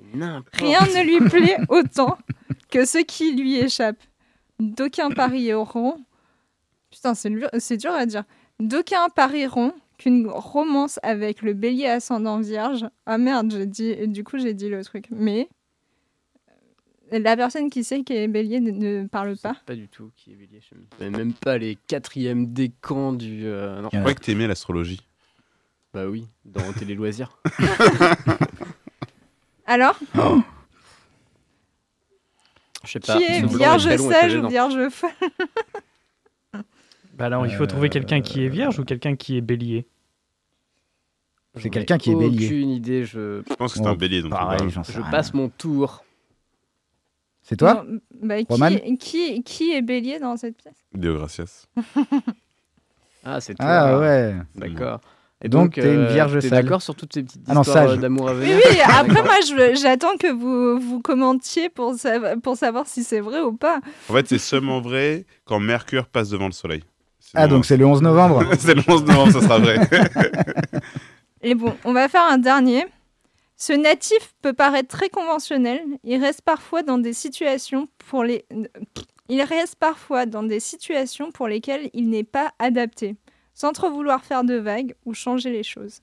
Rien 0.53 0.79
ne 0.79 1.03
lui 1.03 1.29
plaît 1.29 1.57
autant 1.67 2.17
que 2.69 2.85
ce 2.85 2.99
qui 2.99 3.35
lui 3.35 3.57
échappe. 3.57 3.97
D'aucuns 4.61 5.11
parieront. 5.11 5.97
Putain, 6.91 7.13
c'est 7.13 7.29
dur, 7.29 7.49
c'est 7.57 7.75
dur 7.77 7.91
à 7.91 8.05
dire. 8.05 8.23
D'aucuns 8.61 9.09
parieront 9.13 9.73
qu'une 9.99 10.27
romance 10.27 10.99
avec 11.03 11.43
le 11.43 11.53
bélier 11.53 11.85
ascendant 11.85 12.39
vierge. 12.39 12.85
Ah 13.05 13.19
merde, 13.19 13.51
j'ai 13.51 13.65
dit, 13.67 14.07
du 14.07 14.23
coup 14.23 14.39
j'ai 14.39 14.55
dit 14.55 14.69
le 14.69 14.83
truc. 14.83 15.05
Mais 15.11 15.49
euh, 17.13 17.19
la 17.19 17.37
personne 17.37 17.69
qui 17.69 17.83
sait 17.83 18.01
qu'elle 18.03 18.17
est 18.17 18.27
bélier 18.27 18.59
ne, 18.61 19.05
parle 19.05 19.37
pas. 19.37 19.57
Pas 19.65 19.75
du 19.75 19.87
tout 19.87 20.09
qui 20.15 20.31
est 20.31 20.35
bélier. 20.35 20.61
Je 20.61 20.75
sais 20.97 21.09
même 21.11 21.33
pas 21.33 21.59
les 21.59 21.77
quatrièmes 21.87 22.47
décans 22.51 23.13
du. 23.13 23.45
euh, 23.45 23.81
non. 23.81 23.89
Je 23.91 23.99
croyais 23.99 24.15
que 24.15 24.23
t'aimais 24.23 24.47
l'astrologie. 24.47 25.01
Bah 25.93 26.07
oui, 26.07 26.25
dans 26.45 26.71
Télé 26.73 26.95
Loisirs. 26.95 27.37
Alors? 29.65 29.99
Je 32.85 32.91
sais 32.91 32.99
pas. 32.99 33.17
Qui 33.17 33.23
est 33.23 33.45
vierge 33.45 33.97
sage 33.97 34.35
ou 34.35 34.47
vierge 34.47 34.89
folle? 34.89 35.09
Bah 37.19 37.25
alors, 37.25 37.45
il 37.45 37.53
faut 37.53 37.65
trouver 37.67 37.89
quelqu'un 37.89 38.21
qui 38.21 38.43
est 38.43 38.49
vierge 38.49 38.79
ou 38.79 38.85
quelqu'un 38.85 39.15
qui 39.15 39.37
est 39.37 39.41
bélier 39.41 39.85
C'est 41.57 41.69
quelqu'un 41.69 41.97
qui 41.97 42.11
est 42.11 42.15
bélier. 42.15 42.45
Aucune 42.47 42.69
idée. 42.69 43.03
Je, 43.05 43.41
Je 43.47 43.53
pense 43.55 43.73
que 43.73 43.79
c'est 43.79 43.85
un 43.85 43.95
bélier. 43.95 44.21
Donc 44.21 44.31
pareil, 44.31 44.69
j'en 44.69 44.83
sais 44.83 44.93
je 44.93 45.01
rien. 45.01 45.11
passe 45.11 45.33
mon 45.33 45.49
tour. 45.49 46.03
C'est 47.41 47.57
toi 47.57 47.83
Non, 47.85 47.99
bah, 48.21 48.35
Roman 48.47 48.69
qui, 48.69 48.97
qui, 48.97 49.43
qui 49.43 49.71
est 49.73 49.81
bélier 49.81 50.19
dans 50.19 50.37
cette 50.37 50.57
pièce? 50.57 50.75
Deo 50.93 51.15
Gracias. 51.17 51.67
Ah, 53.25 53.41
c'est 53.41 53.53
toi. 53.55 53.65
Ah 53.67 53.99
ouais. 53.99 54.33
D'accord. 54.55 55.01
Et 55.43 55.49
Donc, 55.49 55.73
t'es 55.73 55.93
une 55.93 56.01
euh, 56.01 56.13
vierge 56.13 56.33
t'es 56.39 56.47
sale. 56.49 56.63
d'accord 56.63 56.81
sur 56.81 56.95
toutes 56.95 57.13
ces 57.13 57.21
petites 57.23 57.41
Ah 57.49 57.53
non, 57.53 57.61
histoires 57.61 57.87
sage. 57.89 57.97
euh, 57.97 58.01
d'amour 58.01 58.29
à 58.29 58.33
Oui, 58.33 58.39
venir 58.39 58.55
oui, 58.69 58.79
après 58.83 59.07
D'accord. 59.09 59.25
moi 59.25 59.35
je- 59.45 59.75
j'attends 59.81 60.15
que 60.17 60.31
vous, 60.31 60.79
vous 60.79 61.01
commentiez 61.01 61.67
pour, 61.69 61.95
sa- 61.95 62.37
pour 62.37 62.55
savoir 62.55 62.87
si 62.87 63.03
c'est 63.03 63.19
vrai 63.19 63.41
ou 63.41 63.51
pas. 63.53 63.81
En 64.09 64.13
fait, 64.13 64.25
c'est 64.27 64.37
seulement 64.37 64.79
vrai 64.79 65.25
quand 65.43 65.59
Mercure 65.59 66.07
passe 66.07 66.29
devant 66.29 66.45
le 66.45 66.53
Soleil. 66.53 66.83
Ah, 67.33 67.47
donc 67.47 67.65
c'est 67.65 67.77
le 67.77 67.85
11 67.85 68.01
novembre. 68.01 68.43
c'est 68.59 68.75
le 68.75 68.83
11 68.87 69.03
novembre, 69.05 69.31
ça 69.33 69.41
sera 69.41 69.59
vrai. 69.59 69.79
Et 71.41 71.55
bon, 71.55 71.75
on 71.85 71.93
va 71.93 72.07
faire 72.07 72.25
un 72.25 72.37
dernier. 72.37 72.85
Ce 73.55 73.73
natif 73.73 74.33
peut 74.41 74.53
paraître 74.53 74.87
très 74.87 75.09
conventionnel. 75.09 75.81
Il 76.03 76.21
reste 76.21 76.41
parfois 76.41 76.81
dans 76.83 76.97
des 76.97 77.13
situations 77.13 77.87
pour 77.97 78.23
les. 78.23 78.45
Il 79.27 79.41
reste 79.41 79.75
parfois 79.75 80.25
dans 80.25 80.43
des 80.43 80.59
situations 80.59 81.31
pour 81.31 81.47
lesquelles 81.47 81.89
il 81.93 82.09
n'est 82.09 82.23
pas 82.23 82.51
adapté, 82.57 83.15
sans 83.53 83.73
trop 83.73 83.91
vouloir 83.91 84.23
faire 84.23 84.43
de 84.43 84.55
vagues 84.55 84.95
ou 85.05 85.13
changer 85.13 85.51
les 85.51 85.63
choses. 85.63 85.99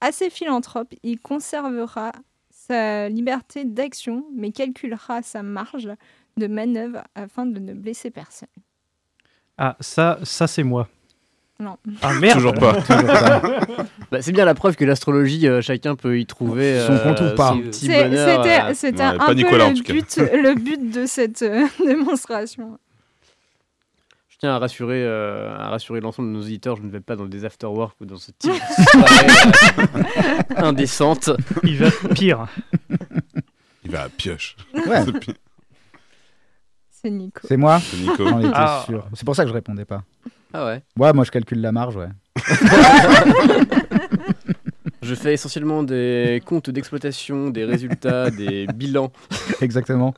Assez 0.00 0.28
philanthrope, 0.28 0.92
il 1.02 1.18
conservera 1.20 2.12
sa 2.50 3.08
liberté 3.08 3.64
d'action, 3.64 4.26
mais 4.34 4.50
calculera 4.50 5.22
sa 5.22 5.42
marge 5.42 5.88
de 6.36 6.46
manœuvre 6.46 7.04
afin 7.14 7.46
de 7.46 7.58
ne 7.58 7.72
blesser 7.72 8.10
personne. 8.10 8.48
Ah, 9.64 9.76
ça, 9.78 10.18
ça 10.24 10.48
c'est 10.48 10.64
moi. 10.64 10.88
Non. 11.60 11.76
Ah 12.02 12.14
merde 12.14 12.38
Toujours 12.38 12.54
pas. 12.54 12.74
Pas. 12.82 13.40
Bah, 14.10 14.20
c'est 14.20 14.32
bien 14.32 14.44
la 14.44 14.54
preuve 14.54 14.74
que 14.74 14.84
l'astrologie, 14.84 15.46
euh, 15.46 15.60
chacun 15.60 15.94
peut 15.94 16.18
y 16.18 16.26
trouver 16.26 16.80
Son 16.84 16.94
euh, 16.94 16.98
compte 17.04 17.20
ou 17.20 17.32
pas. 17.36 17.54
C'est- 17.70 17.86
bonheur. 17.86 18.74
C'était 18.74 19.00
euh. 19.00 19.10
Ouais, 19.10 19.14
un 19.14 19.18
pas 19.18 19.26
peu 19.26 19.32
Nicolas, 19.34 19.68
le 19.68 19.74
but, 19.80 20.16
le 20.16 20.54
but 20.56 20.90
de 20.90 21.06
cette 21.06 21.42
euh, 21.42 21.68
démonstration. 21.86 22.76
Je 24.28 24.36
tiens 24.38 24.52
à 24.52 24.58
rassurer, 24.58 25.04
euh, 25.04 25.54
à 25.56 25.68
rassurer 25.68 26.00
l'ensemble 26.00 26.32
de 26.32 26.38
nos 26.38 26.42
auditeurs, 26.42 26.74
je 26.74 26.82
ne 26.82 26.90
vais 26.90 26.98
pas 27.00 27.14
dans 27.14 27.26
des 27.26 27.44
afterwork 27.44 27.94
ou 28.00 28.04
dans 28.06 28.16
ce 28.16 28.32
type 28.36 28.50
de 28.50 30.56
euh, 30.58 30.66
indécente. 30.66 31.30
Il 31.62 31.76
va 31.78 31.90
pire. 32.16 32.48
Il 33.84 33.92
va 33.92 34.02
à 34.02 34.08
pioche. 34.08 34.56
Ouais. 34.74 35.04
C'est 37.04 37.10
Nico. 37.10 37.40
C'est 37.46 37.56
moi 37.56 37.80
C'est 37.80 37.96
Nico. 37.98 38.24
Ah. 38.54 38.82
sûr. 38.86 39.06
C'est 39.14 39.24
pour 39.24 39.34
ça 39.34 39.42
que 39.44 39.48
je 39.48 39.54
répondais 39.54 39.84
pas. 39.84 40.02
Ah 40.54 40.66
ouais. 40.66 40.82
Ouais, 40.98 41.12
moi 41.12 41.24
je 41.24 41.30
calcule 41.30 41.60
la 41.60 41.72
marge, 41.72 41.96
ouais. 41.96 42.08
Je 45.02 45.14
fais 45.16 45.34
essentiellement 45.34 45.82
des 45.82 46.40
comptes 46.46 46.70
d'exploitation, 46.70 47.50
des 47.50 47.64
résultats, 47.64 48.30
des 48.30 48.66
bilans. 48.68 49.10
Exactement. 49.60 50.14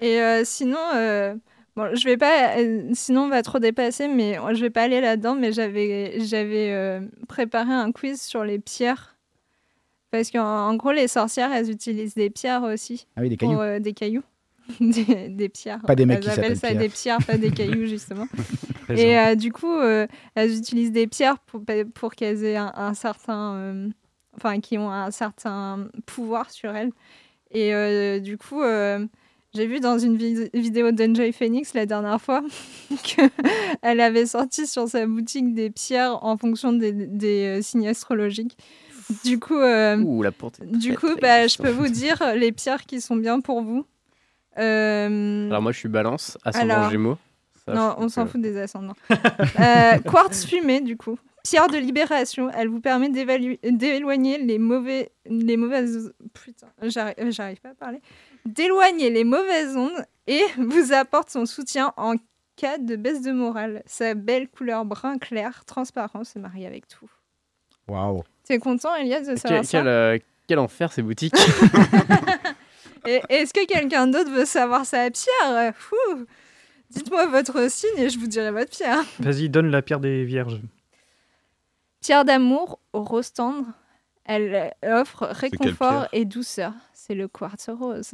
Et 0.00 0.20
euh, 0.22 0.42
sinon, 0.44 0.78
euh, 0.96 1.34
bon, 1.76 1.94
je 1.94 2.04
vais 2.06 2.16
pas, 2.16 2.56
euh, 2.58 2.88
sinon 2.94 3.24
on 3.24 3.28
va 3.28 3.42
trop 3.42 3.58
dépasser, 3.58 4.08
mais 4.08 4.38
je 4.54 4.60
vais 4.60 4.70
pas 4.70 4.82
aller 4.84 5.02
là-dedans. 5.02 5.34
Mais 5.34 5.52
j'avais, 5.52 6.18
j'avais 6.20 6.72
euh, 6.72 7.00
préparé 7.28 7.72
un 7.74 7.92
quiz 7.92 8.22
sur 8.22 8.42
les 8.42 8.58
pierres, 8.58 9.16
parce 10.10 10.30
qu'en 10.30 10.42
en 10.42 10.74
gros 10.76 10.92
les 10.92 11.06
sorcières 11.08 11.52
elles 11.52 11.70
utilisent 11.70 12.14
des 12.14 12.30
pierres 12.30 12.62
aussi. 12.62 13.06
Ah 13.16 13.20
oui, 13.20 13.28
des 13.28 13.36
pour, 13.36 13.50
cailloux. 13.50 13.60
euh, 13.60 13.80
des 13.80 13.92
cailloux. 13.92 14.22
des, 14.80 15.28
des 15.28 15.48
pierres. 15.48 15.80
Pas 15.86 15.94
des 15.94 16.06
mecs 16.06 16.18
elles 16.18 16.22
qui 16.24 16.30
appellent 16.30 16.56
s'appellent 16.56 16.56
ça 16.58 16.68
Pierre. 16.68 16.80
des 16.80 16.88
pierres, 16.88 17.18
pas 17.26 17.38
des 17.38 17.50
cailloux 17.50 17.86
justement. 17.86 18.26
Et 18.90 19.18
euh, 19.18 19.34
du 19.34 19.52
coup, 19.52 19.72
euh, 19.72 20.06
elles 20.34 20.56
utilisent 20.56 20.92
des 20.92 21.06
pierres 21.06 21.38
pour, 21.38 21.62
pour 21.94 22.14
qu'elles 22.14 22.44
aient 22.44 22.56
un, 22.56 22.72
un 22.74 22.94
certain. 22.94 23.54
euh, 23.56 23.88
enfin, 24.36 24.60
qui 24.60 24.76
ont 24.78 24.90
un 24.90 25.10
certain 25.10 25.88
pouvoir 26.06 26.50
sur 26.50 26.74
elles. 26.74 26.90
Et 27.50 27.72
euh, 27.74 28.18
du 28.18 28.36
coup, 28.36 28.62
euh, 28.62 29.06
j'ai 29.54 29.66
vu 29.66 29.78
dans 29.80 29.96
une 29.98 30.16
vid- 30.16 30.50
vidéo 30.52 30.90
d'Enjoy 30.90 31.32
Phoenix 31.32 31.72
la 31.74 31.86
dernière 31.86 32.20
fois 32.20 32.42
qu'elle 33.04 34.00
avait 34.00 34.26
sorti 34.26 34.66
sur 34.66 34.88
sa 34.88 35.06
boutique 35.06 35.54
des 35.54 35.70
pierres 35.70 36.18
en 36.24 36.36
fonction 36.36 36.72
des, 36.72 36.92
des, 36.92 37.58
euh, 37.58 37.62
signes 37.62 37.86
astrologiques. 37.88 38.58
Du 39.24 39.38
coup, 39.38 39.54
euh, 39.56 39.98
Ouh, 39.98 40.22
la 40.22 40.32
porte. 40.32 40.60
est 40.60 40.66
du 40.66 40.94
très, 40.94 40.96
coup 40.96 41.12
très 41.12 41.20
bah, 41.20 41.46
je 41.46 41.58
peux 41.58 41.70
vous 41.70 41.88
dire 41.88 42.20
les 42.36 42.52
pierres 42.52 42.84
qui 42.86 43.00
sont 43.00 43.16
bien 43.16 43.40
pour 43.40 43.62
vous. 43.62 43.84
Euh, 44.58 45.48
Alors 45.50 45.62
moi 45.62 45.72
je 45.72 45.78
suis 45.78 45.88
balance, 45.88 46.38
ascendant 46.44 46.74
Alors, 46.74 46.90
gémeaux. 46.90 47.18
Ça, 47.66 47.72
non, 47.72 47.94
on 47.98 48.08
s'en 48.08 48.24
que- 48.24 48.30
fout 48.32 48.40
des 48.40 48.58
ascendants. 48.58 48.94
Euh, 49.60 49.98
quartz 50.00 50.44
fumé, 50.44 50.80
du 50.80 50.96
coup. 50.96 51.18
Pierre 51.44 51.68
de 51.68 51.76
libération, 51.76 52.50
elle 52.56 52.68
vous 52.68 52.80
permet 52.80 53.10
d'éloigner 53.10 54.38
les 54.38 54.58
mauvais, 54.58 55.12
les 55.26 55.56
mauvaises, 55.58 56.12
putain, 56.32 56.68
j'arrive 56.82 57.14
j'arrive 57.30 57.60
pas 57.60 57.70
à 57.70 57.74
parler, 57.74 58.00
d'éloigner 58.46 59.10
les 59.10 59.24
mauvaises 59.24 59.76
ondes 59.76 60.04
et 60.26 60.40
vous 60.58 60.92
apporte 60.94 61.28
son 61.30 61.44
soutien 61.44 61.92
en 61.98 62.14
cas 62.56 62.78
de 62.78 62.96
baisse 62.96 63.20
de 63.20 63.32
morale. 63.32 63.82
Sa 63.84 64.14
belle 64.14 64.48
couleur 64.48 64.84
brun 64.86 65.18
clair, 65.18 65.64
transparent, 65.66 66.24
se 66.24 66.38
marie 66.38 66.64
avec 66.66 66.88
tout. 66.88 67.10
Waouh. 67.88 68.22
T'es 68.44 68.58
content, 68.58 68.94
Elias, 68.96 69.20
de 69.20 69.26
Quel, 69.26 69.38
savoir 69.38 69.64
ça 69.64 69.78
quel, 69.78 69.88
euh, 69.88 70.18
quel 70.46 70.58
enfer 70.58 70.92
ces 70.92 71.02
boutiques. 71.02 71.34
Et 73.06 73.20
Est-ce 73.28 73.52
que 73.52 73.66
quelqu'un 73.66 74.06
d'autre 74.06 74.30
veut 74.30 74.44
savoir 74.44 74.84
sa 74.86 75.10
pierre? 75.10 75.74
Fou 75.76 75.96
Dites-moi 76.90 77.26
votre 77.26 77.70
signe 77.70 77.98
et 77.98 78.08
je 78.10 78.18
vous 78.18 78.26
dirai 78.26 78.50
votre 78.50 78.70
pierre. 78.70 79.02
Vas-y, 79.18 79.48
donne 79.48 79.70
la 79.70 79.82
pierre 79.82 80.00
des 80.00 80.24
vierges. 80.24 80.60
Pierre 82.00 82.24
d'amour 82.24 82.78
au 82.92 83.02
rose 83.02 83.32
tendre. 83.32 83.66
Elle 84.24 84.72
offre 84.84 85.26
réconfort 85.26 85.90
pierre? 85.90 86.08
et 86.12 86.24
douceur. 86.24 86.72
C'est 86.92 87.14
le 87.14 87.28
quartz 87.28 87.68
rose. 87.68 88.12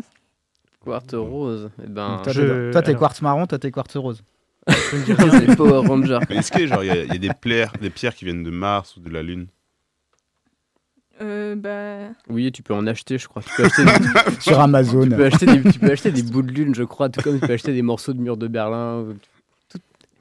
Quartz 0.84 1.14
rose. 1.14 1.70
Eh 1.84 1.86
ben, 1.88 2.20
Toi, 2.24 2.32
je- 2.32 2.40
t'es- 2.42 2.70
toi, 2.72 2.82
t'es 2.82 2.88
alors- 2.90 3.00
quartz 3.00 3.22
marron, 3.22 3.46
toi, 3.46 3.58
t'es 3.58 3.70
quartz 3.70 3.96
rose. 3.96 4.22
c'est 4.68 5.56
Power 5.56 5.86
Ranger. 5.86 6.18
Mais 6.28 6.36
est-ce 6.36 6.52
que 6.52 6.66
genre 6.66 6.82
il 6.84 6.86
y, 6.88 6.90
a- 6.90 7.04
il 7.04 7.12
y 7.12 7.16
a 7.16 7.18
des 7.18 7.32
pierres, 7.34 7.72
des 7.80 7.90
pierres 7.90 8.14
qui 8.14 8.24
viennent 8.24 8.42
de 8.42 8.50
Mars 8.50 8.96
ou 8.96 9.00
de 9.00 9.10
la 9.10 9.22
Lune? 9.22 9.46
Euh, 11.22 11.54
bah... 11.54 12.14
Oui, 12.28 12.50
tu 12.52 12.62
peux 12.62 12.74
en 12.74 12.86
acheter, 12.86 13.18
je 13.18 13.28
crois. 13.28 13.42
Tu 13.42 13.50
peux 13.56 13.64
acheter 13.64 13.84
des, 13.84 14.40
Sur 14.40 14.60
Amazon. 14.60 15.02
tu 15.02 15.10
peux 15.10 15.24
acheter 15.26 15.46
des, 15.46 15.70
tu 15.70 15.78
peux 15.78 15.90
acheter 15.90 16.10
des 16.10 16.22
bouts 16.22 16.42
de 16.42 16.52
lune, 16.52 16.74
je 16.74 16.84
crois, 16.84 17.08
tout 17.08 17.20
comme 17.20 17.38
tu 17.38 17.46
peux 17.46 17.52
acheter 17.52 17.72
des 17.72 17.82
morceaux 17.82 18.12
de 18.12 18.20
mur 18.20 18.36
de 18.36 18.48
Berlin. 18.48 19.06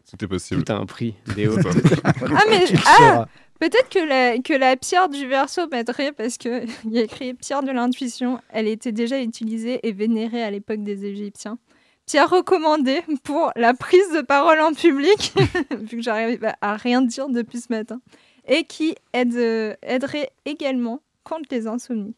Tout 0.10 0.26
est 0.26 0.28
possible. 0.28 0.64
Tout 0.64 0.74
a 0.74 0.76
un 0.76 0.86
prix. 0.86 1.16
Des 1.36 1.48
hauts. 1.48 1.58
Ah, 2.04 2.44
mais 2.50 2.66
ah, 2.86 3.28
peut-être 3.60 3.90
que 3.90 4.00
la, 4.00 4.40
que 4.40 4.54
la 4.54 4.76
pierre 4.76 5.10
du 5.10 5.28
verso 5.28 5.68
m'aiderait 5.68 6.12
parce 6.12 6.38
qu'il 6.38 6.68
y 6.86 6.98
a 6.98 7.04
écrit 7.04 7.34
pierre 7.34 7.64
de 7.64 7.72
l'intuition. 7.72 8.40
Elle 8.50 8.68
était 8.68 8.92
déjà 8.92 9.22
utilisée 9.22 9.80
et 9.88 9.92
vénérée 9.92 10.44
à 10.44 10.52
l'époque 10.52 10.84
des 10.84 11.06
Égyptiens. 11.06 11.58
Pierre 12.08 12.30
recommandée 12.30 13.04
pour 13.24 13.52
la 13.56 13.76
prise 13.76 14.12
de 14.16 14.22
parole 14.22 14.60
en 14.62 14.74
public, 14.74 15.34
vu 15.84 15.98
que 15.98 16.02
j'arrive 16.02 16.40
à 16.60 16.76
rien 16.76 17.04
dire 17.04 17.30
depuis 17.30 17.60
ce 17.60 17.72
matin, 17.72 18.02
et 18.50 18.64
qui 18.66 18.96
aide, 19.14 19.36
euh, 19.36 19.76
aiderait 19.82 20.32
également 20.46 21.00
contre 21.24 21.48
les 21.52 21.68
insomnies. 21.68 22.16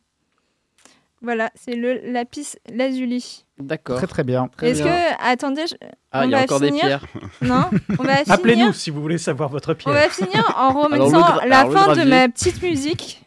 Voilà, 1.22 1.52
c'est 1.54 1.76
le 1.76 2.00
lapis 2.12 2.54
lazuli. 2.74 3.46
D'accord. 3.60 3.98
Très 3.98 4.08
très 4.08 4.24
bien. 4.24 4.50
Est-ce 4.64 4.82
que. 4.82 4.90
Attendez, 5.24 5.68
je- 5.68 5.76
Ah, 6.12 6.22
on 6.22 6.24
il 6.24 6.32
y 6.32 6.34
a 6.34 6.38
va 6.40 6.44
encore 6.46 6.58
finir- 6.60 6.72
des 6.74 6.80
pierres. 6.88 7.06
Non, 7.44 7.70
on 8.00 8.04
va 8.04 8.16
finir. 8.24 8.34
Appelez-nous 8.34 8.74
si 8.74 8.90
vous 8.90 9.02
voulez 9.04 9.20
savoir 9.20 9.50
votre 9.50 9.74
On 9.74 9.76
pierre. 9.76 9.94
va 9.94 10.10
finir 10.10 10.52
en 10.58 10.70
remettant 10.82 11.12
gra- 11.12 11.46
la 11.48 11.60
alors, 11.60 11.74
fin 11.74 11.96
de 11.96 12.10
ma 12.10 12.28
petite 12.28 12.60
musique. 12.64 13.22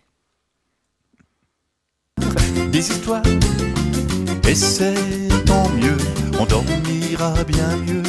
des 2.72 2.78
histoires. 2.90 3.22
Et 4.48 4.54
c'est 4.56 4.94
tant 5.46 5.68
mieux, 5.70 5.96
on 6.40 6.44
dormira 6.46 7.32
bien 7.44 7.76
mieux. 7.76 8.02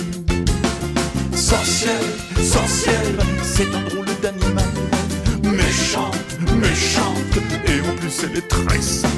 Sorcière, 1.36 2.02
sorcière, 2.42 3.02
c'est 3.44 3.68
un 3.74 3.82
drôle 3.82 4.08
d'animal. 4.22 4.66
Plus 8.06 8.24
elle 8.24 8.38
est 8.38 8.48
très 8.48 8.82
sale. 8.82 9.10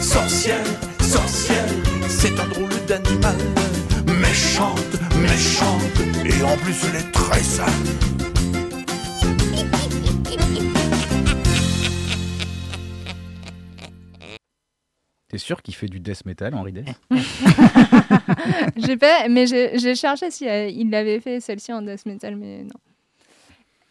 Sorcière, 0.00 0.64
sorcière, 1.00 1.66
c'est 2.08 2.38
un 2.38 2.46
drôle 2.46 2.70
d'animal. 2.86 3.36
Méchante, 4.20 4.96
méchante, 5.20 5.98
et 6.24 6.42
en 6.44 6.56
plus 6.58 6.76
elle 6.88 7.00
est 7.00 7.10
très 7.10 7.42
sale. 7.42 7.66
T'es 15.28 15.38
sûr 15.38 15.60
qu'il 15.60 15.74
fait 15.74 15.88
du 15.88 15.98
death 15.98 16.24
metal, 16.24 16.54
Henri 16.54 16.72
Dess 16.72 16.84
j'ai 18.76 18.96
pas, 18.96 19.28
mais 19.28 19.46
j'ai 19.46 19.94
cherché 19.96 20.30
si 20.30 20.48
euh, 20.48 20.68
il 20.68 20.90
l'avait 20.90 21.18
fait 21.18 21.40
celle-ci 21.40 21.72
en 21.72 21.82
death 21.82 22.06
metal, 22.06 22.36
mais 22.36 22.62
non. 22.62 22.85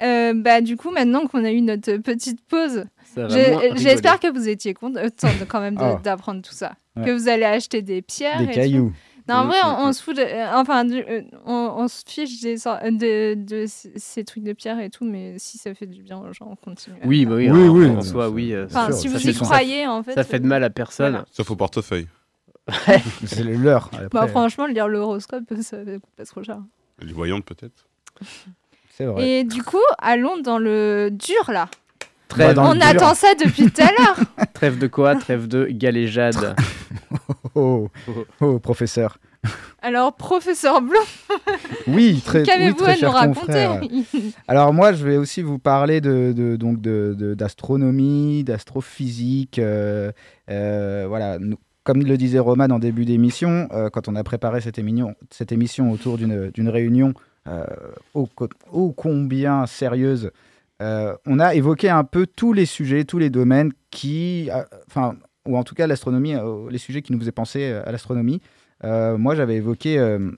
Euh, 0.04 0.34
bah 0.36 0.62
du 0.62 0.76
coup, 0.78 0.92
maintenant 0.92 1.26
qu'on 1.28 1.44
a 1.46 1.52
eu 1.52 1.62
notre 1.62 1.98
petite 1.98 2.42
pause, 2.48 2.84
rigoler. 3.16 3.72
j'espère 3.76 4.20
que 4.20 4.28
vous 4.32 4.50
étiez 4.50 4.74
content 4.74 5.02
de- 5.04 5.46
quand 5.48 5.62
même 5.62 5.78
Ah. 5.80 6.00
d'apprendre 6.04 6.42
tout 6.42 6.54
ça, 6.54 6.74
Ouais. 6.98 7.06
que 7.06 7.12
vous 7.12 7.30
allez 7.30 7.46
acheter 7.46 7.82
des 7.82 8.02
pierres, 8.02 8.40
Des 8.40 8.44
et 8.44 8.48
tout. 8.48 8.54
cailloux. 8.54 8.94
Non, 9.28 9.36
en 9.38 9.46
vrai, 9.48 9.58
on, 9.64 9.88
on 9.88 9.94
se 9.94 10.04
fout, 10.04 10.16
de, 10.16 10.22
euh, 10.22 10.52
enfin, 10.54 10.86
du- 10.86 11.02
euh, 11.02 11.22
on, 11.48 11.74
on 11.78 11.88
se 11.88 12.04
fiche 12.06 12.42
des, 12.42 13.36
de, 13.36 13.66
ces 13.68 14.24
trucs 14.24 14.44
de 14.44 14.54
pierre 14.54 14.80
et 14.80 14.90
tout, 14.92 15.04
mais 15.06 15.34
si 15.40 15.58
ça 15.58 15.74
fait 15.74 15.88
du 15.88 16.04
bien 16.04 16.20
aux 16.20 16.32
gens, 16.32 16.48
on 16.52 16.56
continue. 16.56 16.98
Oui, 17.06 17.26
bah 17.26 17.36
oui, 17.36 17.50
Oui, 17.50 17.68
en, 17.68 17.72
oui, 17.72 17.86
en 17.88 18.02
soi, 18.02 18.30
oui. 18.30 18.54
euh, 18.54 18.66
Enfin, 18.66 18.92
si 18.92 19.08
vous 19.08 19.18
y 19.28 19.34
croyez, 19.34 19.88
en 19.88 20.04
fait, 20.04 20.14
Ça 20.14 20.24
fait 20.24 20.40
de 20.40 20.46
mal 20.46 20.64
à 20.64 20.70
personne. 20.70 21.12
Voilà. 21.12 21.26
Sauf 21.32 21.50
au 21.50 21.56
portefeuille. 21.56 22.08
C'est 23.26 23.44
le 23.44 23.56
leur. 23.56 23.90
Bah, 23.92 24.22
après. 24.22 24.28
franchement, 24.28 24.66
lire 24.68 24.88
l'horoscope, 24.88 25.44
ça 25.62 25.78
coûte 25.78 26.02
pas 26.18 26.26
trop 26.26 26.44
cher. 26.44 26.60
Les 27.02 27.14
voyantes, 27.14 27.46
peut-être. 27.46 27.88
C'est 28.98 29.06
vrai. 29.06 29.28
Et 29.28 29.44
du 29.44 29.62
coup, 29.64 29.78
allons 30.00 30.38
dans 30.42 30.58
le 30.58 31.10
dur 31.12 31.52
là. 31.52 31.68
Trêve. 32.28 32.58
On 32.60 32.80
attend 32.82 33.14
ça 33.14 33.28
depuis 33.36 33.70
tout 33.70 33.82
à 33.82 33.92
l'heure. 33.92 34.18
Trêve 34.54 34.78
de 34.80 34.88
quoi? 34.88 35.16
Trêve 35.16 35.48
de 35.48 35.66
galéjade. 35.70 36.56
Oh, 37.58 37.88
oh, 38.42 38.60
professeur. 38.60 39.18
Alors, 39.82 40.14
professeur 40.14 40.82
Blanc, 40.82 41.00
Oui, 41.88 42.22
très, 42.26 42.40
oui, 42.42 42.46
qu'avez-vous 42.46 42.84
à 42.84 42.94
nous 42.94 43.00
cher 43.00 43.14
raconter 43.14 43.40
confrère. 43.40 43.82
Alors 44.50 44.74
moi, 44.74 44.92
je 44.92 45.06
vais 45.06 45.16
aussi 45.16 45.42
vous 45.42 45.58
parler 45.58 46.02
de, 46.02 46.34
de- 46.36 46.58
donc 46.58 46.82
de, 46.82 47.16
de- 47.18 47.34
d'astronomie, 47.34 48.44
d'astrophysique. 48.44 49.58
euh, 49.60 50.12
euh, 50.50 51.06
voilà, 51.08 51.40
Nous- 51.40 51.58
comme 51.84 52.02
le 52.02 52.18
disait 52.18 52.40
Roman 52.40 52.66
en 52.72 52.80
début 52.80 53.06
d'émission, 53.06 53.70
euh, 53.72 53.90
quand 53.90 54.10
on 54.10 54.16
a 54.16 54.24
préparé 54.24 54.60
cette 54.60 54.78
émission, 54.78 55.16
cette 55.30 55.52
émission 55.54 55.92
autour 55.92 56.18
d'une, 56.18 56.50
d'une 56.52 56.68
réunion 56.70 57.10
euh, 57.10 57.20
ô, 58.14 58.26
co- 58.28 58.50
ô 58.72 58.92
combien 58.94 59.66
sérieuse, 59.66 60.32
euh, 60.82 61.16
on 61.26 61.40
a 61.40 61.56
évoqué 61.56 61.90
un 61.90 62.04
peu 62.04 62.26
tous 62.28 62.54
les 62.54 62.66
sujets, 62.66 63.06
tous 63.06 63.18
les 63.20 63.30
domaines 63.30 63.72
qui, 63.92 64.50
euh, 64.52 64.64
enfin, 64.88 65.16
ou 65.48 65.58
en 65.58 65.64
tout 65.64 65.76
cas 65.76 65.88
l'astronomie, 65.88 66.36
euh, 66.36 66.70
les 66.70 66.78
sujets 66.78 67.02
qui 67.02 67.14
nous 67.14 67.20
faisaient 67.20 67.32
penser 67.32 67.64
euh, 67.72 67.84
à 67.88 67.92
l'astronomie. 67.92 68.42
Euh, 68.84 69.18
moi, 69.18 69.36
j'avais 69.36 69.56
évoqué 69.56 69.98
euh, 70.00 70.32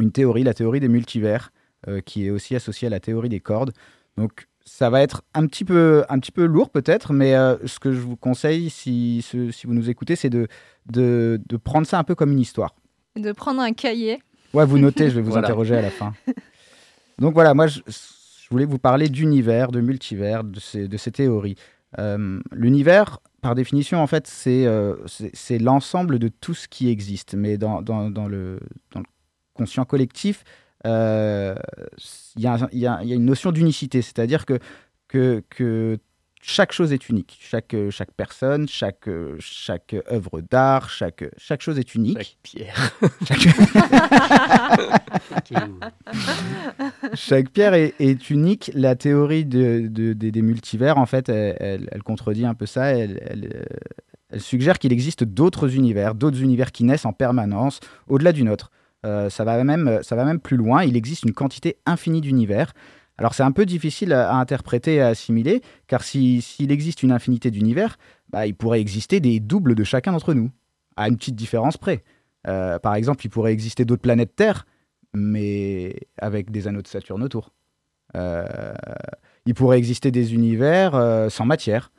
une 0.00 0.10
théorie, 0.12 0.42
la 0.44 0.54
théorie 0.54 0.80
des 0.80 0.88
multivers, 0.88 1.50
euh, 1.88 2.00
qui 2.00 2.26
est 2.26 2.30
aussi 2.30 2.54
associée 2.56 2.86
à 2.86 2.90
la 2.90 3.00
théorie 3.00 3.28
des 3.28 3.40
cordes. 3.40 3.72
Donc, 4.16 4.46
ça 4.64 4.88
va 4.88 5.02
être 5.02 5.22
un 5.34 5.46
petit 5.46 5.64
peu, 5.66 6.04
un 6.08 6.18
petit 6.18 6.32
peu 6.32 6.46
lourd 6.46 6.70
peut-être, 6.70 7.12
mais 7.12 7.34
euh, 7.34 7.56
ce 7.66 7.78
que 7.78 7.92
je 7.92 7.98
vous 8.00 8.16
conseille, 8.16 8.70
si, 8.70 9.22
vous 9.64 9.74
nous 9.74 9.90
écoutez, 9.90 10.16
c'est 10.16 10.30
de, 10.30 10.48
de, 10.86 11.38
de 11.46 11.56
prendre 11.58 11.86
ça 11.86 11.98
un 11.98 12.04
peu 12.04 12.14
comme 12.14 12.32
une 12.32 12.40
histoire. 12.40 12.74
de 13.16 13.32
prendre 13.32 13.60
un 13.60 13.72
cahier. 13.74 14.20
Ouais, 14.54 14.64
vous 14.66 14.78
notez, 14.78 15.10
je 15.10 15.16
vais 15.16 15.22
vous 15.22 15.30
Voilà. 15.32 15.46
interroger 15.48 15.76
à 15.76 15.82
la 15.82 15.90
fin. 15.90 16.14
Donc 17.18 17.34
voilà, 17.34 17.54
moi, 17.54 17.66
je, 17.66 17.80
je 17.86 18.48
voulais 18.50 18.64
vous 18.64 18.78
parler 18.78 19.08
d'univers, 19.08 19.70
de 19.70 19.80
multivers, 19.80 20.44
de 20.44 20.60
ces, 20.60 20.88
de 20.88 20.96
ces 20.96 21.10
théories. 21.12 21.56
Euh, 21.98 22.40
L'univers, 22.52 23.18
par 23.40 23.54
définition, 23.54 24.00
en 24.02 24.06
fait, 24.06 24.26
c'est 24.26 24.66
euh, 24.66 24.96
l'ensemble 25.60 26.18
de 26.18 26.28
tout 26.28 26.54
ce 26.54 26.66
qui 26.68 26.88
existe. 26.88 27.34
Mais 27.34 27.56
dans, 27.58 27.82
dans, 27.82 28.10
dans 28.10 28.26
le, 28.26 28.58
dans 28.92 29.00
le 29.00 29.06
conscient 29.54 29.84
collectif, 29.84 30.44
euh, 30.86 31.54
il 32.36 32.42
y, 32.42 32.48
il 32.72 32.78
y 32.80 32.86
a- 32.86 33.00
il 33.02 33.08
y 33.08 33.12
a 33.12 33.16
une 33.16 33.24
notion 33.24 33.52
d'unicité, 33.52 34.02
c'est-à-dire 34.02 34.44
que, 34.44 34.58
que, 35.08 35.42
que 35.50 35.98
chaque 36.46 36.72
chose 36.72 36.92
est 36.92 37.08
unique. 37.08 37.38
Chaque, 37.40 37.74
chaque 37.90 38.12
personne, 38.12 38.68
chaque, 38.68 39.08
chaque 39.38 39.96
œuvre 40.12 40.42
d'art, 40.42 40.90
chaque, 40.90 41.24
chaque 41.38 41.62
chose 41.62 41.78
est 41.78 41.94
unique. 41.94 42.18
Chaque 42.18 42.36
pierre. 42.42 42.92
Chaque 47.14 47.50
pierre 47.50 47.74
est, 47.74 47.94
est 47.98 48.30
unique. 48.30 48.70
La 48.74 48.96
théorie 48.96 49.44
de- 49.44 49.86
de- 49.88 50.12
des- 50.12 50.30
des 50.32 50.42
multivers, 50.42 50.98
en 50.98 51.06
fait, 51.06 51.28
elle, 51.28 51.56
elle- 51.60 51.88
elle 51.92 52.02
contredit 52.02 52.46
un 52.46 52.54
peu 52.54 52.66
ça. 52.66 52.86
Elle, 52.86 53.20
elle, 53.26 53.50
euh, 53.54 53.62
elle 54.30 54.40
suggère 54.40 54.78
qu'il 54.78 54.92
existe 54.92 55.24
d'autres 55.24 55.74
univers, 55.76 56.14
d'autres 56.14 56.42
univers 56.42 56.72
qui 56.72 56.84
naissent 56.84 57.06
en 57.06 57.12
permanence, 57.12 57.80
au-delà 58.08 58.32
du 58.32 58.42
nôtre. 58.44 58.70
Euh, 59.06 59.28
ça, 59.30 59.44
va 59.44 59.62
même, 59.64 60.00
ça 60.02 60.16
va 60.16 60.24
même 60.24 60.40
plus 60.40 60.56
loin. 60.56 60.82
Il 60.84 60.96
existe 60.96 61.24
une 61.24 61.32
quantité 61.34 61.76
infinie 61.86 62.20
d'univers. 62.20 62.72
Alors 63.18 63.34
c'est 63.34 63.42
un 63.42 63.52
peu 63.52 63.64
difficile 63.66 64.12
à, 64.12 64.36
interpréter 64.36 64.94
et 64.96 65.00
à 65.00 65.08
assimiler, 65.08 65.62
car 65.86 66.02
si- 66.02 66.42
s'il 66.42 66.72
existe 66.72 67.02
une 67.02 67.12
infinité 67.12 67.50
d'univers, 67.50 67.96
bah, 68.30 68.46
il 68.46 68.54
pourrait 68.54 68.80
exister 68.80 69.20
des 69.20 69.38
doubles 69.40 69.74
de 69.74 69.84
chacun 69.84 70.12
d'entre 70.12 70.34
nous, 70.34 70.50
à 70.96 71.08
une 71.08 71.16
petite 71.16 71.36
différence 71.36 71.76
près. 71.76 72.02
Euh, 72.46 72.78
par 72.78 72.94
exemple, 72.94 73.24
il 73.24 73.28
pourrait 73.28 73.52
exister 73.52 73.84
d'autres 73.84 74.02
planètes 74.02 74.34
Terre, 74.34 74.66
mais 75.14 75.96
avec 76.18 76.50
des 76.50 76.66
anneaux 76.66 76.82
de 76.82 76.88
Saturne 76.88 77.22
autour. 77.22 77.52
Euh, 78.16 78.74
il 79.46 79.54
pourrait 79.54 79.78
exister 79.78 80.10
des 80.10 80.34
univers 80.34 80.94
euh, 80.94 81.28
sans 81.28 81.44
matière. 81.46 81.92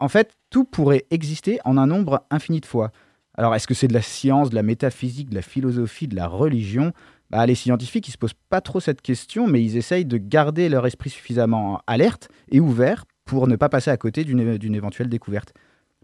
En 0.00 0.08
fait, 0.08 0.36
tout 0.50 0.64
pourrait 0.64 1.06
exister 1.10 1.58
en 1.64 1.76
un 1.76 1.86
nombre 1.86 2.24
infini 2.30 2.60
de 2.60 2.66
fois. 2.66 2.90
Alors, 3.34 3.54
est-ce 3.54 3.66
que 3.66 3.74
c'est 3.74 3.88
de 3.88 3.94
la 3.94 4.02
science, 4.02 4.50
de 4.50 4.54
la 4.54 4.62
métaphysique, 4.62 5.30
de 5.30 5.34
la 5.34 5.42
philosophie, 5.42 6.08
de 6.08 6.16
la 6.16 6.26
religion? 6.26 6.92
Bah, 7.30 7.46
Les 7.46 7.54
scientifiques, 7.54 8.08
ils 8.08 8.12
se 8.12 8.18
posent 8.18 8.34
pas 8.48 8.60
trop 8.60 8.80
cette 8.80 9.02
question, 9.02 9.46
mais 9.46 9.62
ils 9.62 9.76
essayent 9.76 10.04
de 10.04 10.16
garder 10.16 10.68
leur 10.68 10.86
esprit 10.86 11.10
suffisamment 11.10 11.80
alerte 11.86 12.28
et 12.50 12.60
ouvert 12.60 13.04
pour 13.24 13.46
ne 13.46 13.56
pas 13.56 13.68
passer 13.68 13.90
à 13.90 13.96
côté 13.96 14.24
d'une 14.24 14.74
éventuelle 14.74 15.08
découverte. 15.08 15.52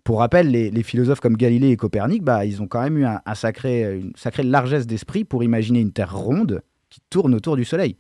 Pour 0.03 0.19
rappel, 0.19 0.51
les, 0.51 0.83
philosophes 0.83 1.21
comme 1.21 1.37
Galilée 1.37 1.71
et 1.71 1.77
Copernic, 1.79 2.23
bah, 2.23 2.45
ils 2.45 2.61
ont 2.61 2.67
quand 2.67 2.83
même 2.83 2.99
eu 2.99 3.07
un, 3.07 3.21
sacré, 3.35 3.99
une 3.99 4.13
sacrée 4.17 4.43
largesse 4.43 4.87
d'esprit 4.87 5.25
pour 5.25 5.43
imaginer 5.43 5.81
une 5.81 5.93
Terre 5.93 6.15
ronde 6.15 6.63
qui 6.91 7.01
tourne 7.09 7.35
autour 7.35 7.57
du 7.57 7.65
Soleil. 7.65 7.97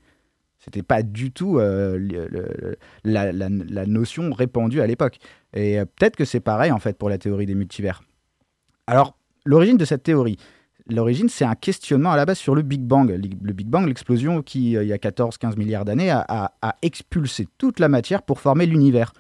C'était 0.58 0.82
pas 0.82 1.02
du 1.02 1.30
tout 1.30 1.58
euh, 1.58 1.98
la- 3.04 3.32
la 3.32 3.86
notion 3.86 4.32
répandue 4.32 4.82
à 4.82 4.86
l'époque. 4.86 5.18
Et 5.54 5.78
euh, 5.78 5.84
peut-être 5.84 6.16
que 6.16 6.24
c'est 6.24 6.40
pareil 6.40 6.72
en 6.72 6.78
fait 6.78 6.98
pour 6.98 7.08
la 7.08 7.18
théorie 7.18 7.46
des 7.46 7.54
multivers. 7.54 8.02
Alors, 8.86 9.16
l'origine 9.46 9.76
de 9.76 9.84
cette 9.84 10.02
théorie, 10.02 10.36
l'origine, 10.88 11.28
c'est 11.28 11.44
un 11.44 11.54
questionnement 11.54 12.12
à 12.12 12.16
la 12.16 12.26
base 12.26 12.38
sur 12.38 12.54
le 12.54 12.62
Big 12.62 12.80
Bang. 12.80 13.10
Le 13.10 13.52
Big 13.52 13.66
Bang, 13.66 13.86
l'explosion 13.86 14.42
qui, 14.42 14.76
euh, 14.76 14.82
il 14.82 14.88
y 14.88 14.92
a 14.92 14.98
14-15 14.98 15.56
milliards 15.56 15.84
d'années, 15.84 16.10
a, 16.10 16.52
expulsé 16.82 17.46
toute 17.58 17.80
la 17.80 17.88
matière 17.88 18.22
pour 18.22 18.40
former 18.40 18.66
l'univers. 18.66 19.12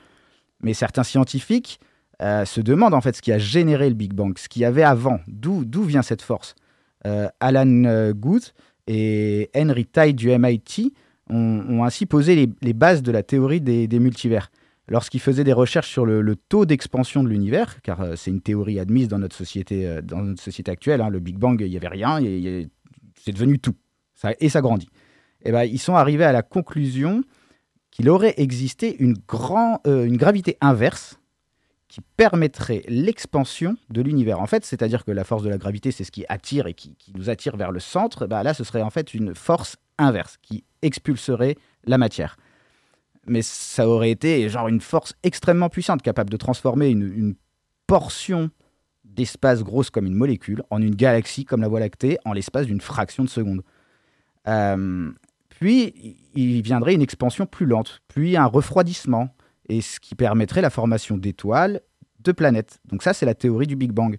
Mais 0.60 0.74
certains 0.74 1.04
scientifiques 1.04 1.80
euh, 2.22 2.44
se 2.44 2.60
demandent 2.60 2.94
en 2.94 3.00
fait 3.00 3.16
ce 3.16 3.22
qui 3.22 3.32
a 3.32 3.38
généré 3.38 3.88
le 3.88 3.94
Big 3.94 4.12
Bang, 4.12 4.38
ce 4.38 4.48
qu'il 4.48 4.62
y 4.62 4.64
avait 4.64 4.82
avant, 4.82 5.20
d'où 5.26 5.82
vient 5.82 6.02
cette 6.02 6.22
force. 6.22 6.54
Euh, 7.06 7.28
Alan 7.40 8.12
Guth 8.12 8.54
et 8.86 9.50
Henry 9.54 9.86
Tye 9.86 10.14
du 10.14 10.30
MIT 10.30 10.94
ont, 11.28 11.84
ainsi 11.84 12.06
posé 12.06 12.48
les, 12.60 12.72
bases 12.72 13.02
de 13.02 13.10
la 13.12 13.22
théorie 13.22 13.60
des 13.60 13.98
multivers. 13.98 14.50
Lorsqu'ils 14.88 15.20
faisaient 15.20 15.44
des 15.44 15.52
recherches 15.54 15.90
sur 15.90 16.04
le, 16.04 16.36
taux 16.36 16.66
d'expansion 16.66 17.22
de 17.22 17.28
l'univers, 17.28 17.80
car 17.82 18.00
euh, 18.02 18.16
c'est 18.16 18.30
une 18.30 18.42
théorie 18.42 18.78
admise 18.78 19.08
dans 19.08 19.18
notre 19.18 19.36
société, 19.36 19.86
euh, 19.86 20.02
dans 20.02 20.22
notre 20.22 20.42
société 20.42 20.70
actuelle, 20.70 21.00
hein, 21.00 21.08
le 21.08 21.20
Big 21.20 21.38
Bang, 21.38 21.60
il 21.60 21.70
n'y 21.70 21.76
avait 21.76 21.88
rien, 21.88 22.18
et- 22.20 22.68
c'est 23.16 23.32
devenu 23.32 23.58
tout, 23.58 23.74
ça, 24.14 24.32
et 24.40 24.48
ça 24.48 24.60
grandit. 24.60 24.88
Et 25.42 25.52
ben, 25.52 25.64
ils 25.64 25.78
sont 25.78 25.94
arrivés 25.94 26.24
à 26.24 26.32
la 26.32 26.42
conclusion 26.42 27.22
qu'il 27.90 28.10
aurait 28.10 28.34
existé 28.36 28.96
une, 28.98 29.16
euh, 29.86 30.04
une 30.04 30.16
gravité 30.16 30.58
inverse 30.60 31.18
qui 31.88 32.00
permettrait 32.16 32.82
l'expansion 32.88 33.76
de 33.88 34.02
l'univers. 34.02 34.40
En 34.40 34.46
fait, 34.46 34.64
c'est-à-dire 34.64 35.04
que 35.04 35.12
la 35.12 35.22
force 35.22 35.44
de 35.44 35.48
la 35.48 35.58
gravité, 35.58 35.92
c'est 35.92 36.02
ce 36.02 36.10
qui 36.10 36.24
attire 36.28 36.66
et 36.66 36.74
qui, 36.74 36.96
qui 36.96 37.12
nous 37.14 37.30
attire 37.30 37.56
vers 37.56 37.70
le 37.70 37.78
centre. 37.78 38.26
Bah 38.26 38.42
là, 38.42 38.52
ce 38.52 38.64
serait 38.64 38.82
en 38.82 38.90
fait 38.90 39.14
une 39.14 39.34
force 39.34 39.76
inverse 39.96 40.38
qui 40.42 40.64
expulserait 40.82 41.56
la 41.84 41.96
matière. 41.96 42.36
Mais 43.26 43.42
ça 43.42 43.88
aurait 43.88 44.10
été 44.10 44.48
genre 44.48 44.68
une 44.68 44.80
force 44.80 45.14
extrêmement 45.22 45.68
puissante, 45.68 46.02
capable 46.02 46.30
de 46.30 46.36
transformer 46.36 46.88
une, 46.88 47.34
portion 47.86 48.50
d'espace 49.04 49.62
grosse 49.62 49.90
comme 49.90 50.06
une 50.06 50.14
molécule 50.14 50.62
en 50.70 50.80
une 50.80 50.94
galaxie 50.94 51.44
comme 51.44 51.60
la 51.60 51.68
Voie 51.68 51.80
lactée 51.80 52.16
en 52.24 52.32
l'espace 52.32 52.64
d'une 52.64 52.80
fraction 52.80 53.22
de 53.22 53.28
seconde. 53.28 53.62
Euh, 54.48 55.12
puis, 55.50 56.16
il 56.34 56.62
viendrait 56.62 56.94
une 56.94 57.02
expansion 57.02 57.44
plus 57.44 57.66
lente, 57.66 58.00
puis 58.08 58.38
un 58.38 58.46
refroidissement, 58.46 59.28
et 59.68 59.82
ce 59.82 60.00
qui 60.00 60.14
permettrait 60.14 60.62
la 60.62 60.70
formation 60.70 61.18
d'étoiles, 61.18 61.82
de 62.20 62.32
planètes. 62.32 62.80
Donc 62.86 63.02
ça, 63.02 63.12
c'est 63.12 63.26
la 63.26 63.34
théorie 63.34 63.66
du 63.66 63.76
Big 63.76 63.92
Bang. 63.92 64.16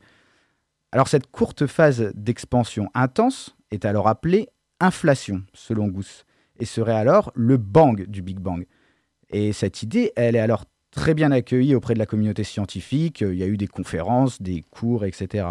Alors 0.91 1.07
cette 1.07 1.27
courte 1.27 1.67
phase 1.67 2.13
d'expansion 2.15 2.89
intense 2.93 3.57
est 3.71 3.83
alors 3.83 4.07
appelée 4.07 4.47
inflation, 4.79 5.43
selon 5.53 5.87
Gauss, 5.87 6.25
et 6.57 6.65
serait 6.65 6.95
alors 6.95 7.31
le 7.35 7.57
bang 7.57 8.05
du 8.05 8.21
Big 8.21 8.39
Bang. 8.39 8.65
Et 9.29 9.53
cette 9.53 9.83
idée, 9.83 10.11
elle 10.15 10.35
est 10.35 10.39
alors 10.39 10.65
très 10.91 11.13
bien 11.13 11.31
accueilli 11.31 11.75
auprès 11.75 11.93
de 11.93 11.99
la 11.99 12.05
communauté 12.05 12.43
scientifique. 12.43 13.21
Il 13.21 13.35
y 13.35 13.43
a 13.43 13.47
eu 13.47 13.57
des 13.57 13.67
conférences, 13.67 14.41
des 14.41 14.63
cours, 14.71 15.05
etc. 15.05 15.47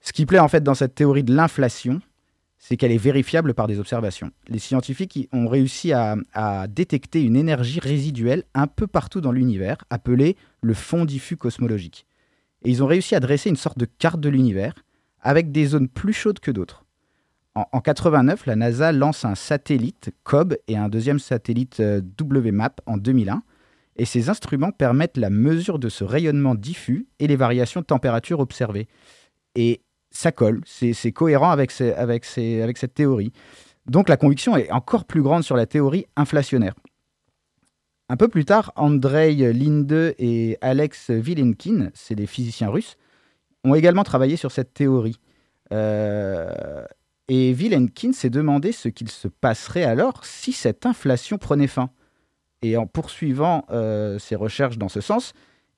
Ce 0.00 0.12
qui 0.12 0.26
plaît 0.26 0.40
en 0.40 0.48
fait 0.48 0.64
dans 0.64 0.74
cette 0.74 0.94
théorie 0.94 1.22
de 1.22 1.34
l'inflation, 1.34 2.00
c'est 2.58 2.76
qu'elle 2.76 2.92
est 2.92 2.96
vérifiable 2.96 3.54
par 3.54 3.66
des 3.66 3.80
observations. 3.80 4.30
Les 4.48 4.58
scientifiques 4.58 5.28
ont 5.32 5.48
réussi 5.48 5.92
à 5.92 6.66
détecter 6.68 7.22
une 7.22 7.36
énergie 7.36 7.80
résiduelle 7.80 8.44
un 8.54 8.68
peu 8.68 8.86
partout 8.86 9.20
dans 9.20 9.32
l'univers, 9.32 9.78
appelée 9.90 10.36
le 10.60 10.74
fond 10.74 11.04
diffus 11.04 11.36
cosmologique. 11.36 12.06
Et 12.64 12.70
ils 12.70 12.82
ont 12.82 12.86
réussi 12.86 13.16
à 13.16 13.20
dresser 13.20 13.50
une 13.50 13.56
sorte 13.56 13.78
de 13.78 13.84
carte 13.84 14.20
de 14.20 14.28
l'univers 14.28 14.74
avec 15.20 15.50
des 15.50 15.66
zones 15.66 15.88
plus 15.88 16.12
chaudes 16.12 16.38
que 16.38 16.52
d'autres. 16.52 16.81
En, 17.54 17.66
en 17.72 17.80
89, 17.80 18.46
la 18.46 18.56
NASA 18.56 18.92
lance 18.92 19.24
un 19.24 19.34
satellite 19.34 20.10
COB 20.24 20.56
et 20.68 20.76
un 20.76 20.88
deuxième 20.88 21.18
satellite 21.18 21.80
euh, 21.80 22.00
WMAP 22.20 22.80
en 22.86 22.96
2001. 22.96 23.42
Et 23.96 24.04
ces 24.06 24.30
instruments 24.30 24.72
permettent 24.72 25.18
la 25.18 25.30
mesure 25.30 25.78
de 25.78 25.88
ce 25.88 26.04
rayonnement 26.04 26.54
diffus 26.54 27.06
et 27.18 27.26
les 27.26 27.36
variations 27.36 27.80
de 27.80 27.86
température 27.86 28.40
observées. 28.40 28.88
Et 29.54 29.82
ça 30.10 30.32
colle, 30.32 30.62
c'est 30.64 31.12
cohérent 31.12 31.50
avec 31.50 31.70
cette 31.70 32.94
théorie. 32.94 33.32
Donc 33.86 34.08
la 34.08 34.16
conviction 34.16 34.56
est 34.56 34.70
encore 34.70 35.04
plus 35.04 35.22
grande 35.22 35.42
sur 35.42 35.56
la 35.56 35.66
théorie 35.66 36.06
inflationnaire. 36.16 36.74
Un 38.08 38.16
peu 38.16 38.28
plus 38.28 38.44
tard, 38.44 38.72
Andrei 38.76 39.34
Linde 39.52 40.14
et 40.18 40.58
Alex 40.60 41.10
Vilenkin, 41.10 41.90
c'est 41.94 42.14
des 42.14 42.26
physiciens 42.26 42.68
russes, 42.68 42.96
ont 43.64 43.74
également 43.74 44.04
travaillé 44.04 44.36
sur 44.36 44.52
cette 44.52 44.74
théorie. 44.74 45.16
Euh, 45.72 46.84
et 47.28 47.52
Vilenkin 47.52 48.12
s'est 48.12 48.30
demandé 48.30 48.72
ce 48.72 48.88
qu'il 48.88 49.10
se 49.10 49.28
passerait 49.28 49.84
alors 49.84 50.24
si 50.24 50.52
cette 50.52 50.86
inflation 50.86 51.38
prenait 51.38 51.66
fin. 51.66 51.90
Et 52.62 52.76
en 52.76 52.86
poursuivant 52.86 53.64
euh, 53.70 54.18
ses 54.18 54.36
recherches 54.36 54.78
dans 54.78 54.88
ce 54.88 55.00
sens, 55.00 55.32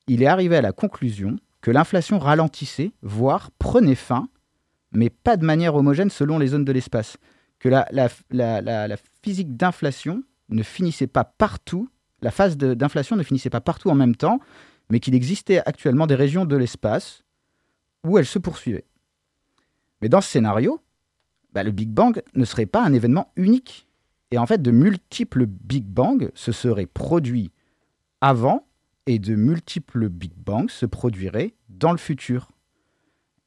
il 0.07 0.23
est 0.23 0.27
arrivé 0.27 0.57
à 0.57 0.63
la 0.63 0.73
conclusion 0.73 1.37
que 1.61 1.71
l'inflation 1.71 2.19
ralentissait, 2.19 2.93
voire 3.03 3.51
prenait 3.59 3.95
fin, 3.95 4.29
mais 4.93 5.09
pas 5.09 5.37
de 5.37 5.47
manière 5.47 5.75
homogène 5.75 6.11
selon 6.11 6.39
les 6.39 6.49
zones 6.49 6.65
de 6.65 6.73
l'espace. 6.73 7.17
Que 7.59 7.71
la, 7.71 8.97
physique 9.23 9.57
d'inflation 9.57 10.23
ne 10.51 10.63
finissait 10.63 11.07
pas 11.07 11.25
partout, 11.25 11.89
la 12.21 12.31
phase 12.31 12.59
d'inflation 12.59 13.17
ne 13.17 13.23
finissait 13.23 13.49
pas 13.49 13.63
partout 13.63 13.89
en 13.89 13.95
même 13.95 14.15
temps, 14.15 14.41
mais 14.91 15.01
qu'il 15.01 15.15
existait 15.15 15.63
actuellement 15.65 16.07
des 16.07 16.15
régions 16.15 16.45
de 16.45 16.57
l'espace 16.57 17.25
où 18.07 18.19
elle 18.19 18.27
se 18.27 18.39
poursuivait. 18.39 18.85
Mais 20.03 20.11
dans 20.11 20.21
ce 20.21 20.29
scénario, 20.29 20.81
bah, 21.55 21.63
le 21.63 21.71
Big 21.71 21.89
Bang 21.89 22.21
ne 22.35 22.45
serait 22.45 22.67
pas 22.67 22.85
un 22.85 22.93
événement 22.93 23.33
unique. 23.37 23.87
Et 24.33 24.39
en 24.39 24.47
fait, 24.47 24.61
de 24.61 24.73
multiples 24.73 25.47
Big 25.47 25.85
Bang 25.85 26.31
se 26.35 26.51
seraient 26.51 26.87
produits 26.87 27.53
avant 28.21 28.67
et 29.07 29.21
de 29.21 29.37
multiples 29.37 30.09
Big 30.09 30.33
Bang 30.35 30.69
se 30.69 30.87
produiraient 30.87 31.55
dans 31.69 31.93
le 31.93 31.99
futur. 31.99 32.51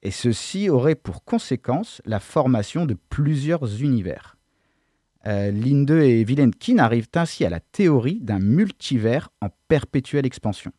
Et 0.04 0.12
ceci 0.12 0.70
aurait 0.70 0.96
pour 0.96 1.26
conséquence 1.26 2.02
la 2.06 2.20
formation 2.20 2.86
de 2.86 2.96
plusieurs 3.10 3.82
univers. 3.82 4.38
Euh, 5.26 5.52
Linde 5.52 5.92
et 5.92 6.24
Vilenkin 6.24 6.78
arrivent 6.78 7.10
ainsi 7.16 7.44
à 7.44 7.50
la 7.50 7.60
théorie 7.60 8.22
d'un 8.22 8.40
multivers 8.40 9.30
en 9.42 9.50
perpétuelle 9.68 10.26
expansion. 10.26 10.72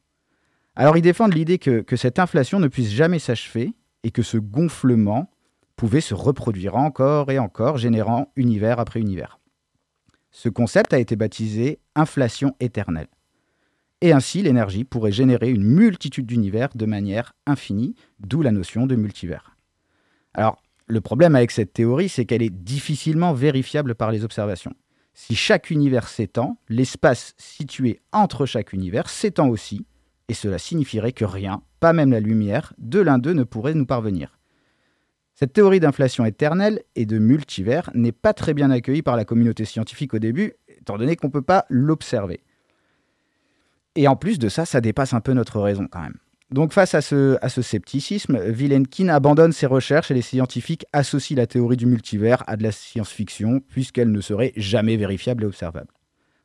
Alors 0.77 0.97
ils 0.97 1.03
défendent 1.03 1.35
l'idée 1.35 1.59
que 1.59 1.97
cette 1.97 2.21
inflation 2.21 2.61
ne 2.61 2.69
puisse 2.69 2.91
jamais 2.91 3.19
s'achever 3.19 3.75
et 4.05 4.13
que 4.13 4.23
ce 4.23 4.39
gonflement 4.39 5.29
pouvait 5.79 6.03
se 6.03 6.13
reproduire 6.13 6.77
encore 6.77 7.31
et 7.31 7.39
encore, 7.39 7.79
générant 7.79 8.33
univers 8.37 8.81
après 8.81 9.01
univers. 9.01 9.39
Ce 10.31 10.49
concept 10.49 10.93
a 10.93 10.99
été 10.99 11.17
baptisé 11.17 11.79
inflation 11.95 12.55
éternelle. 12.61 13.07
Et 14.01 14.13
ainsi, 14.13 14.43
l'énergie 14.43 14.85
pourrait 14.85 15.13
générer 15.13 15.51
une 15.51 15.65
multitude 15.65 16.27
d'univers 16.27 16.69
de 16.75 16.85
manière 16.85 17.33
infinie, 17.47 17.95
d'où 18.19 18.43
la 18.43 18.51
notion 18.51 18.87
de 18.87 18.97
multivers. 18.97 19.57
Alors, 20.35 20.61
le 20.89 21.01
problème 21.01 21.37
avec 21.37 21.53
cette 21.53 21.73
théorie, 21.73 22.09
c'est 22.09 22.25
qu'elle 22.25 22.43
est 22.43 22.51
difficilement 22.51 23.33
vérifiable 23.33 23.95
par 23.95 24.11
les 24.11 24.25
observations. 24.25 24.75
Si 25.15 25.35
chaque 25.35 25.71
univers 25.71 26.09
s'étend, 26.09 26.59
l'espace 26.69 27.35
situé 27.39 28.01
entre 28.13 28.47
chaque 28.47 28.73
univers 28.73 29.09
s'étend 29.09 29.49
aussi, 29.49 29.87
et 30.29 30.35
cela 30.35 30.59
signifierait 30.59 31.13
que 31.13 31.25
rien, 31.25 31.63
pas 31.81 31.93
même 31.93 32.11
la 32.11 32.21
lumière, 32.21 32.73
de 32.79 33.01
l'un 33.01 33.19
d'eux 33.19 33.33
ne 33.33 33.45
pourrait 33.45 33.75
nous 33.75 33.87
parvenir. 33.87 34.38
Cette 35.39 35.53
théorie 35.53 35.79
d'inflation 35.79 36.25
éternelle 36.25 36.83
et 36.97 37.07
de 37.07 37.17
multivers 37.21 37.93
n'est 37.95 38.11
pas 38.11 38.33
très 38.33 38.55
bien 38.55 38.73
accueillie 38.73 39.03
par 39.03 39.15
la 39.17 39.25
communauté 39.25 39.65
scientifique 39.65 40.13
au 40.13 40.19
début, 40.19 40.55
étant 40.67 40.99
donné 40.99 41.15
qu'on 41.15 41.29
ne 41.29 41.33
peut 41.33 41.43
pas 41.43 41.65
l'observer. 41.69 42.41
Et 43.95 44.09
en 44.09 44.17
plus 44.17 44.41
de 44.41 44.49
ça, 44.49 44.65
ça 44.65 44.81
dépasse 44.81 45.15
un 45.15 45.21
peu 45.21 45.35
notre 45.35 45.61
raison 45.61 45.87
quand 45.89 46.01
même. 46.01 46.17
Donc 46.51 46.73
face 46.73 46.93
à 46.97 47.03
ce, 47.03 47.39
scepticisme, 47.61 48.41
Vilenkin 48.51 49.11
abandonne 49.11 49.53
ses 49.53 49.67
recherches 49.67 50.11
et 50.11 50.15
les 50.15 50.23
scientifiques 50.23 50.87
associent 50.93 51.37
la 51.37 51.47
théorie 51.47 51.77
du 51.77 51.87
multivers 51.87 52.43
à 52.49 52.57
de 52.57 52.65
la 52.65 52.73
science-fiction, 52.73 53.61
puisqu'elle 53.61 54.11
ne 54.11 54.21
serait 54.21 54.53
jamais 54.57 54.97
vérifiable 54.97 55.45
et 55.45 55.47
observable. 55.47 55.93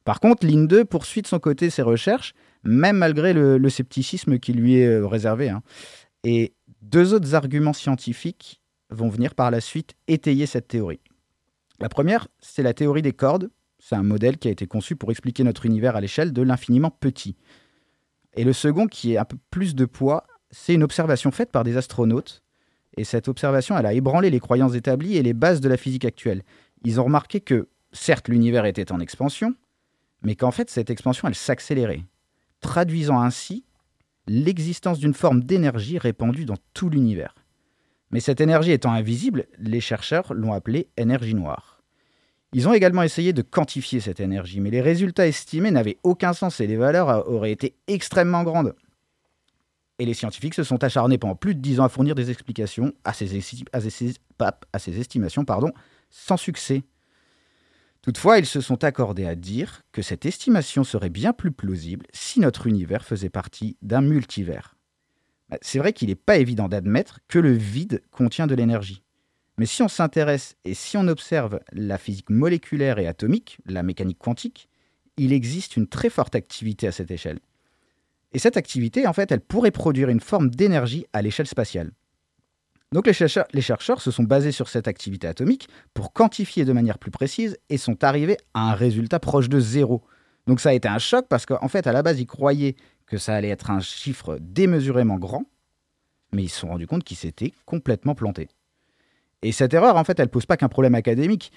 Par 0.06 0.20
contre, 0.20 0.46
Linde 0.46 0.84
poursuit 0.84 1.24
de 1.24 1.28
son 1.28 1.40
côté 1.40 1.72
ses 1.72 1.82
recherches, 1.82 2.36
même 2.64 2.98
malgré 2.98 3.34
le, 3.34 3.58
le 3.58 3.70
scepticisme 3.72 4.38
qui 4.38 4.54
lui 4.54 4.76
est 4.76 4.88
euh, 4.88 5.08
réservé. 5.08 5.50
hein. 5.50 5.64
Et 6.24 6.54
deux 6.84 7.16
autres 7.16 7.34
arguments 7.34 7.74
scientifiques 7.74 8.60
vont 8.94 9.10
venir 9.10 9.36
par 9.36 9.52
la 9.52 9.62
suite 9.62 9.96
étayer 10.08 10.46
cette 10.46 10.68
théorie. 10.68 11.02
La 11.80 11.90
première, 11.90 12.28
c'est 12.40 12.64
la 12.64 12.74
théorie 12.74 13.02
des 13.02 13.14
cordes. 13.14 13.50
C'est 13.80 13.96
un 13.96 14.04
modèle 14.04 14.38
qui 14.38 14.48
a 14.48 14.52
été 14.52 14.68
conçu 14.68 14.96
pour 14.96 15.12
expliquer 15.12 15.44
notre 15.44 15.66
univers 15.66 15.96
à 15.96 16.02
l'échelle 16.02 16.32
de 16.32 16.42
l'infiniment 16.42 16.92
petit. 16.92 17.36
Et 18.36 18.44
le 18.44 18.54
second, 18.54 18.88
qui 18.88 19.14
est 19.14 19.18
un 19.18 19.26
peu 19.26 19.38
plus 19.52 19.76
de 19.76 19.86
poids, 19.86 20.26
c'est 20.52 20.74
une 20.74 20.84
observation 20.84 21.32
faite 21.32 21.52
par 21.52 21.64
des 21.64 21.78
astronautes. 21.78 22.44
Et 22.96 23.04
cette 23.04 23.28
observation, 23.28 23.78
elle 23.78 23.86
a 23.86 23.94
ébranlé 23.94 24.30
les 24.30 24.40
croyances 24.40 24.76
établies 24.76 25.18
et 25.18 25.24
les 25.24 25.34
bases 25.34 25.62
de 25.62 25.70
la 25.70 25.78
physique 25.78 26.06
actuelle. 26.06 26.44
Ils 26.84 27.02
ont 27.02 27.06
remarqué 27.06 27.42
que, 27.42 27.68
certes, 27.92 28.30
l'univers 28.30 28.66
était 28.66 28.92
en 28.92 29.00
expansion, 29.00 29.56
mais 30.22 30.36
qu'en 30.36 30.52
fait, 30.52 30.70
cette 30.70 30.90
expansion, 30.90 31.28
elle 31.28 31.36
s'accélérait, 31.36 32.04
traduisant 32.62 33.20
ainsi 33.20 33.66
l'existence 34.28 35.00
d'une 35.00 35.14
forme 35.14 35.44
d'énergie 35.44 35.98
répandue 35.98 36.46
dans 36.46 36.58
tout 36.74 36.90
l'univers. 36.90 37.36
Mais 38.14 38.20
cette 38.20 38.42
énergie 38.42 38.72
étant 38.72 38.94
invisible, 38.94 39.48
les 39.58 39.82
chercheurs 39.82 40.36
l'ont 40.36 40.54
appelée 40.54 40.88
énergie 40.98 41.34
noire. 41.34 41.82
Ils 42.54 42.68
ont 42.68 42.74
également 42.74 43.02
essayé 43.02 43.34
de 43.34 43.42
quantifier 43.42 44.02
cette 44.02 44.20
énergie, 44.20 44.60
mais 44.60 44.70
les 44.70 44.82
résultats 44.82 45.26
estimés 45.26 45.72
n'avaient 45.72 45.98
aucun 46.04 46.34
sens 46.34 46.60
et 46.60 46.68
les 46.68 46.78
valeurs 46.78 47.10
euh, 47.10 47.24
auraient 47.26 47.52
été 47.52 47.76
extrêmement 47.88 48.44
grandes. 48.44 48.76
Et 49.98 50.06
les 50.06 50.14
scientifiques 50.14 50.54
se 50.54 50.64
sont 50.64 50.84
acharnés 50.84 51.18
pendant 51.18 51.36
plus 51.36 51.56
de 51.56 51.60
dix 51.60 51.80
ans 51.80 51.86
à 51.86 51.90
fournir 51.90 52.14
des 52.14 52.30
explications 52.30 52.94
à 53.04 53.14
ces, 53.14 53.36
estimations, 53.36 55.44
pardon, 55.44 55.72
sans 56.12 56.38
succès. 56.38 56.84
Toutefois, 58.04 58.38
ils 58.38 58.46
se 58.46 58.62
sont 58.62 58.84
accordés 58.84 59.26
à 59.26 59.34
dire 59.34 59.82
que 59.92 60.04
cette 60.04 60.28
estimation 60.28 60.84
serait 60.84 61.10
bien 61.10 61.34
plus 61.34 61.52
plausible 61.52 62.06
si 62.14 62.42
notre 62.42 62.68
univers 62.68 63.06
faisait 63.06 63.30
partie 63.30 63.76
d'un 63.82 64.02
multivers. 64.02 64.76
C'est 65.62 65.80
vrai 65.80 65.94
qu'il 65.94 66.10
n'est 66.10 66.16
pas 66.16 66.38
évident 66.38 66.68
d'admettre 66.68 67.20
que 67.28 67.40
le 67.40 67.52
vide 67.52 68.02
contient 68.12 68.48
de 68.48 68.56
l'énergie. 68.56 69.04
Mais 69.58 69.66
si 69.66 69.84
on 69.84 69.88
s'intéresse 69.88 70.56
et 70.66 70.74
si 70.74 70.98
on 70.98 71.08
observe 71.08 71.60
la 71.72 71.98
physique 71.98 72.30
moléculaire 72.30 72.98
et 73.00 73.08
atomique, 73.08 73.60
la 73.66 73.84
mécanique 73.84 74.18
quantique, 74.18 74.68
il 75.18 75.32
existe 75.32 75.78
une 75.78 75.88
très 75.88 76.10
forte 76.10 76.36
activité 76.36 76.88
à 76.88 76.92
cette 76.92 77.12
échelle. 77.12 77.40
Et 78.34 78.40
cette 78.40 78.58
activité, 78.58 79.06
en 79.06 79.14
fait, 79.14 79.32
elle 79.32 79.42
pourrait 79.42 79.72
produire 79.72 80.10
une 80.10 80.20
forme 80.20 80.50
d'énergie 80.50 81.06
à 81.14 81.22
l'échelle 81.22 81.46
spatiale. 81.48 81.92
Donc 82.92 83.08
les 83.08 83.62
chercheurs 83.62 84.02
se 84.02 84.12
sont 84.12 84.24
basés 84.24 84.52
sur 84.52 84.70
cette 84.70 84.88
activité 84.88 85.28
atomique 85.28 85.68
pour 85.96 86.14
quantifier 86.14 86.64
de 86.64 86.74
manière 86.74 87.00
plus 87.00 87.10
précise 87.10 87.58
et 87.70 87.78
sont 87.78 88.04
arrivés 88.04 88.38
à 88.54 88.72
un 88.72 88.74
résultat 88.74 89.20
proche 89.20 89.50
de 89.50 89.60
zéro. 89.60 90.04
Donc 90.46 90.60
ça 90.60 90.70
a 90.70 90.74
été 90.74 90.88
un 90.88 91.00
choc 91.00 91.26
parce 91.28 91.46
qu'en 91.46 91.68
fait, 91.68 91.88
à 91.88 91.92
la 91.92 92.04
base, 92.04 92.20
ils 92.20 92.28
croyaient 92.28 92.76
que 93.08 93.18
ça 93.18 93.36
allait 93.36 93.50
être 93.50 93.72
un 93.72 93.80
chiffre 93.80 94.38
démesurément 94.42 95.18
grand, 95.18 95.46
mais 96.32 96.44
ils 96.44 96.50
se 96.50 96.60
sont 96.60 96.70
rendus 96.70 96.88
compte 96.88 97.04
qu'ils 97.04 97.18
s'étaient 97.18 97.54
complètement 97.66 98.16
plantés. 98.16 98.50
Et 99.42 99.52
cette 99.52 99.74
erreur, 99.74 99.98
en 99.98 100.04
fait, 100.04 100.20
elle 100.20 100.30
pose 100.30 100.46
pas 100.46 100.58
qu'un 100.58 100.70
problème 100.70 100.96
académique, 100.96 101.52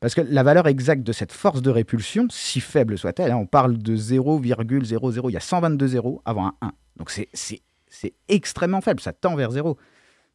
parce 0.00 0.14
que 0.14 0.20
la 0.20 0.42
valeur 0.42 0.66
exacte 0.66 1.02
de 1.02 1.12
cette 1.12 1.32
force 1.32 1.62
de 1.62 1.70
répulsion, 1.70 2.26
si 2.30 2.60
faible 2.60 2.98
soit-elle, 2.98 3.30
hein, 3.32 3.36
on 3.36 3.46
parle 3.46 3.78
de 3.78 3.96
0,00, 3.96 5.28
il 5.30 5.32
y 5.32 5.36
a 5.36 5.40
122 5.40 5.86
zéros 5.86 6.22
avant 6.24 6.46
un 6.46 6.54
1. 6.60 6.72
Donc 6.96 7.10
c'est- 7.10 7.28
extrêmement 8.28 8.80
faible, 8.80 9.00
ça 9.00 9.12
tend 9.12 9.36
vers 9.36 9.50
zéro. 9.50 9.76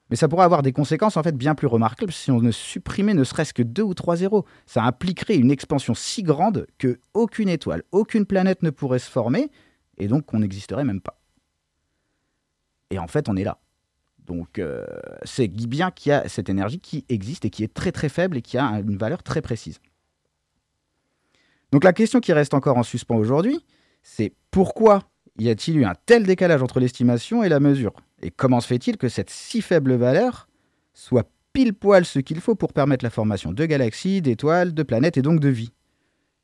Mais 0.10 0.16
ça 0.16 0.30
pourrait 0.30 0.46
avoir 0.46 0.62
des 0.62 0.72
conséquences 0.72 1.18
en 1.18 1.24
fait 1.24 1.36
bien 1.36 1.54
plus 1.54 1.68
remarquables 1.68 2.14
si 2.14 2.32
on 2.32 2.40
ne 2.40 2.52
supprimait 2.52 3.14
ne 3.14 3.26
serait-ce 3.26 3.54
que 3.54 3.64
deux 3.64 3.84
ou 3.84 3.94
trois 3.94 4.16
zéros. 4.16 4.46
Ça 4.66 4.84
impliquerait 4.84 5.36
une 5.36 5.52
expansion 5.52 5.94
si 5.94 6.24
grande 6.24 6.66
que 6.78 7.00
aucune 7.14 7.50
étoile, 7.50 7.84
aucune 7.92 8.26
planète 8.26 8.64
ne 8.64 8.70
pourrait 8.70 9.00
se 9.00 9.10
former, 9.12 9.50
et 9.98 10.08
donc 10.08 10.26
qu'on 10.26 10.40
n'existerait 10.40 10.84
même 10.84 11.02
pas. 11.02 11.20
Et 12.90 13.00
en 13.00 13.08
fait, 13.08 13.30
on 13.30 13.36
est 13.36 13.44
là. 13.44 13.60
Donc 14.26 14.60
euh, 14.60 14.86
c'est 15.24 15.48
bien 15.48 15.90
qu'il 15.92 16.10
y 16.10 16.14
a 16.14 16.28
cette 16.28 16.50
énergie 16.50 16.80
qui 16.80 17.06
existe 17.10 17.46
et 17.46 17.50
qui 17.50 17.64
est 17.64 17.74
très 17.74 17.92
très 17.92 18.10
faible 18.10 18.38
et 18.38 18.42
qui 18.42 18.58
a 18.58 18.66
une 18.80 18.98
valeur 18.98 19.24
très 19.24 19.42
précise. 19.42 19.80
Donc 21.72 21.84
la 21.84 21.94
question 21.94 22.20
qui 22.20 22.34
reste 22.34 22.54
encore 22.54 22.78
en 22.78 22.84
suspens 22.84 23.16
aujourd'hui, 23.16 23.66
c'est 24.04 24.34
pourquoi 24.52 25.04
Y 25.40 25.50
a-t-il 25.50 25.78
eu 25.78 25.86
un 25.86 25.96
tel 26.06 26.26
décalage 26.26 26.64
entre 26.64 26.80
l'estimation 26.80 27.44
et 27.44 27.50
la 27.50 27.60
mesure? 27.60 27.94
Et 28.22 28.32
comment 28.32 28.60
se 28.60 28.68
fait-il 28.68 28.98
que 28.98 29.10
cette 29.10 29.30
si 29.30 29.62
faible 29.62 29.94
valeur 29.96 30.48
soit 30.94 31.30
pile 31.54 31.74
poil 31.74 32.06
ce 32.06 32.20
qu'il 32.20 32.42
faut 32.42 32.56
pour 32.56 32.74
permettre 32.74 33.06
la 33.06 33.10
formation 33.10 33.52
de 33.52 33.66
galaxies, 33.66 34.22
d'étoiles, 34.22 34.74
de 34.74 34.84
planètes 34.84 35.18
et 35.18 35.22
donc 35.22 35.40
de 35.40 35.50
vie? 35.50 35.72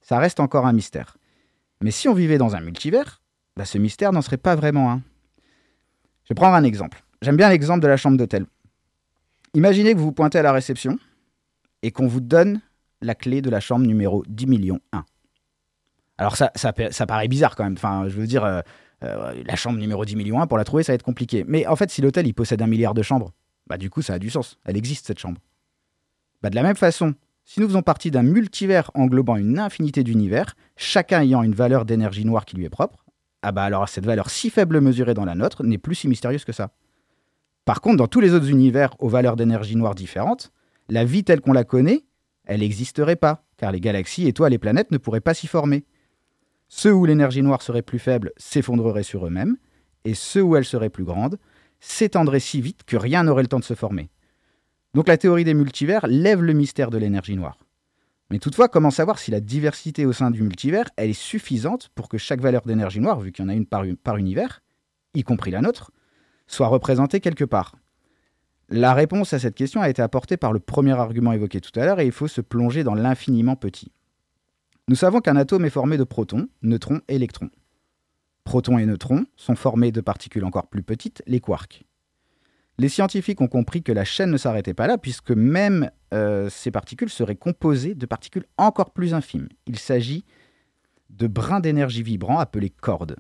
Ça 0.02 0.20
reste 0.20 0.40
encore 0.40 0.68
un 0.68 0.74
mystère. 0.74 1.18
Mais 1.82 1.92
si 1.92 2.08
on 2.08 2.14
vivait 2.14 2.38
dans 2.38 2.56
un 2.56 2.62
multivers, 2.62 3.23
bah, 3.56 3.66
ce 3.66 3.78
mystère 3.78 4.12
n'en 4.12 4.22
serait 4.22 4.38
pas 4.38 4.56
vraiment 4.56 4.92
un. 4.92 5.02
Je 6.24 6.30
vais 6.30 6.36
prendre 6.36 6.56
un 6.56 6.64
exemple. 6.64 7.04
J'aime 7.22 7.38
bien 7.38 7.50
l'exemple 7.50 7.82
de 7.82 7.88
la 7.88 7.98
chambre 7.98 8.18
d'hôtel. 8.18 8.46
Imaginez 9.54 9.94
que 9.94 10.00
vous 10.00 10.06
vous 10.06 10.12
pointez 10.12 10.40
à 10.40 10.42
la 10.42 10.52
réception 10.52 10.98
et 11.84 11.92
qu'on 11.92 12.08
vous 12.08 12.22
donne 12.22 12.62
la 13.02 13.16
clé 13.16 13.42
de 13.42 13.50
la 13.50 13.60
chambre 13.60 13.86
numéro 13.86 14.24
10 14.28 14.48
millions 14.48 14.80
1. 14.94 15.04
Alors 16.18 16.38
ça, 16.38 16.52
ça, 16.56 16.74
pa- 16.74 16.92
ça 16.92 17.06
paraît 17.06 17.28
bizarre 17.28 17.56
quand 17.56 17.64
même. 17.64 17.74
Enfin, 17.74 18.08
je 18.08 18.16
veux 18.16 18.28
dire, 18.28 18.44
euh, 18.44 18.62
euh, 19.04 19.44
la 19.46 19.56
chambre 19.56 19.78
numéro 19.80 20.06
10 20.06 20.16
millions 20.16 20.40
1, 20.42 20.48
pour 20.48 20.58
la 20.58 20.64
trouver, 20.64 20.84
ça 20.84 20.92
va 20.92 20.96
être 20.96 21.04
compliqué. 21.04 21.44
Mais 21.48 21.68
en 21.68 21.76
fait, 21.76 21.90
si 21.92 22.02
l'hôtel, 22.02 22.26
il 22.28 22.34
possède 22.34 22.62
un 22.62 22.68
milliard 22.68 22.94
de 22.94 23.02
chambres, 23.02 23.32
bah 23.68 23.78
du 23.78 23.90
coup, 23.90 24.02
ça 24.02 24.14
a 24.14 24.20
du 24.20 24.30
sens. 24.30 24.58
Elle 24.66 24.78
existe, 24.78 25.06
cette 25.08 25.20
chambre. 25.20 25.40
Bah, 26.42 26.50
de 26.50 26.56
la 26.56 26.64
même 26.64 26.76
façon, 26.76 27.14
si 27.46 27.60
nous 27.60 27.68
faisons 27.68 27.82
partie 27.82 28.12
d'un 28.12 28.24
multivers 28.24 28.90
englobant 28.94 29.36
une 29.36 29.60
infinité 29.60 30.04
d'univers, 30.04 30.56
chacun 30.78 31.22
ayant 31.22 31.44
une 31.44 31.54
valeur 31.56 31.86
d'énergie 31.86 32.26
noire 32.26 32.46
qui 32.46 32.56
lui 32.56 32.66
est 32.66 32.70
propre, 32.70 33.03
ah 33.44 33.52
bah 33.52 33.64
alors 33.64 33.88
cette 33.90 34.06
valeur 34.06 34.30
si 34.30 34.50
faible 34.50 34.82
mesurée 34.82 35.14
dans 35.14 35.26
la 35.26 35.36
nôtre 35.36 35.64
n'est 35.64 35.78
plus 35.78 35.96
si 35.96 36.08
mystérieuse 36.08 36.46
que 36.46 36.54
ça. 36.54 36.72
Par 37.66 37.82
contre, 37.82 37.98
dans 37.98 38.08
tous 38.08 38.22
les 38.22 38.34
autres 38.34 38.50
univers 38.50 38.96
aux 39.00 39.10
valeurs 39.10 39.36
d'énergie 39.36 39.76
noire 39.76 39.96
différentes, 39.96 40.52
la 40.90 41.06
vie 41.06 41.24
telle 41.24 41.42
qu'on 41.42 41.54
la 41.54 41.64
connaît, 41.64 42.04
elle 42.46 42.62
n'existerait 42.62 43.16
pas, 43.16 43.46
car 43.58 43.72
les 43.72 43.80
galaxies, 43.80 44.28
étoiles 44.28 44.54
et 44.54 44.58
planètes 44.58 44.92
ne 44.92 44.98
pourraient 44.98 45.22
pas 45.22 45.34
s'y 45.34 45.48
former. 45.48 45.86
Ceux 46.68 46.94
où 46.94 47.06
l'énergie 47.06 47.42
noire 47.42 47.62
serait 47.62 47.82
plus 47.82 48.00
faible 48.00 48.32
s'effondreraient 48.38 49.04
sur 49.04 49.26
eux-mêmes, 49.28 49.58
et 50.06 50.14
ceux 50.14 50.42
où 50.42 50.56
elle 50.56 50.66
serait 50.66 50.90
plus 50.90 51.06
grande 51.06 51.38
s'étendraient 51.80 52.40
si 52.40 52.62
vite 52.62 52.84
que 52.86 52.98
rien 52.98 53.24
n'aurait 53.24 53.44
le 53.44 53.48
temps 53.48 53.60
de 53.60 53.64
se 53.64 53.76
former. 53.76 54.10
Donc 54.94 55.08
la 55.08 55.18
théorie 55.18 55.44
des 55.44 55.54
multivers 55.54 56.08
lève 56.08 56.42
le 56.42 56.54
mystère 56.54 56.90
de 56.90 56.98
l'énergie 56.98 57.36
noire. 57.36 57.58
Mais 58.34 58.40
toutefois, 58.40 58.68
comment 58.68 58.90
savoir 58.90 59.20
si 59.20 59.30
la 59.30 59.42
diversité 59.42 60.08
au 60.08 60.12
sein 60.12 60.32
du 60.32 60.42
multivers, 60.42 60.90
est 60.98 61.14
suffisante 61.14 61.92
pour 61.94 62.10
que 62.10 62.18
chaque 62.18 62.42
valeur 62.42 62.64
d'énergie 62.64 63.00
noire, 63.00 63.20
vu 63.20 63.32
qu'il 63.32 63.46
y 63.46 63.48
en 63.48 63.50
a 63.50 63.54
une 63.54 63.68
par, 63.68 63.84
par 64.04 64.18
univers, 64.18 64.64
y 65.14 65.22
compris 65.22 65.52
la 65.52 65.62
nôtre, 65.62 65.92
soit 66.48 66.66
représentée 66.66 67.20
quelque 67.20 67.44
part? 67.44 67.76
La 68.70 68.96
réponse 68.96 69.34
à 69.34 69.40
cette 69.40 69.54
question 69.54 69.84
a 69.84 69.90
été 69.92 70.02
apportée 70.02 70.36
par 70.36 70.52
le 70.52 70.60
premier 70.60 70.94
argument 70.94 71.32
évoqué 71.32 71.62
tout 71.62 71.80
à 71.80 71.86
l'heure 71.86 72.00
et 72.00 72.08
il 72.08 72.12
faut 72.12 72.28
se 72.28 72.42
plonger 72.42 72.84
dans 72.84 72.96
l'infiniment 72.96 73.56
petit. 73.56 73.92
Nous 74.88 74.96
savons 74.96 75.22
qu'un 75.22 75.36
atome 75.36 75.66
est 75.66 75.70
formé 75.70 75.98
de 75.98 76.04
protons, 76.04 76.48
neutrons 76.64 77.02
et 77.10 77.18
électrons. 77.18 77.52
Protons 78.46 78.80
et 78.80 78.88
neutrons 78.88 79.28
sont 79.36 79.56
formés 79.56 79.92
de 79.92 80.02
particules 80.02 80.46
encore 80.46 80.70
plus 80.70 80.82
petites, 80.82 81.22
les 81.28 81.40
quarks. 81.40 81.84
Les 82.80 82.90
scientifiques 82.90 83.42
ont 83.42 83.48
compris 83.48 83.84
que 83.84 83.92
la 83.92 84.04
chaîne 84.04 84.32
ne 84.32 84.38
s'arrêtait 84.38 84.74
pas 84.74 84.88
là, 84.88 84.98
puisque 84.98 85.32
même 85.32 85.92
euh, 86.14 86.50
ces 86.50 86.72
particules 86.72 87.10
seraient 87.10 87.36
composées 87.36 87.94
de 87.94 88.06
particules 88.06 88.46
encore 88.58 88.92
plus 88.92 89.14
infimes. 89.14 89.48
Il 89.68 89.78
s'agit 89.78 90.26
de 91.10 91.28
brins 91.28 91.60
d'énergie 91.60 92.02
vibrants 92.02 92.40
appelés 92.40 92.72
cordes. 92.72 93.16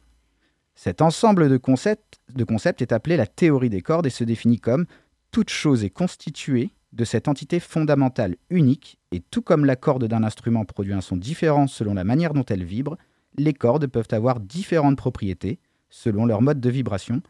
Cet 0.76 1.02
ensemble 1.02 1.50
de 1.50 1.58
concepts, 1.58 2.20
de 2.34 2.44
concepts 2.44 2.82
est 2.82 2.92
appelé 2.92 3.16
la 3.16 3.28
théorie 3.28 3.70
des 3.70 3.82
cordes 3.82 4.08
et 4.08 4.12
se 4.12 4.24
définit 4.24 4.60
comme 4.60 4.88
toute 5.32 5.52
chose 5.52 5.84
est 5.84 5.92
constituée 5.92 6.72
de 6.94 7.06
cette 7.06 7.28
entité 7.28 7.60
fondamentale 7.60 8.36
unique, 8.50 9.00
et 9.12 9.20
tout 9.20 9.42
comme 9.42 9.66
la 9.66 9.76
corde 9.76 10.06
d'un 10.06 10.24
instrument 10.24 10.64
produit 10.64 10.94
un 10.94 11.02
son 11.02 11.18
différent 11.18 11.68
selon 11.68 11.96
la 11.96 12.04
manière 12.04 12.34
dont 12.34 12.46
elle 12.46 12.64
vibre, 12.64 12.98
les 13.36 13.54
cordes 13.54 13.88
peuvent 13.88 14.08
avoir 14.12 14.40
différentes 14.40 14.98
propriétés 14.98 15.60
selon 15.90 16.26
leur 16.26 16.42
mode 16.42 16.60
de 16.60 16.70
vibration, 16.70 17.22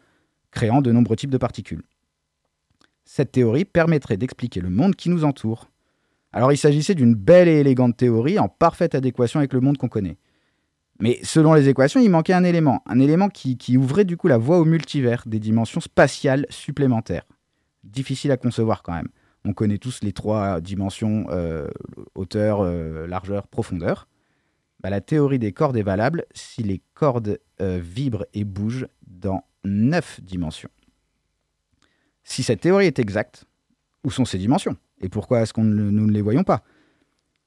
créant 0.51 0.81
de 0.81 0.91
nombreux 0.91 1.15
types 1.15 1.29
de 1.29 1.37
particules. 1.37 1.83
Cette 3.05 3.31
théorie 3.31 3.65
permettrait 3.65 4.17
d'expliquer 4.17 4.61
le 4.61 4.69
monde 4.69 4.95
qui 4.95 5.09
nous 5.09 5.25
entoure. 5.25 5.69
Alors 6.31 6.51
il 6.51 6.57
s'agissait 6.57 6.95
d'une 6.95 7.15
belle 7.15 7.47
et 7.47 7.59
élégante 7.59 7.97
théorie 7.97 8.39
en 8.39 8.47
parfaite 8.47 8.95
adéquation 8.95 9.39
avec 9.39 9.53
le 9.53 9.61
monde 9.61 9.77
qu'on 9.77 9.89
connaît. 9.89 10.17
Mais 10.99 11.19
selon 11.23 11.53
les 11.53 11.69
équations, 11.69 11.99
il 11.99 12.09
manquait 12.09 12.33
un 12.33 12.43
élément, 12.43 12.81
un 12.85 12.99
élément 12.99 13.29
qui, 13.29 13.77
ouvrait 13.77 14.05
du 14.05 14.17
coup 14.17 14.27
la 14.27 14.37
voie 14.37 14.59
au 14.59 14.65
multivers, 14.65 15.23
des 15.25 15.39
dimensions 15.39 15.81
spatiales 15.81 16.45
supplémentaires. 16.49 17.25
Difficile 17.83 18.31
à 18.31 18.37
concevoir 18.37 18.83
quand 18.83 18.93
même. 18.93 19.09
On 19.45 19.53
connaît 19.53 19.77
tous 19.77 19.99
les 20.01 20.13
trois 20.13 20.61
dimensions 20.61 21.25
euh, 21.29 21.67
hauteur, 22.15 22.61
euh, 22.61 23.05
largeur, 23.07 23.47
profondeur. 23.47 24.07
Bah, 24.81 24.89
la 24.89 25.01
théorie 25.01 25.39
des 25.39 25.51
cordes 25.51 25.75
est 25.75 25.83
valable 25.83 26.25
si 26.33 26.63
les 26.63 26.81
cordes 26.93 27.39
euh, 27.61 27.79
vibrent 27.81 28.25
et 28.33 28.45
bougent 28.45 28.87
dans 29.05 29.43
neuf 29.65 30.21
dimensions. 30.21 30.69
Si 32.23 32.43
cette 32.43 32.61
théorie 32.61 32.85
est 32.85 32.99
exacte, 32.99 33.45
où 34.03 34.11
sont 34.11 34.25
ces 34.25 34.37
dimensions 34.37 34.75
Et 35.01 35.09
pourquoi 35.09 35.41
est-ce 35.41 35.53
que 35.53 35.61
nous 35.61 35.91
ne 35.91 36.11
les 36.11 36.21
voyons 36.21 36.43
pas? 36.43 36.63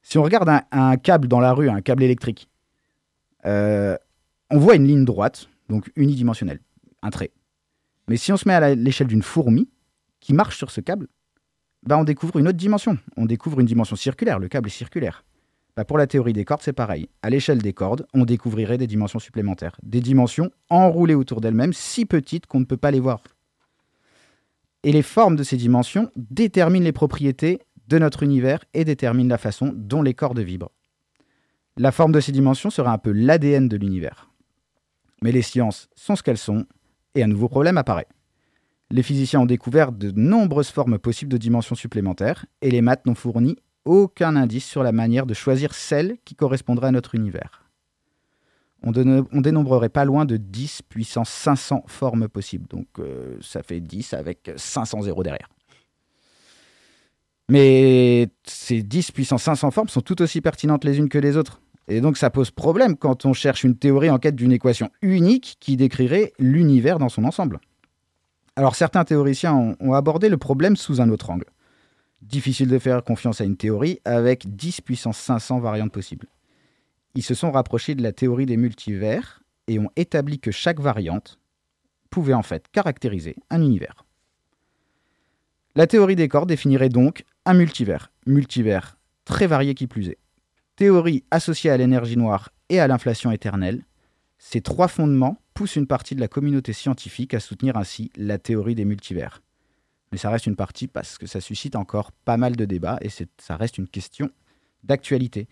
Si 0.02 0.18
on 0.18 0.22
regarde 0.22 0.48
un, 0.70 0.96
câble 0.96 1.28
dans 1.28 1.40
la 1.40 1.52
rue, 1.52 1.68
un 1.68 1.80
câble 1.80 2.04
électrique, 2.04 2.48
euh, 3.44 3.96
on 4.50 4.58
voit 4.58 4.76
une 4.76 4.86
ligne 4.86 5.04
droite, 5.04 5.48
donc 5.68 5.90
unidimensionnelle, 5.96 6.60
un 7.02 7.10
trait. 7.10 7.32
Mais 8.08 8.16
si 8.16 8.32
on 8.32 8.36
se 8.36 8.46
met 8.46 8.54
à 8.54 8.74
l'échelle 8.74 9.08
d'une 9.08 9.22
fourmi 9.22 9.68
qui 10.20 10.32
marche 10.32 10.56
sur 10.56 10.70
ce 10.70 10.80
câble, 10.80 11.08
bah 11.82 11.98
on 11.98 12.04
découvre 12.04 12.36
une 12.38 12.48
autre 12.48 12.56
dimension. 12.56 12.98
On 13.16 13.26
découvre 13.26 13.60
une 13.60 13.66
dimension 13.66 13.96
circulaire, 13.96 14.38
le 14.38 14.48
câble 14.48 14.68
est 14.68 14.70
circulaire. 14.70 15.24
Bah 15.76 15.84
pour 15.84 15.98
la 15.98 16.06
théorie 16.06 16.32
des 16.32 16.44
cordes, 16.44 16.62
c'est 16.62 16.72
pareil. 16.72 17.08
À 17.22 17.30
l'échelle 17.30 17.58
des 17.58 17.72
cordes, 17.72 18.06
on 18.14 18.24
découvrirait 18.24 18.78
des 18.78 18.86
dimensions 18.86 19.18
supplémentaires. 19.18 19.76
Des 19.82 20.00
dimensions 20.00 20.50
enroulées 20.70 21.14
autour 21.14 21.40
d'elles-mêmes, 21.40 21.72
si 21.72 22.06
petites 22.06 22.46
qu'on 22.46 22.60
ne 22.60 22.64
peut 22.64 22.76
pas 22.76 22.90
les 22.90 23.00
voir. 23.00 23.22
Et 24.86 24.92
les 24.92 25.02
formes 25.02 25.34
de 25.34 25.42
ces 25.42 25.56
dimensions 25.56 26.12
déterminent 26.14 26.84
les 26.84 26.92
propriétés 26.92 27.58
de 27.88 27.98
notre 27.98 28.22
univers 28.22 28.64
et 28.72 28.84
déterminent 28.84 29.28
la 29.28 29.36
façon 29.36 29.72
dont 29.74 30.00
les 30.00 30.14
cordes 30.14 30.38
vibrent. 30.38 30.70
La 31.76 31.90
forme 31.90 32.12
de 32.12 32.20
ces 32.20 32.30
dimensions 32.30 32.70
sera 32.70 32.92
un 32.92 32.98
peu 32.98 33.10
l'ADN 33.10 33.66
de 33.66 33.76
l'univers. 33.76 34.30
Mais 35.22 35.32
les 35.32 35.42
sciences 35.42 35.88
sont 35.96 36.14
ce 36.14 36.22
qu'elles 36.22 36.38
sont, 36.38 36.66
et 37.16 37.24
un 37.24 37.26
nouveau 37.26 37.48
problème 37.48 37.78
apparaît. 37.78 38.06
Les 38.92 39.02
physiciens 39.02 39.40
ont 39.40 39.46
découvert 39.46 39.90
de 39.90 40.12
nombreuses 40.12 40.70
formes 40.70 41.00
possibles 41.00 41.32
de 41.32 41.38
dimensions 41.38 41.74
supplémentaires, 41.74 42.46
et 42.62 42.70
les 42.70 42.80
maths 42.80 43.06
n'ont 43.06 43.16
fourni 43.16 43.56
aucun 43.86 44.36
indice 44.36 44.66
sur 44.66 44.84
la 44.84 44.92
manière 44.92 45.26
de 45.26 45.34
choisir 45.34 45.74
celle 45.74 46.16
qui 46.24 46.36
correspondrait 46.36 46.86
à 46.86 46.92
notre 46.92 47.16
univers. 47.16 47.65
On, 48.86 49.40
dénombrerait 49.40 49.88
pas 49.88 50.04
loin 50.04 50.24
de 50.24 50.36
10 50.36 50.82
puissance 50.88 51.28
500 51.28 51.84
formes 51.88 52.28
possibles, 52.28 52.68
donc 52.68 52.86
euh, 53.00 53.36
ça 53.40 53.64
fait 53.64 53.80
10 53.80 54.14
avec 54.14 54.52
500 54.54 55.02
zéros 55.02 55.24
derrière. 55.24 55.48
Mais 57.48 58.28
ces 58.44 58.84
10 58.84 59.10
puissance 59.10 59.42
500 59.42 59.72
formes 59.72 59.88
sont 59.88 60.02
tout 60.02 60.22
aussi 60.22 60.40
pertinentes 60.40 60.84
les 60.84 60.98
unes 60.98 61.08
que 61.08 61.18
les 61.18 61.36
autres. 61.36 61.60
Et 61.88 62.00
donc 62.00 62.16
ça 62.16 62.30
pose 62.30 62.52
problème 62.52 62.96
quand 62.96 63.26
on 63.26 63.32
cherche 63.32 63.64
une 63.64 63.76
théorie 63.76 64.10
en 64.10 64.18
quête 64.18 64.36
d'une 64.36 64.52
équation 64.52 64.90
unique 65.02 65.56
qui 65.58 65.76
décrirait 65.76 66.32
l'univers 66.38 67.00
dans 67.00 67.08
son 67.08 67.24
ensemble. 67.24 67.58
Alors 68.54 68.76
certains 68.76 69.04
théoriciens 69.04 69.54
ont, 69.54 69.76
ont, 69.80 69.94
abordé 69.94 70.28
le 70.28 70.38
problème 70.38 70.76
sous 70.76 71.00
un 71.00 71.10
autre 71.10 71.30
angle. 71.30 71.46
Difficile 72.22 72.68
de 72.68 72.78
faire 72.78 73.02
confiance 73.02 73.40
à 73.40 73.44
une 73.44 73.56
théorie 73.56 73.98
avec 74.04 74.54
10 74.54 74.80
puissance 74.80 75.18
500 75.18 75.58
variantes 75.58 75.92
possibles. 75.92 76.28
Ils 77.16 77.22
se 77.22 77.34
sont 77.34 77.50
rapprochés 77.50 77.94
de 77.94 78.02
la 78.02 78.12
théorie 78.12 78.46
des 78.46 78.58
multivers 78.58 79.42
et 79.68 79.78
ont 79.78 79.90
établi 79.96 80.38
que 80.38 80.50
chaque 80.50 80.80
variante 80.80 81.38
pouvait 82.10 82.34
en 82.34 82.42
fait 82.42 82.68
caractériser 82.70 83.36
un 83.50 83.62
univers. 83.62 84.04
La 85.74 85.86
théorie 85.86 86.14
des 86.14 86.28
cordes 86.28 86.48
définirait 86.48 86.90
donc 86.90 87.24
un 87.46 87.54
multivers, 87.54 88.12
multivers 88.26 88.98
très 89.24 89.46
varié 89.46 89.74
qui 89.74 89.86
plus 89.86 90.10
est. 90.10 90.18
Théorie 90.76 91.24
associée 91.30 91.70
à 91.70 91.76
l'énergie 91.78 92.18
noire 92.18 92.50
et 92.68 92.80
à 92.80 92.86
l'inflation 92.86 93.30
éternelle, 93.30 93.84
ces 94.38 94.60
trois 94.60 94.88
fondements 94.88 95.38
poussent 95.54 95.76
une 95.76 95.86
partie 95.86 96.14
de 96.14 96.20
la 96.20 96.28
communauté 96.28 96.74
scientifique 96.74 97.32
à 97.32 97.40
soutenir 97.40 97.78
ainsi 97.78 98.10
la 98.16 98.38
théorie 98.38 98.74
des 98.74 98.84
multivers. 98.84 99.42
Mais 100.12 100.18
ça 100.18 100.28
reste 100.28 100.46
une 100.46 100.54
partie 100.54 100.86
parce 100.86 101.16
que 101.16 101.26
ça 101.26 101.40
suscite 101.40 101.76
encore 101.76 102.12
pas 102.12 102.36
mal 102.36 102.56
de 102.56 102.66
débats 102.66 102.98
et 103.00 103.08
ça 103.08 103.56
reste 103.56 103.78
une 103.78 103.88
question 103.88 104.30
d'actualité. 104.84 105.48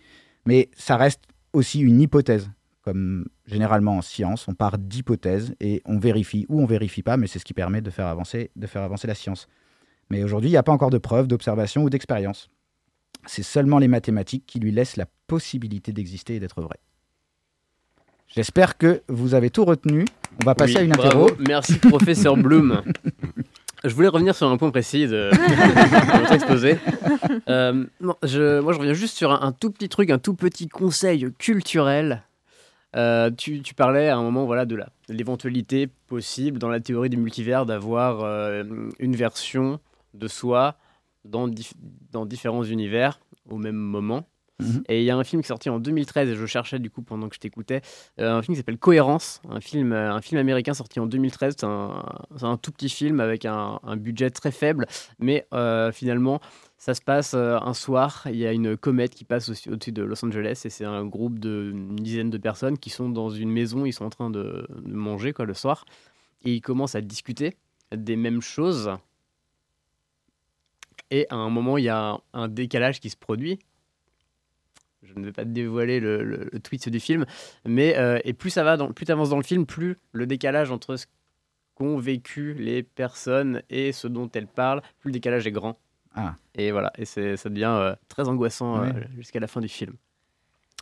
Mais 0.47 0.71
ça 0.77 0.97
reste 0.97 1.23
aussi 1.55 1.81
une 1.81 2.01
hypothèse. 2.01 2.51
Comme 2.83 3.27
généralement 3.47 3.97
en 3.97 4.03
science, 4.03 4.47
on 4.47 4.53
part 4.53 4.77
d'hypothèses 4.77 5.55
et 5.59 5.81
on 5.87 5.99
vérifie 5.99 6.45
ou 6.51 6.61
on 6.61 6.67
vérifie 6.67 7.03
pas, 7.03 7.17
mais 7.17 7.27
c'est 7.27 7.39
ce 7.39 7.45
qui 7.47 7.55
permet 7.55 7.81
de 7.81 7.89
faire 7.89 8.07
avancer, 8.07 8.51
de 8.57 8.67
faire 8.67 8.83
avancer 8.83 9.07
la 9.07 9.15
science. 9.15 9.49
Mais 10.11 10.23
aujourd'hui, 10.23 10.51
il 10.51 10.53
n'y 10.53 10.59
a 10.59 10.63
pas 10.63 10.73
encore 10.73 10.91
de 10.91 10.99
preuves, 10.99 11.27
d'observation 11.27 11.83
ou 11.83 11.89
d'expérience. 11.89 12.51
C'est 13.25 13.43
seulement 13.43 13.79
les 13.79 13.89
mathématiques 13.89 14.45
qui 14.47 14.61
lui 14.61 14.71
laissent 14.71 14.97
la 14.97 15.07
possibilité 15.27 15.93
d'exister 15.93 16.35
et 16.35 16.41
d'être 16.41 16.61
vrai. 16.61 16.77
J'espère 18.29 18.77
que 18.77 19.03
vous 19.09 19.35
avez 19.35 19.49
tout 19.49 19.65
retenu. 19.65 20.05
On 20.43 20.45
va 20.45 20.55
passer 20.55 20.75
oui, 20.75 20.79
à 20.79 20.83
une 20.83 20.93
bravo. 20.93 21.25
interro. 21.25 21.43
Merci, 21.47 21.79
professeur 21.79 22.37
Bloom. 22.37 22.83
Je 23.85 23.95
voulais 23.95 24.09
revenir 24.09 24.35
sur 24.35 24.49
un 24.49 24.57
point 24.57 24.71
précis 24.71 25.07
de, 25.07 25.31
de 25.31 26.19
votre 26.19 26.33
exposé. 26.33 26.79
Euh, 27.49 27.85
moi, 28.01 28.17
je 28.23 28.61
reviens 28.79 28.95
juste 28.95 29.17
sur 29.17 29.31
un, 29.31 29.53
tout 29.53 29.71
petit 29.71 29.91
truc, 29.91 30.09
un 30.09 30.19
tout 30.19 30.35
petit 30.35 30.69
conseil 30.69 31.31
culturel. 31.39 32.23
Euh, 32.97 33.31
tu, 33.31 33.63
parlais 33.77 34.09
à 34.09 34.17
un 34.17 34.23
moment 34.23 34.47
voilà, 34.47 34.65
de 34.65 34.79
l'éventualité 35.09 35.89
possible 36.07 36.59
dans 36.59 36.69
la 36.69 36.81
théorie 36.81 37.11
du 37.11 37.17
multivers 37.19 37.67
d'avoir 37.67 38.23
euh, 38.23 38.65
une 38.99 39.17
version 39.17 39.81
de 40.15 40.29
soi 40.29 40.77
dans 41.25 41.47
différents 42.27 42.65
univers 42.65 43.21
au 43.51 43.59
même 43.59 43.77
moment. 43.77 44.27
Mhm. 44.61 44.85
Et 44.89 45.01
il 45.01 45.05
y 45.05 45.11
a 45.11 45.17
un 45.17 45.25
film 45.25 45.43
qui 45.43 45.47
est 45.47 45.49
sorti 45.49 45.69
en 45.69 45.81
2013, 45.81 46.29
et 46.29 46.37
je 46.37 46.47
cherchais 46.47 46.79
du 46.79 46.89
coup 46.89 47.03
pendant 47.03 47.29
que 47.29 47.35
je 47.35 47.41
t'écoutais, 47.41 47.81
euh, 48.21 48.33
un 48.37 48.41
film 48.43 48.55
qui 48.55 48.59
s'appelle 48.59 48.79
Cohérence, 48.79 49.43
un 49.49 49.61
film, 49.61 49.93
euh, 49.93 50.13
un 50.13 50.21
film 50.21 50.41
américain 50.41 50.75
sorti 50.75 51.01
en 51.01 51.07
2013. 51.07 51.57
C'est 51.59 51.67
un, 51.67 52.05
un 52.41 52.57
tout 52.57 52.71
petit 52.71 52.89
film 52.89 53.19
avec 53.19 53.45
un, 53.47 53.81
budget 53.97 54.31
très 54.31 54.53
faible, 54.53 54.87
mais 55.19 55.47
euh, 55.53 55.91
finalement, 55.91 56.41
ça 56.79 56.95
se 56.95 57.01
passe 57.03 57.35
un 57.35 57.75
soir. 57.75 58.27
Il 58.31 58.37
y 58.37 58.47
a 58.47 58.53
une 58.53 58.77
comète 58.77 59.15
qui 59.15 59.25
passe 59.25 59.49
au- 59.49 59.73
au-dessus 59.73 59.93
de 59.93 60.03
Los 60.03 60.25
Angeles, 60.25 60.63
et 60.65 60.71
c'est 60.71 60.85
un 60.85 61.05
groupe 61.05 61.39
d'une 61.41 61.97
dizaine 61.97 62.31
de 62.31 62.39
personnes 62.39 62.79
qui 62.79 62.91
sont 62.91 63.09
dans 63.09 63.31
une 63.31 63.51
maison, 63.51 63.85
ils 63.87 63.93
sont 63.93 64.05
en 64.05 64.11
train 64.11 64.31
de, 64.31 64.67
manger 64.87 65.33
quoi, 65.33 65.47
le 65.47 65.55
soir, 65.55 65.85
et 66.45 66.53
ils 66.55 66.61
commencent 66.61 66.95
à 66.95 67.01
discuter 67.01 67.57
des 67.95 68.17
mêmes 68.17 68.41
choses. 68.43 68.91
Et 71.11 71.27
à 71.31 71.37
un 71.37 71.51
moment, 71.51 71.79
il 71.79 71.85
y 71.85 71.89
a 71.89 72.19
un 72.33 72.49
décalage 72.49 73.01
qui 73.01 73.11
se 73.11 73.17
produit. 73.17 73.59
Je 75.05 75.19
ne 75.19 75.25
vais 75.25 75.33
pas 75.33 75.45
te 75.45 75.51
dévoiler 75.51 76.01
le, 76.01 76.25
le, 76.25 76.49
le 76.51 76.61
tweet 76.61 76.89
du 76.89 77.01
film, 77.01 77.25
mais 77.65 77.97
euh, 77.97 78.19
et 78.25 78.33
plus 78.33 78.51
ça 78.51 78.65
va, 78.65 78.77
dans, 78.77 78.93
plus 78.93 79.07
tu 79.07 79.13
avances 79.13 79.31
dans 79.31 79.37
le 79.37 79.43
film, 79.45 79.67
plus 79.67 79.97
le 80.13 80.27
décalage 80.27 80.71
entre 80.71 80.97
ce 80.97 81.07
qu'ont 81.75 81.99
vécu 81.99 82.55
les 82.55 82.83
personnes 82.83 83.63
et 83.71 83.93
ce 83.93 84.09
dont 84.09 84.31
elles 84.35 84.47
parlent, 84.47 84.83
plus 85.01 85.09
le 85.09 85.13
décalage 85.13 85.47
est 85.47 85.53
grand. 85.53 85.79
Ah. 86.15 86.37
Et 86.55 86.71
voilà, 86.71 86.93
et 86.97 87.05
c'est, 87.05 87.37
ça 87.37 87.49
devient 87.49 87.75
euh, 87.77 87.95
très 88.09 88.29
angoissant 88.29 88.83
euh, 88.83 88.93
jusqu'à 89.17 89.41
la 89.41 89.47
fin 89.49 89.61
du 89.61 89.69
film. 89.69 89.95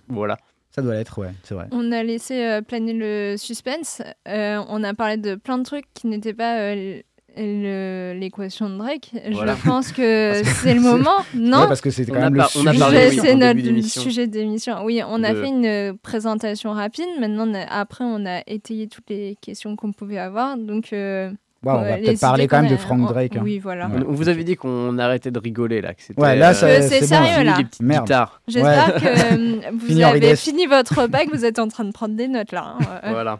Voilà. 0.08 0.36
Ça 0.70 0.80
doit 0.80 0.94
l'être, 0.94 1.18
ouais, 1.18 1.32
c'est 1.42 1.54
vrai. 1.54 1.68
On 1.70 1.92
a 1.92 2.02
laissé 2.02 2.46
euh, 2.46 2.62
planer 2.62 2.94
le 2.94 3.36
suspense. 3.36 4.00
Euh, 4.26 4.62
on 4.68 4.82
a 4.82 4.94
parlé 4.94 5.18
de 5.18 5.34
plein 5.34 5.58
de 5.58 5.64
trucs 5.64 5.84
qui 5.92 6.06
n'étaient 6.06 6.32
pas 6.32 6.60
euh, 6.60 7.02
l'équation 7.36 8.68
de 8.70 8.76
Drake. 8.78 9.10
Voilà. 9.32 9.54
Je 9.56 9.68
pense 9.68 9.92
que 9.92 10.42
c'est 10.44 10.74
le 10.74 10.80
moment, 10.80 11.10
c'est- 11.32 11.38
non 11.38 11.60
Ouais, 11.62 11.66
parce 11.68 11.80
que 11.80 11.90
c'était 11.90 12.12
quand 12.12 12.18
On 12.18 12.22
a 12.22 12.30
même 12.30 12.36
par- 12.36 12.50
le 12.54 12.60
on 12.62 12.66
a 12.66 12.72
sujet. 12.90 13.10
C'est 13.20 13.34
notre 13.34 13.82
sujet 13.88 14.26
d'émission. 14.26 14.84
Oui, 14.84 15.00
on 15.06 15.22
a 15.24 15.32
De- 15.32 15.40
fait 15.40 15.48
une 15.48 15.66
euh, 15.66 15.92
présentation 16.02 16.72
rapide. 16.72 17.06
Maintenant, 17.20 17.46
on 17.48 17.54
a- 17.54 17.64
après, 17.64 18.04
on 18.04 18.24
a 18.26 18.40
étayé 18.46 18.88
toutes 18.88 19.08
les 19.10 19.36
questions 19.40 19.76
qu'on 19.76 19.92
pouvait 19.92 20.18
avoir. 20.18 20.56
Donc, 20.56 20.92
euh, 20.92 21.30
Ouais, 21.64 21.70
on 21.72 21.80
va 21.80 21.96
peut-être 21.96 22.18
parler 22.20 22.48
quand 22.48 22.60
même 22.60 22.70
de 22.70 22.74
a- 22.74 22.78
Frank 22.78 23.06
Drake, 23.06 23.36
hein. 23.36 23.40
Oui, 23.44 23.60
voilà. 23.60 23.86
Ouais. 23.86 24.00
On, 24.08 24.10
vous 24.12 24.28
avait 24.28 24.42
dit 24.42 24.56
qu'on 24.56 24.98
arrêtait 24.98 25.30
de 25.30 25.38
rigoler 25.38 25.80
là. 25.80 25.94
Que 25.94 26.02
c'était, 26.02 26.20
Ouais, 26.20 26.34
là, 26.34 26.50
euh, 26.50 26.80
c'est 26.82 27.00
bon. 27.02 27.06
sérieux, 27.06 27.44
là. 27.44 27.58
Merde. 27.80 28.12
J'espère 28.48 28.94
Ouais. 28.96 29.00
que 29.00 29.06
euh, 29.34 29.70
vous 29.72 29.86
Fini 29.86 30.02
avez 30.02 30.34
fini 30.34 30.66
votre 30.66 31.02
repas, 31.02 31.24
que 31.24 31.30
vous 31.30 31.44
êtes 31.44 31.60
en 31.60 31.68
train 31.68 31.84
de 31.84 31.92
prendre 31.92 32.16
des 32.16 32.26
notes 32.26 32.50
là. 32.50 32.74
hein. 32.80 33.00
Voilà. 33.12 33.38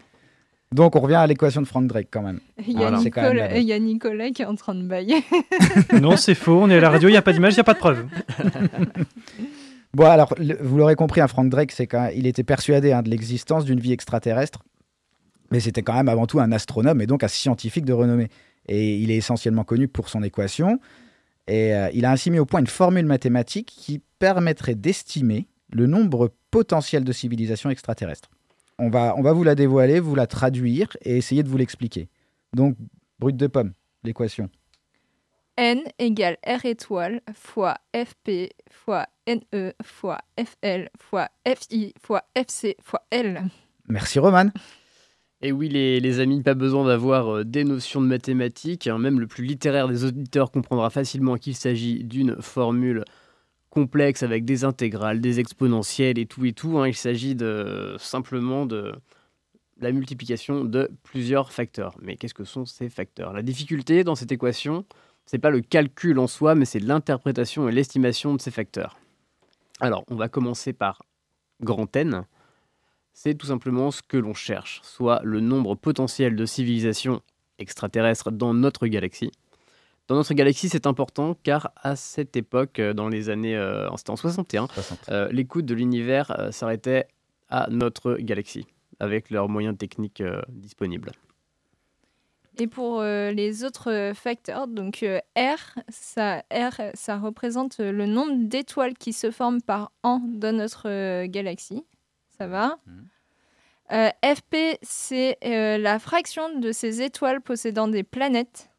Donc 0.73 0.97
on 0.97 1.01
revient 1.01 1.16
à 1.16 1.27
l'équation 1.27 1.61
de 1.61 1.66
Frank 1.66 1.86
Drake 1.86 2.09
quand 2.11 2.23
même. 2.23 2.40
Il 2.66 2.73
y, 2.73 2.77
a 2.85 2.90
Voilà. 2.90 2.99
Nicolas, 2.99 3.61
y 3.61 3.73
a 4.28 4.31
qui 4.31 4.43
est 4.43 4.47
en 4.47 4.55
train 4.55 4.74
de 4.74 4.82
bailler. 4.82 5.23
Non, 6.01 6.16
c'est 6.16 6.35
faux, 6.35 6.61
on 6.62 6.70
est 6.70 6.77
à 6.77 6.81
la 6.81 6.90
radio, 6.90 7.09
il 7.09 7.12
n'y 7.12 7.19
a 7.19 7.23
pas 7.23 7.32
d'image, 7.32 7.53
il 7.53 7.57
n'y 7.57 7.61
a 7.61 7.65
pas 7.65 7.74
de 7.74 7.78
preuve. 7.78 8.07
Bon, 9.94 10.07
alors, 10.07 10.35
le- 10.39 10.57
vous 10.62 10.78
l'aurez 10.78 10.94
compris, 10.94 11.20
un 11.20 11.28
Frank 11.28 11.51
Drake, 11.51 11.70
c'est 11.70 11.86
quand 11.86 12.09
il 12.15 12.27
était 12.27 12.44
persuadé 12.44 12.93
hein, 12.93 13.03
de 13.03 13.11
l'existence 13.11 13.66
d'une 13.66 13.78
vie 13.78 13.93
extraterrestre, 13.93 14.62
mais 15.51 15.61
c'était 15.61 15.82
quand 15.82 15.93
même 15.93 16.09
avant 16.09 16.27
tout 16.27 16.40
un 16.40 16.51
astronome 16.51 17.03
et 17.03 17.07
donc 17.07 17.23
un 17.23 17.28
scientifique 17.28 17.85
de 17.85 17.93
renommée. 17.93 18.28
Et 18.69 18.97
il 18.97 19.11
est 19.11 19.16
essentiellement 19.16 19.65
connu 19.65 19.89
pour 19.89 20.09
son 20.09 20.23
équation. 20.23 20.81
Et 21.47 21.74
euh, 21.74 21.90
il 21.93 22.07
a 22.07 22.11
ainsi 22.12 22.31
mis 22.31 22.39
au 22.39 22.47
point 22.47 22.61
une 22.61 22.66
formule 22.66 23.05
mathématique 23.05 23.66
qui 23.77 24.01
permettrait 24.19 24.77
d'estimer 24.77 25.47
le 25.70 25.86
nombre 25.86 26.32
potentiel 26.51 27.05
de 27.05 27.12
civilisations 27.12 27.69
extraterrestres. 27.69 28.31
On 28.85 28.91
va, 28.91 29.15
on 29.17 29.23
va 29.23 29.33
vous 29.33 29.45
la 29.45 29.55
dévoiler, 29.55 30.01
vous 30.01 30.17
la 30.17 30.27
traduire 30.27 30.97
et 31.03 31.17
essayer 31.17 31.45
de 31.45 31.49
vous 31.49 31.57
l'expliquer. 31.57 32.09
Donc, 32.53 32.77
brut 33.21 33.37
de 33.37 33.47
pomme, 33.47 33.75
l'équation. 34.03 34.51
N 35.57 35.83
égale 36.01 36.37
R 36.45 36.65
étoile 36.65 37.21
fois 37.33 37.77
FP 37.95 38.51
fois 38.69 39.07
NE 39.29 39.73
fois 39.85 40.19
FL 40.37 40.89
fois 40.99 41.29
FI 41.47 41.95
fois 42.03 42.25
FC 42.35 42.77
fois 42.83 43.03
L. 43.13 43.45
Merci 43.87 44.19
Roman. 44.19 44.51
Et 45.43 45.53
oui, 45.53 45.69
les, 45.69 46.01
les 46.01 46.19
amis, 46.19 46.43
pas 46.43 46.55
besoin 46.55 46.85
d'avoir 46.85 47.37
euh, 47.37 47.45
des 47.45 47.63
notions 47.63 48.01
de 48.01 48.07
mathématiques. 48.07 48.89
hein. 48.89 48.99
Même 48.99 49.21
le 49.21 49.29
plus 49.29 49.45
littéraire 49.45 49.87
des 49.87 50.05
auditeurs 50.05 50.51
comprendra 50.51 50.91
facilement 50.91 51.37
qu'il 51.37 51.55
s'agit 51.55 52.03
d'une 52.03 52.43
formule 52.43 53.05
complexe 53.73 54.23
avec 54.23 54.44
des 54.44 54.65
intégrales, 54.65 55.20
des 55.20 55.40
exponentielles 55.40 56.19
et 56.19 56.27
tout 56.27 56.44
et 56.44 56.53
tout. 56.53 56.78
hein. 56.78 56.86
Il 56.86 56.94
s'agit 56.94 57.35
de, 57.35 57.97
simplement 57.99 58.66
de 58.66 58.94
la 59.81 59.93
multiplication 59.93 60.65
de 60.65 60.90
plusieurs 61.03 61.53
facteurs. 61.53 61.97
Mais 62.03 62.16
qu'est-ce 62.16 62.35
que 62.35 62.44
sont 62.44 62.66
ces 62.66 62.90
facteurs? 62.90 63.32
La 63.32 63.43
difficulté 63.43 64.05
dans 64.05 64.15
cette 64.15 64.31
équation, 64.31 64.85
c'est 65.24 65.39
pas 65.39 65.51
le 65.51 65.62
calcul 65.62 66.19
en 66.19 66.27
soi, 66.27 66.55
mais 66.55 66.66
c'est 66.66 66.81
l'interprétation 66.81 67.66
et 67.66 67.73
l'estimation 67.73 68.35
de 68.35 68.40
ces 68.43 68.51
facteurs. 68.51 68.99
Alors, 69.81 70.05
on 70.11 70.16
va 70.16 70.28
commencer 70.28 70.74
par 70.74 71.03
grand 71.62 71.97
N 71.97 72.27
c'est 73.12 73.35
tout 73.35 73.47
simplement 73.47 73.90
ce 73.90 74.03
que 74.03 74.16
l'on 74.16 74.35
cherche, 74.35 74.81
soit 74.82 75.20
le 75.23 75.40
nombre 75.40 75.74
potentiel 75.74 76.35
de 76.35 76.47
civilisations 76.47 77.20
extraterrestres 77.59 78.32
dans 78.32 78.55
notre 78.55 78.86
galaxie. 78.86 79.31
Dans 80.13 80.19
notre 80.19 80.35
galaxie, 80.35 80.69
c'est 80.69 80.87
important 80.87 81.35
car 81.43 81.73
à 81.75 81.97
cette 81.97 82.37
époque, 82.37 82.79
euh, 82.81 82.93
dans 82.93 83.09
les 83.09 83.31
années, 83.31 83.57
euh, 83.57 83.89
c'était 83.97 84.11
en 84.11 84.17
61, 84.17 84.69
euh, 85.09 85.27
l'écoute 85.33 85.65
de 85.65 85.73
l'univers 85.73 86.39
euh, 86.39 86.51
s'arrêtait 86.51 87.07
à 87.49 87.69
notre 87.71 88.17
galaxie, 88.17 88.67
avec 89.01 89.31
leurs 89.31 89.49
moyens 89.49 89.75
techniques 89.79 90.21
euh, 90.21 90.43
disponibles. 90.51 91.13
Et 92.59 92.67
pour 92.67 93.01
euh, 93.01 93.31
les 93.31 93.65
autres 93.65 93.91
euh, 93.91 94.13
facteurs, 94.13 94.69
donc 94.69 95.03
euh, 95.03 95.19
R, 95.35 95.79
ça, 95.89 96.45
R, 96.53 96.91
ça 96.93 97.17
représente 97.17 97.81
euh, 97.81 97.91
le 97.91 98.05
nombre 98.05 98.35
d'étoiles 98.37 98.93
qui 98.93 99.15
se 99.15 99.31
forment 99.31 99.63
par 99.63 99.93
an 100.03 100.21
dans 100.27 100.55
notre 100.55 100.91
euh, 100.91 101.27
galaxie. 101.27 101.87
Ça 102.37 102.47
va 102.47 102.77
Euh, 103.93 104.11
FP, 104.23 104.79
c'est 104.83 105.39
euh, 105.43 105.79
la 105.79 105.99
fraction 105.99 106.59
de 106.59 106.71
ces 106.71 107.01
étoiles 107.01 107.41
possédant 107.41 107.89
des 107.89 108.03
planètes. 108.03 108.72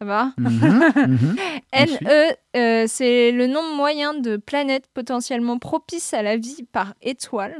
Ça 0.00 0.04
va 0.04 0.32
Mhm, 0.38 0.92
mhm. 1.08 1.36
NE, 1.72 2.36
euh, 2.56 2.84
c'est 2.86 3.32
le 3.32 3.46
nombre 3.46 3.74
moyen 3.74 4.14
de 4.14 4.36
planètes 4.36 4.86
potentiellement 4.94 5.58
propices 5.58 6.14
à 6.14 6.22
la 6.22 6.36
vie 6.36 6.62
par 6.70 6.94
étoile. 7.02 7.56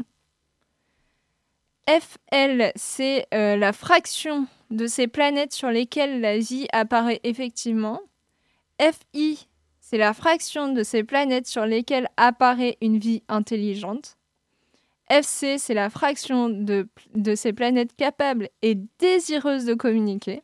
FL, 1.89 2.71
c'est 2.77 3.27
euh, 3.33 3.57
la 3.57 3.73
fraction 3.73 4.47
de 4.71 4.87
ces 4.87 5.09
planètes 5.09 5.53
sur 5.53 5.71
lesquelles 5.71 6.21
la 6.21 6.39
vie 6.39 6.69
apparaît 6.73 7.21
effectivement. 7.25 8.01
FI, 8.81 9.49
c'est 9.81 9.99
la 9.99 10.13
fraction 10.13 10.73
de 10.73 10.83
ces 10.83 11.03
planètes 11.03 11.47
sur 11.49 11.65
lesquelles 11.65 12.09
apparaît 12.17 12.77
une 12.83 12.99
vie 12.99 13.23
intelligente. 13.29 14.17
FC, 15.09 15.57
c'est 15.57 15.75
la 15.75 15.89
fraction 15.89 16.51
de, 16.51 16.87
de 17.15 17.35
ces 17.35 17.55
planètes 17.55 17.97
capables 17.97 18.51
et 18.61 18.77
désireuses 18.99 19.65
de 19.65 19.73
communiquer. 19.73 20.43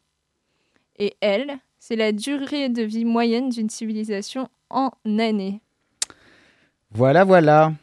Et 0.98 1.14
L, 1.20 1.58
c'est 1.86 1.96
la 1.96 2.12
durée 2.12 2.70
de 2.70 2.82
vie 2.82 3.04
moyenne 3.04 3.50
d'une 3.50 3.68
civilisation 3.68 4.48
en 4.70 4.90
années. 5.04 5.60
Voilà, 6.90 7.24
voilà. 7.24 7.74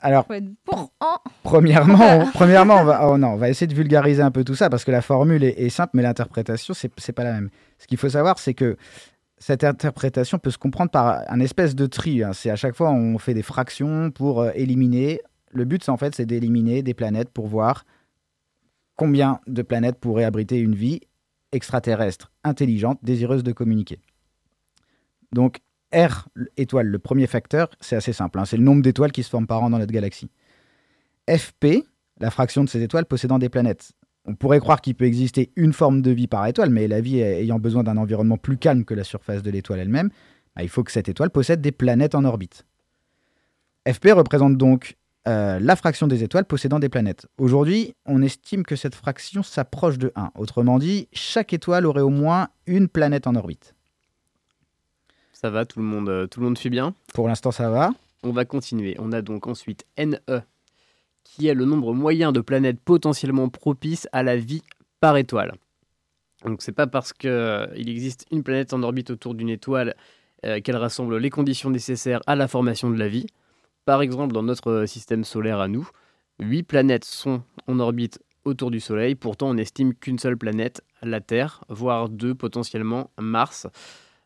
Alors, 0.00 0.26
bon 0.26 0.88
en... 0.98 1.18
Premièrement, 1.44 2.00
on, 2.02 2.26
premièrement 2.32 2.78
on, 2.80 2.84
va, 2.84 3.08
oh 3.08 3.18
non, 3.18 3.28
on 3.28 3.36
va 3.36 3.48
essayer 3.48 3.68
de 3.68 3.74
vulgariser 3.76 4.22
un 4.22 4.32
peu 4.32 4.42
tout 4.42 4.56
ça 4.56 4.68
parce 4.68 4.84
que 4.84 4.90
la 4.90 5.02
formule 5.02 5.44
est, 5.44 5.54
est 5.56 5.68
simple, 5.68 5.92
mais 5.94 6.02
l'interprétation, 6.02 6.74
c'est 6.74 6.90
c'est 6.98 7.12
pas 7.12 7.22
la 7.22 7.34
même. 7.34 7.50
Ce 7.78 7.86
qu'il 7.86 7.96
faut 7.96 8.08
savoir, 8.08 8.40
c'est 8.40 8.54
que 8.54 8.76
cette 9.38 9.62
interprétation 9.62 10.40
peut 10.40 10.50
se 10.50 10.58
comprendre 10.58 10.90
par 10.90 11.22
un 11.28 11.38
espèce 11.38 11.76
de 11.76 11.86
tri. 11.86 12.24
hein. 12.24 12.32
C'est 12.32 12.50
à 12.50 12.56
chaque 12.56 12.74
fois, 12.74 12.90
on 12.90 13.18
fait 13.18 13.34
des 13.34 13.42
fractions 13.42 14.10
pour 14.10 14.40
euh, 14.40 14.50
éliminer. 14.56 15.20
Le 15.52 15.64
but, 15.64 15.88
en 15.88 15.96
fait, 15.96 16.16
c'est 16.16 16.26
d'éliminer 16.26 16.82
des 16.82 16.94
planètes 16.94 17.30
pour 17.30 17.46
voir 17.46 17.84
combien 18.96 19.38
de 19.46 19.62
planètes 19.62 20.00
pourraient 20.00 20.24
abriter 20.24 20.58
une 20.58 20.74
vie 20.74 21.02
extraterrestre, 21.52 22.32
intelligente, 22.44 22.98
désireuse 23.02 23.42
de 23.42 23.52
communiquer. 23.52 24.00
Donc, 25.32 25.60
R 25.94 26.28
étoile, 26.56 26.86
le 26.86 26.98
premier 26.98 27.26
facteur, 27.26 27.68
c'est 27.80 27.96
assez 27.96 28.12
simple. 28.12 28.38
hein. 28.38 28.44
C'est 28.44 28.56
le 28.56 28.62
nombre 28.62 28.82
d'étoiles 28.82 29.12
qui 29.12 29.22
se 29.22 29.30
forment 29.30 29.46
par 29.46 29.62
an 29.62 29.70
dans 29.70 29.78
notre 29.78 29.92
galaxie. 29.92 30.30
FP, 31.28 31.84
la 32.18 32.30
fraction 32.30 32.64
de 32.64 32.68
ces 32.68 32.82
étoiles 32.82 33.06
possédant 33.06 33.38
des 33.38 33.48
planètes. 33.48 33.92
On 34.24 34.34
pourrait 34.34 34.60
croire 34.60 34.80
qu'il 34.80 34.94
peut 34.94 35.04
exister 35.04 35.52
une 35.56 35.72
forme 35.72 36.00
de 36.00 36.10
vie 36.10 36.28
par 36.28 36.46
étoile, 36.46 36.70
mais 36.70 36.88
la 36.88 37.00
vie 37.00 37.20
ayant 37.20 37.58
besoin 37.58 37.82
d'un 37.82 37.96
environnement 37.96 38.36
plus 38.36 38.56
calme 38.56 38.84
que 38.84 38.94
la 38.94 39.04
surface 39.04 39.42
de 39.42 39.50
l'étoile 39.50 39.80
elle-même, 39.80 40.10
bah, 40.54 40.62
il 40.62 40.68
faut 40.68 40.84
que 40.84 40.92
cette 40.92 41.08
étoile 41.08 41.30
possède 41.30 41.60
des 41.60 41.72
planètes 41.72 42.14
en 42.14 42.24
orbite. 42.24 42.64
FP 43.90 44.10
représente 44.12 44.56
donc 44.56 44.96
euh, 45.28 45.58
la 45.60 45.76
fraction 45.76 46.06
des 46.06 46.24
étoiles 46.24 46.44
possédant 46.44 46.78
des 46.78 46.88
planètes. 46.88 47.26
Aujourd'hui, 47.38 47.94
on 48.06 48.22
estime 48.22 48.64
que 48.64 48.76
cette 48.76 48.94
fraction 48.94 49.42
s'approche 49.42 49.98
de 49.98 50.12
1. 50.16 50.32
Autrement 50.36 50.78
dit, 50.78 51.08
chaque 51.12 51.52
étoile 51.52 51.86
aurait 51.86 52.00
au 52.00 52.10
moins 52.10 52.48
une 52.66 52.88
planète 52.88 53.26
en 53.26 53.34
orbite. 53.34 53.74
Ça 55.32 55.50
va, 55.50 55.64
tout 55.64 55.78
le 55.78 55.84
monde, 55.84 56.08
euh, 56.08 56.26
tout 56.26 56.40
le 56.40 56.46
monde 56.46 56.58
suit 56.58 56.70
bien? 56.70 56.94
Pour 57.14 57.28
l'instant, 57.28 57.50
ça 57.50 57.70
va. 57.70 57.90
On 58.22 58.30
va 58.30 58.44
continuer. 58.44 58.96
On 58.98 59.12
a 59.12 59.22
donc 59.22 59.46
ensuite 59.46 59.84
NE 59.98 60.42
qui 61.24 61.46
est 61.46 61.54
le 61.54 61.64
nombre 61.64 61.94
moyen 61.94 62.32
de 62.32 62.40
planètes 62.40 62.80
potentiellement 62.80 63.48
propices 63.48 64.08
à 64.12 64.22
la 64.22 64.36
vie 64.36 64.62
par 65.00 65.16
étoile. 65.16 65.54
Donc 66.44 66.62
c'est 66.62 66.72
pas 66.72 66.86
parce 66.86 67.12
qu'il 67.12 67.88
existe 67.88 68.26
une 68.30 68.42
planète 68.42 68.72
en 68.72 68.82
orbite 68.82 69.10
autour 69.10 69.34
d'une 69.34 69.48
étoile 69.48 69.94
euh, 70.44 70.60
qu'elle 70.60 70.76
rassemble 70.76 71.16
les 71.18 71.30
conditions 71.30 71.70
nécessaires 71.70 72.20
à 72.26 72.34
la 72.34 72.48
formation 72.48 72.90
de 72.90 72.98
la 72.98 73.08
vie. 73.08 73.26
Par 73.84 74.00
exemple, 74.00 74.32
dans 74.32 74.42
notre 74.44 74.84
système 74.86 75.24
solaire 75.24 75.58
à 75.58 75.68
nous, 75.68 75.88
huit 76.38 76.62
planètes 76.62 77.04
sont 77.04 77.42
en 77.66 77.80
orbite 77.80 78.20
autour 78.44 78.70
du 78.70 78.80
Soleil. 78.80 79.14
Pourtant, 79.14 79.50
on 79.50 79.56
estime 79.56 79.94
qu'une 79.94 80.18
seule 80.18 80.36
planète, 80.36 80.82
la 81.02 81.20
Terre, 81.20 81.64
voire 81.68 82.08
deux 82.08 82.34
potentiellement, 82.34 83.10
Mars, 83.18 83.66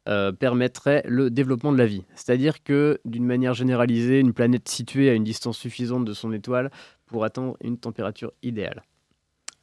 euh, 0.08 0.30
permettrait 0.30 1.02
le 1.06 1.30
développement 1.30 1.72
de 1.72 1.78
la 1.78 1.86
vie. 1.86 2.04
C'est-à-dire 2.14 2.62
que, 2.62 3.00
d'une 3.04 3.24
manière 3.24 3.54
généralisée, 3.54 4.20
une 4.20 4.34
planète 4.34 4.68
située 4.68 5.10
à 5.10 5.14
une 5.14 5.24
distance 5.24 5.58
suffisante 5.58 6.04
de 6.04 6.12
son 6.12 6.32
étoile 6.32 6.70
pour 7.06 7.24
atteindre 7.24 7.56
une 7.62 7.78
température 7.78 8.32
idéale. 8.42 8.82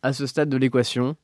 À 0.02 0.11
ce 0.11 0.26
stade 0.26 0.49
de 0.49 0.57
l'équation, 0.57 1.15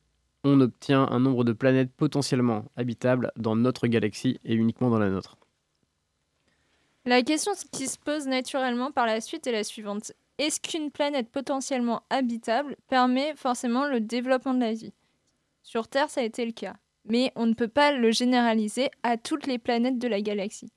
on 0.44 0.60
obtient 0.60 1.06
un 1.10 1.20
nombre 1.20 1.44
de 1.44 1.52
planètes 1.52 1.90
potentiellement 1.94 2.64
habitables 2.76 3.30
dans 3.36 3.56
notre 3.56 3.88
galaxie 3.88 4.38
et 4.44 4.54
uniquement 4.54 4.90
dans 4.90 4.98
la 4.98 5.10
nôtre. 5.10 5.39
La 7.06 7.22
question 7.22 7.52
qui 7.72 7.86
se 7.86 7.98
pose 7.98 8.26
naturellement 8.26 8.92
par 8.92 9.06
la 9.06 9.20
suite 9.20 9.46
est 9.46 9.52
la 9.52 9.64
suivante. 9.64 10.12
Est-ce 10.36 10.60
qu'une 10.60 10.90
planète 10.90 11.30
potentiellement 11.30 12.02
habitable 12.10 12.76
permet 12.88 13.34
forcément 13.36 13.86
le 13.86 14.00
développement 14.00 14.54
de 14.54 14.60
la 14.60 14.74
vie? 14.74 14.92
Sur 15.62 15.88
Terre, 15.88 16.10
ça 16.10 16.20
a 16.20 16.24
été 16.24 16.44
le 16.44 16.52
cas. 16.52 16.76
Mais 17.06 17.32
on 17.36 17.46
ne 17.46 17.54
peut 17.54 17.68
pas 17.68 17.92
le 17.92 18.10
généraliser 18.10 18.90
à 19.02 19.16
toutes 19.16 19.46
les 19.46 19.58
planètes 19.58 19.98
de 19.98 20.08
la 20.08 20.20
galaxie. 20.20 20.72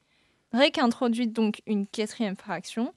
Drake 0.53 0.77
introduit 0.77 1.27
donc 1.27 1.61
une 1.65 1.87
quatrième 1.87 2.37
fraction. 2.37 2.93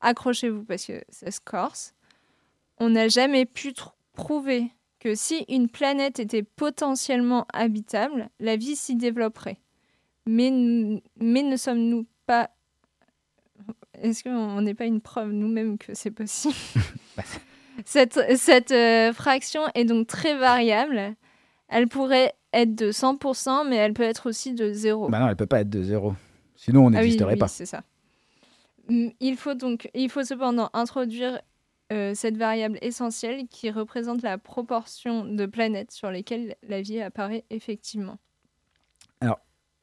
Accrochez-vous 0.00 0.64
parce 0.64 0.86
que 0.86 1.04
ça 1.08 1.30
se 1.30 1.40
corse. 1.40 1.94
On 2.78 2.88
n'a 2.88 3.08
jamais 3.08 3.46
pu 3.46 3.72
prouver 4.14 4.72
que 4.98 5.14
si 5.14 5.44
une 5.48 5.68
planète 5.68 6.18
était 6.18 6.42
potentiellement 6.42 7.46
habitable, 7.52 8.28
la 8.40 8.56
vie 8.56 8.76
s'y 8.76 8.96
développerait. 8.96 9.58
Mais, 10.26 10.50
mais 11.16 11.42
ne 11.42 11.56
sommes-nous 11.56 12.06
pas... 12.30 12.50
Est-ce 14.00 14.22
qu'on 14.22 14.62
n'est 14.62 14.74
pas 14.74 14.86
une 14.86 15.00
preuve 15.00 15.32
nous-mêmes 15.32 15.78
que 15.78 15.94
c'est 15.94 16.12
possible? 16.12 16.54
Cette, 17.86 18.36
cette 18.36 18.72
euh, 18.72 19.10
fraction 19.14 19.62
est 19.74 19.86
donc 19.86 20.06
très 20.06 20.36
variable. 20.36 21.14
Elle 21.68 21.88
pourrait 21.88 22.34
être 22.52 22.74
de 22.74 22.92
100%, 22.92 23.66
mais 23.66 23.76
elle 23.76 23.94
peut 23.94 24.02
être 24.02 24.28
aussi 24.28 24.52
de 24.52 24.70
0. 24.70 25.08
Bah 25.08 25.18
non, 25.18 25.28
elle 25.28 25.36
peut 25.36 25.46
pas 25.46 25.60
être 25.60 25.70
de 25.70 25.82
0. 25.82 26.14
Sinon, 26.56 26.86
on 26.86 26.90
n'existerait 26.90 27.24
ah 27.24 27.28
oui, 27.28 27.34
oui, 27.36 27.38
pas. 27.38 27.48
c'est 27.48 27.64
ça. 27.64 27.82
Mm, 28.88 29.08
Il 29.20 29.36
faut 29.38 29.54
donc, 29.54 29.88
il 29.94 30.10
faut 30.10 30.24
cependant 30.24 30.68
introduire 30.74 31.40
euh, 31.90 32.12
cette 32.14 32.36
variable 32.36 32.78
essentielle 32.82 33.46
qui 33.48 33.70
représente 33.70 34.20
la 34.20 34.36
proportion 34.36 35.24
de 35.24 35.46
planètes 35.46 35.92
sur 35.92 36.10
lesquelles 36.10 36.56
la 36.68 36.82
vie 36.82 37.00
apparaît 37.00 37.44
effectivement. 37.48 38.18
Alors, 39.22 39.40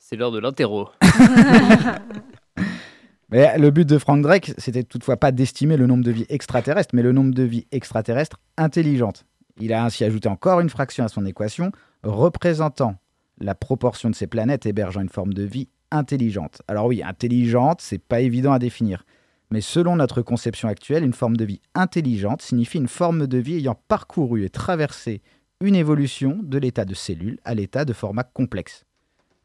C'est 0.09 0.15
l'heure 0.15 0.31
de 0.31 0.39
l'interro. 0.39 0.87
Mais 3.29 3.57
le 3.57 3.71
but 3.71 3.85
de 3.85 3.97
Frank 3.97 4.21
Drake, 4.21 4.53
c'était 4.57 4.85
toutefois 4.85 5.17
pas 5.17 5.33
d'estimer 5.33 5.75
le 5.75 5.85
nombre 5.85 6.05
de 6.05 6.11
vies 6.11 6.25
extraterrestres, 6.29 6.95
mais 6.95 7.01
le 7.01 7.11
nombre 7.11 7.33
de 7.33 7.43
vies 7.43 7.67
extraterrestres 7.73 8.39
intelligentes. 8.55 9.25
Il 9.59 9.73
a 9.73 9.83
ainsi 9.83 10.05
ajouté 10.05 10.29
encore 10.29 10.61
une 10.61 10.69
fraction 10.69 11.03
à 11.03 11.09
son 11.09 11.25
équation, 11.25 11.73
représentant 12.03 12.95
la 13.41 13.53
proportion 13.53 14.09
de 14.09 14.15
ces 14.15 14.27
planètes 14.27 14.65
hébergeant 14.65 15.01
une 15.01 15.09
forme 15.09 15.33
de 15.33 15.43
vie 15.43 15.67
intelligente. 15.91 16.61
Alors 16.69 16.85
oui, 16.85 17.03
intelligente, 17.03 17.81
c'est 17.81 18.01
pas 18.01 18.21
évident 18.21 18.53
à 18.53 18.59
définir. 18.59 19.03
Mais 19.51 19.59
selon 19.59 19.97
notre 19.97 20.21
conception 20.21 20.69
actuelle, 20.69 21.03
une 21.03 21.11
forme 21.11 21.35
de 21.35 21.43
vie 21.43 21.59
intelligente 21.75 22.41
signifie 22.41 22.77
une 22.77 22.87
forme 22.87 23.27
de 23.27 23.37
vie 23.39 23.57
ayant 23.57 23.77
parcouru 23.89 24.45
et 24.45 24.49
traversé 24.49 25.21
une 25.59 25.75
évolution 25.75 26.39
de 26.41 26.57
l'état 26.57 26.85
de 26.85 26.93
cellule 26.93 27.39
à 27.43 27.53
l'état 27.53 27.83
de 27.83 27.91
format 27.91 28.23
complexe. 28.23 28.86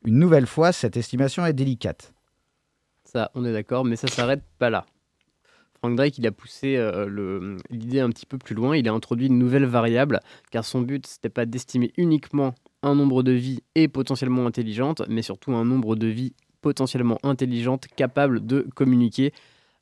Une 0.04 0.18
nouvelle 0.18 0.46
fois, 0.46 0.72
cette 0.72 0.96
estimation 0.96 1.46
est 1.46 1.52
délicate. 1.52 2.12
Ça, 3.04 3.30
on 3.34 3.44
est 3.44 3.52
d'accord, 3.52 3.84
mais 3.84 3.96
ça 3.96 4.08
s'arrête 4.08 4.42
pas 4.58 4.70
là. 4.70 4.86
Frank 5.78 5.96
Drake, 5.96 6.18
il 6.18 6.26
a 6.26 6.32
poussé 6.32 6.76
euh, 6.76 7.56
l'idée 7.70 8.00
un 8.00 8.08
petit 8.08 8.26
peu 8.26 8.38
plus 8.38 8.54
loin. 8.54 8.76
Il 8.76 8.88
a 8.88 8.92
introduit 8.92 9.26
une 9.26 9.38
nouvelle 9.38 9.64
variable, 9.64 10.20
car 10.50 10.64
son 10.64 10.80
but, 10.80 11.06
c'était 11.06 11.28
pas 11.28 11.44
d'estimer 11.44 11.92
uniquement 11.96 12.54
un 12.82 12.94
nombre 12.94 13.22
de 13.22 13.32
vies 13.32 13.62
et 13.74 13.88
potentiellement 13.88 14.46
intelligentes, 14.46 15.02
mais 15.08 15.22
surtout 15.22 15.52
un 15.52 15.64
nombre 15.64 15.96
de 15.96 16.06
vies 16.06 16.34
potentiellement 16.60 17.18
intelligentes 17.22 17.86
capables 17.96 18.46
de 18.46 18.66
communiquer 18.74 19.32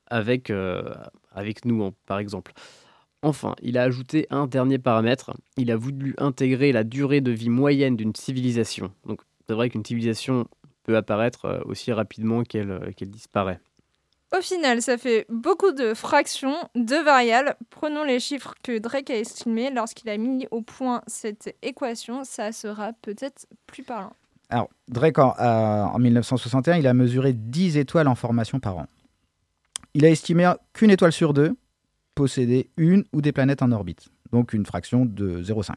avec, 0.07 0.51
euh, 0.51 0.83
nous, 1.65 1.93
par 2.07 2.19
exemple. 2.19 2.53
Enfin, 3.23 3.55
il 3.63 3.77
a 3.77 3.83
ajouté 3.83 4.27
un 4.31 4.47
dernier 4.47 4.79
paramètre. 4.79 5.33
Il 5.59 5.71
a 5.71 5.77
voulu 5.77 6.15
intégrer 6.19 6.73
la 6.73 6.85
durée 6.85 7.21
de 7.21 7.31
vie 7.31 7.51
moyenne 7.51 7.97
d'une 7.97 8.15
civilisation. 8.15 8.91
Donc, 9.07 9.21
c'est 9.51 9.55
vrai 9.55 9.69
qu'une 9.69 9.85
civilisation 9.85 10.47
peut 10.85 10.97
apparaître 10.97 11.47
euh, 11.47 11.61
aussi 11.65 11.93
rapidement 11.93 12.45
qu'elle 12.45 12.71
euh, 12.71 12.93
qu'elle 12.97 13.11
disparaît. 13.11 13.59
Au 14.33 14.41
final, 14.41 14.81
ça 14.81 14.97
fait 14.97 15.27
beaucoup 15.29 15.73
de 15.73 15.93
fractions, 15.93 16.55
de 16.77 16.95
variables. 17.05 17.57
Prenons 17.69 18.05
les 18.05 18.21
chiffres 18.21 18.55
que 18.63 18.79
Drake 18.79 19.11
a 19.11 19.17
estimés 19.17 19.71
lorsqu'il 19.71 20.09
a 20.09 20.17
mis 20.19 20.47
au 20.53 20.63
point 20.63 21.03
cette 21.09 21.57
équation. 21.63 22.23
Ça 22.23 22.53
sera 22.53 22.93
peut-être 23.03 23.49
plus 23.67 23.83
parlant. 23.83 24.13
Alors, 24.51 24.69
Drake, 24.87 25.19
en, 25.19 25.35
euh, 25.41 25.83
en 25.83 25.99
1961, 25.99 26.77
il 26.77 26.87
a 26.87 26.95
mesuré 26.95 27.33
10 27.33 27.77
étoiles 27.77 28.07
en 28.07 28.15
formation 28.15 28.61
par 28.61 28.79
an. 28.79 28.87
Il 29.95 30.05
a 30.05 30.11
estimé 30.11 30.49
qu'une 30.75 30.93
étoile 30.93 31.11
sur 31.11 31.35
deux 31.35 31.57
possédait 32.15 32.71
une 32.77 33.03
ou 33.13 33.21
des 33.21 33.33
planètes 33.33 33.63
en 33.63 33.73
orbite, 33.73 34.11
donc 34.31 34.53
une 34.53 34.65
fraction 34.65 35.07
de 35.07 35.43
0,5. 35.43 35.73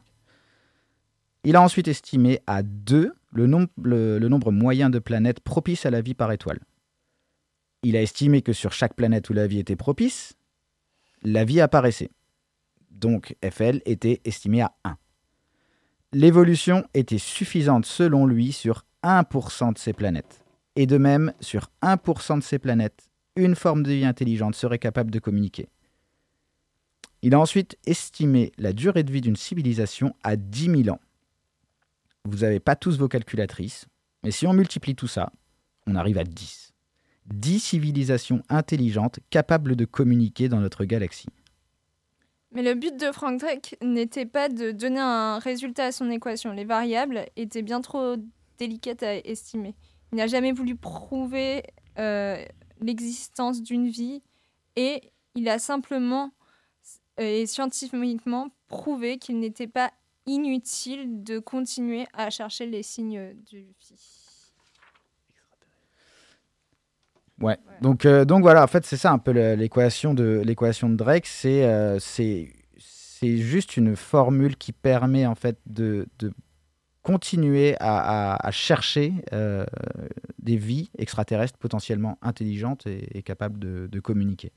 Il 1.42 1.56
a 1.56 1.60
ensuite 1.60 1.88
estimé 1.88 2.38
à 2.46 2.62
2 2.62 3.12
le, 3.34 3.46
nom- 3.46 3.68
le- 3.82 4.18
le 4.18 4.28
nombre 4.28 4.50
moyen 4.52 4.88
de 4.88 4.98
planètes 4.98 5.40
propices 5.40 5.84
à 5.84 5.90
la 5.90 6.00
vie 6.00 6.14
par 6.14 6.32
étoile. 6.32 6.60
Il 7.82 7.96
a 7.96 8.02
estimé 8.02 8.40
que 8.40 8.54
sur 8.54 8.72
chaque 8.72 8.94
planète 8.94 9.28
où 9.28 9.34
la 9.34 9.46
vie 9.46 9.58
était 9.58 9.76
propice, 9.76 10.34
la 11.22 11.44
vie 11.44 11.60
apparaissait. 11.60 12.10
Donc 12.90 13.36
FL 13.44 13.82
était 13.84 14.20
estimé 14.24 14.62
à 14.62 14.74
1. 14.84 14.96
L'évolution 16.12 16.84
était 16.94 17.18
suffisante 17.18 17.84
selon 17.84 18.24
lui 18.24 18.52
sur 18.52 18.86
1% 19.02 19.74
de 19.74 19.78
ces 19.78 19.92
planètes. 19.92 20.44
Et 20.76 20.86
de 20.86 20.96
même, 20.96 21.32
sur 21.40 21.70
1% 21.82 22.38
de 22.38 22.42
ces 22.42 22.58
planètes, 22.58 23.10
une 23.36 23.56
forme 23.56 23.82
de 23.82 23.92
vie 23.92 24.04
intelligente 24.04 24.54
serait 24.54 24.78
capable 24.78 25.10
de 25.10 25.18
communiquer. 25.18 25.68
Il 27.22 27.34
a 27.34 27.40
ensuite 27.40 27.76
estimé 27.86 28.52
la 28.58 28.72
durée 28.72 29.02
de 29.02 29.10
vie 29.10 29.20
d'une 29.20 29.36
civilisation 29.36 30.14
à 30.22 30.36
10 30.36 30.84
000 30.84 30.88
ans. 30.94 31.00
Vous 32.26 32.38
n'avez 32.38 32.60
pas 32.60 32.74
tous 32.74 32.98
vos 32.98 33.08
calculatrices, 33.08 33.86
mais 34.22 34.30
si 34.30 34.46
on 34.46 34.54
multiplie 34.54 34.94
tout 34.94 35.06
ça, 35.06 35.30
on 35.86 35.94
arrive 35.94 36.18
à 36.18 36.24
10. 36.24 36.72
10 37.26 37.60
civilisations 37.60 38.42
intelligentes 38.48 39.20
capables 39.30 39.76
de 39.76 39.84
communiquer 39.84 40.48
dans 40.48 40.60
notre 40.60 40.84
galaxie. 40.84 41.28
Mais 42.52 42.62
le 42.62 42.74
but 42.74 42.98
de 42.98 43.10
Frank 43.12 43.40
Drake 43.40 43.76
n'était 43.82 44.26
pas 44.26 44.48
de 44.48 44.70
donner 44.70 45.00
un 45.00 45.38
résultat 45.38 45.86
à 45.86 45.92
son 45.92 46.10
équation. 46.10 46.52
Les 46.52 46.64
variables 46.64 47.26
étaient 47.36 47.62
bien 47.62 47.80
trop 47.80 48.16
délicates 48.58 49.02
à 49.02 49.16
estimer. 49.16 49.74
Il 50.12 50.16
n'a 50.18 50.28
jamais 50.28 50.52
voulu 50.52 50.76
prouver 50.76 51.64
euh, 51.98 52.42
l'existence 52.80 53.62
d'une 53.62 53.88
vie 53.88 54.22
et 54.76 55.12
il 55.34 55.48
a 55.48 55.58
simplement 55.58 56.30
euh, 57.20 57.42
et 57.42 57.46
scientifiquement 57.46 58.50
prouvé 58.68 59.18
qu'il 59.18 59.40
n'était 59.40 59.66
pas 59.66 59.92
inutile 60.26 61.22
de 61.22 61.38
continuer 61.38 62.06
à 62.12 62.30
chercher 62.30 62.66
les 62.66 62.82
signes 62.82 63.34
de 63.52 63.58
vie. 63.58 63.94
Ouais. 67.40 67.58
Donc, 67.80 68.06
euh, 68.06 68.24
donc 68.24 68.42
voilà, 68.42 68.62
en 68.62 68.66
fait, 68.68 68.84
c'est 68.86 68.96
ça 68.96 69.10
un 69.12 69.18
peu 69.18 69.32
l'équation 69.54 70.14
de 70.14 70.40
l'équation 70.44 70.88
de 70.88 70.94
Drake. 70.96 71.26
C'est 71.26 71.64
euh, 71.64 71.98
c'est 71.98 72.52
c'est 72.78 73.36
juste 73.38 73.76
une 73.76 73.96
formule 73.96 74.56
qui 74.56 74.72
permet 74.72 75.26
en 75.26 75.34
fait 75.34 75.58
de, 75.66 76.06
de 76.18 76.32
continuer 77.02 77.76
à, 77.80 78.34
à- 78.34 78.46
à 78.46 78.50
chercher 78.50 79.12
euh, 79.32 79.64
des 80.38 80.56
vies 80.56 80.90
extraterrestres 80.98 81.58
potentiellement 81.58 82.18
intelligentes 82.22 82.86
et, 82.86 83.18
et 83.18 83.22
capables 83.22 83.58
de, 83.58 83.88
de 83.90 84.00
communiquer. 84.00 84.52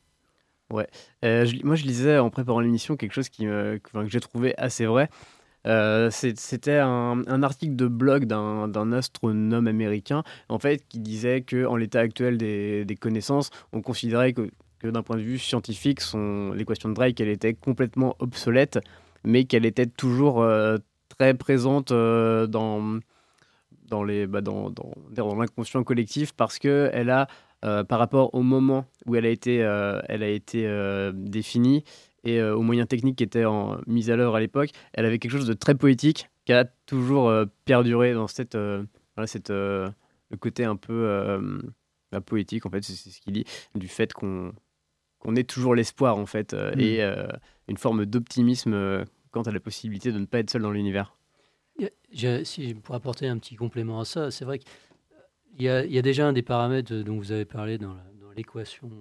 Ouais. 0.72 0.88
Euh, 1.24 1.46
je- 1.46 1.66
moi, 1.66 1.76
je 1.76 1.84
lisais 1.84 2.18
en 2.18 2.30
préparant 2.30 2.60
l'émission 2.60 2.96
quelque 2.98 3.14
chose 3.14 3.30
qui 3.30 3.46
me- 3.46 3.78
que, 3.78 3.90
enfin, 3.90 4.04
que 4.04 4.12
j'ai 4.12 4.20
trouvé 4.20 4.54
assez 4.58 4.86
vrai. 4.86 5.10
Euh, 5.68 6.10
C'était 6.12 6.78
un, 6.78 7.44
article 7.44 7.76
de 7.76 7.88
blog 7.88 8.26
d'un 8.26 8.92
astronome 8.94 9.68
américain, 9.68 10.24
en 10.50 10.60
fait, 10.60 10.88
qui 10.88 11.00
disait 11.00 11.42
que 11.42 11.66
en 11.66 11.76
l'état 11.76 12.00
actuel 12.00 12.38
des, 12.38 12.98
connaissances, 13.00 13.50
on 13.74 13.82
considérait 13.82 14.34
que, 14.34 14.50
d'un 14.84 15.04
point 15.04 15.18
de 15.18 15.22
vue 15.22 15.38
scientifique, 15.40 16.02
l'équation 16.54 16.90
de 16.90 16.94
Drake, 16.94 17.20
elle 17.20 17.30
était 17.30 17.54
complètement 17.54 18.16
obsolète, 18.20 18.80
mais 19.24 19.44
qu'elle 19.44 19.66
était 19.66 19.88
toujours 19.88 20.42
euh, 20.42 20.78
très 21.18 21.34
présente 21.34 21.92
euh, 21.92 22.48
dans, 22.48 23.00
dans 23.90 24.04
les 24.04 24.26
bah, 24.28 24.42
dans, 24.42 24.70
dans, 24.70 25.36
l'inconscient 25.36 25.84
collectif 25.84 26.34
parce 26.34 26.60
que 26.60 26.90
elle 26.94 27.10
a 27.10 27.28
par 27.90 28.00
rapport 28.00 28.34
au 28.34 28.44
moment 28.44 28.86
où 29.08 29.16
elle 29.16 29.26
a 29.26 29.30
été, 29.30 29.56
elle 29.56 30.24
a 30.24 30.30
été 30.30 30.70
définie, 31.14 31.84
et 32.24 32.42
aux 32.42 32.62
moyens 32.62 32.88
techniques 32.88 33.18
qui 33.18 33.24
étaient 33.24 33.46
en, 33.46 33.78
mis 33.88 34.10
à 34.12 34.16
l'heure 34.16 34.36
à 34.36 34.40
l'époque, 34.40 34.70
elle 34.94 35.06
avait 35.06 35.20
quelque 35.20 35.32
chose 35.32 35.48
de 35.48 35.54
très 35.54 35.76
poétique 35.76 36.30
qui 36.46 36.54
a 36.54 36.66
toujours 36.86 37.32
perduré 37.66 38.14
dans 38.14 38.28
cette, 38.28 38.56
voilà, 38.56 39.28
cette, 39.28 39.50
le 39.50 39.92
côté 40.40 40.64
un 40.64 40.76
peu 40.76 41.40
bah, 42.12 42.22
poétique, 42.22 42.66
en 42.66 42.70
fait, 42.70 42.84
c'est 42.84 42.94
ce 43.10 43.20
qu'il 43.22 43.34
dit, 43.34 43.46
du 43.76 43.88
fait 43.88 44.14
qu'on 44.14 44.54
qu'on 45.20 45.36
ait 45.36 45.44
toujours 45.44 45.74
l'espoir, 45.74 46.18
en 46.18 46.26
fait, 46.28 46.54
Mm. 46.54 46.80
et 46.80 47.02
une 47.68 47.78
forme 47.78 48.06
d'optimisme 48.06 49.04
quant 49.32 49.42
à 49.42 49.52
la 49.52 49.60
possibilité 49.60 50.12
de 50.12 50.20
ne 50.20 50.26
pas 50.26 50.40
être 50.40 50.50
seul 50.52 50.62
dans 50.62 50.72
l'univers. 50.72 51.18
J'ai- 52.12 52.46
si 52.46 52.70
je 52.70 52.74
pourrais 52.76 52.98
apporter 52.98 53.28
un 53.28 53.38
petit 53.38 53.56
complément 53.56 54.00
à 54.00 54.06
ça, 54.06 54.32
c'est 54.32 54.46
vrai 54.46 54.60
qu'il 54.60 54.70
y, 55.60 55.70
a- 55.70 55.84
il 55.86 55.92
y 55.92 55.98
a 55.98 56.02
déjà 56.02 56.28
un 56.28 56.34
des 56.34 56.42
paramètres 56.44 56.94
dont 56.96 57.18
vous 57.18 57.32
avez 57.32 57.46
parlé 57.46 57.78
dans 57.78 57.96
l'équation 58.36 58.88
de, 58.88 58.96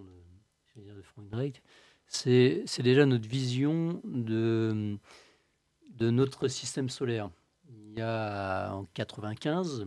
je 0.75 0.81
de 0.81 1.03
Frank 1.03 1.29
Drake, 1.29 1.63
c'est 2.09 2.83
déjà 2.83 3.07
notre 3.07 3.29
vision 3.29 4.01
de, 4.05 4.99
notre 6.01 6.49
système 6.49 6.89
solaire. 6.89 7.31
Il 7.69 7.99
y 7.99 8.03
a 8.03 8.73
en 8.73 8.87
95, 8.95 9.87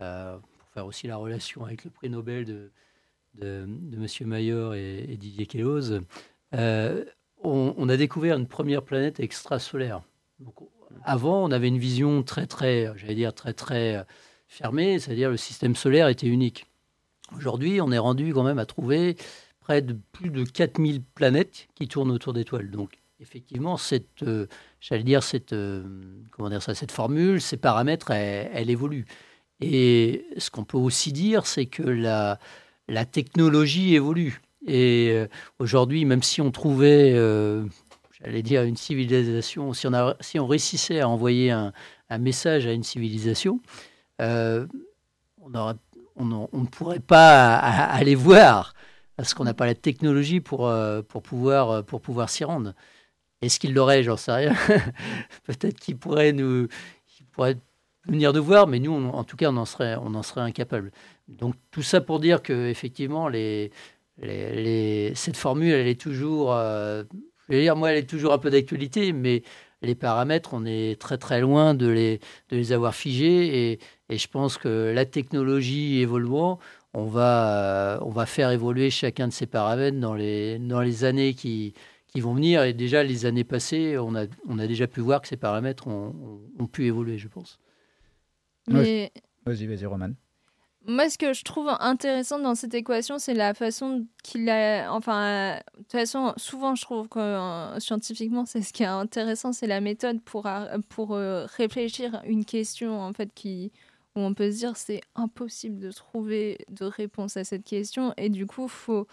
euh, 0.00 0.38
pour 0.58 0.68
faire 0.70 0.86
aussi 0.86 1.06
la 1.06 1.16
relation 1.16 1.64
avec 1.64 1.84
le 1.84 1.90
prix 1.90 2.10
Nobel 2.10 2.44
de, 2.44 2.70
M. 3.42 4.06
Mayor 4.26 4.74
et, 4.74 5.16
Didier 5.18 5.46
Queloz, 5.46 6.00
euh, 6.54 7.04
on, 7.42 7.88
a 7.88 7.96
découvert 7.96 8.36
une 8.36 8.48
première 8.48 8.82
planète 8.82 9.20
extrasolaire. 9.20 10.02
Avant, 11.04 11.44
on 11.44 11.50
avait 11.50 11.68
une 11.68 11.78
vision 11.78 12.22
très, 12.22 12.46
très, 12.46 12.90
j'allais 12.96 13.14
dire, 13.14 13.32
très, 13.34 13.52
très 13.52 13.96
euh, 13.96 14.04
fermée, 14.46 14.98
c'est-à-dire 14.98 15.30
le 15.30 15.36
système 15.36 15.76
solaire 15.76 16.08
était 16.08 16.26
unique. 16.26 16.66
Aujourd'hui, 17.36 17.80
on 17.80 17.92
est 17.92 17.98
rendu 17.98 18.32
quand 18.32 18.42
même 18.42 18.58
à 18.58 18.66
trouver 18.66 19.16
près 19.68 19.82
de 19.82 19.94
plus 20.12 20.30
de 20.30 20.44
4000 20.44 21.02
planètes 21.02 21.68
qui 21.74 21.88
tournent 21.88 22.10
autour 22.10 22.32
d'étoiles. 22.32 22.70
Donc, 22.70 23.00
effectivement, 23.20 23.76
cette, 23.76 24.22
euh, 24.22 24.46
j'allais 24.80 25.02
dire, 25.02 25.22
cette, 25.22 25.52
euh, 25.52 25.82
comment 26.30 26.48
dire 26.48 26.62
ça, 26.62 26.74
cette 26.74 26.90
formule, 26.90 27.38
ces 27.42 27.58
paramètres, 27.58 28.10
elle, 28.10 28.70
évolue. 28.70 29.04
Et 29.60 30.24
ce 30.38 30.50
qu'on 30.50 30.64
peut 30.64 30.78
aussi 30.78 31.12
dire, 31.12 31.46
c'est 31.46 31.66
que 31.66 31.82
la, 31.82 32.38
la 32.88 33.04
technologie 33.04 33.94
évolue. 33.94 34.40
Et 34.66 35.10
euh, 35.12 35.26
aujourd'hui, 35.58 36.06
même 36.06 36.22
si 36.22 36.40
on 36.40 36.50
trouvait, 36.50 37.12
j'allais 38.18 38.42
dire, 38.42 38.62
une 38.62 38.76
civilisation, 38.76 39.74
si 39.74 39.86
on, 39.86 39.92
a, 39.92 40.16
si 40.20 40.40
on 40.40 40.46
réussissait 40.46 41.00
à 41.00 41.10
envoyer 41.10 41.50
un, 41.50 41.74
un 42.08 42.18
message 42.18 42.66
à 42.66 42.72
une 42.72 42.84
civilisation, 42.84 43.60
on, 44.18 45.54
aura- 45.54 45.76
on 46.16 46.24
ne 46.24 46.66
pourrait 46.66 47.00
pas 47.00 47.56
aller 47.56 48.14
voir 48.14 48.72
parce 49.18 49.34
qu'on 49.34 49.42
n'a 49.42 49.52
pas 49.52 49.66
la 49.66 49.74
technologie 49.74 50.38
pour, 50.38 50.68
euh, 50.68 51.02
pour 51.02 51.24
pouvoir, 51.24 51.70
euh, 51.70 51.82
pour 51.82 52.00
pouvoir 52.00 52.30
s'y 52.30 52.44
rendre. 52.44 52.72
Est-ce 53.42 53.58
qu'il 53.58 53.74
l'aurait? 53.74 54.04
J'en 54.04 54.16
sais 54.16 54.30
rien. 54.30 54.54
Peut-être 55.44 55.80
qu'il 55.80 55.98
pourrait 55.98 56.32
pourrait 57.32 57.56
venir 58.06 58.32
nous 58.32 58.44
voir, 58.44 58.68
mais 58.68 58.78
nous, 58.78 58.92
en 58.92 59.24
tout 59.24 59.36
cas, 59.36 59.50
on 59.50 59.56
en 59.56 59.64
serait, 59.64 59.96
on 59.96 60.14
en 60.14 60.22
serait 60.22 60.42
incapable. 60.42 60.92
Donc 61.26 61.56
tout 61.72 61.82
ça 61.82 62.00
pour 62.00 62.20
dire 62.20 62.42
que 62.42 62.68
effectivement, 62.68 63.28
cette 64.22 65.36
formule, 65.36 65.72
elle 65.72 65.88
est 65.88 66.00
toujours, 66.00 66.54
euh, 66.54 67.02
je 67.48 67.56
vais 67.56 67.62
dire, 67.62 67.74
moi, 67.74 67.90
elle 67.90 67.98
est 67.98 68.08
toujours 68.08 68.32
un 68.32 68.38
peu 68.38 68.50
d'actualité, 68.50 69.12
mais 69.12 69.42
les 69.82 69.96
paramètres, 69.96 70.50
on 70.52 70.64
est 70.64 71.00
très 71.00 71.18
très 71.18 71.40
loin 71.40 71.74
de 71.74 71.88
les, 71.88 72.20
de 72.50 72.56
les 72.56 72.72
avoir 72.72 72.94
figés, 72.94 73.72
et, 73.72 73.80
et 74.10 74.16
je 74.16 74.28
pense 74.28 74.58
que 74.58 74.92
la 74.94 75.06
technologie 75.06 75.98
évoluant, 75.98 76.60
on 76.98 77.06
va, 77.06 77.94
euh, 77.96 77.98
on 78.02 78.10
va 78.10 78.26
faire 78.26 78.50
évoluer 78.50 78.90
chacun 78.90 79.28
de 79.28 79.32
ces 79.32 79.46
paramètres 79.46 79.98
dans 79.98 80.14
les, 80.14 80.58
dans 80.58 80.80
les 80.80 81.04
années 81.04 81.34
qui, 81.34 81.74
qui 82.08 82.20
vont 82.20 82.34
venir, 82.34 82.62
et 82.62 82.72
déjà 82.72 83.02
les 83.02 83.26
années 83.26 83.44
passées, 83.44 83.96
on 83.98 84.14
a, 84.14 84.24
on 84.48 84.58
a 84.58 84.66
déjà 84.66 84.86
pu 84.86 85.00
voir 85.00 85.20
que 85.20 85.28
ces 85.28 85.36
paramètres 85.36 85.86
ont, 85.86 86.14
pu 86.72 86.86
évoluer, 86.86 87.18
je 87.18 87.28
pense. 87.28 87.58
Mais 88.66 89.12
Vas-y, 89.46 89.66
vas-y, 89.66 89.86
Roman. 89.86 90.10
Moi, 90.86 91.10
ce 91.10 91.18
que 91.18 91.32
je 91.34 91.42
trouve 91.44 91.68
intéressant 91.80 92.38
dans 92.38 92.54
cette 92.54 92.72
équation, 92.72 93.18
c'est 93.18 93.34
la 93.34 93.52
façon 93.52 94.06
qu'il 94.22 94.48
a. 94.48 94.90
Enfin, 94.92 95.22
euh, 95.22 95.56
de 95.56 95.82
toute 95.82 95.92
façon, 95.92 96.32
souvent, 96.36 96.74
je 96.74 96.82
trouve 96.82 97.08
que 97.08 97.18
euh, 97.18 97.78
scientifiquement, 97.78 98.46
c'est 98.46 98.62
ce 98.62 98.72
qui 98.72 98.84
est 98.84 98.86
intéressant, 98.86 99.52
c'est 99.52 99.66
la 99.66 99.80
méthode 99.82 100.22
pour, 100.22 100.46
ar- 100.46 100.68
pour 100.88 101.14
euh, 101.14 101.46
réfléchir 101.56 102.22
une 102.24 102.44
question, 102.44 103.00
en 103.00 103.12
fait, 103.12 103.30
qui, 103.34 103.70
on 104.20 104.34
peut 104.34 104.50
se 104.50 104.58
dire 104.58 104.76
c'est 104.76 105.00
impossible 105.14 105.78
de 105.78 105.90
trouver 105.90 106.58
de 106.70 106.84
réponse 106.84 107.36
à 107.36 107.44
cette 107.44 107.64
question. 107.64 108.14
Et 108.16 108.28
du 108.28 108.46
coup, 108.46 108.68
faut 108.68 109.06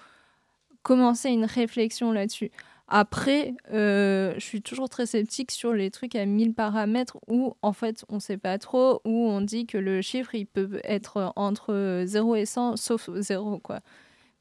commencer 0.84 1.30
une 1.30 1.45
réflexion 1.45 2.11
là-dessus. 2.11 2.52
Après, 2.88 3.56
euh, 3.73 4.34
je 4.36 4.45
suis 4.45 4.61
toujours 4.61 4.90
très 4.90 5.07
sceptique 5.07 5.49
sur 5.49 5.73
les 5.73 5.90
trucs 5.90 6.15
à 6.15 6.26
1000 6.26 6.53
paramètres 6.53 7.18
où, 7.27 7.56
en 7.64 7.73
fait, 7.73 8.06
on 8.10 8.19
sait 8.19 8.38
pas 8.38 8.60
trop, 8.60 9.02
où 9.06 9.27
on 9.27 9.41
dit 9.41 9.65
que 9.65 9.80
le 9.80 10.02
chiffre, 10.03 10.36
il 10.36 10.45
peut 10.45 10.80
être 10.84 11.34
entre 11.36 12.03
0 12.06 12.36
et 12.36 12.45
100, 12.45 12.77
sauf 12.77 13.10
0, 13.15 13.57
quoi. 13.57 13.80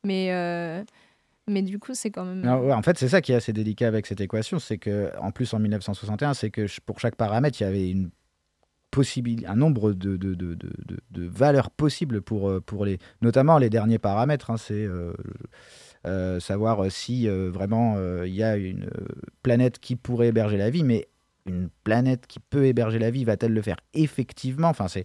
Mais, 0.05 0.29
euh, 0.33 0.85
mais 1.49 1.63
du 1.63 1.79
coup, 1.79 1.95
c'est 1.95 2.11
quand 2.11 2.27
même... 2.27 2.45
Ouais, 2.45 2.75
en 2.75 2.83
fait, 2.83 2.99
c'est 2.99 3.09
ça 3.09 3.23
qui 3.23 3.33
est 3.33 3.37
assez 3.37 3.55
délicat 3.55 3.89
avec 3.89 4.07
cette 4.07 4.21
équation, 4.21 4.59
c'est 4.59 4.77
que 4.77 5.11
en 5.19 5.31
plus 5.31 5.55
en 5.55 5.59
1961, 5.59 6.35
c'est 6.35 6.51
que 6.51 6.67
pour 6.85 7.01
chaque 7.01 7.17
paramètre, 7.17 7.59
il 7.63 7.65
y 7.65 7.67
avait 7.67 7.91
une 7.91 8.11
un 9.47 9.57
nombre 9.57 9.93
de, 9.93 10.17
de, 10.17 10.35
de, 10.35 11.27
valeurs 11.27 11.71
possibles 11.71 12.23
pour, 12.23 12.49
euh, 12.49 12.61
pour 12.61 12.85
les, 12.85 12.99
notamment 13.23 13.59
les 13.59 13.71
derniers 13.71 13.99
paramètres. 13.99 14.51
hein, 14.51 14.57
c'est 14.57 14.85
euh, 14.85 15.13
euh, 16.07 16.39
savoir 16.41 16.91
si 16.91 17.27
vraiment 17.29 17.97
il 18.25 18.35
y 18.35 18.43
a 18.43 18.57
une 18.57 18.89
planète 19.43 19.79
qui 19.79 19.97
pourrait 19.97 20.29
héberger 20.29 20.57
la 20.59 20.71
vie, 20.71 20.85
mais 20.85 21.09
une 21.47 21.69
planète 21.83 22.27
qui 22.27 22.41
peut 22.41 22.67
héberger 22.67 22.99
la 22.99 23.11
vie, 23.11 23.25
va-t-elle 23.25 23.53
le 23.53 23.63
faire 23.63 23.77
effectivement? 23.95 24.69
Enfin, 24.69 24.87
c'est 24.89 25.05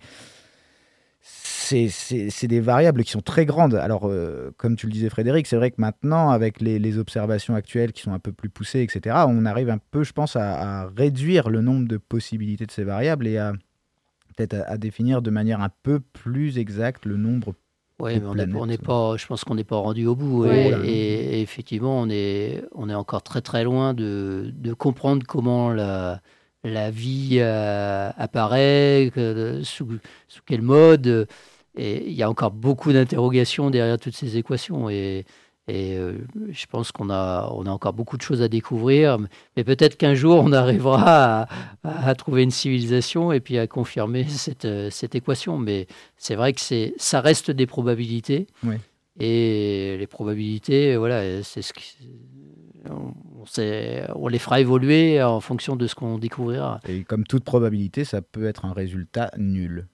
c'est- 1.22 2.48
des 2.48 2.60
variables 2.62 3.04
qui 3.04 3.12
sont 3.12 3.22
très 3.22 3.46
grandes. 3.46 3.76
Alors, 3.76 4.12
comme 4.58 4.76
tu 4.76 4.88
le 4.88 4.92
disais, 4.92 5.10
Frédéric, 5.10 5.46
c'est 5.48 5.56
vrai 5.56 5.70
que 5.72 5.80
maintenant, 5.80 6.30
avec 6.32 6.62
les, 6.62 6.80
les 6.80 6.98
observations 6.98 7.56
actuelles 7.56 7.92
qui 7.94 8.02
sont 8.02 8.14
un 8.14 8.20
peu 8.20 8.32
plus 8.32 8.50
poussées, 8.50 8.82
etc., 8.82 9.26
on 9.28 9.46
arrive 9.46 9.70
un 9.70 9.78
peu, 9.92 10.04
je 10.04 10.14
pense, 10.14 10.36
à, 10.36 10.82
à 10.82 10.88
réduire 10.88 11.50
le 11.50 11.62
nombre 11.62 11.88
de 11.88 11.98
possibilités 11.98 12.66
de 12.66 12.72
ces 12.72 12.84
variables 12.84 13.28
et 13.28 13.38
à 13.38 13.54
peut-être 14.48 14.66
à, 14.68 14.72
à 14.72 14.78
définir 14.78 15.22
de 15.22 15.30
manière 15.30 15.62
un 15.62 15.70
peu 15.84 16.00
plus 16.00 16.58
exacte 16.58 17.06
le 17.06 17.18
nombre 17.18 17.54
Oui, 18.00 18.16
de 18.16 18.20
mais 18.20 18.34
planètes. 18.34 18.56
on 18.56 18.66
n'est 18.66 18.78
pas, 18.78 19.18
je 19.18 19.26
pense 19.28 19.44
qu'on 19.44 19.56
n'est 19.56 19.64
pas 19.64 19.78
rendu 19.78 20.06
au 20.08 20.16
bout. 20.16 20.44
Ouais. 20.46 20.70
Et, 20.70 20.74
Oh 20.76 20.84
et- 20.84 21.38
et 21.38 21.42
effectivement, 21.42 22.00
on 22.00 22.10
est, 22.10 22.64
on 22.74 22.90
est 22.90 22.94
encore 22.96 23.24
très 23.24 23.42
très 23.42 23.64
loin 23.64 23.94
de, 23.94 24.52
de 24.54 24.74
comprendre 24.74 25.24
comment 25.28 25.72
la, 25.72 26.22
la 26.64 26.92
vie 26.92 27.38
euh, 27.40 28.10
apparaît, 28.18 29.12
que- 29.14 29.62
sous, 29.64 29.88
sous 30.28 30.42
quel 30.46 30.62
mode. 30.62 31.28
Et 31.76 32.08
il 32.10 32.14
y 32.14 32.24
a 32.24 32.30
encore 32.30 32.52
beaucoup 32.52 32.92
d'interrogations 32.92 33.70
derrière 33.70 34.00
toutes 34.00 34.16
ces 34.16 34.38
équations. 34.38 34.90
Et, 34.90 35.26
et 35.70 35.96
euh, 35.98 36.18
je 36.50 36.66
pense 36.66 36.92
qu'on 36.92 37.10
a, 37.10 37.50
on 37.54 37.66
a 37.66 37.70
encore 37.70 37.94
beaucoup 37.94 38.18
de 38.18 38.22
choses 38.22 38.42
à 38.42 38.48
découvrir. 38.48 39.18
Mais 39.56 39.64
peut-être 39.64 39.98
qu'un 39.98 40.16
jour, 40.16 40.42
on 40.44 40.52
arrivera 40.52 41.48
à, 41.84 42.08
à 42.10 42.16
trouver 42.16 42.44
une 42.44 42.52
civilisation 42.52 43.32
et 43.32 43.40
puis 43.40 43.58
à 43.58 43.68
confirmer 43.68 44.26
cette, 44.28 44.66
euh, 44.66 44.90
cette 44.90 45.16
équation. 45.16 45.58
Mais 45.58 45.88
c'est 46.18 46.36
vrai 46.36 46.54
que 46.54 46.62
c'est, 46.62 46.94
ça 46.98 47.22
reste 47.22 47.52
des 47.52 47.66
probabilités. 47.68 48.48
Oui. 48.64 48.76
Et 49.20 49.98
les 50.00 50.08
probabilités, 50.08 50.96
voilà, 50.96 51.44
c'est 51.44 51.62
ce 51.62 51.74
qui, 51.74 51.94
on, 52.90 53.14
on 53.42 53.46
sait- 53.46 54.06
on 54.16 54.28
les 54.30 54.40
fera 54.40 54.62
évoluer 54.62 55.22
en 55.22 55.42
fonction 55.42 55.76
de 55.76 55.88
ce 55.88 55.96
qu'on 55.96 56.18
découvrira. 56.18 56.80
Et 56.88 57.04
comme 57.04 57.26
toute 57.26 57.44
probabilité, 57.44 58.06
ça 58.06 58.22
peut 58.22 58.46
être 58.48 58.64
un 58.66 58.72
résultat 58.74 59.32
nul. 59.38 59.88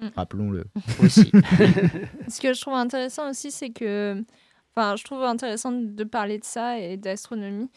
Mm. 0.00 0.06
Rappelons-le. 0.16 0.64
Aussi. 1.02 1.30
Ce 2.28 2.40
que 2.40 2.54
je 2.54 2.60
trouve 2.60 2.74
intéressant 2.74 3.28
aussi, 3.28 3.50
c'est 3.50 3.70
que. 3.70 4.22
Enfin, 4.76 4.96
je 4.96 5.04
trouve 5.04 5.22
intéressant 5.24 5.72
de 5.72 6.04
parler 6.04 6.38
de 6.38 6.44
ça 6.44 6.78
et 6.78 6.96
d'astronomie. 6.96 7.70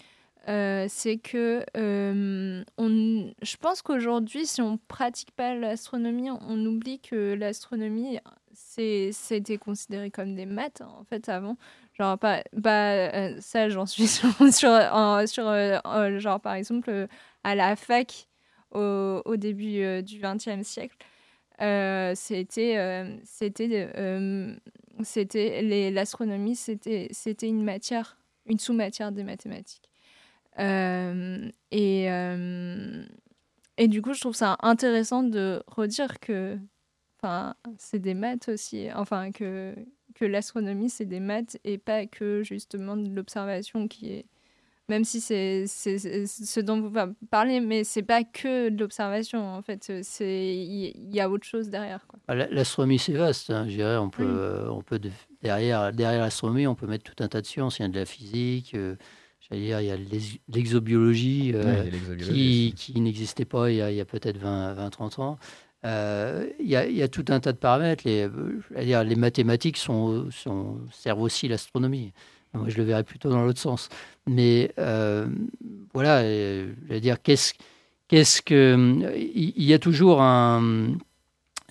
euh, 0.49 0.87
c'est 0.89 1.17
que 1.19 1.65
euh, 1.77 2.63
on, 2.77 3.33
je 3.43 3.57
pense 3.57 3.81
qu'aujourd'hui, 3.81 4.45
si 4.47 4.61
on 4.61 4.77
pratique 4.89 5.31
pas 5.33 5.55
l'astronomie, 5.55 6.31
on 6.31 6.65
oublie 6.65 6.99
que 7.01 7.33
l'astronomie, 7.35 8.19
c'était 8.53 9.57
considéré 9.57 10.11
comme 10.11 10.35
des 10.35 10.45
maths 10.45 10.81
en 10.81 11.03
fait 11.05 11.29
avant. 11.29 11.57
Genre, 11.99 12.17
pas, 12.19 12.43
bah, 12.53 13.39
ça, 13.41 13.69
j'en 13.69 13.85
suis 13.85 14.07
sur, 14.09 14.29
sur, 14.53 14.69
en- 14.71 15.25
sur, 15.27 15.45
genre 16.19 16.39
par 16.41 16.53
exemple 16.55 17.07
à 17.43 17.55
la 17.55 17.75
fac 17.75 18.27
au, 18.71 19.21
au 19.25 19.37
début 19.37 20.03
du 20.03 20.19
XXe 20.19 20.63
siècle. 20.63 20.97
C'était 22.15 23.19
c'était 23.25 23.87
c'était 25.01 25.91
l'astronomie 25.91 26.55
c'était 26.55 27.07
c'était 27.11 27.47
une 27.47 27.63
matière 27.63 28.17
une 28.45 28.59
sous-matière 28.59 29.11
des 29.11 29.23
mathématiques. 29.23 29.89
Euh, 30.59 31.49
et 31.71 32.11
euh, 32.11 33.03
et 33.77 33.87
du 33.87 34.01
coup 34.01 34.13
je 34.13 34.19
trouve 34.19 34.35
ça 34.35 34.57
intéressant 34.61 35.23
de 35.23 35.63
redire 35.67 36.19
que 36.19 36.59
c'est 37.77 37.99
des 37.99 38.13
maths 38.13 38.49
aussi 38.49 38.91
enfin 38.93 39.31
que 39.31 39.73
que 40.13 40.25
l'astronomie 40.25 40.89
c'est 40.89 41.05
des 41.05 41.21
maths 41.21 41.57
et 41.63 41.77
pas 41.77 42.05
que 42.05 42.43
justement 42.43 42.97
de 42.97 43.09
l'observation 43.09 43.87
qui 43.87 44.11
est 44.11 44.25
même 44.93 45.03
si 45.05 45.19
c'est 45.21 45.65
ce 45.67 46.59
dont 46.59 46.79
vous 46.79 46.91
parlez, 47.29 47.59
mais 47.59 47.83
c'est 47.83 48.03
pas 48.03 48.23
que 48.23 48.69
de 48.69 48.79
l'observation 48.79 49.39
en 49.55 49.61
fait. 49.61 49.91
C'est 50.03 50.55
il 50.55 51.13
y, 51.15 51.19
a 51.19 51.29
autre 51.29 51.45
chose 51.45 51.69
derrière. 51.69 52.05
Ah, 52.27 52.35
la- 52.35 52.47
L'astronomie, 52.49 52.99
c'est 52.99 53.13
vaste. 53.13 53.49
hein, 53.49 53.65
je 53.67 53.75
dirais, 53.75 53.97
on 53.97 54.09
peut, 54.09 54.23
euh, 54.25 54.69
on 54.69 54.81
peut 54.81 54.99
de- 54.99 55.09
derrière, 55.41 55.91
derrière 55.91 56.21
l'astronomie, 56.21 56.67
on 56.67 56.75
peut 56.75 56.87
mettre 56.87 57.03
tout 57.11 57.23
un 57.23 57.27
tas 57.27 57.41
de 57.41 57.45
sciences. 57.47 57.79
Il 57.79 57.81
y 57.81 57.85
a 57.85 57.89
de 57.89 57.99
la 57.99 58.05
physique, 58.05 58.73
euh, 58.75 58.95
j'allais 59.41 59.63
dire, 59.63 59.81
il 59.81 59.87
y 59.87 59.91
a 59.91 59.97
l'ex- 59.97 60.37
l'exobiologie 60.47 61.51
euh, 61.55 61.83
Ouais, 61.83 61.89
qui, 62.17 62.73
qui 62.75 63.01
n'existait 63.01 63.45
pas 63.45 63.69
il 63.71 63.77
y 63.77 64.01
a, 64.01 64.05
peut-être 64.05 64.37
20, 64.37 64.73
20, 64.73 64.89
30 64.89 65.19
ans. 65.19 65.37
Euh, 65.85 66.47
il, 66.59 66.67
y 66.69 66.75
a, 66.77 66.85
il 66.87 66.95
y 66.95 67.01
a 67.03 67.07
tout 67.09 67.25
un 67.29 67.39
tas 67.39 67.51
de 67.51 67.57
paramètres. 67.57 68.03
Les, 68.05 68.29
j'allais 68.71 68.85
dire, 68.85 69.03
les 69.03 69.15
mathématiques 69.17 69.77
sont, 69.77 70.29
sont- 70.31 70.79
servent 70.91 71.21
aussi 71.21 71.47
l'astronomie. 71.47 72.13
Moi, 72.53 72.69
je 72.69 72.77
le 72.77 72.83
verrais 72.83 73.03
plutôt 73.03 73.29
dans 73.29 73.43
l'autre 73.43 73.59
sens. 73.59 73.89
Mais 74.27 74.71
euh, 74.77 75.27
voilà, 75.93 76.19
euh, 76.19 76.73
j'allais 76.87 77.01
dire, 77.01 77.21
qu'est-ce 77.21 77.53
qu'est-ce 78.07 78.41
que. 78.41 79.13
Il 79.17 79.63
y 79.63 79.73
a 79.73 79.79
toujours 79.79 80.21
un 80.21 80.95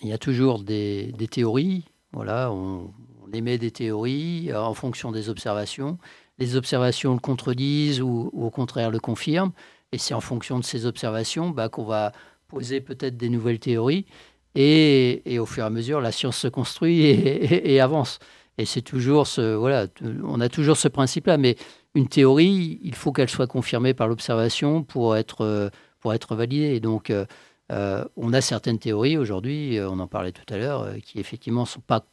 y 0.03 0.13
a 0.13 0.19
toujours 0.19 0.63
des, 0.63 1.13
théories. 1.31 1.85
Voilà, 2.13 2.51
on, 2.53 2.93
émet 3.33 3.57
des 3.57 3.71
théories 3.71 4.51
euh, 4.51 4.61
en 4.61 4.75
fonction 4.75 5.11
des 5.11 5.31
observations. 5.31 5.99
Les 6.39 6.57
observations 6.57 7.15
le 7.15 7.19
contredisent 7.19 8.03
ou, 8.03 8.31
au 8.33 8.51
contraire 8.51 8.91
le 8.91 8.99
confirment. 8.99 9.53
Et 9.93 9.99
c'est 9.99 10.15
en 10.15 10.21
fonction 10.21 10.59
de 10.59 10.65
ces 10.65 10.85
observations 10.85 11.51
bah, 11.51 11.69
qu'on 11.69 11.85
va 11.85 12.13
poser 12.49 12.81
peut-être 12.81 13.17
des 13.17 13.29
nouvelles 13.31 13.59
théories. 13.59 14.05
Et, 14.55 15.39
au 15.39 15.47
fur 15.47 15.63
et 15.63 15.67
à 15.67 15.71
mesure, 15.71 16.03
la 16.03 16.13
science 16.13 16.37
se 16.37 16.49
construit 16.49 17.01
et 17.07 17.81
avance. 17.81 18.19
Et 18.59 18.65
c'est 18.66 18.83
toujours 18.83 19.27
ce. 19.27 19.55
Voilà, 19.55 19.87
on 20.24 20.41
a 20.41 20.49
toujours 20.49 20.77
ce 20.77 20.89
principe-là. 20.89 21.39
Mais 21.39 21.57
une 21.95 22.09
théorie, 22.09 22.81
il 22.83 22.95
faut 22.95 23.12
qu'elle 23.12 23.31
soit 23.31 23.47
confirmée 23.47 23.95
par 23.95 24.09
l'observation 24.09 24.83
pour 24.83 25.16
être, 25.16 25.43
euh, 25.43 25.70
pour 26.01 26.15
être 26.15 26.35
validée. 26.35 26.81
Donc. 26.81 27.11
euh, 27.11 27.24
euh, 27.70 28.05
on 28.16 28.35
a 28.35 28.43
certaines 28.43 28.79
théories 28.79 29.16
aujourd'hui, 29.16 29.79
on 29.81 29.99
en 29.99 30.07
parlait 30.07 30.33
tout 30.33 30.45
à 30.53 30.59
l'heure, 30.59 30.95
qui 31.03 31.19
effectivement 31.20 31.65
sont 31.65 31.81
pas 31.81 32.05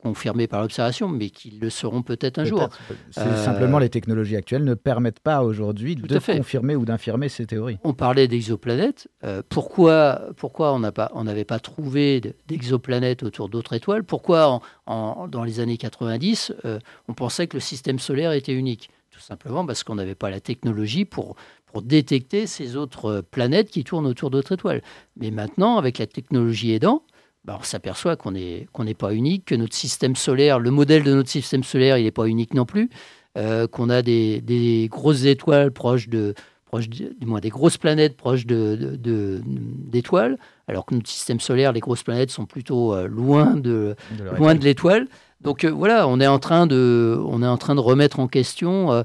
confirmées 0.00 0.46
par 0.46 0.60
l'observation, 0.62 1.08
mais 1.08 1.30
qui 1.30 1.50
le 1.50 1.70
seront 1.70 2.02
peut-être 2.02 2.38
un 2.38 2.44
jour. 2.44 2.68
C'est 3.10 3.20
Euh, 3.20 3.44
Simplement, 3.44 3.78
les 3.78 3.88
technologies 3.90 4.36
actuelles 4.36 4.64
ne 4.64 4.74
permettent 4.74 5.20
pas 5.20 5.42
aujourd'hui 5.42 5.94
de 5.96 6.18
confirmer 6.18 6.74
ou 6.76 6.84
d'infirmer 6.84 7.28
ces 7.28 7.46
théories. 7.46 7.78
On 7.84 7.92
parlait 7.92 8.26
d'exoplanètes. 8.28 9.08
Euh, 9.24 9.42
pourquoi, 9.48 10.22
pourquoi 10.36 10.72
on 10.74 11.24
n'avait 11.24 11.44
pas 11.44 11.58
trouvé 11.60 12.20
de- 12.20 12.34
d'exoplanètes 12.48 13.22
autour 13.22 13.48
d'autres 13.48 13.74
étoiles? 13.74 14.04
Pourquoi, 14.04 14.48
en- 14.48 14.62
en- 14.86 15.28
dans 15.28 15.44
les 15.44 15.60
années 15.60 15.76
90, 15.76 16.52
euh, 16.64 16.78
on 17.08 17.14
pensait 17.14 17.46
que 17.46 17.56
le 17.56 17.60
système 17.60 17.98
solaire 17.98 18.32
était 18.32 18.52
unique? 18.54 18.90
Tout 19.10 19.20
simplement 19.20 19.66
parce 19.66 19.84
qu'on 19.84 19.96
n'avait 19.96 20.14
pas 20.14 20.30
la 20.30 20.40
technologie 20.40 21.04
pour, 21.04 21.36
pour 21.66 21.82
détecter 21.82 22.46
ces 22.46 22.76
autres 22.76 23.22
planètes 23.30 23.70
qui 23.70 23.84
tournent 23.84 24.06
autour 24.06 24.30
d'autres 24.30 24.52
étoiles. 24.52 24.82
Mais 25.16 25.30
maintenant, 25.30 25.76
avec 25.76 25.98
la 25.98 26.06
technologie 26.06 26.72
aidant, 26.72 27.02
bah, 27.44 27.56
on 27.60 27.62
s'aperçoit 27.62 28.16
qu'on 28.16 28.32
n'est 28.32 28.68
pas 28.98 29.12
unique, 29.14 29.46
que 29.46 29.54
notre 29.54 29.74
système 29.74 30.14
solaire, 30.16 30.58
le 30.58 30.70
modèle 30.70 31.02
de 31.02 31.14
notre 31.14 31.30
système 31.30 31.64
solaire, 31.64 31.96
il 31.98 32.04
n'est 32.04 32.10
pas 32.10 32.26
unique 32.26 32.54
non 32.54 32.64
plus, 32.66 32.90
euh, 33.38 33.66
qu'on 33.66 33.88
a 33.90 34.02
des, 34.02 34.40
des 34.40 34.88
grosses 34.90 35.24
étoiles 35.24 35.70
proches 35.72 36.08
de, 36.08 36.34
proches 36.66 36.88
de- 36.88 37.14
du 37.18 37.26
moins 37.26 37.40
des 37.40 37.48
grosses 37.48 37.78
planètes 37.78 38.16
proches 38.16 38.44
de- 38.46 39.40
d'étoiles, 39.44 40.36
alors 40.68 40.84
que 40.86 40.94
notre 40.94 41.08
système 41.08 41.40
solaire, 41.40 41.72
les 41.72 41.80
grosses 41.80 42.02
planètes 42.02 42.30
sont 42.30 42.46
plutôt 42.46 42.94
euh, 42.94 43.06
loin 43.08 43.56
de, 43.56 43.96
De 44.18 44.24
loin 44.36 44.54
l'étoile. 44.54 45.06
Donc 45.40 45.64
euh, 45.64 45.70
voilà, 45.70 46.06
on 46.06 46.20
est 46.20 46.26
en 46.26 46.38
train 46.38 46.66
de, 46.66 47.18
on 47.26 47.42
est 47.42 47.46
en 47.46 47.56
train 47.56 47.74
de 47.74 47.80
remettre 47.80 48.20
en 48.20 48.28
question 48.28 49.04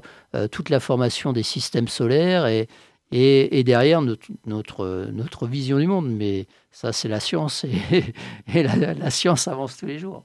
toute 0.52 0.68
la 0.68 0.80
formation 0.80 1.32
des 1.32 1.42
systèmes 1.42 1.88
solaires 1.88 2.46
et, 2.46 2.68
et, 3.10 3.58
et 3.58 3.64
derrière 3.64 4.02
notre, 4.02 4.26
notre, 4.46 5.08
notre 5.12 5.46
vision 5.46 5.78
du 5.78 5.86
monde. 5.86 6.08
Mais 6.10 6.46
ça, 6.78 6.92
c'est 6.92 7.08
la 7.08 7.20
science 7.20 7.64
et, 7.64 8.04
et 8.54 8.62
la, 8.62 8.92
la 8.92 9.10
science 9.10 9.48
avance 9.48 9.78
tous 9.78 9.86
les 9.86 9.98
jours. 9.98 10.24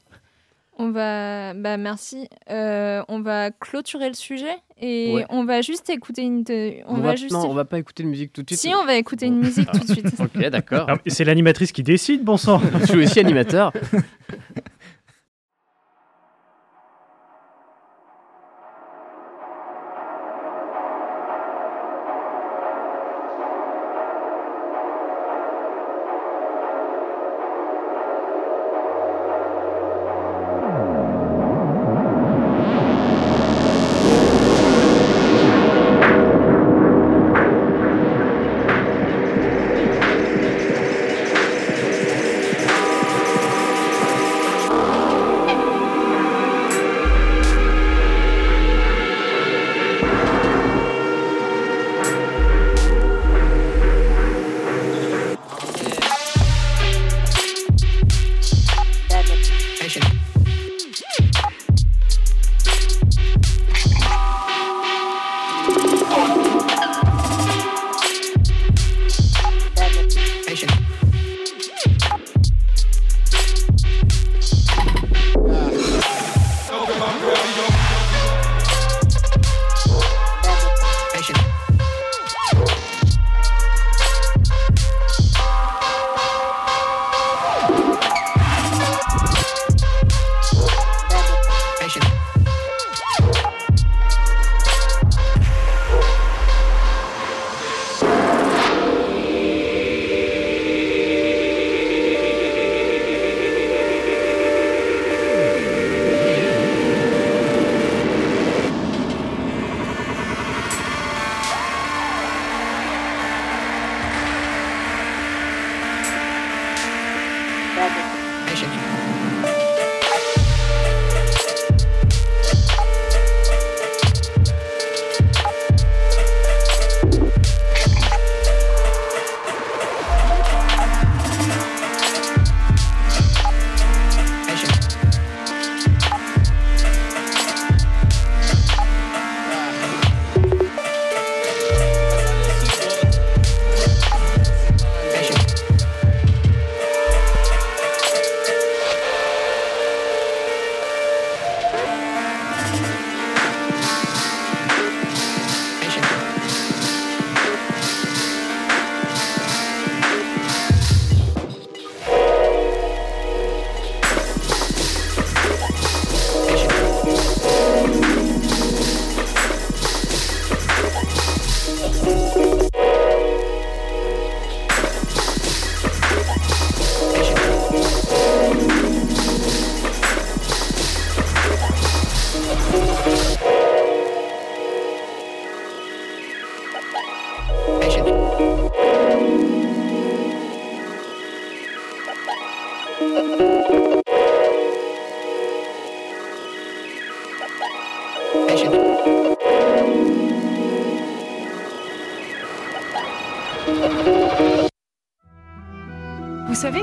On 0.77 0.89
va, 0.91 1.53
bah 1.53 1.77
merci. 1.77 2.27
Euh, 2.49 3.03
on 3.07 3.19
va 3.21 3.51
clôturer 3.51 4.07
le 4.07 4.15
sujet 4.15 4.55
et 4.79 5.13
Ouais. 5.13 5.25
on 5.29 5.43
va 5.45 5.61
juste 5.61 5.89
écouter 5.91 6.23
une. 6.23 6.43
On, 6.87 6.95
On 6.95 6.97
va 6.97 7.09
va- 7.09 7.15
juste. 7.15 7.31
non, 7.33 7.45
on 7.49 7.53
va 7.53 7.65
pas 7.65 7.77
écouter 7.77 8.03
de 8.03 8.07
musique 8.07 8.33
tout 8.33 8.41
de 8.41 8.47
suite. 8.49 8.59
Si, 8.59 8.73
on 8.73 8.85
va 8.85 8.95
écouter 8.95 9.27
une 9.27 9.37
musique 9.37 9.69
tout 9.71 9.79
de 9.79 9.91
suite. 9.93 10.07
Ok, 10.19 10.37
d'accord. 10.49 10.87
C'est 11.07 11.23
l'animatrice 11.23 11.71
qui 11.71 11.83
décide, 11.83 12.23
bon 12.23 12.35
sang. 12.37 12.59
Je 12.81 12.85
suis 12.87 13.03
aussi 13.03 13.19
animateur. 13.19 13.71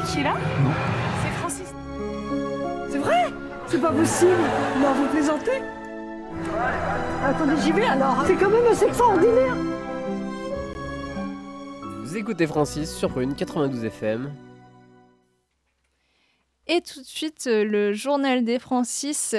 qui 0.08 0.20
est 0.20 0.22
là 0.22 0.34
Non. 0.62 0.70
C'est 1.22 1.38
Francis. 1.38 1.74
C'est 2.90 2.98
vrai? 2.98 3.26
C'est 3.66 3.80
pas 3.80 3.92
possible 3.92 4.30
Non, 4.80 4.92
vous 4.94 5.06
plaisantez 5.08 5.62
Attendez, 7.24 7.54
j'y 7.62 7.72
vais 7.72 7.84
alors. 7.84 8.24
C'est 8.26 8.36
quand 8.36 8.50
même 8.50 8.66
assez 8.70 8.86
extraordinaire. 8.86 9.56
Vous 12.04 12.16
écoutez 12.16 12.46
Francis 12.46 12.90
sur 12.94 13.10
Prune 13.10 13.34
92 13.34 13.84
FM. 13.84 14.32
Et 16.66 16.80
tout 16.80 17.00
de 17.00 17.06
suite, 17.06 17.46
euh, 17.46 17.64
le 17.64 17.92
journal 17.92 18.44
des 18.44 18.58
Francis. 18.58 19.34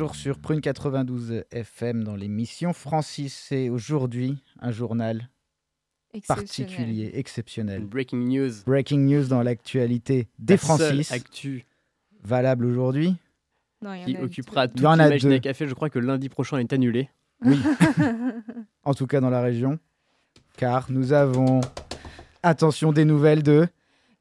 Toujours 0.00 0.16
sur 0.16 0.38
Prune 0.38 0.62
92 0.62 1.44
FM 1.50 2.04
dans 2.04 2.16
l'émission 2.16 2.72
Francis. 2.72 3.34
C'est 3.34 3.68
aujourd'hui 3.68 4.42
un 4.58 4.70
journal 4.70 5.28
Exceptionnel. 6.14 6.46
particulier, 6.46 7.10
exceptionnel. 7.12 7.84
Breaking 7.84 8.16
news. 8.16 8.50
Breaking 8.64 9.00
news 9.00 9.26
dans 9.26 9.42
l'actualité 9.42 10.26
des 10.38 10.54
La 10.54 10.58
seule 10.58 10.78
Francis. 10.78 11.12
actu 11.12 11.66
Valable 12.24 12.64
aujourd'hui. 12.64 13.14
Qui 14.06 14.16
occupera 14.16 14.68
l'Imaginary 14.74 15.18
deux. 15.18 15.38
Café. 15.40 15.68
Je 15.68 15.74
crois 15.74 15.90
que 15.90 15.98
lundi 15.98 16.30
prochain 16.30 16.56
est 16.56 16.72
annulé. 16.72 17.10
Oui. 17.44 17.60
en 18.84 18.94
tout 18.94 19.06
cas 19.06 19.20
dans 19.20 19.28
la 19.28 19.42
région. 19.42 19.78
Car 20.56 20.90
nous 20.90 21.12
avons, 21.12 21.60
attention, 22.42 22.92
des 22.92 23.04
nouvelles 23.04 23.42
de 23.42 23.68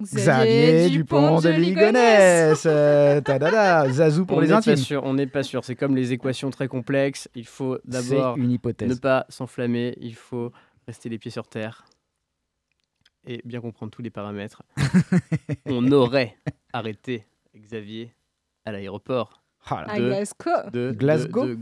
Xavier, 0.02 0.90
Dupont 0.90 1.42
de 1.42 1.50
Ligonnès. 1.50 2.64
Euh, 2.66 3.20
tadada, 3.22 3.90
Zazou 3.92 4.26
pour 4.26 4.38
on 4.38 4.40
les 4.40 4.48
n'est 4.48 4.54
intimes. 4.54 4.74
Pas 4.74 4.78
sûr, 4.78 5.04
on 5.04 5.14
n'est 5.14 5.28
pas 5.28 5.44
sûr. 5.44 5.64
C'est 5.66 5.76
comme 5.76 5.96
les 5.96 6.14
équations 6.14 6.50
très 6.52 6.68
complexes. 6.70 7.30
Il 7.36 7.46
faut 7.46 7.78
d'abord 7.84 8.38
ne 8.38 8.96
pas 8.96 9.26
s'enflammer. 9.30 9.98
Il 10.00 10.16
faut 10.16 10.54
rester 10.88 11.10
les 11.10 11.18
pieds 11.18 11.32
sur 11.32 11.48
terre 11.48 11.86
et 13.28 13.42
bien 13.44 13.60
comprendre 13.60 13.92
tous 13.92 14.02
les 14.02 14.10
paramètres. 14.10 14.64
on 15.66 15.92
aurait 15.92 16.38
arrêté 16.72 17.26
Xavier 17.58 18.14
à 18.66 18.72
l'aéroport. 18.72 19.44
Ah 19.66 19.84
là. 19.86 19.94
À 19.94 20.00
Glasgow. 20.00 20.70
De, 20.72 20.92
Glasgow 20.92 21.46
de 21.48 21.54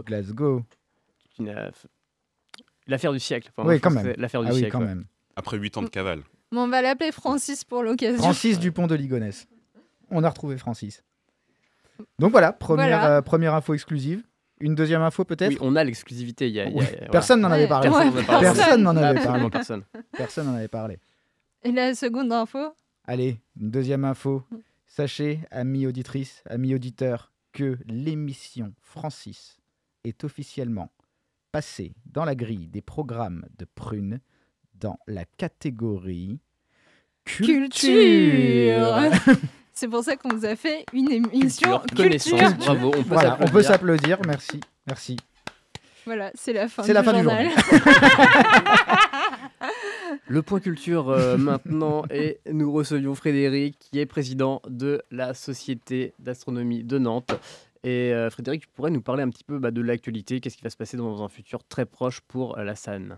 Glasgow. 0.00 0.62
Euh, 1.40 1.70
L'affaire 2.88 3.12
du 3.12 3.20
siècle. 3.20 3.50
Enfin, 3.56 3.68
Oui, 3.68 3.80
quand 3.80 3.90
même. 3.90 4.04
c'est 4.04 4.16
L'affaire 4.18 4.42
du 4.42 4.48
Ah 4.48 4.52
oui, 4.52 4.58
siècle. 4.58 4.72
quand 4.72 4.80
ouais. 4.80 4.86
même. 4.86 5.04
Après 5.36 5.56
8 5.56 5.76
ans 5.78 5.82
de 5.82 5.88
cavale. 5.88 6.22
Bon, 6.54 6.62
on 6.64 6.68
va 6.68 6.82
l'appeler 6.82 7.10
Francis 7.12 7.64
pour 7.64 7.82
l'occasion. 7.82 8.22
Francis 8.22 8.58
Dupont 8.58 8.86
de 8.86 8.94
Ligonnès. 8.94 9.46
On 10.10 10.22
a 10.22 10.28
retrouvé 10.28 10.56
Francis. 10.56 11.02
Donc 12.18 12.30
voilà, 12.32 12.52
première, 12.52 12.86
Voilà. 13.00 13.16
euh, 13.16 13.22
première 13.22 13.54
info 13.54 13.74
exclusive. 13.74 14.22
Une 14.60 14.74
deuxième 14.76 15.02
info 15.02 15.24
peut-être 15.24 15.50
Oui, 15.50 15.58
on 15.60 15.74
a 15.76 15.82
l'exclusivité. 15.82 16.48
il 16.48 16.54
y 16.54 16.60
a- 16.60 16.66
il 16.66 16.70
y 16.72 16.74
a- 16.74 16.78
Ouais. 16.78 16.90
voilà. 16.98 17.08
Personne 17.10 17.40
n'en 17.40 17.50
avait 17.50 17.66
parlé. 17.66 17.88
Personne 17.90 18.12
n'en 18.12 18.16
a 18.20 18.22
parlé. 18.24 18.46
Personne 18.46 18.82
n'en 18.82 18.96
avait 18.96 19.22
parlé. 19.24 19.50
personne. 19.50 19.82
Personne 20.12 20.46
n'en 20.46 20.54
avait 20.54 20.68
parlé. 20.68 20.98
Et 21.64 21.72
la 21.72 21.94
seconde 21.94 22.32
info 22.32 22.72
Allez, 23.06 23.40
une 23.60 23.70
deuxième 23.70 24.04
info. 24.04 24.44
Sachez, 24.86 25.40
amis 25.50 25.86
auditrices, 25.86 26.42
amis 26.48 26.74
auditeurs, 26.74 27.32
que 27.52 27.78
l'émission 27.86 28.72
Francis 28.80 29.58
est 30.04 30.22
officiellement 30.24 30.90
passée 31.52 31.94
dans 32.06 32.24
la 32.24 32.34
grille 32.36 32.68
des 32.68 32.80
programmes 32.80 33.44
de 33.58 33.64
Prune 33.64 34.20
dans 34.84 34.98
la 35.06 35.24
catégorie 35.38 36.38
culture. 37.24 37.80
C'est 39.72 39.88
pour 39.88 40.04
ça 40.04 40.14
qu'on 40.16 40.28
vous 40.28 40.44
a 40.44 40.56
fait 40.56 40.84
une 40.92 41.10
émission 41.10 41.78
Culture, 41.78 41.96
connaissance, 41.96 42.38
culture. 42.38 42.56
bravo, 42.58 42.88
on 42.88 43.02
peut 43.02 43.08
Voilà, 43.08 43.38
on 43.40 43.46
peut 43.46 43.62
s'applaudir. 43.62 44.18
Merci, 44.26 44.60
merci. 44.86 45.16
Voilà, 46.04 46.30
c'est 46.34 46.52
la 46.52 46.68
fin 46.68 46.82
C'est 46.82 46.92
la 46.92 47.00
du 47.00 47.06
fin 47.06 47.14
du 47.14 47.22
journal. 47.22 47.48
Le 50.28 50.42
point 50.42 50.60
culture 50.60 51.08
euh, 51.08 51.36
maintenant 51.38 52.04
et 52.10 52.40
nous 52.52 52.70
recevions 52.70 53.14
Frédéric 53.14 53.78
qui 53.78 53.98
est 53.98 54.06
président 54.06 54.60
de 54.68 55.02
la 55.10 55.32
Société 55.32 56.12
d'astronomie 56.18 56.84
de 56.84 56.98
Nantes. 56.98 57.32
Et 57.84 58.12
euh, 58.12 58.28
Frédéric, 58.28 58.62
tu 58.62 58.68
pourrais 58.68 58.90
nous 58.90 59.00
parler 59.00 59.22
un 59.22 59.30
petit 59.30 59.44
peu 59.44 59.58
bah, 59.58 59.70
de 59.70 59.80
l'actualité, 59.80 60.40
qu'est-ce 60.40 60.58
qui 60.58 60.62
va 60.62 60.70
se 60.70 60.76
passer 60.76 60.98
dans 60.98 61.24
un 61.24 61.28
futur 61.28 61.64
très 61.64 61.86
proche 61.86 62.20
pour 62.20 62.58
euh, 62.58 62.64
la 62.64 62.76
SAN? 62.76 63.16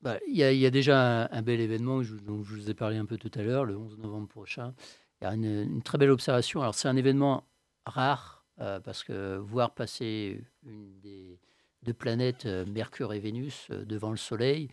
Bah, 0.00 0.18
Il 0.28 0.36
y, 0.36 0.44
a- 0.44 0.70
déjà 0.70 1.26
un, 1.30 1.42
bel 1.42 1.60
événement 1.60 2.02
dont 2.22 2.42
je 2.44 2.54
vous 2.54 2.70
ai 2.70 2.74
parlé 2.74 2.96
un 2.98 3.04
peu 3.04 3.16
tout 3.16 3.30
à 3.34 3.42
l'heure, 3.42 3.64
le 3.64 3.76
11 3.76 3.98
novembre 3.98 4.28
prochain. 4.28 4.74
Il 5.20 5.24
y 5.24 5.26
a 5.26 5.34
une, 5.34 5.82
très 5.82 5.98
belle 5.98 6.10
observation. 6.10 6.60
Alors, 6.60 6.74
c'est 6.74 6.88
un 6.88 6.96
événement 6.96 7.44
rare 7.84 8.44
euh, 8.60 8.80
parce 8.80 9.02
que 9.02 9.36
voir 9.36 9.74
passer 9.74 10.40
une 10.64 11.00
des 11.00 11.40
deux 11.82 11.94
planètes, 11.94 12.46
euh, 12.46 12.64
Mercure 12.66 13.12
et 13.12 13.18
Vénus, 13.18 13.66
euh, 13.70 13.84
devant 13.84 14.10
le 14.10 14.16
Soleil, 14.16 14.68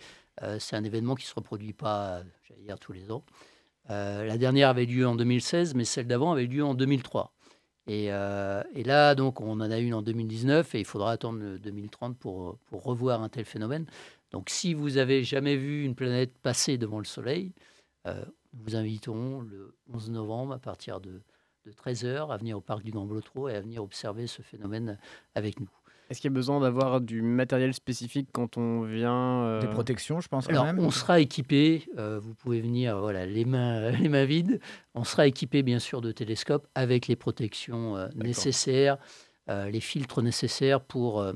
c'est 0.59 0.75
un 0.75 0.83
événement 0.83 1.15
qui 1.15 1.23
ne 1.23 1.29
se 1.29 1.35
reproduit 1.35 1.71
pas, 1.71 2.21
tous 2.81 2.91
les 2.91 3.09
ans. 3.09 3.23
La 3.87 4.37
dernière 4.37 4.67
avait 4.67 4.85
lieu 4.85 5.07
en 5.07 5.15
2016, 5.15 5.75
mais 5.75 5.85
celle 5.85 6.07
d'avant 6.07 6.33
avait 6.33 6.45
lieu 6.45 6.61
en 6.61 6.73
2003. 6.73 7.31
Et, 7.87 8.09
là, 8.09 9.15
donc, 9.15 9.39
on 9.39 9.61
en 9.61 9.71
a 9.71 9.79
une 9.79 9.93
en 9.93 10.01
2019 10.01 10.75
et 10.75 10.79
il 10.79 10.85
faudra 10.85 11.13
attendre 11.13 11.39
le 11.39 11.57
2030 11.57 12.17
pour, 12.17 12.57
pour 12.65 12.83
revoir 12.83 13.23
un 13.23 13.29
tel 13.29 13.45
phénomène. 13.45 13.85
Donc, 14.31 14.49
si 14.49 14.73
vous 14.73 14.97
avez 14.97 15.23
jamais 15.23 15.55
vu 15.55 15.83
une 15.83 15.95
planète 15.95 16.37
passer 16.39 16.77
devant 16.77 16.99
le 16.99 17.05
Soleil, 17.05 17.53
euh, 18.07 18.23
nous 18.53 18.63
vous 18.63 18.75
invitons 18.75 19.41
le 19.41 19.75
11 19.93 20.11
novembre 20.11 20.53
à 20.53 20.59
partir 20.59 20.99
de, 20.99 21.21
de 21.65 21.71
13h 21.71 22.31
à 22.31 22.37
venir 22.37 22.57
au 22.57 22.61
parc 22.61 22.83
du 22.83 22.91
Grand 22.91 23.05
Blotreau 23.05 23.49
et 23.49 23.55
à 23.55 23.61
venir 23.61 23.83
observer 23.83 24.27
ce 24.27 24.41
phénomène 24.41 24.97
avec 25.35 25.59
nous. 25.59 25.69
Est-ce 26.09 26.21
qu'il 26.21 26.29
y 26.29 26.33
a 26.33 26.35
besoin 26.35 26.59
d'avoir 26.59 27.01
du 27.01 27.23
matériel 27.23 27.73
spécifique 27.73 28.29
quand 28.31 28.57
on 28.57 28.83
vient 28.83 29.43
euh, 29.43 29.61
Des 29.61 29.67
protections, 29.67 30.19
je 30.21 30.27
pense 30.27 30.45
quand 30.45 30.51
Alors, 30.53 30.65
même. 30.65 30.79
on 30.79 30.91
sera 30.91 31.19
équipé, 31.19 31.87
euh, 31.97 32.19
vous 32.19 32.35
pouvez 32.35 32.61
venir 32.61 32.99
voilà, 32.99 33.25
les, 33.25 33.43
mains, 33.43 33.89
les 33.99 34.07
mains 34.07 34.25
vides. 34.25 34.59
On 34.93 35.03
sera 35.03 35.25
équipé, 35.25 35.63
bien 35.63 35.79
sûr, 35.79 36.01
de 36.01 36.11
télescopes 36.11 36.67
avec 36.75 37.07
les 37.07 37.15
protections 37.15 37.97
euh, 37.97 38.07
nécessaires, 38.13 38.97
euh, 39.49 39.69
les 39.69 39.79
filtres 39.79 40.21
nécessaires 40.21 40.81
pour 40.81 41.21
euh, 41.21 41.33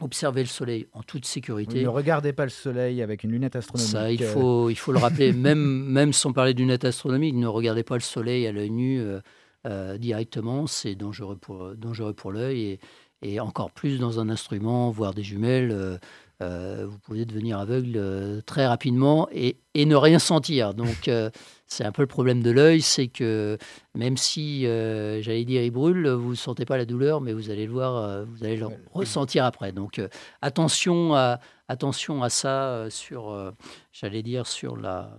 observer 0.00 0.42
le 0.42 0.48
Soleil 0.48 0.86
en 0.92 1.02
toute 1.02 1.24
sécurité. 1.24 1.82
Ne 1.82 1.88
regardez 1.88 2.32
pas 2.32 2.44
le 2.44 2.50
soleil 2.50 3.02
avec 3.02 3.24
une 3.24 3.32
lunette 3.32 3.56
astronomique. 3.56 3.90
Ça, 3.90 4.12
il 4.12 4.22
euh, 4.22 4.32
faut, 4.32 4.70
il 4.70 4.76
faut 4.76 4.92
le 4.92 4.98
rappeler, 4.98 5.32
même, 5.48 5.84
même 5.84 6.12
sans 6.12 6.32
parler 6.32 6.54
d'une 6.54 6.66
lunette 6.66 6.84
astronomique, 6.84 7.34
ne 7.34 7.46
regardez 7.46 7.82
pas 7.82 7.94
le 7.94 8.00
soleil 8.00 8.46
à 8.46 8.52
l'œil 8.52 8.70
nu 8.70 9.00
euh, 9.00 9.20
euh, 9.66 9.98
directement, 9.98 10.66
c'est 10.66 10.94
dangereux 10.94 11.36
pour, 11.36 11.74
dangereux 11.74 12.12
pour 12.14 12.30
l'œil 12.32 12.60
et, 12.60 12.80
et 13.22 13.40
encore 13.40 13.72
plus 13.72 13.98
dans 13.98 14.20
un 14.20 14.28
instrument, 14.28 14.90
voire 14.90 15.14
des 15.14 15.22
jumelles. 15.24 15.72
euh, 15.72 15.98
euh, 16.40 16.86
vous 16.88 16.98
pouvez 17.00 17.24
devenir 17.24 17.58
aveugle 17.58 17.94
euh, 17.96 18.40
très 18.42 18.64
rapidement 18.64 19.28
et, 19.32 19.56
et 19.74 19.86
ne 19.86 19.96
rien 19.96 20.20
sentir. 20.20 20.72
Donc, 20.72 21.08
euh, 21.08 21.30
c'est 21.66 21.84
un 21.84 21.90
peu 21.90 22.02
le 22.02 22.08
problème 22.08 22.42
de 22.42 22.52
l'œil, 22.52 22.80
c'est 22.80 23.08
que 23.08 23.58
même 23.94 24.16
si, 24.16 24.62
j'allais 24.62 25.44
dire, 25.44 25.62
il 25.62 25.70
brûle, 25.70 26.08
vous 26.08 26.30
ne 26.30 26.34
sentez 26.36 26.64
pas 26.64 26.78
la 26.78 26.86
douleur, 26.86 27.20
mais 27.20 27.32
vous 27.32 27.50
allez 27.50 27.66
le 27.66 27.72
voir, 27.72 28.24
vous 28.24 28.42
allez 28.42 28.56
le 28.56 28.68
ressentir 28.92 29.44
après. 29.44 29.72
Donc, 29.72 30.00
attention, 30.40 31.14
à, 31.14 31.40
attention 31.68 32.22
à 32.22 32.30
ça 32.30 32.86
sur, 32.88 33.52
j'allais 33.92 34.22
dire, 34.22 34.46
sur 34.46 34.76
la, 34.76 35.18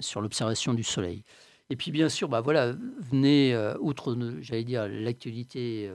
sur 0.00 0.20
l'observation 0.20 0.74
du 0.74 0.82
soleil. 0.82 1.24
Et 1.70 1.76
puis, 1.76 1.90
bien 1.90 2.10
sûr, 2.10 2.28
bah 2.28 2.42
voilà, 2.42 2.74
venez, 3.10 3.56
outre, 3.80 4.14
j'allais 4.42 4.64
dire, 4.64 4.86
l'actualité 4.90 5.90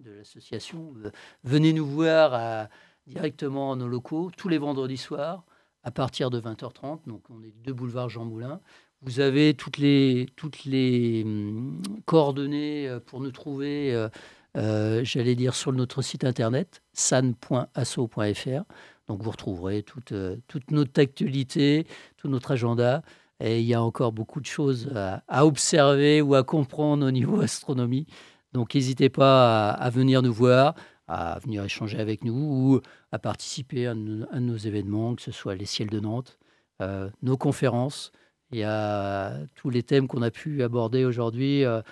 de 0.00 0.10
l'association, 0.10 0.94
euh, 1.04 1.10
venez 1.44 1.72
nous 1.72 1.86
voir 1.86 2.68
directement 3.06 3.72
à 3.72 3.76
nos 3.76 3.88
locaux 3.88 4.30
tous 4.36 4.48
les 4.48 4.58
vendredis 4.58 4.96
soirs 4.96 5.44
à 5.82 5.90
partir 5.90 6.30
de 6.30 6.40
20h30. 6.40 7.00
Donc, 7.06 7.22
on 7.30 7.42
est 7.42 7.54
deux 7.64 7.72
boulevards 7.72 8.08
Jean 8.08 8.24
Moulin. 8.24 8.60
Vous 9.02 9.20
avez 9.20 9.54
toutes 9.54 9.78
les, 9.78 10.26
toutes 10.36 10.64
les 10.64 11.22
hum, 11.24 11.82
coordonnées 12.06 12.88
euh, 12.88 13.00
pour 13.00 13.20
nous 13.20 13.30
trouver, 13.30 14.08
euh, 14.56 15.00
j'allais 15.04 15.34
dire, 15.34 15.54
sur 15.54 15.72
notre 15.72 16.02
site 16.02 16.24
internet, 16.24 16.82
san.asso.fr. 16.92 18.62
Donc, 19.06 19.22
vous 19.22 19.30
retrouverez 19.30 19.82
toute, 19.82 20.14
toute 20.48 20.70
notre 20.70 21.00
actualité, 21.00 21.86
tout 22.16 22.28
notre 22.28 22.52
agenda. 22.52 23.02
Et 23.40 23.60
il 23.60 23.66
y 23.66 23.74
a 23.74 23.82
encore 23.82 24.12
beaucoup 24.12 24.40
de 24.40 24.46
choses 24.46 24.90
à 24.94 25.44
observer 25.44 26.22
ou 26.22 26.34
à 26.34 26.44
comprendre 26.44 27.06
au 27.06 27.10
niveau 27.10 27.40
astronomie. 27.42 28.06
Donc, 28.54 28.74
n'hésitez 28.74 29.08
pas 29.10 29.70
à, 29.72 29.90
venir 29.90 30.22
nous 30.22 30.32
voir, 30.32 30.74
à 31.08 31.38
venir 31.40 31.64
échanger 31.64 31.98
avec 31.98 32.24
nous 32.24 32.34
ou 32.34 32.80
à 33.12 33.18
participer 33.18 33.86
à, 33.88 33.94
nos- 33.94 34.56
événements, 34.56 35.14
que 35.16 35.22
ce 35.22 35.32
soit 35.32 35.54
les 35.56 35.66
ciels 35.66 35.90
de 35.90 36.00
Nantes, 36.00 36.38
euh, 36.80 37.10
nos 37.22 37.36
conférences. 37.36 38.12
Il 38.52 38.58
y 38.58 38.62
a 38.64 39.36
tous 39.56 39.70
les 39.70 39.82
thèmes 39.82 40.06
qu'on 40.08 40.22
a 40.22 40.30
pu 40.30 40.62
aborder 40.62 41.04
aujourd'hui. 41.04 41.64
euh, 41.64 41.82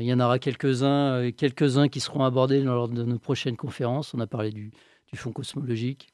il 0.00 0.02
y 0.06 0.12
en 0.14 0.20
aura 0.20 0.38
quelques-uns 0.38 1.14
euh, 1.26 1.32
quelques-uns 1.32 1.88
qui 1.88 2.00
seront 2.00 2.24
abordés 2.24 2.62
lors 2.62 2.88
de 2.88 3.02
nos 3.04 3.18
prochaines 3.18 3.56
conférences. 3.56 4.14
On 4.14 4.20
a 4.20 4.26
parlé 4.26 4.50
du, 4.52 4.70
du 5.12 5.18
fonds 5.18 5.32
cosmologique. 5.32 6.08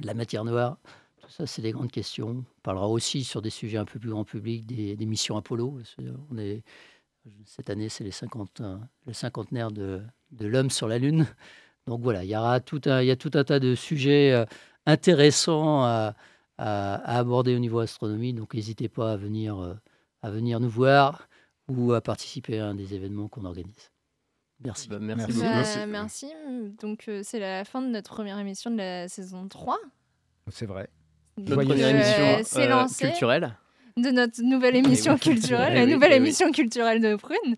de 0.00 0.06
la 0.06 0.14
matière 0.14 0.44
noire. 0.44 0.78
Tout 1.22 1.30
ça, 1.30 1.46
c'est 1.46 1.62
des 1.62 1.72
grandes 1.72 1.90
questions. 1.90 2.28
On 2.30 2.60
parlera 2.62 2.88
aussi 2.88 3.24
sur 3.24 3.42
des 3.42 3.50
sujets 3.50 3.78
un 3.78 3.84
peu 3.86 3.98
plus 3.98 4.10
grand 4.10 4.24
public, 4.24 4.66
des, 4.66 4.94
des 4.96 5.06
missions 5.06 5.36
Apollo. 5.36 5.78
On 6.30 6.38
est, 6.38 6.62
cette 7.44 7.70
année, 7.70 7.88
c'est 7.88 8.04
les 8.04 8.10
50, 8.10 8.60
euh, 8.60 8.76
le 9.06 9.12
cinquantenaire 9.12 9.70
de, 9.70 10.02
de 10.32 10.46
l'homme 10.46 10.70
sur 10.70 10.88
la 10.88 10.98
Lune. 10.98 11.26
Donc 11.86 12.00
voilà, 12.02 12.24
il 12.24 12.30
y 12.30 12.36
aura 12.36 12.60
tout 12.60 12.80
un, 12.86 13.00
il 13.02 13.06
y 13.06 13.10
a 13.10 13.16
tout 13.16 13.30
un 13.34 13.44
tas 13.44 13.60
de 13.60 13.74
sujets 13.74 14.32
euh, 14.32 14.44
intéressants 14.86 15.84
à, 15.84 16.14
à- 16.58 16.94
à 16.96 17.18
aborder 17.18 17.54
au 17.54 17.58
niveau 17.58 17.78
astronomie. 17.80 18.32
Donc 18.32 18.54
n'hésitez 18.54 18.88
pas 18.88 19.12
à 19.12 19.16
venir, 19.16 19.58
euh, 19.58 19.74
à 20.22 20.30
venir 20.30 20.60
nous 20.60 20.68
voir 20.70 21.28
ou 21.68 21.92
à 21.92 22.00
participer 22.00 22.58
à 22.60 22.66
un 22.68 22.74
des 22.74 22.94
événements 22.94 23.28
qu'on 23.28 23.44
organise. 23.44 23.90
Merci. 24.64 24.88
Bah, 24.88 24.98
merci 25.00 25.26
Bah, 25.26 25.32
beaucoup. 25.32 25.90
merci. 25.90 26.32
Donc, 26.80 27.04
euh, 27.08 27.20
c'est 27.22 27.38
la 27.40 27.64
fin 27.64 27.82
de 27.82 27.88
notre 27.88 28.14
première 28.14 28.38
émission 28.38 28.70
de 28.70 28.76
la 28.78 29.06
saison 29.08 29.48
3. 29.48 29.76
C'est 30.50 30.64
vrai. 30.66 30.88
Notre 31.36 31.62
première 31.64 31.88
émission, 31.88 32.22
euh, 32.24 32.40
c'est 32.42 32.66
euh, 32.66 32.68
lancé 32.70 33.06
culturelle. 33.08 33.54
De 33.98 34.10
notre 34.10 34.42
nouvelle 34.42 34.76
émission 34.76 35.14
oui. 35.14 35.20
culturelle, 35.20 35.72
Eh 35.72 35.78
la 35.78 35.84
oui, 35.86 35.92
nouvelle 35.94 36.10
eh 36.12 36.16
oui. 36.16 36.26
émission 36.26 36.52
culturelle 36.52 37.00
de 37.00 37.16
Prune, 37.16 37.56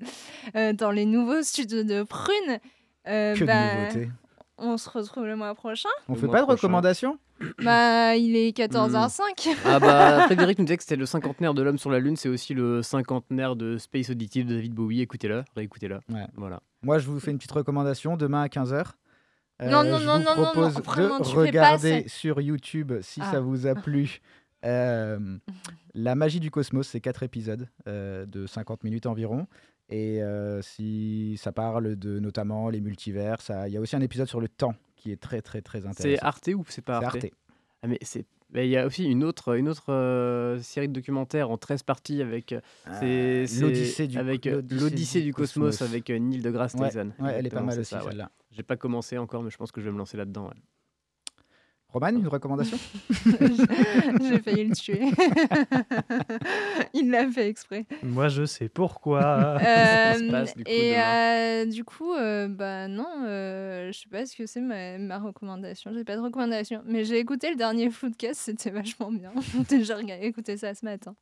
euh, 0.55 0.73
dans 0.73 0.93
les 0.93 1.05
nouveaux 1.05 1.43
studios 1.43 1.83
de 1.83 2.05
Prune. 2.05 2.61
Euh, 3.09 3.35
Que 3.35 3.41
de 3.41 3.45
bah, 3.45 3.75
nouveautés. 3.75 4.09
On 4.57 4.77
se 4.77 4.89
retrouve 4.89 5.27
le 5.27 5.35
mois 5.35 5.53
prochain. 5.57 5.89
On 6.09 6.15
Le 6.15 6.21
fait 6.21 6.29
pas 6.29 6.39
de 6.39 6.45
prochain. 6.45 6.55
recommandations? 6.63 7.19
Bah, 7.65 8.15
il 8.15 8.37
est 8.37 8.57
14h05. 8.57 9.57
Ah 9.65 9.81
bah 9.81 10.21
Frédéric 10.27 10.61
nous 10.61 10.65
disait 10.65 10.77
que 10.77 10.83
c'était 10.85 10.95
le 10.97 11.07
cinquantenaire 11.07 11.55
de 11.55 11.63
l'homme 11.63 11.79
sur 11.79 11.91
la 11.91 11.99
Lune, 11.99 12.15
c'est 12.15 12.29
aussi 12.29 12.55
le 12.55 12.83
cinquantenaire 12.83 13.57
de 13.57 13.77
Space 13.77 14.09
Oddity 14.11 14.45
de 14.45 14.55
David 14.55 14.75
Bowie. 14.75 15.01
Écoutez-le, 15.01 15.43
réécoutez-le. 15.57 15.99
Voilà. 16.37 16.61
Moi, 16.83 17.01
je 17.01 17.09
vous 17.09 17.19
fais 17.19 17.33
une 17.33 17.39
petite 17.39 17.51
recommandation 17.53 18.17
demain 18.17 18.43
à 18.43 18.47
15h. 18.47 18.85
Non, 19.65 19.83
non, 19.83 19.99
je 19.99 20.07
non, 20.07 20.19
vous 20.19 20.25
non, 20.25 20.37
non, 20.37 20.43
propose 20.45 20.75
non, 20.77 20.81
vraiment, 20.83 21.19
de 21.19 21.25
tu 21.25 21.31
fais 21.31 21.35
pas 21.35 21.41
regarder 21.47 22.05
sur 22.07 22.41
YouTube, 22.41 22.93
si 23.01 23.21
Ah. 23.25 23.33
ça 23.33 23.41
vous 23.41 23.67
a 23.67 23.75
plu, 23.75 24.21
euh, 24.65 25.39
La 25.95 26.15
magie 26.15 26.41
du 26.41 26.51
cosmos. 26.51 26.87
C'est 26.89 27.01
quatre 27.01 27.23
épisodes 27.23 27.69
euh, 27.87 28.27
de 28.27 28.47
50 28.47 28.85
minutes 28.85 29.07
environ. 29.07 29.47
Et 29.91 30.23
euh, 30.23 30.61
si 30.61 31.37
ça 31.39 31.51
parle 31.51 31.97
de 31.97 32.19
notamment 32.21 32.69
les 32.69 32.81
multivers, 32.81 33.39
il 33.67 33.73
y 33.73 33.77
a 33.77 33.81
aussi 33.81 33.97
un 33.97 34.01
épisode 34.03 34.29
sur 34.29 34.41
le 34.41 34.49
temps 34.49 34.75
qui 34.97 35.13
est 35.13 35.17
très 35.21 35.41
très 35.41 35.63
très 35.63 35.87
intéressant. 35.87 36.03
C'est 36.03 36.23
Arte 36.23 36.49
ou 36.55 36.65
c'est 36.69 36.83
pas 36.85 36.97
Arte? 36.99 37.17
Arte. 37.17 37.27
Ah 37.83 37.87
mais 37.87 37.99
c'est 38.03 38.27
il 38.55 38.67
y 38.69 38.77
a 38.79 38.87
aussi 38.87 39.05
une 39.05 39.25
autre 39.25 39.57
une 39.57 39.69
autre 39.69 39.93
euh, 39.93 40.59
série 40.61 40.89
de 40.89 40.93
documentaires 40.95 41.51
en 41.51 41.57
13 41.59 41.83
parties 41.85 42.21
avec 42.23 42.53
euh, 42.53 42.61
Ah, 42.87 43.01
l'Odyssée 43.03 44.09
du- 44.09 44.19
avec 44.19 44.45
l'Odyssée 44.47 44.81
l'Odyssée 44.81 45.21
du 45.21 45.27
du 45.27 45.33
cosmos, 45.35 45.77
cosmos. 45.79 45.89
avec 45.89 46.09
euh, 46.11 46.19
Neil 46.19 46.41
deGrasse 46.43 46.75
Tyson. 46.75 47.13
ouais, 47.21 47.35
elle 47.37 47.47
est 47.47 47.51
pas 47.51 47.61
mal 47.63 47.79
aussi, 47.79 47.95
ouais. 47.95 48.01
celle-là. 48.03 48.31
J'ai 48.51 48.63
pas 48.63 48.77
commencé 48.77 49.17
encore 49.19 49.43
mais 49.43 49.51
je 49.51 49.57
pense 49.59 49.71
que 49.73 49.81
je 49.81 49.87
vais 49.87 49.93
me 49.93 49.99
lancer 49.99 50.17
là-dedans. 50.17 50.51
Roman, 51.99 52.17
une 52.19 52.29
recommandation? 52.29 52.79
J'ai 53.31 54.39
failli 54.41 54.65
le 54.65 54.75
tuer. 54.75 55.01
il 56.95 57.11
l'a 57.11 57.29
fait 57.31 57.49
exprès. 57.49 57.87
Moi, 58.03 58.29
je 58.29 58.45
sais 58.45 58.69
pourquoi. 58.69 59.59
Euh, 59.69 60.45
et 60.67 60.99
euh, 60.99 61.67
du 61.67 61.85
coup, 61.85 62.13
euh, 62.15 62.49
bah 62.49 62.89
non, 62.89 63.07
euh, 63.27 63.91
je 63.93 63.99
sais 63.99 64.09
pas 64.09 64.25
ce 64.27 64.37
que 64.37 64.47
c'est 64.47 64.61
ma, 64.61 64.99
ma 64.99 65.19
recommandation. 65.19 65.91
J'ai 65.95 66.05
pas 66.05 66.17
de 66.17 66.21
recommandation, 66.21 66.83
mais 66.87 67.05
j'ai 67.05 67.19
écouté 67.19 67.51
le 67.51 67.57
dernier 67.57 67.91
Foodcast, 67.91 68.41
c'était 68.41 68.71
vachement 68.71 69.11
bien. 69.13 69.33
j'ai 69.71 69.93
regardé- 69.95 70.27
écouté 70.27 70.57
ça 70.57 70.75
ce 70.75 70.85
matin. 70.85 71.15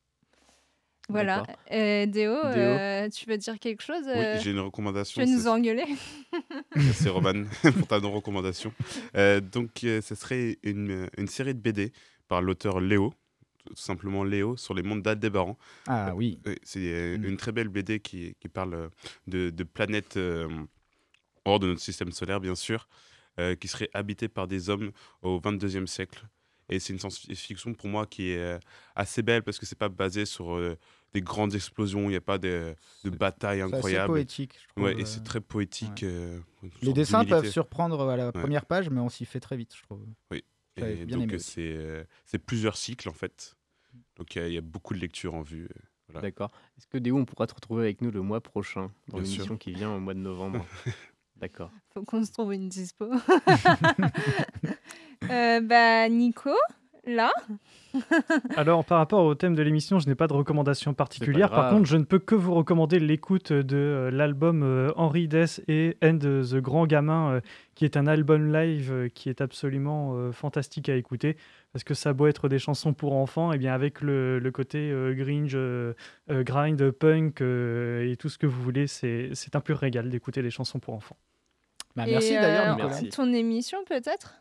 Voilà. 1.09 1.43
Euh, 1.71 2.05
Déo, 2.05 2.33
Déo. 2.41 2.43
euh, 2.43 3.09
tu 3.09 3.25
veux 3.29 3.37
dire 3.37 3.57
quelque 3.59 3.81
chose 3.81 4.03
euh, 4.07 4.35
Oui, 4.35 4.41
j'ai 4.43 4.51
une 4.51 4.59
recommandation. 4.59 5.21
Tu 5.21 5.27
veux 5.27 5.33
nous 5.35 5.41
c'est- 5.43 5.47
engueuler 5.47 5.85
C'est 6.93 7.09
Roman 7.09 7.45
pour 7.77 7.87
ta 7.87 7.99
non-recommandation. 7.99 8.73
Euh, 9.15 9.39
donc, 9.39 9.83
euh, 9.83 10.01
ce 10.01 10.15
serait 10.15 10.57
une, 10.63 11.07
une 11.17 11.27
série 11.27 11.53
de 11.55 11.59
BD 11.59 11.93
par 12.27 12.41
l'auteur 12.41 12.81
Léo, 12.81 13.13
tout 13.65 13.75
simplement 13.75 14.23
Léo, 14.25 14.57
sur 14.57 14.73
les 14.73 14.83
mondes 14.83 15.01
d'Aldébaran. 15.01 15.57
Ah 15.87 16.13
oui. 16.13 16.39
Euh, 16.45 16.55
C'est 16.63 16.79
euh, 16.91 17.15
une 17.15 17.37
très 17.37 17.53
belle 17.53 17.69
BD 17.69 17.99
qui, 18.01 18.35
qui 18.39 18.49
parle 18.49 18.73
euh, 18.73 18.89
de, 19.27 19.49
de 19.49 19.63
planètes 19.63 20.17
euh, 20.17 20.47
hors 21.45 21.59
de 21.59 21.67
notre 21.67 21.81
système 21.81 22.11
solaire, 22.11 22.41
bien 22.41 22.55
sûr, 22.55 22.89
euh, 23.39 23.55
qui 23.55 23.69
seraient 23.69 23.89
habitées 23.93 24.27
par 24.27 24.47
des 24.47 24.69
hommes 24.69 24.91
au 25.21 25.39
22e 25.39 25.85
siècle. 25.87 26.25
Et 26.69 26.79
c'est 26.79 26.91
une 26.91 26.99
science-fiction 26.99 27.73
pour 27.75 27.87
moi 27.87 28.05
qui 28.05 28.31
est 28.31 28.37
euh, 28.39 28.59
assez 28.93 29.21
belle 29.21 29.41
parce 29.41 29.57
que 29.57 29.65
c'est 29.65 29.77
pas 29.77 29.87
basé 29.87 30.25
sur 30.25 30.53
euh, 30.57 30.75
des 31.13 31.21
grandes 31.21 31.55
explosions, 31.55 32.03
il 32.03 32.09
n'y 32.09 32.15
a 32.15 32.21
pas 32.21 32.37
de, 32.37 32.75
de 33.03 33.09
batailles 33.09 33.59
c'est 33.59 33.75
incroyables. 33.75 34.13
poétique, 34.13 34.57
je 34.61 34.67
trouve, 34.67 34.83
Ouais, 34.83 34.97
et 34.97 35.01
euh, 35.01 35.05
c'est 35.05 35.23
très 35.23 35.41
poétique. 35.41 36.03
euh, 36.03 36.39
Les 36.81 36.93
dessins 36.93 37.23
peuvent 37.25 37.49
surprendre 37.49 38.07
à 38.09 38.17
la 38.17 38.25
Ouais. 38.27 38.31
première 38.33 38.65
page, 38.65 38.89
mais 38.89 38.99
on 38.99 39.09
s'y 39.09 39.25
fait 39.25 39.39
très 39.39 39.57
vite, 39.57 39.73
je 39.75 39.81
trouve. 39.83 40.05
Oui. 40.31 40.43
Et 40.75 41.05
bien 41.05 41.17
donc 41.17 41.23
aimé 41.29 41.33
euh, 41.35 41.39
c'est 41.39 41.61
euh, 41.75 42.03
c'est 42.25 42.37
plusieurs 42.37 42.77
cycles 42.77 43.09
en 43.09 43.13
fait. 43.13 43.55
Donc 44.15 44.35
il 44.35 44.39
y 44.39 44.41
a- 44.45 44.47
il 44.47 44.53
y, 44.53 44.57
a 44.57 44.61
beaucoup 44.61 44.93
de 44.93 44.99
lectures 44.99 45.33
en 45.33 45.41
vue. 45.41 45.67
voilà. 46.07 46.21
D'accord. 46.21 46.51
Est-ce 46.77 46.85
que 46.87 46.97
Déo, 46.99 47.17
on 47.17 47.25
pourra 47.25 47.47
te 47.47 47.55
retrouver 47.55 47.83
avec 47.83 48.01
nous 48.01 48.11
le 48.11 48.21
mois 48.21 48.41
prochain 48.41 48.91
dans 49.07 49.17
l'émission 49.19 49.57
qui 49.57 49.71
vient 49.73 49.91
au 49.91 49.99
mois 49.99 50.13
de 50.13 50.19
novembre? 50.19 50.63
D'accord. 51.35 51.71
Faut 51.93 52.03
qu'on 52.03 52.23
se 52.23 52.31
trouve 52.31 52.53
une 52.53 52.67
dispo. 52.69 53.09
Euh, 55.31 55.61
bah, 55.61 56.07
Nico, 56.09 56.51
là 57.07 57.31
Alors, 58.55 58.85
par 58.85 58.99
rapport 58.99 59.23
au 59.25 59.33
thème 59.33 59.55
de 59.55 59.61
l'émission, 59.63 59.99
je 59.99 60.07
n'ai 60.07 60.15
pas 60.15 60.27
de 60.27 60.33
recommandation 60.33 60.93
particulière. 60.93 61.49
Par 61.49 61.69
contre, 61.69 61.85
je 61.85 61.97
ne 61.97 62.03
peux 62.03 62.19
que 62.19 62.35
vous 62.35 62.53
recommander 62.53 62.99
l'écoute 62.99 63.51
de 63.51 63.75
euh, 63.77 64.11
l'album 64.11 64.61
euh, 64.63 64.91
Henri 64.95 65.27
Dess 65.27 65.61
et 65.67 65.97
End 66.03 66.19
the 66.19 66.55
Grand 66.55 66.85
Gamin, 66.85 67.31
euh, 67.31 67.41
qui 67.75 67.85
est 67.85 67.97
un 67.97 68.07
album 68.07 68.51
live 68.53 68.91
euh, 68.91 69.09
qui 69.09 69.29
est 69.29 69.41
absolument 69.41 70.13
euh, 70.15 70.31
fantastique 70.31 70.89
à 70.89 70.95
écouter. 70.95 71.37
Parce 71.73 71.83
que 71.83 71.93
ça 71.93 72.09
a 72.09 72.13
beau 72.13 72.27
être 72.27 72.49
des 72.49 72.59
chansons 72.59 72.93
pour 72.93 73.13
enfants, 73.13 73.51
et 73.53 73.57
bien 73.57 73.73
avec 73.73 74.01
le, 74.01 74.39
le 74.39 74.51
côté 74.51 74.91
euh, 74.91 75.13
gringe, 75.13 75.57
grind, 76.29 76.91
punk 76.91 77.41
euh, 77.41 78.11
et 78.11 78.15
tout 78.17 78.29
ce 78.29 78.37
que 78.37 78.47
vous 78.47 78.61
voulez, 78.61 78.87
c'est 78.87 79.31
un 79.53 79.59
pur 79.61 79.77
régal 79.77 80.09
d'écouter 80.09 80.41
des 80.41 80.49
chansons 80.51 80.79
pour 80.79 80.93
enfants. 80.93 81.17
Bah, 81.95 82.03
merci 82.05 82.33
d'ailleurs, 82.33 82.77
euh, 82.79 82.83
Nicolas. 82.83 83.09
Ton 83.11 83.33
émission, 83.33 83.79
peut-être? 83.87 84.35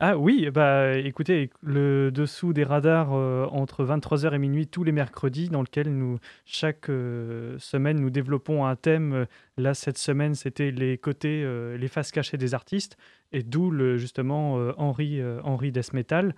Ah 0.00 0.16
oui, 0.16 0.48
bah 0.52 0.96
écoutez, 0.96 1.50
le 1.60 2.12
dessous 2.12 2.52
des 2.52 2.62
radars 2.62 3.14
euh, 3.14 3.46
entre 3.46 3.84
23h 3.84 4.32
et 4.32 4.38
minuit 4.38 4.68
tous 4.68 4.84
les 4.84 4.92
mercredis, 4.92 5.48
dans 5.48 5.60
lequel 5.60 5.92
nous, 5.92 6.20
chaque 6.44 6.88
euh, 6.88 7.58
semaine, 7.58 8.00
nous 8.00 8.10
développons 8.10 8.64
un 8.64 8.76
thème. 8.76 9.26
Là, 9.56 9.74
cette 9.74 9.98
semaine, 9.98 10.36
c'était 10.36 10.70
les 10.70 10.98
côtés, 10.98 11.42
euh, 11.42 11.76
les 11.76 11.88
faces 11.88 12.12
cachées 12.12 12.36
des 12.36 12.54
artistes, 12.54 12.96
et 13.32 13.42
d'où 13.42 13.72
le, 13.72 13.98
justement 13.98 14.58
euh, 14.58 14.72
Henri, 14.76 15.20
euh, 15.20 15.40
Henri 15.42 15.72
Death 15.72 15.92
Metal. 15.92 16.32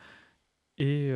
Et 0.79 1.13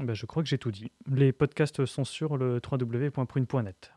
bah, 0.00 0.14
je 0.14 0.26
crois 0.26 0.44
que 0.44 0.48
j'ai 0.48 0.58
tout 0.58 0.70
dit. 0.70 0.92
Les 1.10 1.32
podcasts 1.32 1.84
sont 1.84 2.04
sur 2.04 2.36
le 2.36 2.60
www.prune.net. 2.70 3.92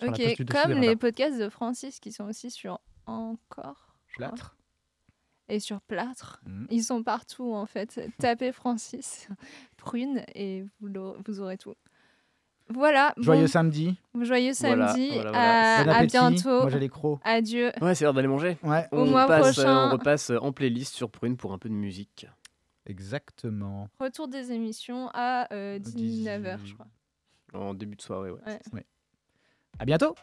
Ok, 0.00 0.36
comme 0.50 0.72
les 0.72 0.88
radars. 0.88 0.98
podcasts 0.98 1.38
de 1.38 1.50
Francis 1.50 2.00
qui 2.00 2.10
sont 2.10 2.24
aussi 2.24 2.50
sur 2.50 2.80
Encore. 3.04 3.94
Plâtre. 4.14 4.55
Et 5.48 5.60
sur 5.60 5.80
Plâtre. 5.80 6.40
Mhm. 6.46 6.66
Ils 6.70 6.82
sont 6.82 7.02
partout 7.02 7.54
en 7.54 7.66
fait. 7.66 8.00
Tapez 8.18 8.52
Francis 8.52 9.28
Prune 9.76 10.22
et 10.34 10.64
vous, 10.80 11.40
aurez 11.40 11.56
tout. 11.58 11.74
Voilà. 12.68 13.14
Joyeux 13.16 13.42
bon, 13.42 13.46
samedi. 13.46 13.96
Joyeux 14.20 14.52
Voilà, 14.58 14.88
samedi. 14.88 15.08
voilà, 15.14 15.30
voilà. 15.30 15.76
À, 15.78 15.84
Bon 15.84 15.90
à 15.92 16.06
bientôt. 16.06 16.60
Moi, 16.62 16.70
j'ai 16.70 16.80
les 16.80 16.88
crocs. 16.88 17.20
Adieu. 17.22 17.70
Ouais, 17.80 17.94
c'est 17.94 18.04
l'heure 18.04 18.14
d'aller 18.14 18.26
manger. 18.26 18.58
Ouais. 18.64 18.88
Au 18.90 19.02
On 19.02 19.06
mois 19.06 19.26
passe, 19.28 19.58
euh, 19.58 19.62
prochain. 19.62 19.88
on 19.88 19.92
repasse 19.92 20.30
en 20.30 20.50
playlist 20.52 20.94
sur 20.94 21.08
Prune 21.10 21.36
pour 21.36 21.52
un 21.52 21.58
peu 21.58 21.68
de 21.68 21.74
musique. 21.74 22.26
Exactement. 22.86 23.88
Retour 24.00 24.26
des 24.26 24.50
émissions 24.50 25.10
à 25.14 25.46
19h, 25.52 26.58
je 26.64 26.74
crois. 26.74 26.86
En 27.54 27.72
début 27.74 27.94
de 27.96 28.02
soirée, 28.02 28.30
ouais. 28.30 28.40
Ouais. 28.46 28.60
Ouais. 28.72 28.86
À 29.78 29.84
bientôt. 29.84 30.14